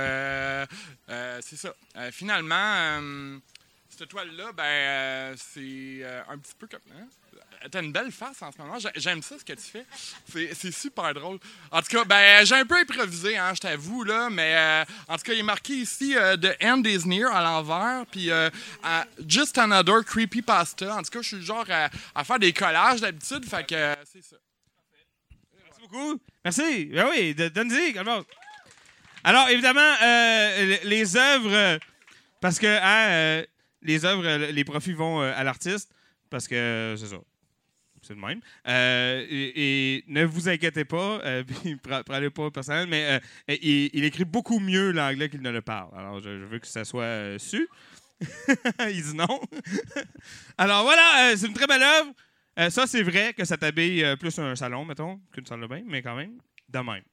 c'est 1.40 1.56
ça. 1.56 1.74
Finalement, 2.12 3.40
cette 3.90 4.08
toile-là, 4.08 4.52
ben, 4.52 5.36
c'est 5.36 6.02
un 6.28 6.38
petit 6.38 6.54
peu 6.58 6.66
comme. 6.66 6.80
Hein? 6.96 7.08
T'as 7.70 7.82
une 7.82 7.90
belle 7.92 8.12
face 8.12 8.40
en 8.42 8.52
ce 8.52 8.58
moment. 8.58 8.78
J'ai- 8.78 8.88
J'aime 8.96 9.20
ça, 9.22 9.36
ce 9.38 9.44
que 9.44 9.52
tu 9.52 9.62
fais. 9.62 9.84
C'est- 10.54 10.70
super 10.70 11.12
drôle. 11.12 11.38
En 11.72 11.82
tout 11.82 11.88
cas, 11.88 12.04
ben, 12.04 12.44
j'ai 12.46 12.54
un 12.54 12.64
peu 12.64 12.76
improvisé, 12.76 13.36
hein, 13.36 13.52
je 13.54 13.60
t'avoue, 13.60 14.04
là, 14.04 14.30
mais 14.30 14.54
euh, 14.54 14.84
en 15.08 15.16
tout 15.16 15.24
cas, 15.24 15.32
il 15.32 15.40
est 15.40 15.42
marqué 15.42 15.72
ici 15.74 16.14
euh, 16.16 16.36
The 16.36 16.56
End 16.62 16.82
is 16.84 17.06
near 17.06 17.34
à 17.34 17.42
l'envers, 17.42 18.06
puis 18.06 18.30
euh, 18.30 18.48
Just 19.26 19.58
Another 19.58 20.04
Creepy 20.04 20.40
Pasta. 20.42 20.94
En 20.94 21.02
tout 21.02 21.10
cas, 21.10 21.20
je 21.22 21.36
suis 21.36 21.42
genre 21.42 21.66
à, 22.14 22.24
faire 22.24 22.38
des 22.38 22.52
collages 22.52 23.00
d'habitude, 23.00 23.44
euh, 23.72 23.96
c'est 24.04 24.22
ça. 24.22 24.36
Merci 25.64 25.80
beaucoup. 25.82 26.20
Merci. 26.44 26.84
Ben 26.86 27.08
oui, 27.10 27.34
donne-y, 27.34 27.94
Alors, 29.24 29.48
évidemment, 29.48 29.94
euh, 30.02 30.76
les- 30.84 31.16
œuvres, 31.16 31.52
euh, 31.52 31.78
parce 32.40 32.58
que 32.58 32.66
hein, 32.66 33.08
euh, 33.10 33.46
les 33.82 34.04
œuvres, 34.04 34.24
euh, 34.26 34.52
les 34.52 34.64
profits 34.64 34.92
vont 34.92 35.22
euh, 35.22 35.32
à 35.36 35.42
l'artiste, 35.44 35.90
parce 36.30 36.48
que 36.48 36.94
c'est 36.98 37.06
ça. 37.06 37.18
C'est 38.02 38.14
le 38.14 38.20
même. 38.20 38.40
Euh, 38.66 39.26
et, 39.28 40.04
ne 40.06 40.24
vous 40.24 40.48
inquiétez 40.48 40.84
pas, 40.84 41.20
euh, 41.24 41.44
puis 41.62 41.74
pre- 41.74 42.02
prenez 42.04 42.30
pas 42.30 42.50
personnel, 42.50 42.86
mais 42.88 43.20
euh, 43.48 43.56
il, 43.62 44.04
écrit 44.04 44.24
beaucoup 44.24 44.58
mieux 44.58 44.92
l'anglais 44.92 45.28
qu'il 45.28 45.42
ne 45.42 45.50
le 45.50 45.62
parle. 45.62 45.90
Alors, 45.96 46.20
je, 46.20 46.30
veux 46.30 46.58
que 46.58 46.66
ça 46.66 46.84
soit 46.84 47.02
euh, 47.02 47.38
su. 47.38 47.68
il 48.90 49.02
dit 49.02 49.14
non. 49.14 49.40
Alors 50.58 50.82
voilà, 50.82 51.36
c'est 51.36 51.46
une 51.46 51.54
très 51.54 51.66
belle 51.66 51.82
œuvre. 51.82 52.70
Ça, 52.70 52.88
c'est 52.88 53.04
vrai 53.04 53.34
que 53.34 53.44
ça 53.44 53.56
t'habille 53.56 54.04
plus 54.18 54.36
un 54.40 54.56
salon, 54.56 54.84
mettons, 54.84 55.20
qu'une 55.32 55.46
salle 55.46 55.60
de 55.60 55.68
bain, 55.68 55.82
mais 55.86 56.02
quand 56.02 56.16
même, 56.16 56.38
de 56.68 56.78
même. 56.80 57.04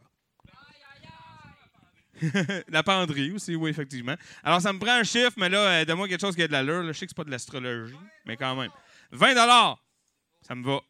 la 2.69 2.81
penderie 2.81 3.31
aussi, 3.31 3.55
oui, 3.55 3.69
effectivement. 3.69 4.15
Alors, 4.43 4.59
ça 4.59 4.73
me 4.73 4.79
prend 4.79 4.93
un 4.93 5.03
chiffre, 5.03 5.33
mais 5.37 5.49
là, 5.49 5.85
donne-moi 5.85 6.07
quelque 6.07 6.21
chose 6.21 6.35
qui 6.35 6.41
a 6.41 6.47
de 6.47 6.51
l'allure. 6.51 6.87
Je 6.87 6.93
sais 6.93 7.05
que 7.05 7.11
c'est 7.11 7.17
pas 7.17 7.25
de 7.25 7.29
l'astrologie, 7.29 7.93
mais 8.25 8.37
quand 8.37 8.55
même. 8.55 8.71
20 9.11 9.77
ça 10.41 10.56
me 10.56 10.64
va. 10.64 10.82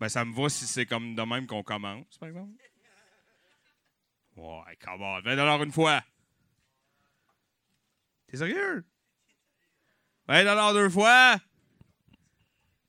Ben, 0.00 0.08
ça 0.08 0.24
me 0.24 0.34
va 0.34 0.48
si 0.48 0.66
c'est 0.66 0.86
comme 0.86 1.14
de 1.14 1.22
même 1.22 1.46
qu'on 1.46 1.62
commence, 1.62 2.18
par 2.18 2.28
exemple. 2.28 2.52
Ouais, 4.36 4.76
come 4.82 5.02
on. 5.02 5.20
20 5.20 5.62
une 5.64 5.72
fois. 5.72 6.02
T'es 8.28 8.38
sérieux? 8.38 8.84
20 10.28 10.72
deux 10.72 10.88
fois? 10.88 11.36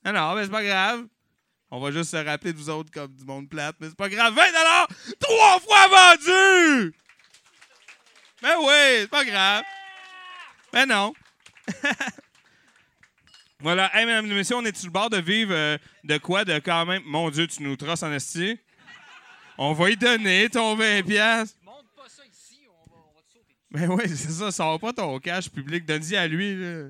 Non, 0.06 0.14
non, 0.14 0.36
mais 0.36 0.44
c'est 0.44 0.52
pas 0.52 0.64
grave. 0.64 1.08
On 1.72 1.80
va 1.80 1.92
juste 1.92 2.12
se 2.12 2.18
rappeler 2.18 2.54
de 2.54 2.58
vous 2.58 2.70
autres 2.70 2.92
comme 2.92 3.14
du 3.14 3.26
monde 3.26 3.50
plate, 3.50 3.76
mais 3.80 3.90
c'est 3.90 3.98
pas 3.98 4.10
grave. 4.10 4.34
20 4.34 4.44
trois 5.20 5.60
fois 5.60 5.88
vendu! 5.88 6.96
Ben 8.42 8.58
oui, 8.60 9.02
c'est 9.02 9.10
pas 9.10 9.26
grave. 9.26 9.64
Ben 10.72 10.86
non. 10.86 11.14
voilà. 13.64 13.90
Hey, 13.95 14.06
mesdames 14.06 14.30
et 14.30 14.35
messieurs, 14.35 14.57
on 14.57 14.65
est 14.65 14.76
sur 14.76 14.88
le 14.88 14.91
bord 14.91 15.10
de 15.10 15.18
vivre 15.18 15.53
euh, 15.53 15.77
de 16.03 16.18
quoi? 16.18 16.45
De 16.45 16.60
quand 16.60 16.85
même... 16.85 17.02
Mon 17.06 17.30
Dieu, 17.30 17.48
tu 17.48 17.64
nous 17.64 17.76
trosses 17.76 18.03
en 18.03 18.11
esti. 18.11 18.60
On 19.57 19.73
va 19.73 19.90
y 19.90 19.98
donner 19.98 20.49
ton 20.49 20.76
20 20.76 21.03
piastres. 21.03 21.57
Ben 23.72 23.90
oui, 23.90 24.03
c'est 24.07 24.30
ça. 24.30 24.52
Sors 24.52 24.80
pas 24.80 24.94
ton 24.94 25.19
cash 25.19 25.49
public. 25.49 25.85
Donne-y 25.85 26.15
à 26.15 26.27
lui. 26.27 26.56
là. 26.56 26.90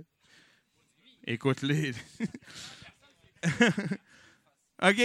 Écoute-les. 1.26 1.94
OK. 4.82 5.00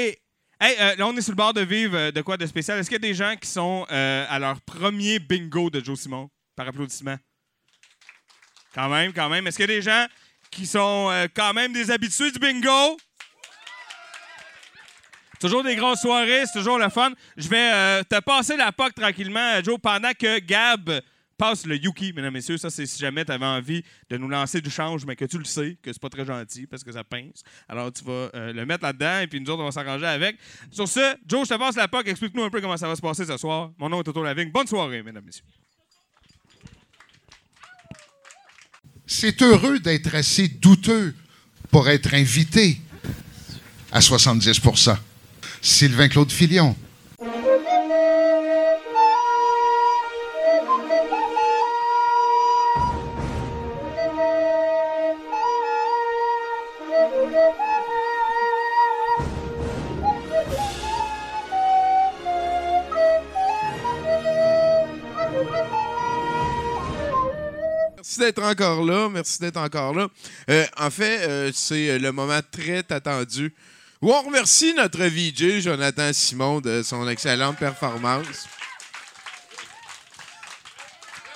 Hey, 0.60 0.76
euh, 0.80 0.96
là, 0.96 1.06
on 1.06 1.16
est 1.16 1.20
sur 1.22 1.30
le 1.30 1.36
bord 1.36 1.54
de 1.54 1.60
vivre 1.60 1.96
euh, 1.96 2.10
de 2.10 2.20
quoi 2.20 2.36
de 2.36 2.44
spécial? 2.46 2.78
Est-ce 2.78 2.90
qu'il 2.90 2.96
y 2.96 3.06
a 3.06 3.08
des 3.08 3.14
gens 3.14 3.36
qui 3.36 3.48
sont 3.48 3.86
euh, 3.92 4.26
à 4.28 4.40
leur 4.40 4.60
premier 4.62 5.20
bingo 5.20 5.70
de 5.70 5.84
Joe 5.84 6.00
Simon? 6.00 6.28
Par 6.56 6.66
applaudissement? 6.66 7.16
Quand 8.74 8.88
même, 8.88 9.12
quand 9.12 9.28
même. 9.28 9.46
Est-ce 9.46 9.56
qu'il 9.56 9.70
y 9.70 9.72
a 9.72 9.76
des 9.76 9.82
gens 9.82 10.06
qui 10.50 10.66
sont 10.66 11.08
euh, 11.10 11.26
quand 11.34 11.52
même 11.52 11.72
des 11.72 11.90
habitués 11.90 12.30
du 12.30 12.38
bingo? 12.38 12.96
Toujours 15.40 15.62
des 15.62 15.76
grosses 15.76 16.00
soirées, 16.00 16.44
c'est 16.46 16.58
toujours 16.58 16.78
le 16.78 16.88
fun. 16.88 17.12
Je 17.36 17.48
vais 17.48 17.72
euh, 17.72 18.02
te 18.02 18.20
passer 18.20 18.56
la 18.56 18.72
POC 18.72 18.94
tranquillement, 18.94 19.54
euh, 19.54 19.62
Joe, 19.62 19.78
pendant 19.80 20.10
que 20.12 20.40
Gab 20.40 21.00
passe 21.36 21.64
le 21.64 21.76
Yuki, 21.76 22.12
mesdames 22.12 22.34
et 22.34 22.38
messieurs. 22.38 22.56
Ça, 22.56 22.70
c'est 22.70 22.86
si 22.86 22.98
jamais 22.98 23.24
tu 23.24 23.30
avais 23.30 23.46
envie 23.46 23.84
de 24.10 24.16
nous 24.16 24.28
lancer 24.28 24.60
du 24.60 24.70
change, 24.70 25.06
mais 25.06 25.14
que 25.14 25.24
tu 25.24 25.38
le 25.38 25.44
sais, 25.44 25.78
que 25.80 25.92
c'est 25.92 26.02
pas 26.02 26.08
très 26.08 26.24
gentil 26.24 26.66
parce 26.66 26.82
que 26.82 26.90
ça 26.90 27.04
pince. 27.04 27.44
Alors, 27.68 27.92
tu 27.92 28.02
vas 28.02 28.30
le 28.34 28.64
mettre 28.64 28.82
là-dedans 28.82 29.20
et 29.20 29.28
puis 29.28 29.40
nous 29.40 29.48
autres, 29.48 29.62
on 29.62 29.66
va 29.66 29.70
s'arranger 29.70 30.06
avec. 30.06 30.36
Sur 30.72 30.88
ce, 30.88 31.14
Joe, 31.24 31.48
je 31.48 31.54
te 31.54 31.58
passe 31.58 31.76
la 31.76 31.86
POC. 31.86 32.08
Explique-nous 32.08 32.42
un 32.42 32.50
peu 32.50 32.60
comment 32.60 32.76
ça 32.76 32.88
va 32.88 32.96
se 32.96 33.00
passer 33.00 33.24
ce 33.24 33.36
soir. 33.36 33.70
Mon 33.78 33.88
nom 33.88 34.00
est 34.00 34.04
Toto 34.04 34.24
Lavigne. 34.24 34.50
Bonne 34.50 34.66
soirée, 34.66 35.04
mesdames 35.04 35.22
et 35.22 35.26
messieurs. 35.26 35.44
C'est 39.10 39.40
heureux 39.40 39.80
d'être 39.80 40.14
assez 40.14 40.48
douteux 40.48 41.14
pour 41.70 41.88
être 41.88 42.12
invité 42.12 42.78
à 43.90 44.00
70% 44.00 44.96
Sylvain 45.62 46.08
Claude 46.08 46.30
Filion. 46.30 46.76
D'être 68.18 68.42
encore 68.42 68.84
là. 68.84 69.08
Merci 69.08 69.38
d'être 69.40 69.56
encore 69.56 69.94
là. 69.94 70.08
Euh, 70.50 70.66
en 70.76 70.90
fait, 70.90 71.28
euh, 71.28 71.50
c'est 71.54 71.98
le 71.98 72.12
moment 72.12 72.40
très 72.52 72.84
attendu 72.90 73.54
on 74.00 74.22
remercie 74.22 74.74
notre 74.74 75.02
VJ, 75.02 75.60
Jonathan 75.60 76.12
Simon, 76.12 76.60
de 76.60 76.82
son 76.82 77.08
excellente 77.08 77.58
performance. 77.58 78.46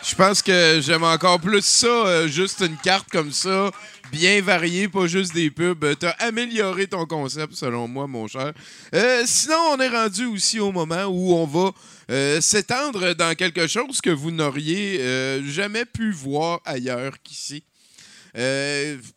Je 0.05 0.15
pense 0.15 0.43
que 0.43 0.81
j'aime 0.81 1.05
encore 1.05 1.41
plus 1.41 1.65
ça, 1.65 1.87
euh, 1.87 2.29
juste 2.29 2.61
une 2.61 2.77
carte 2.77 3.09
comme 3.11 3.33
ça, 3.33 3.71
bien 4.13 4.43
variée, 4.43 4.89
pas 4.89 5.07
juste 5.07 5.35
des 5.35 5.51
pubs. 5.51 5.83
Euh, 5.83 5.95
T'as 5.95 6.11
amélioré 6.11 6.87
ton 6.87 7.07
concept, 7.07 7.55
selon 7.55 7.89
moi, 7.89 8.07
mon 8.07 8.29
cher. 8.29 8.53
Euh, 8.95 9.23
sinon, 9.27 9.57
on 9.73 9.81
est 9.81 9.89
rendu 9.89 10.27
aussi 10.27 10.61
au 10.61 10.71
moment 10.71 11.07
où 11.07 11.33
on 11.33 11.47
va 11.47 11.73
euh, 12.11 12.41
s'étendre 12.41 13.15
dans 13.15 13.35
quelque 13.35 13.67
chose 13.67 14.01
que 14.03 14.11
vous 14.11 14.31
n'auriez 14.31 15.01
jamais 15.47 15.87
pu 15.87 16.13
voir 16.13 16.61
ailleurs 16.65 17.15
qu'ici. 17.23 17.65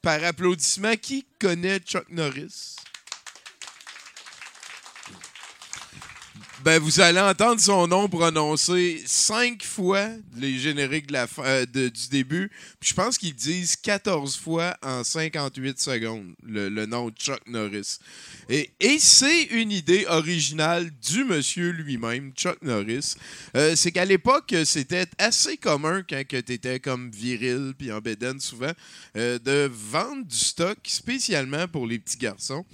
Par 0.02 0.24
applaudissement, 0.24 0.96
qui 0.96 1.26
connaît 1.40 1.80
Chuck 1.80 2.10
Norris? 2.10 2.76
Ben, 6.66 6.82
vous 6.82 7.00
allez 7.00 7.20
entendre 7.20 7.62
son 7.62 7.88
nom 7.88 8.10
prononcé 8.10 9.04
cinq 9.06 9.64
fois 9.64 10.10
les 10.36 10.58
génériques 10.58 11.06
de 11.06 11.14
la 11.14 11.28
fin- 11.28 11.44
euh, 11.46 11.66
du 11.68 12.08
début. 12.10 12.50
Puis 12.80 12.90
je 12.90 12.96
pense 12.96 13.20
qu'ils 13.20 13.36
disent 13.36 13.76
14 13.76 14.36
fois 14.36 14.76
en 14.82 15.04
58 15.04 15.80
secondes 15.80 16.34
le, 16.42 16.88
nom 16.88 17.10
de 17.10 17.16
Chuck 17.16 17.42
Norris. 17.46 18.00
Et, 18.50 18.72
c'est 18.98 19.44
une 19.44 19.72
idée 19.72 20.08
originale 20.08 20.90
du 21.08 21.24
monsieur 21.24 21.70
lui-même, 21.70 22.32
Chuck 22.34 22.60
Norris. 22.64 23.14
Euh, 23.56 23.76
c'est 23.76 23.92
qu'à 23.92 24.06
l'époque, 24.06 24.56
c'était 24.66 25.06
assez 25.20 25.58
commun 25.58 26.02
quand 26.02 26.24
tu 26.28 26.38
étais 26.38 26.80
comme 26.80 27.12
viril 27.12 27.74
puis 27.78 27.92
en 27.92 28.00
bédaine 28.00 28.40
souvent, 28.40 28.74
euh, 29.18 29.38
de 29.38 29.70
vendre 29.72 30.26
du 30.26 30.36
stock 30.36 30.80
spécialement 30.86 31.68
pour 31.68 31.86
les 31.86 32.00
petits 32.00 32.18
garçons. 32.18 32.66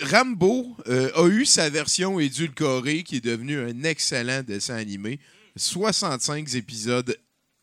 Rambo 0.00 0.76
euh, 0.88 1.10
a 1.14 1.28
eu 1.28 1.44
sa 1.44 1.70
version 1.70 2.20
édulcorée 2.20 3.02
qui 3.02 3.16
est 3.16 3.24
devenue 3.24 3.58
un 3.58 3.82
excellent 3.84 4.42
dessin 4.42 4.76
animé. 4.76 5.20
65 5.56 6.54
épisodes 6.54 7.16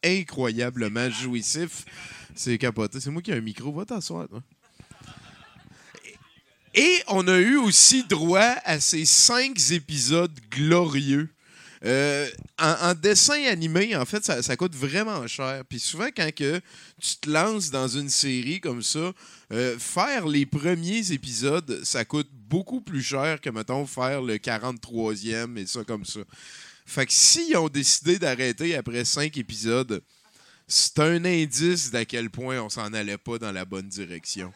incroyablement 0.03 1.09
jouissif. 1.09 1.85
C'est 2.35 2.57
capoté. 2.57 2.99
C'est 2.99 3.11
moi 3.11 3.21
qui 3.21 3.31
ai 3.31 3.35
un 3.35 3.41
micro. 3.41 3.71
Va 3.71 3.85
t'asseoir, 3.85 4.27
toi. 4.27 4.41
Et 6.73 7.03
on 7.07 7.27
a 7.27 7.37
eu 7.37 7.57
aussi 7.57 8.03
droit 8.03 8.55
à 8.63 8.79
ces 8.79 9.03
cinq 9.03 9.71
épisodes 9.71 10.37
glorieux. 10.49 11.29
Euh, 11.83 12.29
en, 12.59 12.93
dessin 12.93 13.43
animé, 13.45 13.95
en 13.95 14.05
fait, 14.05 14.23
ça, 14.23 14.43
ça 14.43 14.55
coûte 14.55 14.75
vraiment 14.75 15.25
cher. 15.25 15.63
Puis 15.67 15.79
souvent, 15.79 16.09
quand 16.15 16.29
que 16.35 16.61
tu 16.99 17.15
te 17.17 17.29
lances 17.29 17.71
dans 17.71 17.87
une 17.87 18.09
série 18.09 18.59
comme 18.59 18.83
ça, 18.83 19.13
euh, 19.51 19.77
faire 19.79 20.27
les 20.27 20.45
premiers 20.45 21.11
épisodes, 21.11 21.81
ça 21.83 22.05
coûte 22.05 22.29
beaucoup 22.31 22.81
plus 22.81 23.01
cher 23.01 23.41
que, 23.41 23.49
mettons, 23.49 23.87
faire 23.87 24.21
le 24.21 24.35
43e 24.37 25.57
et 25.57 25.65
ça 25.65 25.83
comme 25.83 26.05
ça. 26.05 26.19
Fait 26.85 27.05
que 27.05 27.13
s'ils 27.13 27.57
ont 27.57 27.69
décidé 27.69 28.19
d'arrêter 28.19 28.75
après 28.75 29.03
cinq 29.05 29.37
épisodes, 29.37 30.03
c'est 30.67 30.99
un 30.99 31.25
indice 31.25 31.89
d'à 31.89 32.05
quel 32.05 32.29
point 32.29 32.61
on 32.61 32.69
s'en 32.69 32.93
allait 32.93 33.17
pas 33.17 33.39
dans 33.39 33.51
la 33.51 33.65
bonne 33.65 33.87
direction 33.87 34.53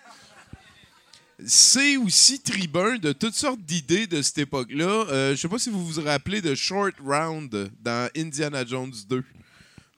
c'est 1.44 1.98
aussi 1.98 2.40
tribun 2.40 2.98
de 2.98 3.12
toutes 3.12 3.36
sortes 3.36 3.62
d'idées 3.62 4.08
de 4.08 4.22
cette 4.22 4.38
époque-là. 4.38 5.06
Euh, 5.10 5.32
je 5.36 5.42
sais 5.42 5.50
pas 5.50 5.60
si 5.60 5.70
vous 5.70 5.86
vous 5.86 6.02
rappelez 6.02 6.42
de 6.42 6.56
Short 6.56 6.96
Round 7.04 7.72
dans 7.82 8.10
Indiana 8.16 8.66
Jones 8.66 8.94
2. 9.10 9.24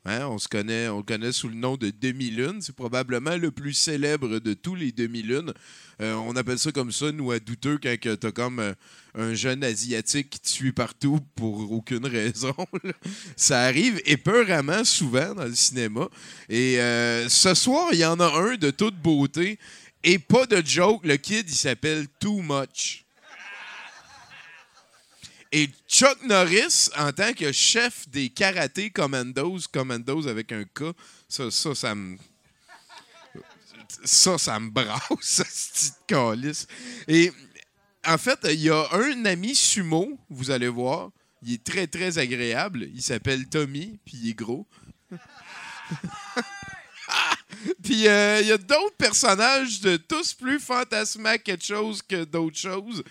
Hein, 0.09 0.25
on 0.27 0.37
se 0.39 0.47
connaît, 0.47 0.87
on 0.87 0.99
le 0.99 1.03
connaît 1.03 1.33
sous 1.33 1.49
le 1.49 1.55
nom 1.55 1.75
de 1.75 1.89
demi-lune. 1.89 2.61
C'est 2.61 2.75
probablement 2.75 3.35
le 3.35 3.51
plus 3.51 3.73
célèbre 3.73 4.39
de 4.39 4.53
tous 4.53 4.73
les 4.73 4.93
demi-lunes. 4.93 5.53
Euh, 5.99 6.13
on 6.13 6.33
appelle 6.37 6.57
ça 6.57 6.71
comme 6.71 6.93
ça, 6.93 7.11
nous, 7.11 7.31
à 7.31 7.39
douteux, 7.39 7.77
quand 7.81 7.93
tu 7.99 8.09
as 8.09 8.31
comme 8.31 8.59
euh, 8.59 8.73
un 9.15 9.33
jeune 9.33 9.65
asiatique 9.65 10.29
qui 10.29 10.39
te 10.39 10.47
suit 10.47 10.71
partout 10.71 11.19
pour 11.35 11.69
aucune 11.73 12.05
raison. 12.05 12.55
ça 13.35 13.63
arrive 13.63 14.01
épeuramment 14.05 14.85
souvent 14.85 15.35
dans 15.35 15.43
le 15.43 15.55
cinéma. 15.55 16.07
Et 16.47 16.79
euh, 16.79 17.27
ce 17.27 17.53
soir, 17.53 17.89
il 17.91 17.99
y 17.99 18.05
en 18.05 18.21
a 18.21 18.31
un 18.31 18.55
de 18.55 18.71
toute 18.71 18.95
beauté. 18.95 19.59
Et 20.03 20.19
pas 20.19 20.45
de 20.45 20.65
joke, 20.65 21.05
le 21.05 21.17
kid, 21.17 21.49
il 21.49 21.55
s'appelle 21.55 22.07
Too 22.19 22.41
Much. 22.41 23.05
Et 25.51 25.69
Chuck 25.87 26.21
Norris, 26.23 26.89
en 26.97 27.11
tant 27.13 27.33
que 27.33 27.51
chef 27.51 28.07
des 28.09 28.29
karaté 28.29 28.89
commandos, 28.89 29.59
commandos 29.71 30.27
avec 30.27 30.51
un 30.51 30.65
K, 30.65 30.93
ça, 31.29 31.49
ça, 31.49 31.73
ça 31.73 31.95
me. 31.95 32.17
Ça, 34.03 34.37
ça 34.37 34.59
me 34.59 34.69
brasse, 34.69 35.01
ce 35.49 35.91
calice. 36.05 36.67
Et 37.07 37.31
en 38.05 38.17
fait, 38.17 38.39
il 38.43 38.59
y 38.59 38.69
a 38.69 38.85
un 38.91 39.25
ami 39.25 39.55
sumo, 39.55 40.19
vous 40.29 40.51
allez 40.51 40.67
voir. 40.67 41.11
Il 41.41 41.53
est 41.53 41.63
très, 41.63 41.87
très 41.87 42.17
agréable. 42.17 42.89
Il 42.93 43.01
s'appelle 43.01 43.47
Tommy, 43.47 43.99
puis 44.05 44.17
il 44.21 44.29
est 44.29 44.33
gros. 44.33 44.67
Puis 47.83 48.07
euh, 48.07 48.39
il 48.41 48.47
y 48.47 48.51
a 48.51 48.57
d'autres 48.57 48.95
personnages 48.97 49.81
de 49.81 49.97
tous 49.97 50.33
plus 50.33 50.59
fantasmaques 50.59 51.43
quelque 51.43 51.65
chose 51.65 52.01
que 52.01 52.23
d'autres 52.23 52.57
choses. 52.57 53.03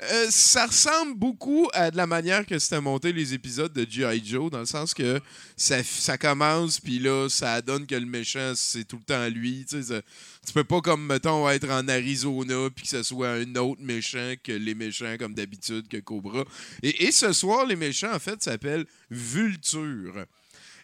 Euh, 0.00 0.26
ça 0.30 0.66
ressemble 0.66 1.14
beaucoup 1.16 1.68
à 1.72 1.90
de 1.90 1.96
la 1.96 2.06
manière 2.06 2.46
que 2.46 2.56
c'était 2.60 2.80
monté 2.80 3.12
les 3.12 3.34
épisodes 3.34 3.72
de 3.72 3.84
G.I. 3.88 4.22
Joe, 4.24 4.48
dans 4.48 4.60
le 4.60 4.64
sens 4.66 4.94
que 4.94 5.20
ça, 5.56 5.82
ça 5.82 6.16
commence, 6.16 6.78
puis 6.78 7.00
là, 7.00 7.28
ça 7.28 7.60
donne 7.62 7.84
que 7.84 7.96
le 7.96 8.06
méchant, 8.06 8.52
c'est 8.54 8.84
tout 8.84 8.98
le 8.98 9.02
temps 9.02 9.26
lui. 9.28 9.66
Tu 9.68 9.82
sais, 9.82 9.94
ça- 9.94 10.02
tu 10.46 10.52
peux 10.52 10.62
pas, 10.62 10.80
comme, 10.82 11.04
mettons, 11.04 11.48
être 11.50 11.68
en 11.70 11.88
Arizona, 11.88 12.68
puis 12.72 12.84
que 12.84 12.90
ce 12.90 13.02
soit 13.02 13.30
un 13.30 13.56
autre 13.56 13.82
méchant 13.82 14.34
que 14.40 14.52
les 14.52 14.76
méchants, 14.76 15.16
comme 15.18 15.34
d'habitude, 15.34 15.88
que 15.88 15.96
Cobra. 15.96 16.44
Et, 16.84 17.06
et 17.06 17.10
ce 17.10 17.32
soir, 17.32 17.66
les 17.66 17.74
méchants, 17.74 18.14
en 18.14 18.20
fait, 18.20 18.40
s'appellent 18.40 18.86
Vulture. 19.10 20.26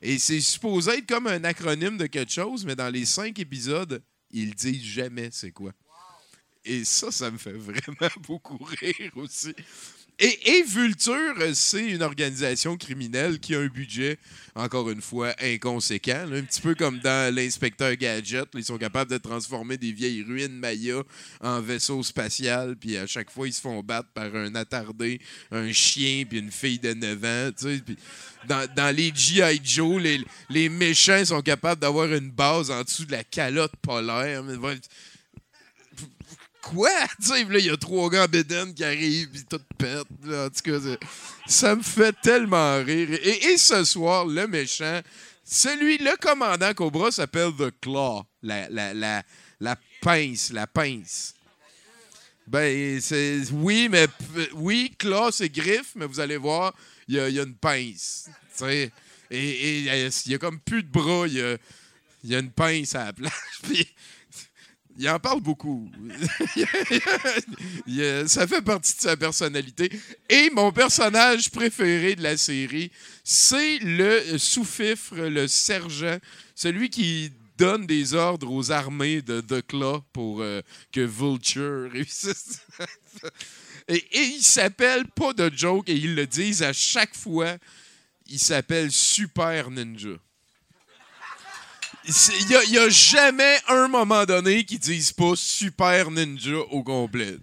Et 0.06 0.18
c'est 0.18 0.42
supposé 0.42 0.98
être 0.98 1.06
comme 1.06 1.26
un 1.26 1.42
acronyme 1.44 1.96
de 1.96 2.04
quelque 2.06 2.30
chose, 2.30 2.66
mais 2.66 2.76
dans 2.76 2.90
les 2.90 3.06
cinq 3.06 3.38
épisodes, 3.38 4.02
ils 4.30 4.54
disent 4.54 4.84
jamais 4.84 5.30
c'est 5.32 5.50
quoi. 5.50 5.72
Et 6.62 6.84
ça, 6.84 7.10
ça 7.10 7.30
me 7.30 7.38
fait 7.38 7.52
vraiment 7.54 8.12
beaucoup 8.20 8.62
rire 8.62 9.12
aussi. 9.16 9.54
Et, 10.20 10.62
Vulture, 10.62 11.34
c'est 11.54 11.90
une 11.90 12.02
organisation 12.02 12.76
criminelle 12.76 13.40
qui 13.40 13.54
a 13.54 13.58
un 13.58 13.66
budget, 13.66 14.16
encore 14.54 14.88
une 14.88 15.00
fois, 15.00 15.34
inconséquent. 15.42 16.26
un 16.32 16.42
petit 16.42 16.60
peu 16.60 16.76
comme 16.76 17.00
dans 17.00 17.34
l'inspecteur 17.34 17.96
Gadget. 17.96 18.48
ils 18.54 18.64
sont 18.64 18.78
capables 18.78 19.10
de 19.10 19.18
transformer 19.18 19.76
des 19.76 19.90
vieilles 19.90 20.22
ruines 20.22 20.56
Maya 20.56 21.02
en 21.40 21.60
vaisseau 21.60 22.02
spatial. 22.04 22.76
Puis 22.76 22.96
à 22.96 23.08
chaque 23.08 23.28
fois, 23.28 23.48
ils 23.48 23.52
se 23.52 23.60
font 23.60 23.82
battre 23.82 24.08
par 24.14 24.34
un 24.36 24.54
attardé, 24.54 25.20
un 25.50 25.72
chien, 25.72 26.24
puis 26.28 26.38
une 26.38 26.52
fille 26.52 26.78
de 26.78 26.94
9 26.94 27.24
ans. 27.24 27.72
dans, 28.46 28.96
les 28.96 29.12
G.I. 29.12 29.60
Joe, 29.64 30.00
les 30.48 30.68
méchants 30.68 31.24
sont 31.24 31.42
capables 31.42 31.80
d'avoir 31.80 32.12
une 32.12 32.30
base 32.30 32.70
en 32.70 32.82
dessous 32.82 33.04
de 33.04 33.12
la 33.12 33.24
calotte 33.24 33.74
polaire. 33.82 34.44
Quoi? 36.64 36.90
Tu 37.22 37.58
il 37.58 37.66
y 37.66 37.70
a 37.70 37.76
trois 37.76 38.08
gars 38.08 38.26
en 38.26 38.72
qui 38.72 38.84
arrivent, 38.84 39.28
puis 39.28 39.44
tout 39.44 39.60
pète. 39.76 40.06
là. 40.24 40.46
En 40.46 40.50
tout 40.50 40.62
cas, 40.62 40.96
ça 41.46 41.76
me 41.76 41.82
fait 41.82 42.14
tellement 42.22 42.82
rire. 42.82 43.18
Et, 43.22 43.56
ce 43.58 43.84
soir, 43.84 44.24
le 44.26 44.46
méchant, 44.46 45.00
celui, 45.44 45.98
le 45.98 46.16
commandant 46.16 46.72
Cobra 46.72 47.10
s'appelle 47.10 47.52
The 47.58 47.70
Claw. 47.80 48.24
La, 48.42 48.68
la, 48.70 48.94
la, 48.94 49.22
la 49.60 49.76
pince, 50.00 50.52
la 50.52 50.66
pince. 50.66 51.34
Ben. 52.46 53.00
Oui, 53.52 53.88
mais. 53.90 54.06
Oui, 54.54 54.94
Claw, 54.98 55.30
c'est 55.32 55.48
griffe, 55.48 55.92
mais 55.94 56.06
vous 56.06 56.20
allez 56.20 56.36
voir, 56.36 56.74
il 57.08 57.16
y 57.16 57.20
a, 57.20 57.42
une 57.42 57.54
pince. 57.54 58.28
Tu 58.56 58.64
sais. 58.64 58.92
Et 59.30 59.80
il 59.80 60.32
y 60.32 60.34
a 60.34 60.38
comme 60.38 60.60
plus 60.60 60.82
de 60.82 60.88
bras, 60.88 61.26
il 61.26 61.58
y 62.24 62.34
a, 62.34 62.38
une 62.38 62.50
pince 62.50 62.94
à 62.94 63.12
la. 63.18 63.30
Puis, 63.62 63.86
il 64.96 65.08
en 65.08 65.18
parle 65.18 65.40
beaucoup. 65.40 65.90
Ça 68.26 68.46
fait 68.46 68.62
partie 68.62 68.94
de 68.94 69.00
sa 69.00 69.16
personnalité. 69.16 69.90
Et 70.28 70.50
mon 70.50 70.70
personnage 70.72 71.50
préféré 71.50 72.14
de 72.14 72.22
la 72.22 72.36
série, 72.36 72.90
c'est 73.24 73.78
le 73.78 74.38
sous-fifre, 74.38 75.16
le 75.16 75.48
sergent, 75.48 76.18
celui 76.54 76.90
qui 76.90 77.32
donne 77.56 77.86
des 77.86 78.14
ordres 78.14 78.50
aux 78.50 78.70
armées 78.70 79.22
de 79.22 79.40
The 79.40 79.66
Claw 79.66 80.02
pour 80.12 80.42
euh, 80.42 80.60
que 80.92 81.00
Vulture 81.00 81.90
réussisse. 81.92 82.60
et, 83.88 83.96
et 83.96 84.22
il 84.22 84.42
s'appelle, 84.42 85.06
pas 85.06 85.32
de 85.32 85.50
joke, 85.54 85.88
et 85.88 85.94
ils 85.94 86.14
le 86.14 86.26
disent 86.26 86.62
à 86.62 86.72
chaque 86.72 87.14
fois, 87.14 87.56
il 88.26 88.38
s'appelle 88.38 88.90
Super 88.90 89.70
Ninja. 89.70 90.18
Il 92.06 92.70
n'y 92.70 92.78
a, 92.78 92.88
jamais 92.90 93.56
un 93.68 93.88
moment 93.88 94.26
donné 94.26 94.64
qui 94.64 94.78
disent 94.78 95.12
pas 95.12 95.32
Super 95.36 96.10
Ninja 96.10 96.58
au 96.70 96.82
complet. 96.82 97.36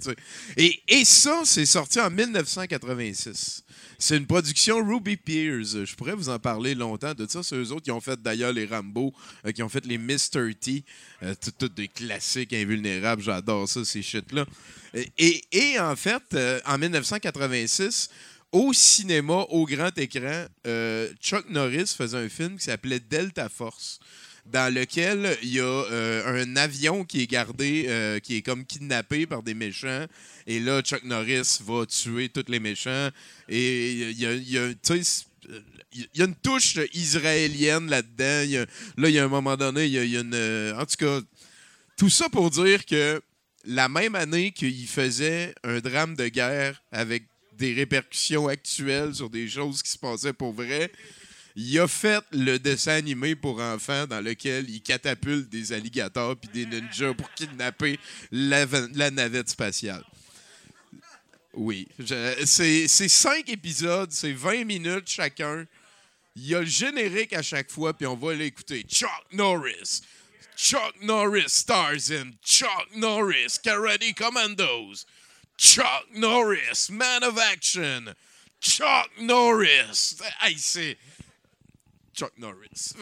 Et, 0.56 0.80
et 0.88 1.04
ça, 1.04 1.42
c'est 1.46 1.66
sorti 1.66 2.00
en 2.00 2.12
1986. 2.12 3.64
C'est 3.98 4.18
une 4.18 4.28
production 4.28 4.78
Ruby 4.86 5.18
Pierce. 5.18 5.84
Je 5.84 5.96
pourrais 5.96 6.14
vous 6.14 6.30
en 6.30 6.38
parler 6.38 6.76
longtemps 6.76 7.14
de 7.16 7.28
ça. 7.28 7.42
C'est 7.44 7.56
eux 7.56 7.72
autres 7.72 7.84
qui 7.84 7.92
ont 7.92 8.02
fait 8.02 8.22
d'ailleurs 8.22 8.54
les 8.54 8.66
Rambo, 8.68 9.14
euh, 9.46 9.52
qui 9.52 9.64
ont 9.64 9.70
fait 9.70 9.86
les 9.86 9.98
Mr. 9.98 10.54
T. 10.60 10.84
Euh, 11.24 11.34
des 11.76 11.88
classiques 11.88 12.54
invulnérables. 12.54 13.24
J'adore 13.24 13.68
ça, 13.68 13.84
ces 13.84 14.02
shit-là. 14.04 14.46
Et, 14.94 15.12
et- 15.18 15.44
et 15.52 15.80
en 15.80 15.96
fait, 15.96 16.22
euh, 16.34 16.60
en 16.66 16.78
1986, 16.78 18.10
au 18.52 18.74
cinéma, 18.74 19.46
au 19.50 19.66
grand 19.66 19.96
écran, 19.98 20.46
euh, 20.68 21.10
Chuck 21.22 21.50
Norris 21.50 21.94
faisait 21.98 22.18
un 22.18 22.30
film 22.30 22.58
qui 22.58 22.66
s'appelait 22.66 23.00
Delta 23.00 23.50
Force 23.50 24.00
dans 24.46 24.74
lequel 24.74 25.38
il 25.44 25.54
y 25.54 25.60
a 25.60 25.64
euh, 25.64 26.44
un 26.44 26.56
avion 26.56 27.06
qui 27.06 27.22
est 27.22 27.28
gardé, 27.28 27.86
euh, 27.88 28.20
qui 28.20 28.38
est 28.38 28.42
comme 28.42 28.66
kidnappé 28.66 29.26
par 29.26 29.44
des 29.44 29.54
méchants. 29.54 30.06
Et 30.48 30.60
là, 30.60 30.82
Chuck 30.82 31.04
Norris 31.04 31.60
va 31.66 31.86
tuer 31.86 32.30
tous 32.30 32.46
les 32.48 32.60
méchants. 32.60 33.10
Et 33.48 34.12
il 34.12 34.20
y 34.20 34.58
a, 34.58 36.26
une 36.26 36.36
touche 36.36 36.80
israélienne 36.94 37.90
là-dedans. 37.90 38.66
Là, 38.98 39.10
il 39.10 39.16
y 39.16 39.20
a 39.20 39.24
un 39.24 39.30
moment 39.30 39.56
donné, 39.58 39.86
il 39.86 39.92
y 39.92 40.00
a, 40.00 40.04
il 40.04 40.12
y 40.12 40.18
a 40.18 40.22
une... 40.22 40.34
euh, 40.34 40.78
En 40.78 40.86
tout 40.86 40.98
cas, 40.98 41.20
tout 41.98 42.10
ça 42.10 42.30
pour 42.30 42.50
dire 42.50 42.86
que 42.86 43.22
la 43.66 43.88
même 43.90 44.16
année 44.16 44.52
qu'il 44.52 44.88
faisait 44.88 45.54
un 45.64 45.80
drame 45.80 46.16
de 46.16 46.28
guerre 46.28 46.82
avec 46.92 47.24
des 47.58 47.74
répercussions 47.74 48.48
actuelles 48.48 49.14
sur 49.14 49.30
des 49.30 49.48
choses 49.48 49.84
qui 49.84 49.92
se 49.92 49.98
passaient 49.98 50.34
pour 50.34 50.54
vrai, 50.54 50.92
il 51.56 51.80
a 51.80 51.88
fait 51.88 52.24
le 52.32 52.58
dessin 52.58 52.94
animé 52.94 53.36
pour 53.36 53.60
enfants 53.60 54.08
dans 54.08 54.22
lequel 54.22 54.70
il 54.70 54.82
catapulte 54.82 55.50
des 55.50 55.74
alligators 55.74 56.36
puis 56.38 56.50
des 56.54 56.66
ninjas 56.66 57.14
pour 57.14 57.32
kidnapper 57.34 58.00
la, 58.32 58.66
navette 59.12 59.50
spatiale. 59.50 60.04
Oui. 61.54 61.88
C'est 62.46 62.88
cinq 62.88 63.50
épisodes, 63.50 64.12
c'est 64.12 64.34
20 64.34 64.66
minutes 64.66 65.10
chacun. 65.10 65.66
Il 66.36 66.48
y 66.48 66.56
a 66.56 66.62
le 66.62 66.66
générique 66.66 67.34
à 67.34 67.42
chaque 67.42 67.70
fois, 67.70 67.94
puis 67.94 68.08
on 68.08 68.16
va 68.16 68.34
l'écouter. 68.34 68.84
Chuck 68.88 69.10
Norris. 69.34 70.02
Chuck 70.56 70.94
Norris 71.02 71.50
stars 71.50 72.12
in 72.12 72.32
Chuck 72.44 72.88
Norris 72.96 73.58
Karate 73.62 74.14
Commandos. 74.16 75.06
Chuck 75.58 76.08
Norris, 76.14 76.90
Man 76.90 77.24
of 77.24 77.38
Action. 77.38 78.14
Chuck 78.62 79.10
Norris. 79.20 80.22
Hey, 80.40 80.56
c'est. 80.58 80.98
Chuck 82.14 82.32
Norris. 82.38 82.94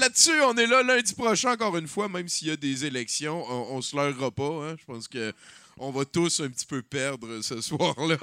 Là-dessus, 0.00 0.40
on 0.42 0.56
est 0.56 0.66
là 0.66 0.82
lundi 0.82 1.14
prochain, 1.14 1.52
encore 1.52 1.76
une 1.76 1.88
fois, 1.88 2.08
même 2.08 2.28
s'il 2.28 2.48
y 2.48 2.50
a 2.50 2.56
des 2.56 2.84
élections, 2.84 3.44
on, 3.48 3.76
on 3.76 3.82
se 3.82 3.94
leurrera 3.96 4.30
pas. 4.30 4.68
hein. 4.70 4.76
Je 4.78 4.84
pense 4.84 5.06
que 5.08 5.32
on 5.80 5.92
va 5.92 6.04
tous 6.04 6.40
un 6.40 6.48
petit 6.48 6.66
peu 6.66 6.82
perdre 6.82 7.40
ce 7.40 7.60
soir-là. 7.60 8.16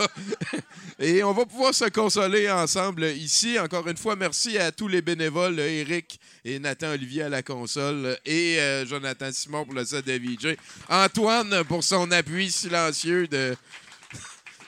Et 1.00 1.24
on 1.24 1.32
va 1.32 1.46
pouvoir 1.46 1.74
se 1.74 1.86
consoler 1.86 2.52
ensemble 2.52 3.06
ici. 3.06 3.58
Encore 3.58 3.88
une 3.88 3.96
fois, 3.96 4.18
merci 4.18 4.58
à 4.58 4.74
tous 4.74 4.90
les 4.90 5.02
bénévoles, 5.02 5.58
Eric 5.60 6.20
et 6.44 6.60
Nathan 6.60 6.90
Olivier 6.90 7.24
à 7.24 7.30
la 7.30 7.44
console 7.44 8.18
et 8.26 8.60
euh, 8.60 8.86
Jonathan 8.86 9.32
Simon 9.32 9.64
pour 9.64 9.74
le 9.74 9.86
set 9.86 10.06
de 10.06 10.12
VJ. 10.14 10.58
Antoine 10.90 11.64
pour 11.64 11.82
son 11.82 12.12
appui 12.12 12.52
silencieux 12.52 13.28
de. 13.28 13.56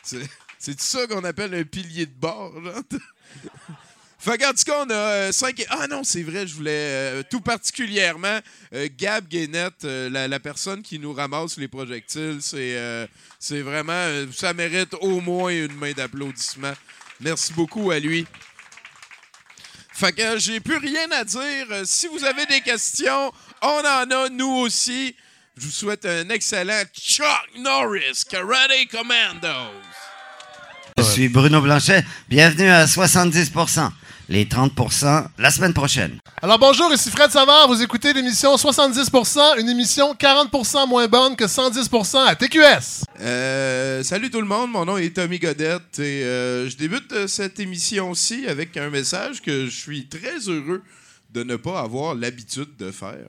C'est 0.60 0.80
ça 0.80 1.06
qu'on 1.07 1.23
appelle 1.26 1.53
un 1.53 1.64
pilier 1.65 2.06
de 2.06 2.14
bord, 2.18 2.53
genre? 2.64 2.81
Fait 4.28 4.38
qu'en 4.38 4.52
tout 4.52 4.66
cas, 4.66 4.84
on 4.86 4.90
a 4.90 4.94
euh, 4.94 5.32
cinq... 5.32 5.66
Ah 5.70 5.88
non, 5.88 6.02
c'est 6.04 6.22
vrai, 6.22 6.45
je 6.45 6.54
voulais 6.54 6.72
euh, 6.74 7.24
tout 7.30 7.40
particulièrement 7.40 8.40
euh, 8.74 8.90
Gab 8.98 9.26
Guénette, 9.26 9.86
la, 9.86 10.40
personne 10.41 10.82
qui 10.82 10.99
nous 10.99 11.14
ramasse 11.14 11.56
les 11.56 11.70
projectiles. 11.70 12.40
C'est 12.41 12.76
c'est 13.40 13.62
vraiment... 13.62 14.26
ça 14.36 14.54
mérite 14.54 14.94
au 14.99 15.22
moins 15.22 15.52
une 15.52 15.74
main 15.76 15.94
d'applaudissement. 15.94 16.74
Merci 17.22 17.54
beaucoup 17.54 17.90
à 17.91 17.99
lui. 17.99 18.28
Fait 19.94 20.12
que 20.12 20.38
j'ai 20.40 20.60
plus 20.60 20.78
rien 20.78 21.10
à 21.12 21.24
dire. 21.24 21.68
Si 21.86 22.08
vous 22.08 22.26
avez 22.26 22.45
des 22.48 22.60
questions, 22.60 23.32
on 23.62 23.80
en 23.80 24.12
a, 24.12 24.30
nous 24.30 24.58
aussi. 24.58 25.16
Je 25.56 25.64
vous 25.64 25.72
souhaite 25.72 26.06
un 26.06 26.28
excellent 26.30 26.84
Chuck 26.94 27.48
Norris 27.60 28.24
Karate 28.30 28.90
Commandos. 28.91 29.72
Je 30.98 31.04
suis 31.04 31.30
Bruno 31.30 31.62
Blanchet. 31.62 32.04
Bienvenue 32.28 32.70
à 32.70 32.86
70%. 32.86 33.90
Les 34.30 34.44
30% 34.45 35.28
la 35.38 35.52
semaine 35.52 35.74
prochaine. 35.74 36.20
Alors 36.41 36.60
bonjour, 36.60 36.91
ici 36.94 37.10
Fred 37.10 37.32
Savard. 37.32 37.68
Vous 37.70 37.82
écoutez 37.82 38.12
l'émission 38.12 38.56
70%, 38.56 39.60
une 39.60 39.70
émission 39.70 40.14
40% 40.14 40.88
moins 40.88 41.08
bonne 41.08 41.36
que 41.36 41.45
110% 41.45 42.26
à 42.26 42.36
TQS. 42.36 43.06
Euh, 43.22 44.04
salut 44.04 44.30
tout 44.30 44.41
le 44.41 44.48
monde, 44.48 44.72
mon 44.72 44.84
nom 44.84 44.98
est 44.98 45.16
Tommy 45.16 45.40
Godette 45.40 45.99
et 45.99 46.24
euh, 46.24 46.70
je 46.70 46.76
débute 46.76 47.12
euh, 47.14 47.28
cette 47.28 47.60
émission-ci 47.60 48.48
avec 48.48 48.76
un 48.76 48.90
message 48.90 49.41
que 49.41 49.66
je 49.66 49.72
suis 49.72 50.08
très 50.08 50.40
heureux 50.48 50.84
de 51.34 51.44
ne 51.44 51.56
pas 51.56 51.80
avoir 51.80 52.14
l'habitude 52.14 52.76
de 52.78 52.91
faire. 52.91 53.28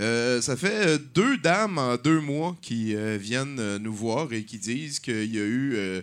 Euh, 0.00 0.40
ça 0.40 0.56
fait 0.56 0.98
deux 1.14 1.36
dames 1.38 1.78
en 1.78 1.96
deux 1.96 2.20
mois 2.20 2.56
qui 2.60 2.96
euh, 2.96 3.16
viennent 3.20 3.76
nous 3.78 3.92
voir 3.94 4.32
et 4.32 4.42
qui 4.42 4.58
disent 4.58 4.98
qu'il 4.98 5.32
y 5.32 5.38
a 5.38 5.44
eu 5.44 5.74
euh, 5.76 6.02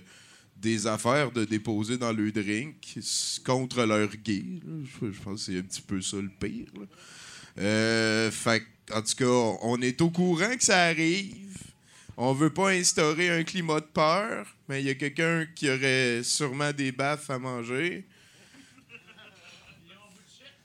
des 0.62 0.88
affaires 0.88 1.32
de 1.32 1.44
déposer 1.44 1.98
dans 1.98 2.14
le 2.14 2.32
drink 2.32 2.76
contre 3.44 3.84
leur 3.84 4.00
là. 4.00 4.08
Je, 5.02 5.08
pense 5.24 5.46
que 5.46 5.52
c'est 5.52 5.58
un 5.58 5.64
petit 5.64 5.82
peu 5.82 6.02
ça 6.02 6.18
le 6.18 6.30
pire. 6.30 6.68
Euh, 7.58 8.30
en 8.94 9.02
tout 9.02 9.16
cas, 9.16 9.58
on 9.62 9.82
est 9.82 10.00
au 10.02 10.10
courant 10.10 10.56
que 10.56 10.64
ça 10.64 10.84
arrive. 10.84 11.58
On 12.18 12.34
veut 12.34 12.54
pas 12.54 12.70
instaurer 12.70 13.30
un 13.30 13.44
climat 13.44 13.80
de 13.80 13.86
peur, 13.86 14.46
mais 14.70 14.82
il 14.82 14.86
y 14.86 14.90
a 14.90 14.96
quelqu'un 14.96 15.48
qui 15.56 15.70
aurait 15.70 16.22
sûrement 16.24 16.72
des 16.72 16.92
baffes 16.92 17.30
à 17.30 17.40
manger. 17.40 18.06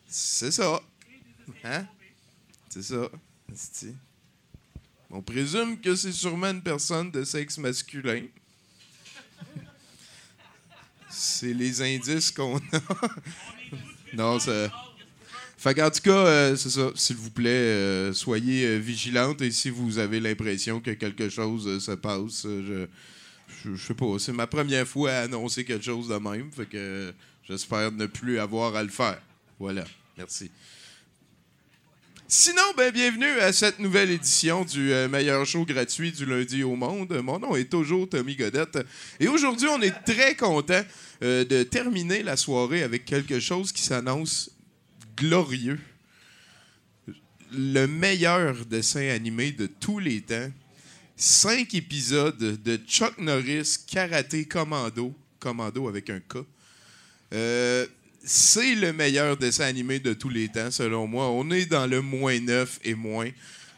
C'est 0.06 0.50
ça. 0.50 0.80
Hein? 1.64 1.86
C'est 2.68 2.82
ça. 2.82 3.08
On 5.10 5.22
présume 5.22 5.80
que 5.80 5.94
c'est 5.94 6.12
sûrement 6.12 6.48
une 6.48 6.62
personne 6.62 7.10
de 7.10 7.24
sexe 7.24 7.58
masculin. 7.58 8.22
C'est 11.08 11.52
les 11.52 11.82
indices 11.82 12.30
qu'on 12.30 12.56
a. 12.56 12.80
non, 14.14 14.38
ça. 14.38 14.70
Fait 15.58 15.74
qu'en 15.74 15.90
tout 15.90 16.00
cas, 16.00 16.26
euh, 16.26 16.56
c'est 16.56 16.70
ça. 16.70 16.90
S'il 16.94 17.16
vous 17.16 17.30
plaît, 17.30 17.48
euh, 17.50 18.12
soyez 18.12 18.66
euh, 18.66 18.76
vigilantes 18.76 19.40
et 19.40 19.50
si 19.50 19.70
vous 19.70 19.98
avez 19.98 20.20
l'impression 20.20 20.80
que 20.80 20.90
quelque 20.90 21.28
chose 21.28 21.66
euh, 21.66 21.80
se 21.80 21.92
passe, 21.92 22.42
je, 22.44 22.86
je, 23.64 23.76
sais 23.76 23.94
pas. 23.94 24.18
C'est 24.18 24.32
ma 24.32 24.46
première 24.46 24.86
fois 24.86 25.12
à 25.12 25.22
annoncer 25.22 25.64
quelque 25.64 25.84
chose 25.84 26.08
de 26.08 26.16
même. 26.16 26.50
J'espère 27.48 27.92
ne 27.92 28.06
plus 28.06 28.38
avoir 28.38 28.76
à 28.76 28.82
le 28.82 28.90
faire. 28.90 29.20
Voilà. 29.58 29.84
Merci. 30.18 30.50
Sinon, 32.28 32.74
ben, 32.76 32.92
bienvenue 32.92 33.38
à 33.38 33.52
cette 33.52 33.78
nouvelle 33.78 34.10
édition 34.10 34.64
du 34.64 34.92
euh, 34.92 35.08
meilleur 35.08 35.46
show 35.46 35.64
gratuit 35.64 36.10
du 36.10 36.26
lundi 36.26 36.64
au 36.64 36.74
monde. 36.74 37.12
Mon 37.22 37.38
nom 37.38 37.54
est 37.54 37.70
toujours 37.70 38.08
Tommy 38.08 38.34
Godette. 38.34 38.80
Et 39.20 39.28
aujourd'hui, 39.28 39.68
on 39.68 39.80
est 39.80 39.94
très 40.04 40.34
content 40.34 40.82
euh, 41.22 41.44
de 41.44 41.62
terminer 41.62 42.24
la 42.24 42.36
soirée 42.36 42.82
avec 42.82 43.04
quelque 43.04 43.38
chose 43.38 43.70
qui 43.70 43.84
s'annonce 43.84 44.50
glorieux. 45.16 45.78
Le 47.52 47.86
meilleur 47.86 48.56
dessin 48.66 49.08
animé 49.10 49.52
de 49.52 49.66
tous 49.66 50.00
les 50.00 50.20
temps. 50.20 50.50
Cinq 51.14 51.74
épisodes 51.74 52.60
de 52.60 52.76
Chuck 52.88 53.18
Norris 53.18 53.76
Karaté 53.86 54.46
Commando. 54.46 55.14
Commando 55.38 55.86
avec 55.86 56.10
un 56.10 56.18
K. 56.18 56.38
Euh, 57.34 57.86
c'est 58.26 58.74
le 58.74 58.92
meilleur 58.92 59.36
dessin 59.36 59.64
animé 59.64 60.00
de 60.00 60.12
tous 60.12 60.28
les 60.28 60.48
temps, 60.48 60.70
selon 60.70 61.06
moi. 61.06 61.30
On 61.30 61.50
est 61.50 61.66
dans 61.66 61.86
le 61.86 62.02
moins 62.02 62.38
9 62.40 62.80
et 62.84 62.94
moins. 62.94 63.30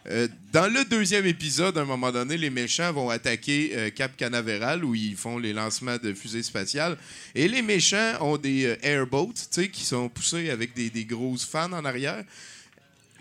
Euh, 0.09 0.27
dans 0.53 0.73
le 0.73 0.87
deuxième 0.87 1.27
épisode, 1.27 1.77
à 1.77 1.83
un 1.83 1.85
moment 1.85 2.11
donné, 2.11 2.39
les 2.39 2.49
méchants 2.49 2.91
vont 2.95 3.11
attaquer 3.11 3.73
euh, 3.75 3.91
Cap 3.91 4.17
Canaveral 4.17 4.83
où 4.83 4.95
ils 4.95 5.17
font 5.17 5.37
les 5.37 5.53
lancements 5.53 5.99
de 5.99 6.15
fusées 6.15 6.43
spatiales. 6.43 6.97
Et 7.35 7.47
les 7.47 7.61
méchants 7.61 8.15
ont 8.23 8.39
des 8.39 8.65
euh, 8.65 8.77
airboats, 8.83 9.35
tu 9.35 9.47
sais, 9.51 9.69
qui 9.69 9.85
sont 9.85 10.09
poussés 10.09 10.49
avec 10.49 10.73
des, 10.75 10.89
des 10.89 11.05
grosses 11.05 11.45
fans 11.45 11.73
en 11.73 11.85
arrière, 11.85 12.25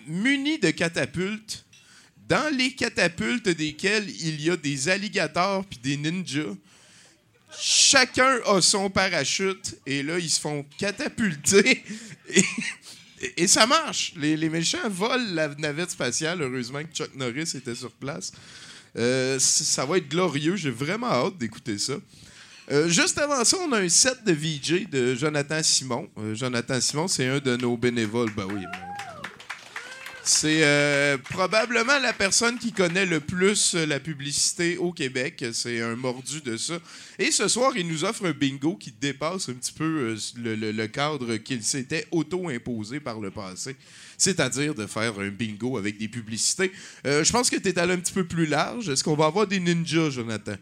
munis 0.08 0.60
de 0.60 0.72
catapultes. 0.72 1.66
Dans 2.30 2.56
les 2.56 2.72
catapultes 2.72 3.50
desquelles 3.50 4.10
il 4.10 4.42
y 4.42 4.50
a 4.50 4.56
des 4.58 4.88
alligators 4.88 5.66
puis 5.66 5.80
des 5.82 5.98
ninjas. 5.98 6.56
Chacun 7.60 8.40
a 8.46 8.62
son 8.62 8.90
parachute 8.90 9.78
et 9.86 10.04
là, 10.04 10.20
ils 10.20 10.30
se 10.30 10.40
font 10.40 10.66
catapulter. 10.78 11.84
Et, 13.36 13.48
ça 13.48 13.66
marche. 13.66 14.14
Les, 14.16 14.38
les 14.38 14.50
méchants 14.50 14.90
volent 14.90 15.34
la 15.34 15.48
navette 15.56 15.90
spatiale. 15.92 16.42
Heureusement 16.42 16.84
que 16.84 16.94
Chuck 16.94 17.16
Norris 17.16 17.52
était 17.56 17.74
sur 17.74 17.92
place. 17.92 18.32
Euh, 18.96 19.40
ça 19.40 19.86
va 19.86 19.98
être 19.98 20.08
glorieux. 20.08 20.56
J'ai 20.56 20.70
vraiment 20.70 21.08
hâte 21.08 21.38
d'écouter 21.38 21.78
ça. 21.78 21.94
Euh, 22.70 22.90
juste 22.90 23.18
avant 23.18 23.44
ça, 23.46 23.58
on 23.66 23.72
a 23.72 23.80
un 23.80 23.90
set 23.90 24.24
de 24.26 24.34
VJ 24.34 24.90
de 24.90 25.16
Jonathan 25.16 25.64
Simon. 25.64 26.10
Euh, 26.18 26.36
Jonathan 26.36 26.82
Simon, 26.82 27.08
c'est 27.08 27.26
un 27.28 27.40
de 27.40 27.56
nos 27.56 27.78
bénévoles. 27.78 28.32
Ben 28.36 28.46
oui. 28.46 28.62
ben- 28.62 28.97
c'est 30.28 30.64
euh, 30.64 31.18
probablement 31.18 32.00
la 32.00 32.12
personne 32.12 32.60
qui 32.60 32.72
connaît 32.74 33.06
le 33.06 33.20
plus 33.20 33.76
la 33.76 34.00
publicité 34.00 34.78
au 34.78 34.92
Québec. 34.92 35.46
C'est 35.54 35.82
un 35.82 35.96
mordu 35.96 36.42
de 36.42 36.58
ça. 36.58 36.80
Et 37.18 37.32
ce 37.32 37.48
soir, 37.48 37.72
il 37.78 37.88
nous 37.88 38.04
offre 38.04 38.26
un 38.26 38.32
bingo 38.32 38.76
qui 38.76 38.92
dépasse 38.92 39.50
un 39.50 39.54
petit 39.54 39.72
peu 39.72 40.16
euh, 40.16 40.72
le 40.72 40.88
cadre 40.88 41.38
qu'il 41.38 41.64
s'était 41.64 42.06
auto-imposé 42.12 43.00
par 43.00 43.20
le 43.20 43.32
passé. 43.32 43.76
C'est-à-dire 44.18 44.76
de 44.76 44.86
faire 44.86 45.18
un 45.20 45.30
bingo 45.30 45.78
avec 45.78 45.98
des 45.98 46.08
publicités. 46.08 46.72
Euh, 47.06 47.24
je 47.24 47.32
pense 47.32 47.50
que 47.50 47.56
tu 47.56 47.70
es 47.70 47.80
allé 47.80 47.94
un 47.94 48.00
petit 48.00 48.14
peu 48.14 48.26
plus 48.26 48.46
large. 48.46 48.90
Est-ce 48.90 49.04
qu'on 49.04 49.16
va 49.16 49.28
avoir 49.28 49.48
des 49.48 49.60
ninjas, 49.60 50.10
Jonathan? 50.10 50.56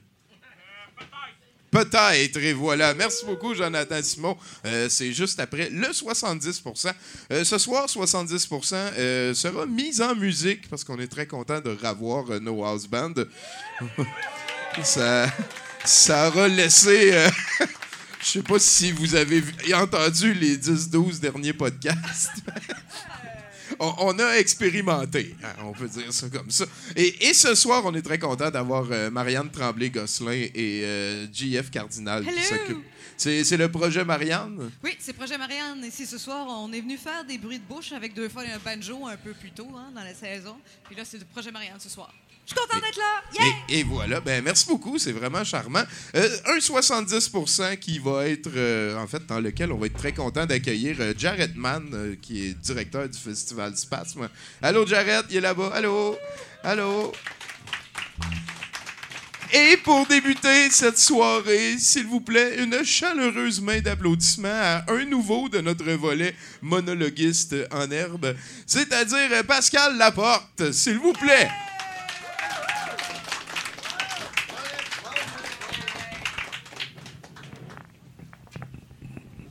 Peut-être, 1.71 2.37
et 2.37 2.53
voilà. 2.53 2.93
Merci 2.93 3.25
beaucoup, 3.25 3.53
Jonathan 3.53 4.01
Simon. 4.01 4.37
Euh, 4.65 4.87
c'est 4.89 5.11
juste 5.11 5.39
après 5.39 5.69
le 5.69 5.87
70% 5.87 6.93
Euh, 7.31 7.43
Ce 7.43 7.57
soir, 7.57 7.87
70% 7.87 8.73
euh, 8.97 9.33
sera 9.33 9.65
mis 9.65 10.01
en 10.01 10.15
musique 10.15 10.69
parce 10.69 10.83
qu'on 10.83 10.99
est 10.99 11.07
très 11.07 11.27
content 11.27 11.59
de 11.59 11.71
revoir 11.71 12.25
euh, 12.29 12.39
nos 12.39 12.63
house 12.63 12.87
bands. 12.87 13.13
ça, 14.83 15.27
ça 15.83 16.29
aura 16.29 16.47
laissé. 16.47 17.11
euh, 17.13 17.29
Je 18.21 18.27
sais 18.31 18.41
pas 18.41 18.57
si 18.57 18.91
vous 18.91 19.13
avez 19.15 19.43
entendu 19.75 20.33
les 20.33 20.57
10-12 20.57 21.19
derniers 21.19 21.53
podcasts. 21.53 22.31
on, 23.79 23.93
on 23.99 24.19
a 24.19 24.37
expérimenté, 24.37 25.35
hein, 25.43 25.53
on 25.63 25.71
peut 25.71 25.87
dire 25.87 26.11
ça 26.11 26.27
comme 26.29 26.49
ça. 26.49 26.65
Et, 26.95 27.27
et 27.27 27.33
ce 27.33 27.55
soir, 27.55 27.83
on 27.85 27.93
est 27.95 28.01
très 28.01 28.19
content 28.19 28.49
d'avoir 28.51 28.85
euh, 28.91 29.09
Marianne 29.09 29.49
Tremblay-Gosselin 29.49 30.47
et 30.53 30.81
euh, 30.83 31.27
JF 31.31 31.71
Cardinal 31.71 32.25
qui 32.25 32.43
s'occupent. 32.43 32.83
C'est 33.17 33.45
c'est 33.45 33.55
le 33.57 33.71
projet 33.71 34.03
Marianne? 34.03 34.71
Oui, 34.83 34.91
c'est 34.99 35.13
Projet 35.13 35.37
Marianne. 35.37 35.83
Ici 35.85 36.05
ce 36.05 36.17
soir, 36.17 36.45
on 36.49 36.71
est 36.73 36.81
venu 36.81 36.97
faire 36.97 37.23
des 37.23 37.37
bruits 37.37 37.59
de 37.59 37.63
bouche 37.63 37.93
avec 37.93 38.13
deux 38.13 38.27
fois 38.27 38.43
un 38.43 38.59
banjo 38.59 39.07
un 39.07 39.15
peu 39.15 39.31
plus 39.31 39.51
tôt 39.51 39.69
hein, 39.73 39.89
dans 39.95 40.03
la 40.03 40.13
saison. 40.13 40.57
Puis 40.83 40.95
là, 40.97 41.03
c'est 41.05 41.19
le 41.19 41.25
Projet 41.25 41.49
Marianne 41.51 41.79
ce 41.79 41.87
soir. 41.89 42.13
Je 42.45 42.53
suis 42.53 42.59
contente 42.59 42.83
d'être 42.83 42.97
là! 42.97 43.23
Yeah! 43.33 43.53
Et, 43.69 43.79
et 43.79 43.83
voilà, 43.83 44.19
ben 44.19 44.43
merci 44.43 44.67
beaucoup, 44.67 44.99
c'est 44.99 45.11
vraiment 45.11 45.43
charmant. 45.43 45.83
Euh, 46.15 46.29
un 46.45 46.59
70 46.59 47.31
qui 47.81 47.97
va 47.97 48.27
être, 48.27 48.51
euh, 48.55 48.95
en 48.97 49.07
fait, 49.07 49.25
dans 49.25 49.39
lequel 49.39 49.71
on 49.71 49.77
va 49.77 49.87
être 49.87 49.97
très 49.97 50.11
content 50.11 50.45
d'accueillir 50.45 50.97
euh, 50.99 51.13
Jared 51.17 51.55
Mann, 51.55 51.89
euh, 51.93 52.15
qui 52.21 52.45
est 52.45 52.53
directeur 52.53 53.09
du 53.09 53.17
festival 53.17 53.75
Spasme. 53.75 54.29
Allô, 54.61 54.85
Jared, 54.85 55.25
il 55.31 55.37
est 55.37 55.41
là-bas. 55.41 55.71
Allô? 55.73 56.15
Allô? 56.63 57.11
Et 59.51 59.77
pour 59.77 60.05
débuter 60.05 60.69
cette 60.69 60.99
soirée, 60.99 61.77
s'il 61.79 62.05
vous 62.05 62.21
plaît, 62.21 62.61
une 62.61 62.83
chaleureuse 62.83 63.59
main 63.59 63.79
d'applaudissement 63.79 64.49
à 64.51 64.85
un 64.91 65.05
nouveau 65.05 65.49
de 65.49 65.61
notre 65.61 65.89
volet 65.93 66.35
monologuiste 66.61 67.55
en 67.71 67.89
herbe, 67.89 68.35
c'est-à-dire 68.67 69.43
Pascal 69.47 69.97
Laporte, 69.97 70.71
s'il 70.71 70.99
vous 70.99 71.13
plaît. 71.13 71.49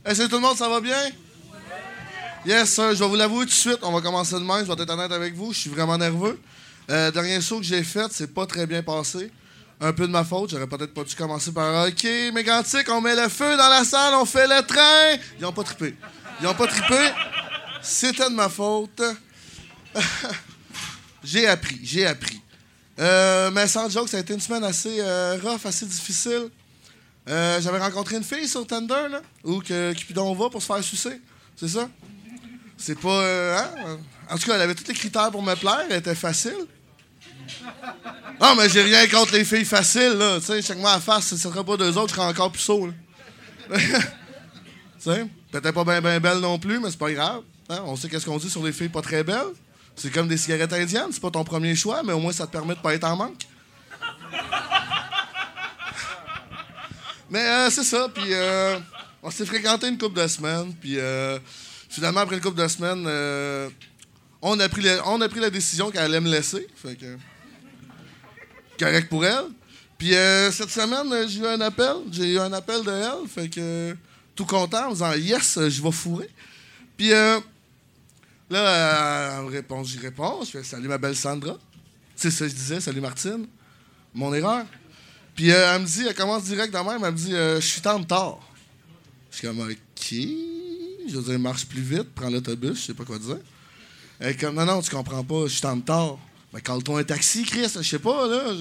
Hey, 0.07 0.15
salut 0.15 0.29
tout 0.29 0.35
le 0.35 0.41
monde, 0.43 0.55
ça 0.55 0.69
va 0.69 0.79
bien? 0.81 1.09
Yes, 2.45 2.71
sir, 2.71 2.93
je 2.93 2.99
vais 2.99 3.07
vous 3.07 3.15
l'avouer 3.15 3.45
tout 3.45 3.49
de 3.49 3.55
suite. 3.55 3.79
On 3.81 3.91
va 3.91 4.01
commencer 4.01 4.35
de 4.35 4.41
même. 4.41 4.59
Je 4.59 4.71
vais 4.71 4.83
être 4.83 4.89
honnête 4.91 5.11
avec 5.11 5.33
vous. 5.33 5.51
Je 5.51 5.57
suis 5.57 5.69
vraiment 5.71 5.97
nerveux. 5.97 6.39
Euh, 6.91 7.09
dernier 7.09 7.41
saut 7.41 7.57
que 7.57 7.63
j'ai 7.63 7.83
fait, 7.83 8.05
c'est 8.11 8.31
pas 8.31 8.45
très 8.45 8.67
bien 8.67 8.83
passé. 8.83 9.31
Un 9.81 9.93
peu 9.93 10.05
de 10.05 10.11
ma 10.11 10.23
faute. 10.23 10.51
J'aurais 10.51 10.67
peut-être 10.67 10.93
pas 10.93 11.03
dû 11.03 11.15
commencer 11.15 11.51
par 11.51 11.87
OK, 11.87 12.03
mégantique, 12.31 12.87
on 12.89 13.01
met 13.01 13.15
le 13.15 13.27
feu 13.29 13.57
dans 13.57 13.67
la 13.67 13.83
salle, 13.83 14.13
on 14.13 14.25
fait 14.25 14.45
le 14.45 14.61
train. 14.61 15.19
Ils 15.39 15.45
ont 15.47 15.51
pas 15.51 15.63
trippé. 15.63 15.95
Ils 16.39 16.45
ont 16.45 16.53
pas 16.53 16.67
trippé. 16.67 17.09
C'était 17.81 18.29
de 18.29 18.35
ma 18.35 18.47
faute. 18.47 19.01
j'ai 21.23 21.47
appris, 21.47 21.79
j'ai 21.81 22.05
appris. 22.05 22.39
Euh, 22.99 23.49
mais 23.49 23.65
sans 23.65 23.89
joke, 23.89 24.07
ça 24.07 24.17
a 24.17 24.19
été 24.19 24.35
une 24.35 24.39
semaine 24.39 24.65
assez 24.65 24.97
euh, 24.99 25.39
rough, 25.41 25.65
assez 25.65 25.87
difficile. 25.87 26.51
Euh, 27.27 27.59
J'avais 27.61 27.79
rencontré 27.79 28.17
une 28.17 28.23
fille 28.23 28.47
sur 28.47 28.65
Tinder, 28.67 29.07
là, 29.09 29.21
où 29.43 29.59
que 29.59 29.93
Cupidon 29.93 30.33
va 30.35 30.49
pour 30.49 30.61
se 30.61 30.67
faire 30.67 30.83
sucer. 30.83 31.21
C'est 31.55 31.67
ça? 31.69 31.89
C'est 32.77 32.99
pas. 32.99 33.09
euh, 33.09 33.57
hein? 33.57 33.97
En 34.29 34.37
tout 34.37 34.45
cas, 34.47 34.55
elle 34.55 34.61
avait 34.61 34.75
tous 34.75 34.87
les 34.87 34.93
critères 34.93 35.31
pour 35.31 35.41
me 35.41 35.55
plaire, 35.55 35.85
elle 35.89 35.97
était 35.97 36.15
facile. 36.15 36.65
Non, 38.41 38.55
mais 38.55 38.67
j'ai 38.69 38.81
rien 38.81 39.07
contre 39.07 39.33
les 39.33 39.45
filles 39.45 39.65
faciles, 39.65 40.13
là. 40.17 40.39
Tu 40.39 40.47
sais, 40.47 40.61
chaque 40.61 40.77
mois 40.79 40.93
à 40.93 40.99
face, 40.99 41.27
ce 41.27 41.37
serait 41.37 41.63
pas 41.63 41.77
deux 41.77 41.97
autres, 41.97 42.09
je 42.09 42.15
serais 42.15 42.27
encore 42.27 42.51
plus 42.51 42.61
saut, 42.61 42.87
là. 42.87 42.93
tu 43.77 43.85
sais, 44.99 45.25
peut-être 45.51 45.71
pas 45.73 45.83
bien 45.83 46.01
ben 46.01 46.19
belle 46.19 46.39
non 46.39 46.59
plus, 46.59 46.79
mais 46.79 46.91
c'est 46.91 46.99
pas 46.99 47.11
grave. 47.11 47.41
Hein? 47.69 47.79
On 47.85 47.95
sait 47.95 48.09
qu'est-ce 48.09 48.25
qu'on 48.25 48.37
dit 48.37 48.49
sur 48.49 48.63
les 48.63 48.71
filles 48.71 48.89
pas 48.89 49.01
très 49.01 49.23
belles. 49.23 49.53
C'est 49.95 50.11
comme 50.11 50.27
des 50.27 50.37
cigarettes 50.37 50.73
indiennes, 50.73 51.07
c'est 51.11 51.21
pas 51.21 51.31
ton 51.31 51.43
premier 51.43 51.75
choix, 51.75 52.03
mais 52.03 52.13
au 52.13 52.19
moins 52.19 52.33
ça 52.33 52.45
te 52.45 52.51
permet 52.51 52.75
de 52.75 52.79
pas 52.79 52.93
être 52.93 53.05
en 53.05 53.15
manque. 53.15 53.41
Mais 57.35 57.45
euh, 57.47 57.69
c'est 57.69 57.83
ça, 57.83 58.07
puis 58.07 58.23
euh, 58.31 58.79
on 59.21 59.29
s'est 59.29 59.45
fréquenté 59.45 59.89
une 59.89 59.97
couple 59.97 60.21
de 60.21 60.25
semaines, 60.25 60.73
puis 60.73 60.97
euh, 60.97 61.37
finalement, 61.89 62.21
après 62.21 62.37
une 62.37 62.41
couple 62.41 62.61
de 62.61 62.67
semaines, 62.69 63.05
on, 64.41 64.57
a 64.57 64.69
pris 64.69 64.81
la, 64.83 65.05
on 65.09 65.19
a 65.19 65.27
pris 65.27 65.41
la 65.41 65.49
décision 65.49 65.91
qu'elle 65.91 66.03
allait 66.03 66.21
me 66.21 66.31
laisser. 66.31 66.65
Fait 66.77 66.95
que. 66.95 67.17
Correct 68.79 69.09
pour 69.09 69.25
elle. 69.25 69.47
Puis 69.97 70.11
cette 70.51 70.69
semaine, 70.69 71.27
j'ai 71.27 71.41
eu 71.41 71.45
un 71.45 71.59
appel. 71.59 71.95
J'ai 72.09 72.35
eu 72.35 72.39
un 72.39 72.53
appel 72.53 72.85
de 72.85 72.91
elle, 72.91 73.27
fait 73.27 73.49
que. 73.49 73.97
tout 74.33 74.45
content, 74.45 74.87
en 74.87 74.91
disant 74.91 75.11
Yes, 75.15 75.59
je 75.67 75.83
vais 75.83 75.91
fourrer. 75.91 76.29
Puis 76.95 77.09
là, 77.09 77.41
elle 78.49 79.43
me 79.43 79.51
répond, 79.51 79.83
j'y 79.83 79.99
réponds. 79.99 80.45
Je 80.45 80.51
fais 80.51 80.63
Salut 80.63 80.87
ma 80.87 80.97
belle 80.97 81.17
Sandra. 81.17 81.57
C'est 82.15 82.31
ça 82.31 82.45
que 82.45 82.51
je 82.51 82.55
disais, 82.55 82.79
salut 82.79 83.01
Martine. 83.01 83.45
Mon 84.13 84.33
erreur. 84.33 84.63
Puis 85.35 85.51
euh, 85.51 85.75
elle 85.75 85.81
me 85.81 85.85
dit, 85.85 86.05
elle 86.07 86.15
commence 86.15 86.45
direct 86.45 86.73
de 86.73 86.79
même, 86.79 87.03
elle 87.03 87.11
me 87.11 87.17
dit 87.17 87.35
euh, 87.35 87.59
Je 87.59 87.65
suis 87.65 87.81
tant 87.81 87.99
de 87.99 88.05
tard. 88.05 88.39
Je 89.31 89.37
suis 89.37 89.47
comme 89.47 89.59
OK. 89.59 89.75
Je 91.07 91.17
veux 91.17 91.23
dire, 91.23 91.39
marche 91.39 91.65
plus 91.65 91.81
vite, 91.81 92.15
prends 92.15 92.29
l'autobus, 92.29 92.79
je 92.79 92.85
sais 92.85 92.93
pas 92.93 93.03
quoi 93.03 93.19
dire. 93.19 93.37
Elle 94.19 94.29
est 94.29 94.39
comme 94.39 94.55
Non, 94.55 94.65
non, 94.65 94.81
tu 94.81 94.89
comprends 94.89 95.23
pas, 95.23 95.43
je 95.47 95.53
suis 95.53 95.61
tard. 95.61 96.17
Mais 96.53 96.61
cale-toi 96.61 97.01
un 97.01 97.03
taxi, 97.03 97.43
Chris, 97.43 97.69
je 97.75 97.81
sais 97.81 97.99
pas, 97.99 98.27
là. 98.27 98.53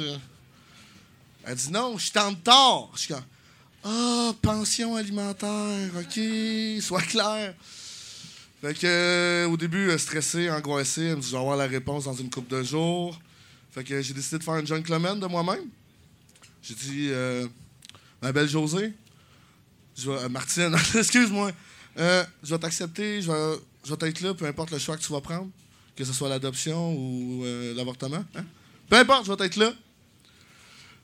Elle 1.45 1.55
dit 1.55 1.71
Non, 1.71 1.97
je 1.97 2.03
suis 2.03 2.13
tant 2.13 2.33
de 2.33 2.37
tard. 2.39 2.91
Je 2.95 3.01
suis 3.01 3.15
comme 3.15 3.23
Ah, 3.85 4.33
pension 4.43 4.97
alimentaire, 4.97 5.91
OK, 5.97 6.21
sois 6.83 7.03
clair. 7.03 7.55
Fait 8.61 8.75
que, 8.75 8.87
euh, 8.87 9.49
au 9.49 9.57
début, 9.57 9.97
stressé, 9.99 10.51
angoissé, 10.51 11.05
elle 11.05 11.17
me 11.17 11.21
dit 11.21 11.29
Je 11.29 11.33
vais 11.33 11.39
avoir 11.39 11.57
la 11.57 11.67
réponse 11.67 12.05
dans 12.05 12.15
une 12.15 12.31
couple 12.31 12.57
de 12.57 12.63
jours. 12.65 13.17
Fait 13.71 13.85
que 13.85 14.03
j'ai 14.03 14.15
décidé 14.15 14.39
de 14.39 14.43
faire 14.43 14.57
une 14.57 14.67
gentleman 14.67 15.21
de 15.21 15.27
moi-même. 15.27 15.69
J'ai 16.67 16.75
dit, 16.75 17.09
euh, 17.11 17.47
ma 18.23 18.33
belle 18.33 18.49
Josée, 18.49 18.95
je 19.97 20.11
vais, 20.11 20.17
euh, 20.17 20.29
Martine, 20.31 20.75
excuse-moi, 20.95 21.53
euh, 21.99 22.25
je 22.43 22.55
vais 22.55 22.59
t'accepter, 22.59 23.21
je 23.21 23.31
vais, 23.31 23.59
je 23.85 23.95
vais 23.95 24.09
être 24.09 24.21
là, 24.23 24.33
peu 24.33 24.47
importe 24.47 24.71
le 24.71 24.79
choix 24.79 24.97
que 24.97 25.03
tu 25.03 25.13
vas 25.13 25.21
prendre, 25.21 25.51
que 25.95 26.05
ce 26.05 26.13
soit 26.15 26.31
l'adoption 26.31 26.95
ou 26.95 27.45
euh, 27.45 27.75
l'avortement. 27.75 28.25
hein. 28.35 28.45
Peu 28.89 28.97
importe, 28.97 29.27
je 29.27 29.33
vais 29.33 29.45
être 29.45 29.57
là. 29.57 29.75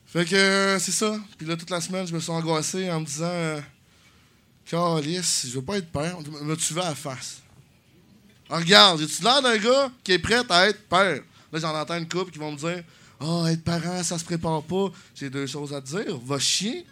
Fait 0.07 0.25
que 0.25 0.77
c'est 0.79 0.91
ça. 0.91 1.19
Puis 1.37 1.45
là, 1.45 1.55
toute 1.55 1.69
la 1.69 1.79
semaine, 1.79 2.07
je 2.07 2.13
me 2.13 2.19
suis 2.19 2.31
angoissé 2.31 2.89
en 2.91 2.99
me 3.01 3.05
disant, 3.05 3.61
Calice, 4.65 5.45
je 5.47 5.53
veux 5.53 5.61
pas 5.61 5.77
être 5.77 5.91
père, 5.91 6.17
mais 6.41 6.55
tu 6.55 6.73
vas 6.73 6.85
à 6.87 6.89
la 6.89 6.95
face? 6.95 7.41
Ah, 8.49 8.57
regarde, 8.57 8.99
j'ai-tu 8.99 9.21
l'air 9.23 9.41
d'un 9.41 9.57
gars 9.57 9.91
qui 10.03 10.13
est 10.13 10.19
prêt 10.19 10.41
à 10.49 10.67
être 10.67 10.87
père? 10.89 11.21
Là, 11.53 11.59
j'en 11.59 11.75
entends 11.75 11.97
une 11.97 12.07
couple 12.09 12.31
qui 12.31 12.39
vont 12.39 12.51
me 12.51 12.57
dire 12.57 12.83
Ah, 13.21 13.51
être 13.51 13.63
parent, 13.63 14.03
ça 14.03 14.17
se 14.17 14.23
prépare 14.23 14.63
pas. 14.63 14.87
J'ai 15.15 15.29
deux 15.29 15.45
choses 15.47 15.73
à 15.73 15.79
dire. 15.81 16.17
Va 16.25 16.39
chier. 16.39 16.85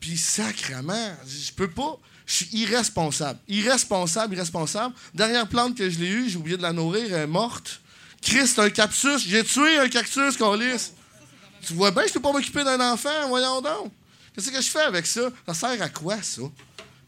Puis 0.00 0.16
sacrement, 0.18 1.16
je 1.26 1.52
peux 1.52 1.70
pas. 1.70 1.98
Je 2.26 2.32
suis 2.34 2.48
irresponsable. 2.52 3.38
Irresponsable, 3.48 4.34
irresponsable. 4.34 4.94
Dernière 5.14 5.48
plante 5.48 5.76
que 5.76 5.88
je 5.88 5.98
l'ai 5.98 6.08
eue, 6.08 6.28
j'ai 6.28 6.36
oublié 6.36 6.56
de 6.56 6.62
la 6.62 6.72
nourrir, 6.72 7.06
elle 7.06 7.22
est 7.22 7.26
morte. 7.26 7.80
Christ, 8.20 8.58
un 8.58 8.68
cactus. 8.70 9.26
J'ai 9.26 9.44
tué 9.44 9.78
un 9.78 9.88
cactus, 9.88 10.36
Colis. 10.36 10.90
Tu 11.64 11.72
vois 11.74 11.90
bien, 11.90 12.02
je 12.06 12.12
peux 12.12 12.20
pas 12.20 12.32
m'occuper 12.32 12.64
d'un 12.64 12.80
enfant, 12.92 13.28
voyons 13.28 13.60
donc. 13.62 13.92
Qu'est-ce 14.34 14.50
que 14.50 14.60
je 14.60 14.68
fais 14.68 14.82
avec 14.82 15.06
ça? 15.06 15.30
Ça 15.46 15.54
sert 15.54 15.82
à 15.82 15.88
quoi, 15.88 16.20
ça? 16.22 16.42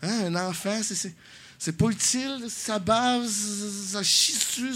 Hein, 0.02 0.26
un 0.34 0.48
enfant, 0.48 0.80
c'est- 0.82 1.12
c'est. 1.58 1.72
Pas 1.72 1.88
utile, 1.88 2.46
ça 2.48 2.78
bave, 2.78 3.26
ça 3.28 3.92
ça 3.98 4.02
chie 4.02 4.32
dessus. 4.32 4.72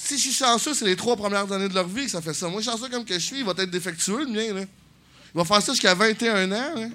Si 0.00 0.16
je 0.16 0.22
suis 0.22 0.32
chanceux, 0.32 0.74
c'est 0.74 0.84
les 0.84 0.96
trois 0.96 1.16
premières 1.16 1.50
années 1.50 1.68
de 1.68 1.74
leur 1.74 1.88
vie 1.88 2.04
que 2.04 2.10
ça 2.10 2.22
fait 2.22 2.32
ça. 2.32 2.48
Moi, 2.48 2.62
chanceux 2.62 2.88
comme 2.88 3.04
que 3.04 3.14
je 3.14 3.18
suis, 3.18 3.38
il 3.38 3.44
va 3.44 3.52
être 3.52 3.70
défectueux, 3.70 4.24
le 4.24 4.30
mien. 4.30 4.54
Là. 4.54 4.60
Il 4.60 5.36
va 5.38 5.44
faire 5.44 5.60
ça 5.60 5.72
jusqu'à 5.72 5.94
21 5.94 6.50
ans. 6.52 6.90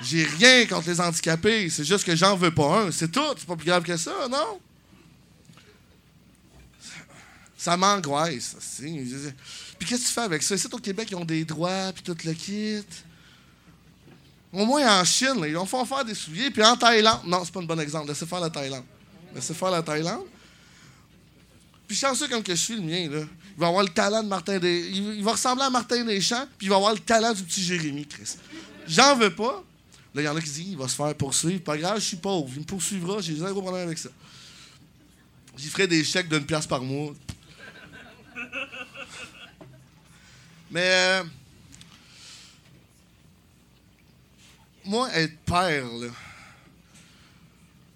J'ai 0.00 0.24
rien 0.24 0.66
contre 0.66 0.88
les 0.88 1.00
handicapés, 1.00 1.68
c'est 1.70 1.84
juste 1.84 2.04
que 2.04 2.16
j'en 2.16 2.34
veux 2.34 2.50
pas 2.50 2.84
un. 2.84 2.90
C'est 2.90 3.12
tout, 3.12 3.20
c'est 3.36 3.46
pas 3.46 3.56
plus 3.56 3.66
grave 3.66 3.84
que 3.84 3.96
ça, 3.96 4.26
non? 4.28 4.58
Ça 7.56 7.76
m'angoisse. 7.76 8.56
Puis 8.80 9.88
qu'est-ce 9.88 10.02
que 10.02 10.08
tu 10.08 10.12
fais 10.12 10.22
avec 10.22 10.42
ça? 10.42 10.54
Ici, 10.54 10.66
au 10.72 10.78
Québec, 10.78 11.08
ils 11.10 11.14
ont 11.14 11.24
des 11.24 11.44
droits, 11.44 11.92
puis 11.92 12.02
tout 12.02 12.16
le 12.24 12.32
kit. 12.32 12.84
Au 14.52 14.64
moins 14.64 15.00
en 15.00 15.04
Chine, 15.04 15.40
là, 15.40 15.46
ils 15.46 15.56
ont 15.56 15.66
fait 15.66 15.84
faire 15.84 16.04
des 16.04 16.14
souliers. 16.14 16.50
Puis 16.50 16.64
en 16.64 16.76
Thaïlande, 16.76 17.20
non, 17.26 17.44
c'est 17.44 17.52
pas 17.52 17.60
un 17.60 17.64
bon 17.64 17.78
exemple. 17.78 18.08
Laissez 18.08 18.26
faire 18.26 18.40
la 18.40 18.50
Thaïlande. 18.50 18.84
Laissez 19.34 19.54
faire 19.54 19.70
la 19.70 19.82
Thaïlande. 19.82 20.26
Puis 21.86 21.96
chanceux 21.96 22.28
comme 22.28 22.42
que 22.42 22.54
je 22.54 22.60
suis, 22.60 22.74
le 22.74 22.82
mien, 22.82 23.08
là. 23.10 23.24
Il 23.54 23.60
va 23.60 23.68
avoir 23.68 23.82
le 23.82 23.90
talent 23.90 24.22
de 24.22 24.28
Martin 24.28 24.58
des... 24.58 24.88
il, 24.88 25.14
il 25.16 25.24
va 25.24 25.32
ressembler 25.32 25.64
à 25.64 25.70
Martin 25.70 26.04
Deschamps, 26.04 26.46
puis 26.56 26.66
il 26.66 26.70
va 26.70 26.76
avoir 26.76 26.94
le 26.94 27.00
talent 27.00 27.32
du 27.32 27.42
petit 27.42 27.62
Jérémy, 27.62 28.06
Chris. 28.06 28.36
J'en 28.86 29.14
veux 29.16 29.34
pas. 29.34 29.62
Là, 30.14 30.22
il 30.22 30.24
y 30.24 30.28
en 30.28 30.36
a 30.36 30.40
qui 30.40 30.50
disent, 30.50 30.68
il 30.70 30.76
va 30.76 30.88
se 30.88 30.96
faire 30.96 31.14
poursuivre. 31.14 31.62
Pas 31.62 31.76
grave, 31.76 31.96
je 31.96 32.04
suis 32.04 32.16
pauvre. 32.16 32.50
Il 32.54 32.60
me 32.60 32.64
poursuivra, 32.64 33.20
j'ai 33.20 33.36
zéro 33.36 33.60
problème 33.60 33.86
avec 33.86 33.98
ça. 33.98 34.08
J'y 35.56 35.68
ferai 35.68 35.86
des 35.86 36.02
chèques 36.02 36.28
d'une 36.28 36.46
pièce 36.46 36.66
par 36.66 36.80
mois. 36.80 37.12
Mais... 40.70 40.80
euh, 40.82 41.24
moi, 44.84 45.14
être 45.14 45.38
père, 45.44 45.84
là, 45.84 46.08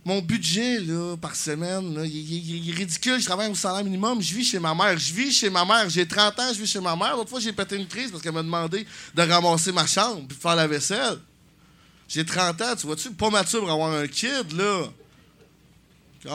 mon 0.06 0.20
budget 0.20 0.78
là, 0.78 1.16
par 1.16 1.34
semaine, 1.34 2.00
il, 2.04 2.70
est 2.70 2.72
ridicule. 2.72 3.18
Je 3.18 3.24
travaille 3.24 3.50
au 3.50 3.56
salaire 3.56 3.82
minimum. 3.82 4.22
Je 4.22 4.32
vis 4.36 4.44
chez 4.44 4.60
ma 4.60 4.72
mère. 4.72 4.96
Je 4.96 5.12
vis 5.12 5.32
chez 5.32 5.50
ma 5.50 5.64
mère. 5.64 5.90
J'ai 5.90 6.06
30 6.06 6.38
ans, 6.38 6.52
je 6.54 6.60
vis 6.60 6.66
chez 6.68 6.78
ma 6.78 6.94
mère. 6.94 7.16
L'autre 7.16 7.28
fois, 7.28 7.40
j'ai 7.40 7.52
pété 7.52 7.74
une 7.74 7.88
crise 7.88 8.12
parce 8.12 8.22
qu'elle 8.22 8.30
m'a 8.32 8.44
demandé 8.44 8.86
de 9.12 9.22
ramasser 9.22 9.72
ma 9.72 9.84
chambre 9.84 10.20
et 10.22 10.26
de 10.26 10.32
faire 10.32 10.54
la 10.54 10.68
vaisselle. 10.68 11.18
J'ai 12.06 12.24
30 12.24 12.62
ans, 12.62 12.76
tu 12.76 12.86
vois-tu? 12.86 13.10
Pas 13.14 13.30
mature 13.30 13.58
pour 13.58 13.70
avoir 13.72 13.94
un 13.94 14.06
kid, 14.06 14.52
là. 14.52 14.84
Que, 16.22 16.28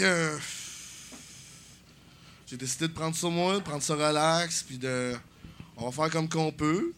euh, 0.00 0.38
J'ai 2.46 2.56
décidé 2.56 2.88
de 2.88 2.94
prendre 2.94 3.14
ça 3.14 3.28
moi, 3.28 3.56
de 3.56 3.60
prendre 3.60 3.82
ça 3.82 3.94
relax, 3.94 4.62
puis 4.62 4.78
de. 4.78 5.14
On 5.76 5.90
va 5.90 5.92
faire 5.92 6.10
comme 6.10 6.30
qu'on 6.30 6.50
peut. 6.50 6.94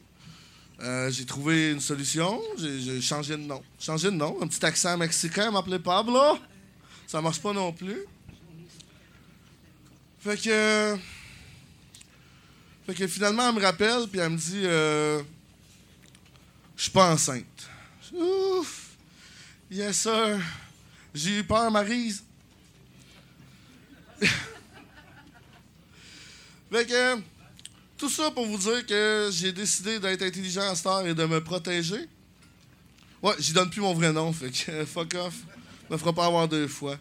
Euh, 0.82 1.10
j'ai 1.10 1.26
trouvé 1.26 1.72
une 1.72 1.80
solution. 1.80 2.40
J'ai 2.56 3.00
changé 3.00 3.36
de 3.36 3.42
nom. 3.42 3.62
Changé 3.78 4.10
de 4.10 4.16
nom. 4.16 4.38
Un 4.40 4.46
petit 4.46 4.64
accent 4.64 4.96
mexicain 4.96 5.50
m'appelait 5.50 5.78
Pablo. 5.78 6.38
Ça 7.06 7.20
marche 7.20 7.40
pas 7.40 7.52
non 7.52 7.72
plus. 7.72 7.98
Fait 10.20 10.40
que. 10.40 10.96
Fait 12.86 12.94
que 12.94 13.06
finalement, 13.06 13.48
elle 13.48 13.54
me 13.54 13.60
rappelle, 13.60 14.08
puis 14.10 14.20
elle 14.20 14.30
me 14.30 14.38
dit 14.38 14.62
euh, 14.64 15.22
Je 16.76 16.82
suis 16.82 16.90
pas 16.90 17.12
enceinte. 17.12 17.68
Ouf! 18.14 18.96
Yes, 19.70 19.98
sir. 19.98 20.40
J'ai 21.14 21.38
eu 21.38 21.44
peur, 21.44 21.70
Marise. 21.70 22.24
Fait 26.70 26.86
que, 26.86 27.20
tout 28.00 28.08
ça 28.08 28.30
pour 28.30 28.46
vous 28.46 28.56
dire 28.56 28.86
que 28.86 29.28
j'ai 29.30 29.52
décidé 29.52 29.98
d'être 30.00 30.22
intelligent 30.22 30.62
à 30.62 30.74
cette 30.74 30.86
heure 30.86 31.06
et 31.06 31.12
de 31.12 31.24
me 31.26 31.44
protéger. 31.44 32.08
Ouais, 33.22 33.34
j'y 33.38 33.52
donne 33.52 33.68
plus 33.68 33.82
mon 33.82 33.92
vrai 33.92 34.10
nom, 34.10 34.32
fait 34.32 34.50
que 34.50 34.84
fuck 34.86 35.14
off. 35.16 35.34
Me 35.90 35.98
fera 35.98 36.14
pas 36.14 36.24
avoir 36.24 36.48
deux 36.48 36.66
fois. 36.66 36.96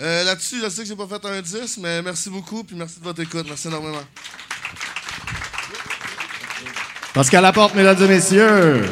Euh, 0.00 0.24
Là-dessus, 0.24 0.62
je 0.62 0.68
sais 0.70 0.82
que 0.82 0.88
j'ai 0.88 0.96
pas 0.96 1.06
fait 1.06 1.22
un 1.26 1.42
10, 1.42 1.76
mais 1.78 2.00
merci 2.00 2.30
beaucoup, 2.30 2.64
puis 2.64 2.74
merci 2.74 2.98
de 3.00 3.04
votre 3.04 3.20
écoute. 3.20 3.44
Merci 3.46 3.68
énormément. 3.68 4.00
Parce 7.12 7.28
qu'à 7.28 7.42
la 7.42 7.52
porte, 7.52 7.74
mesdames 7.74 8.02
et 8.02 8.08
messieurs, 8.08 8.84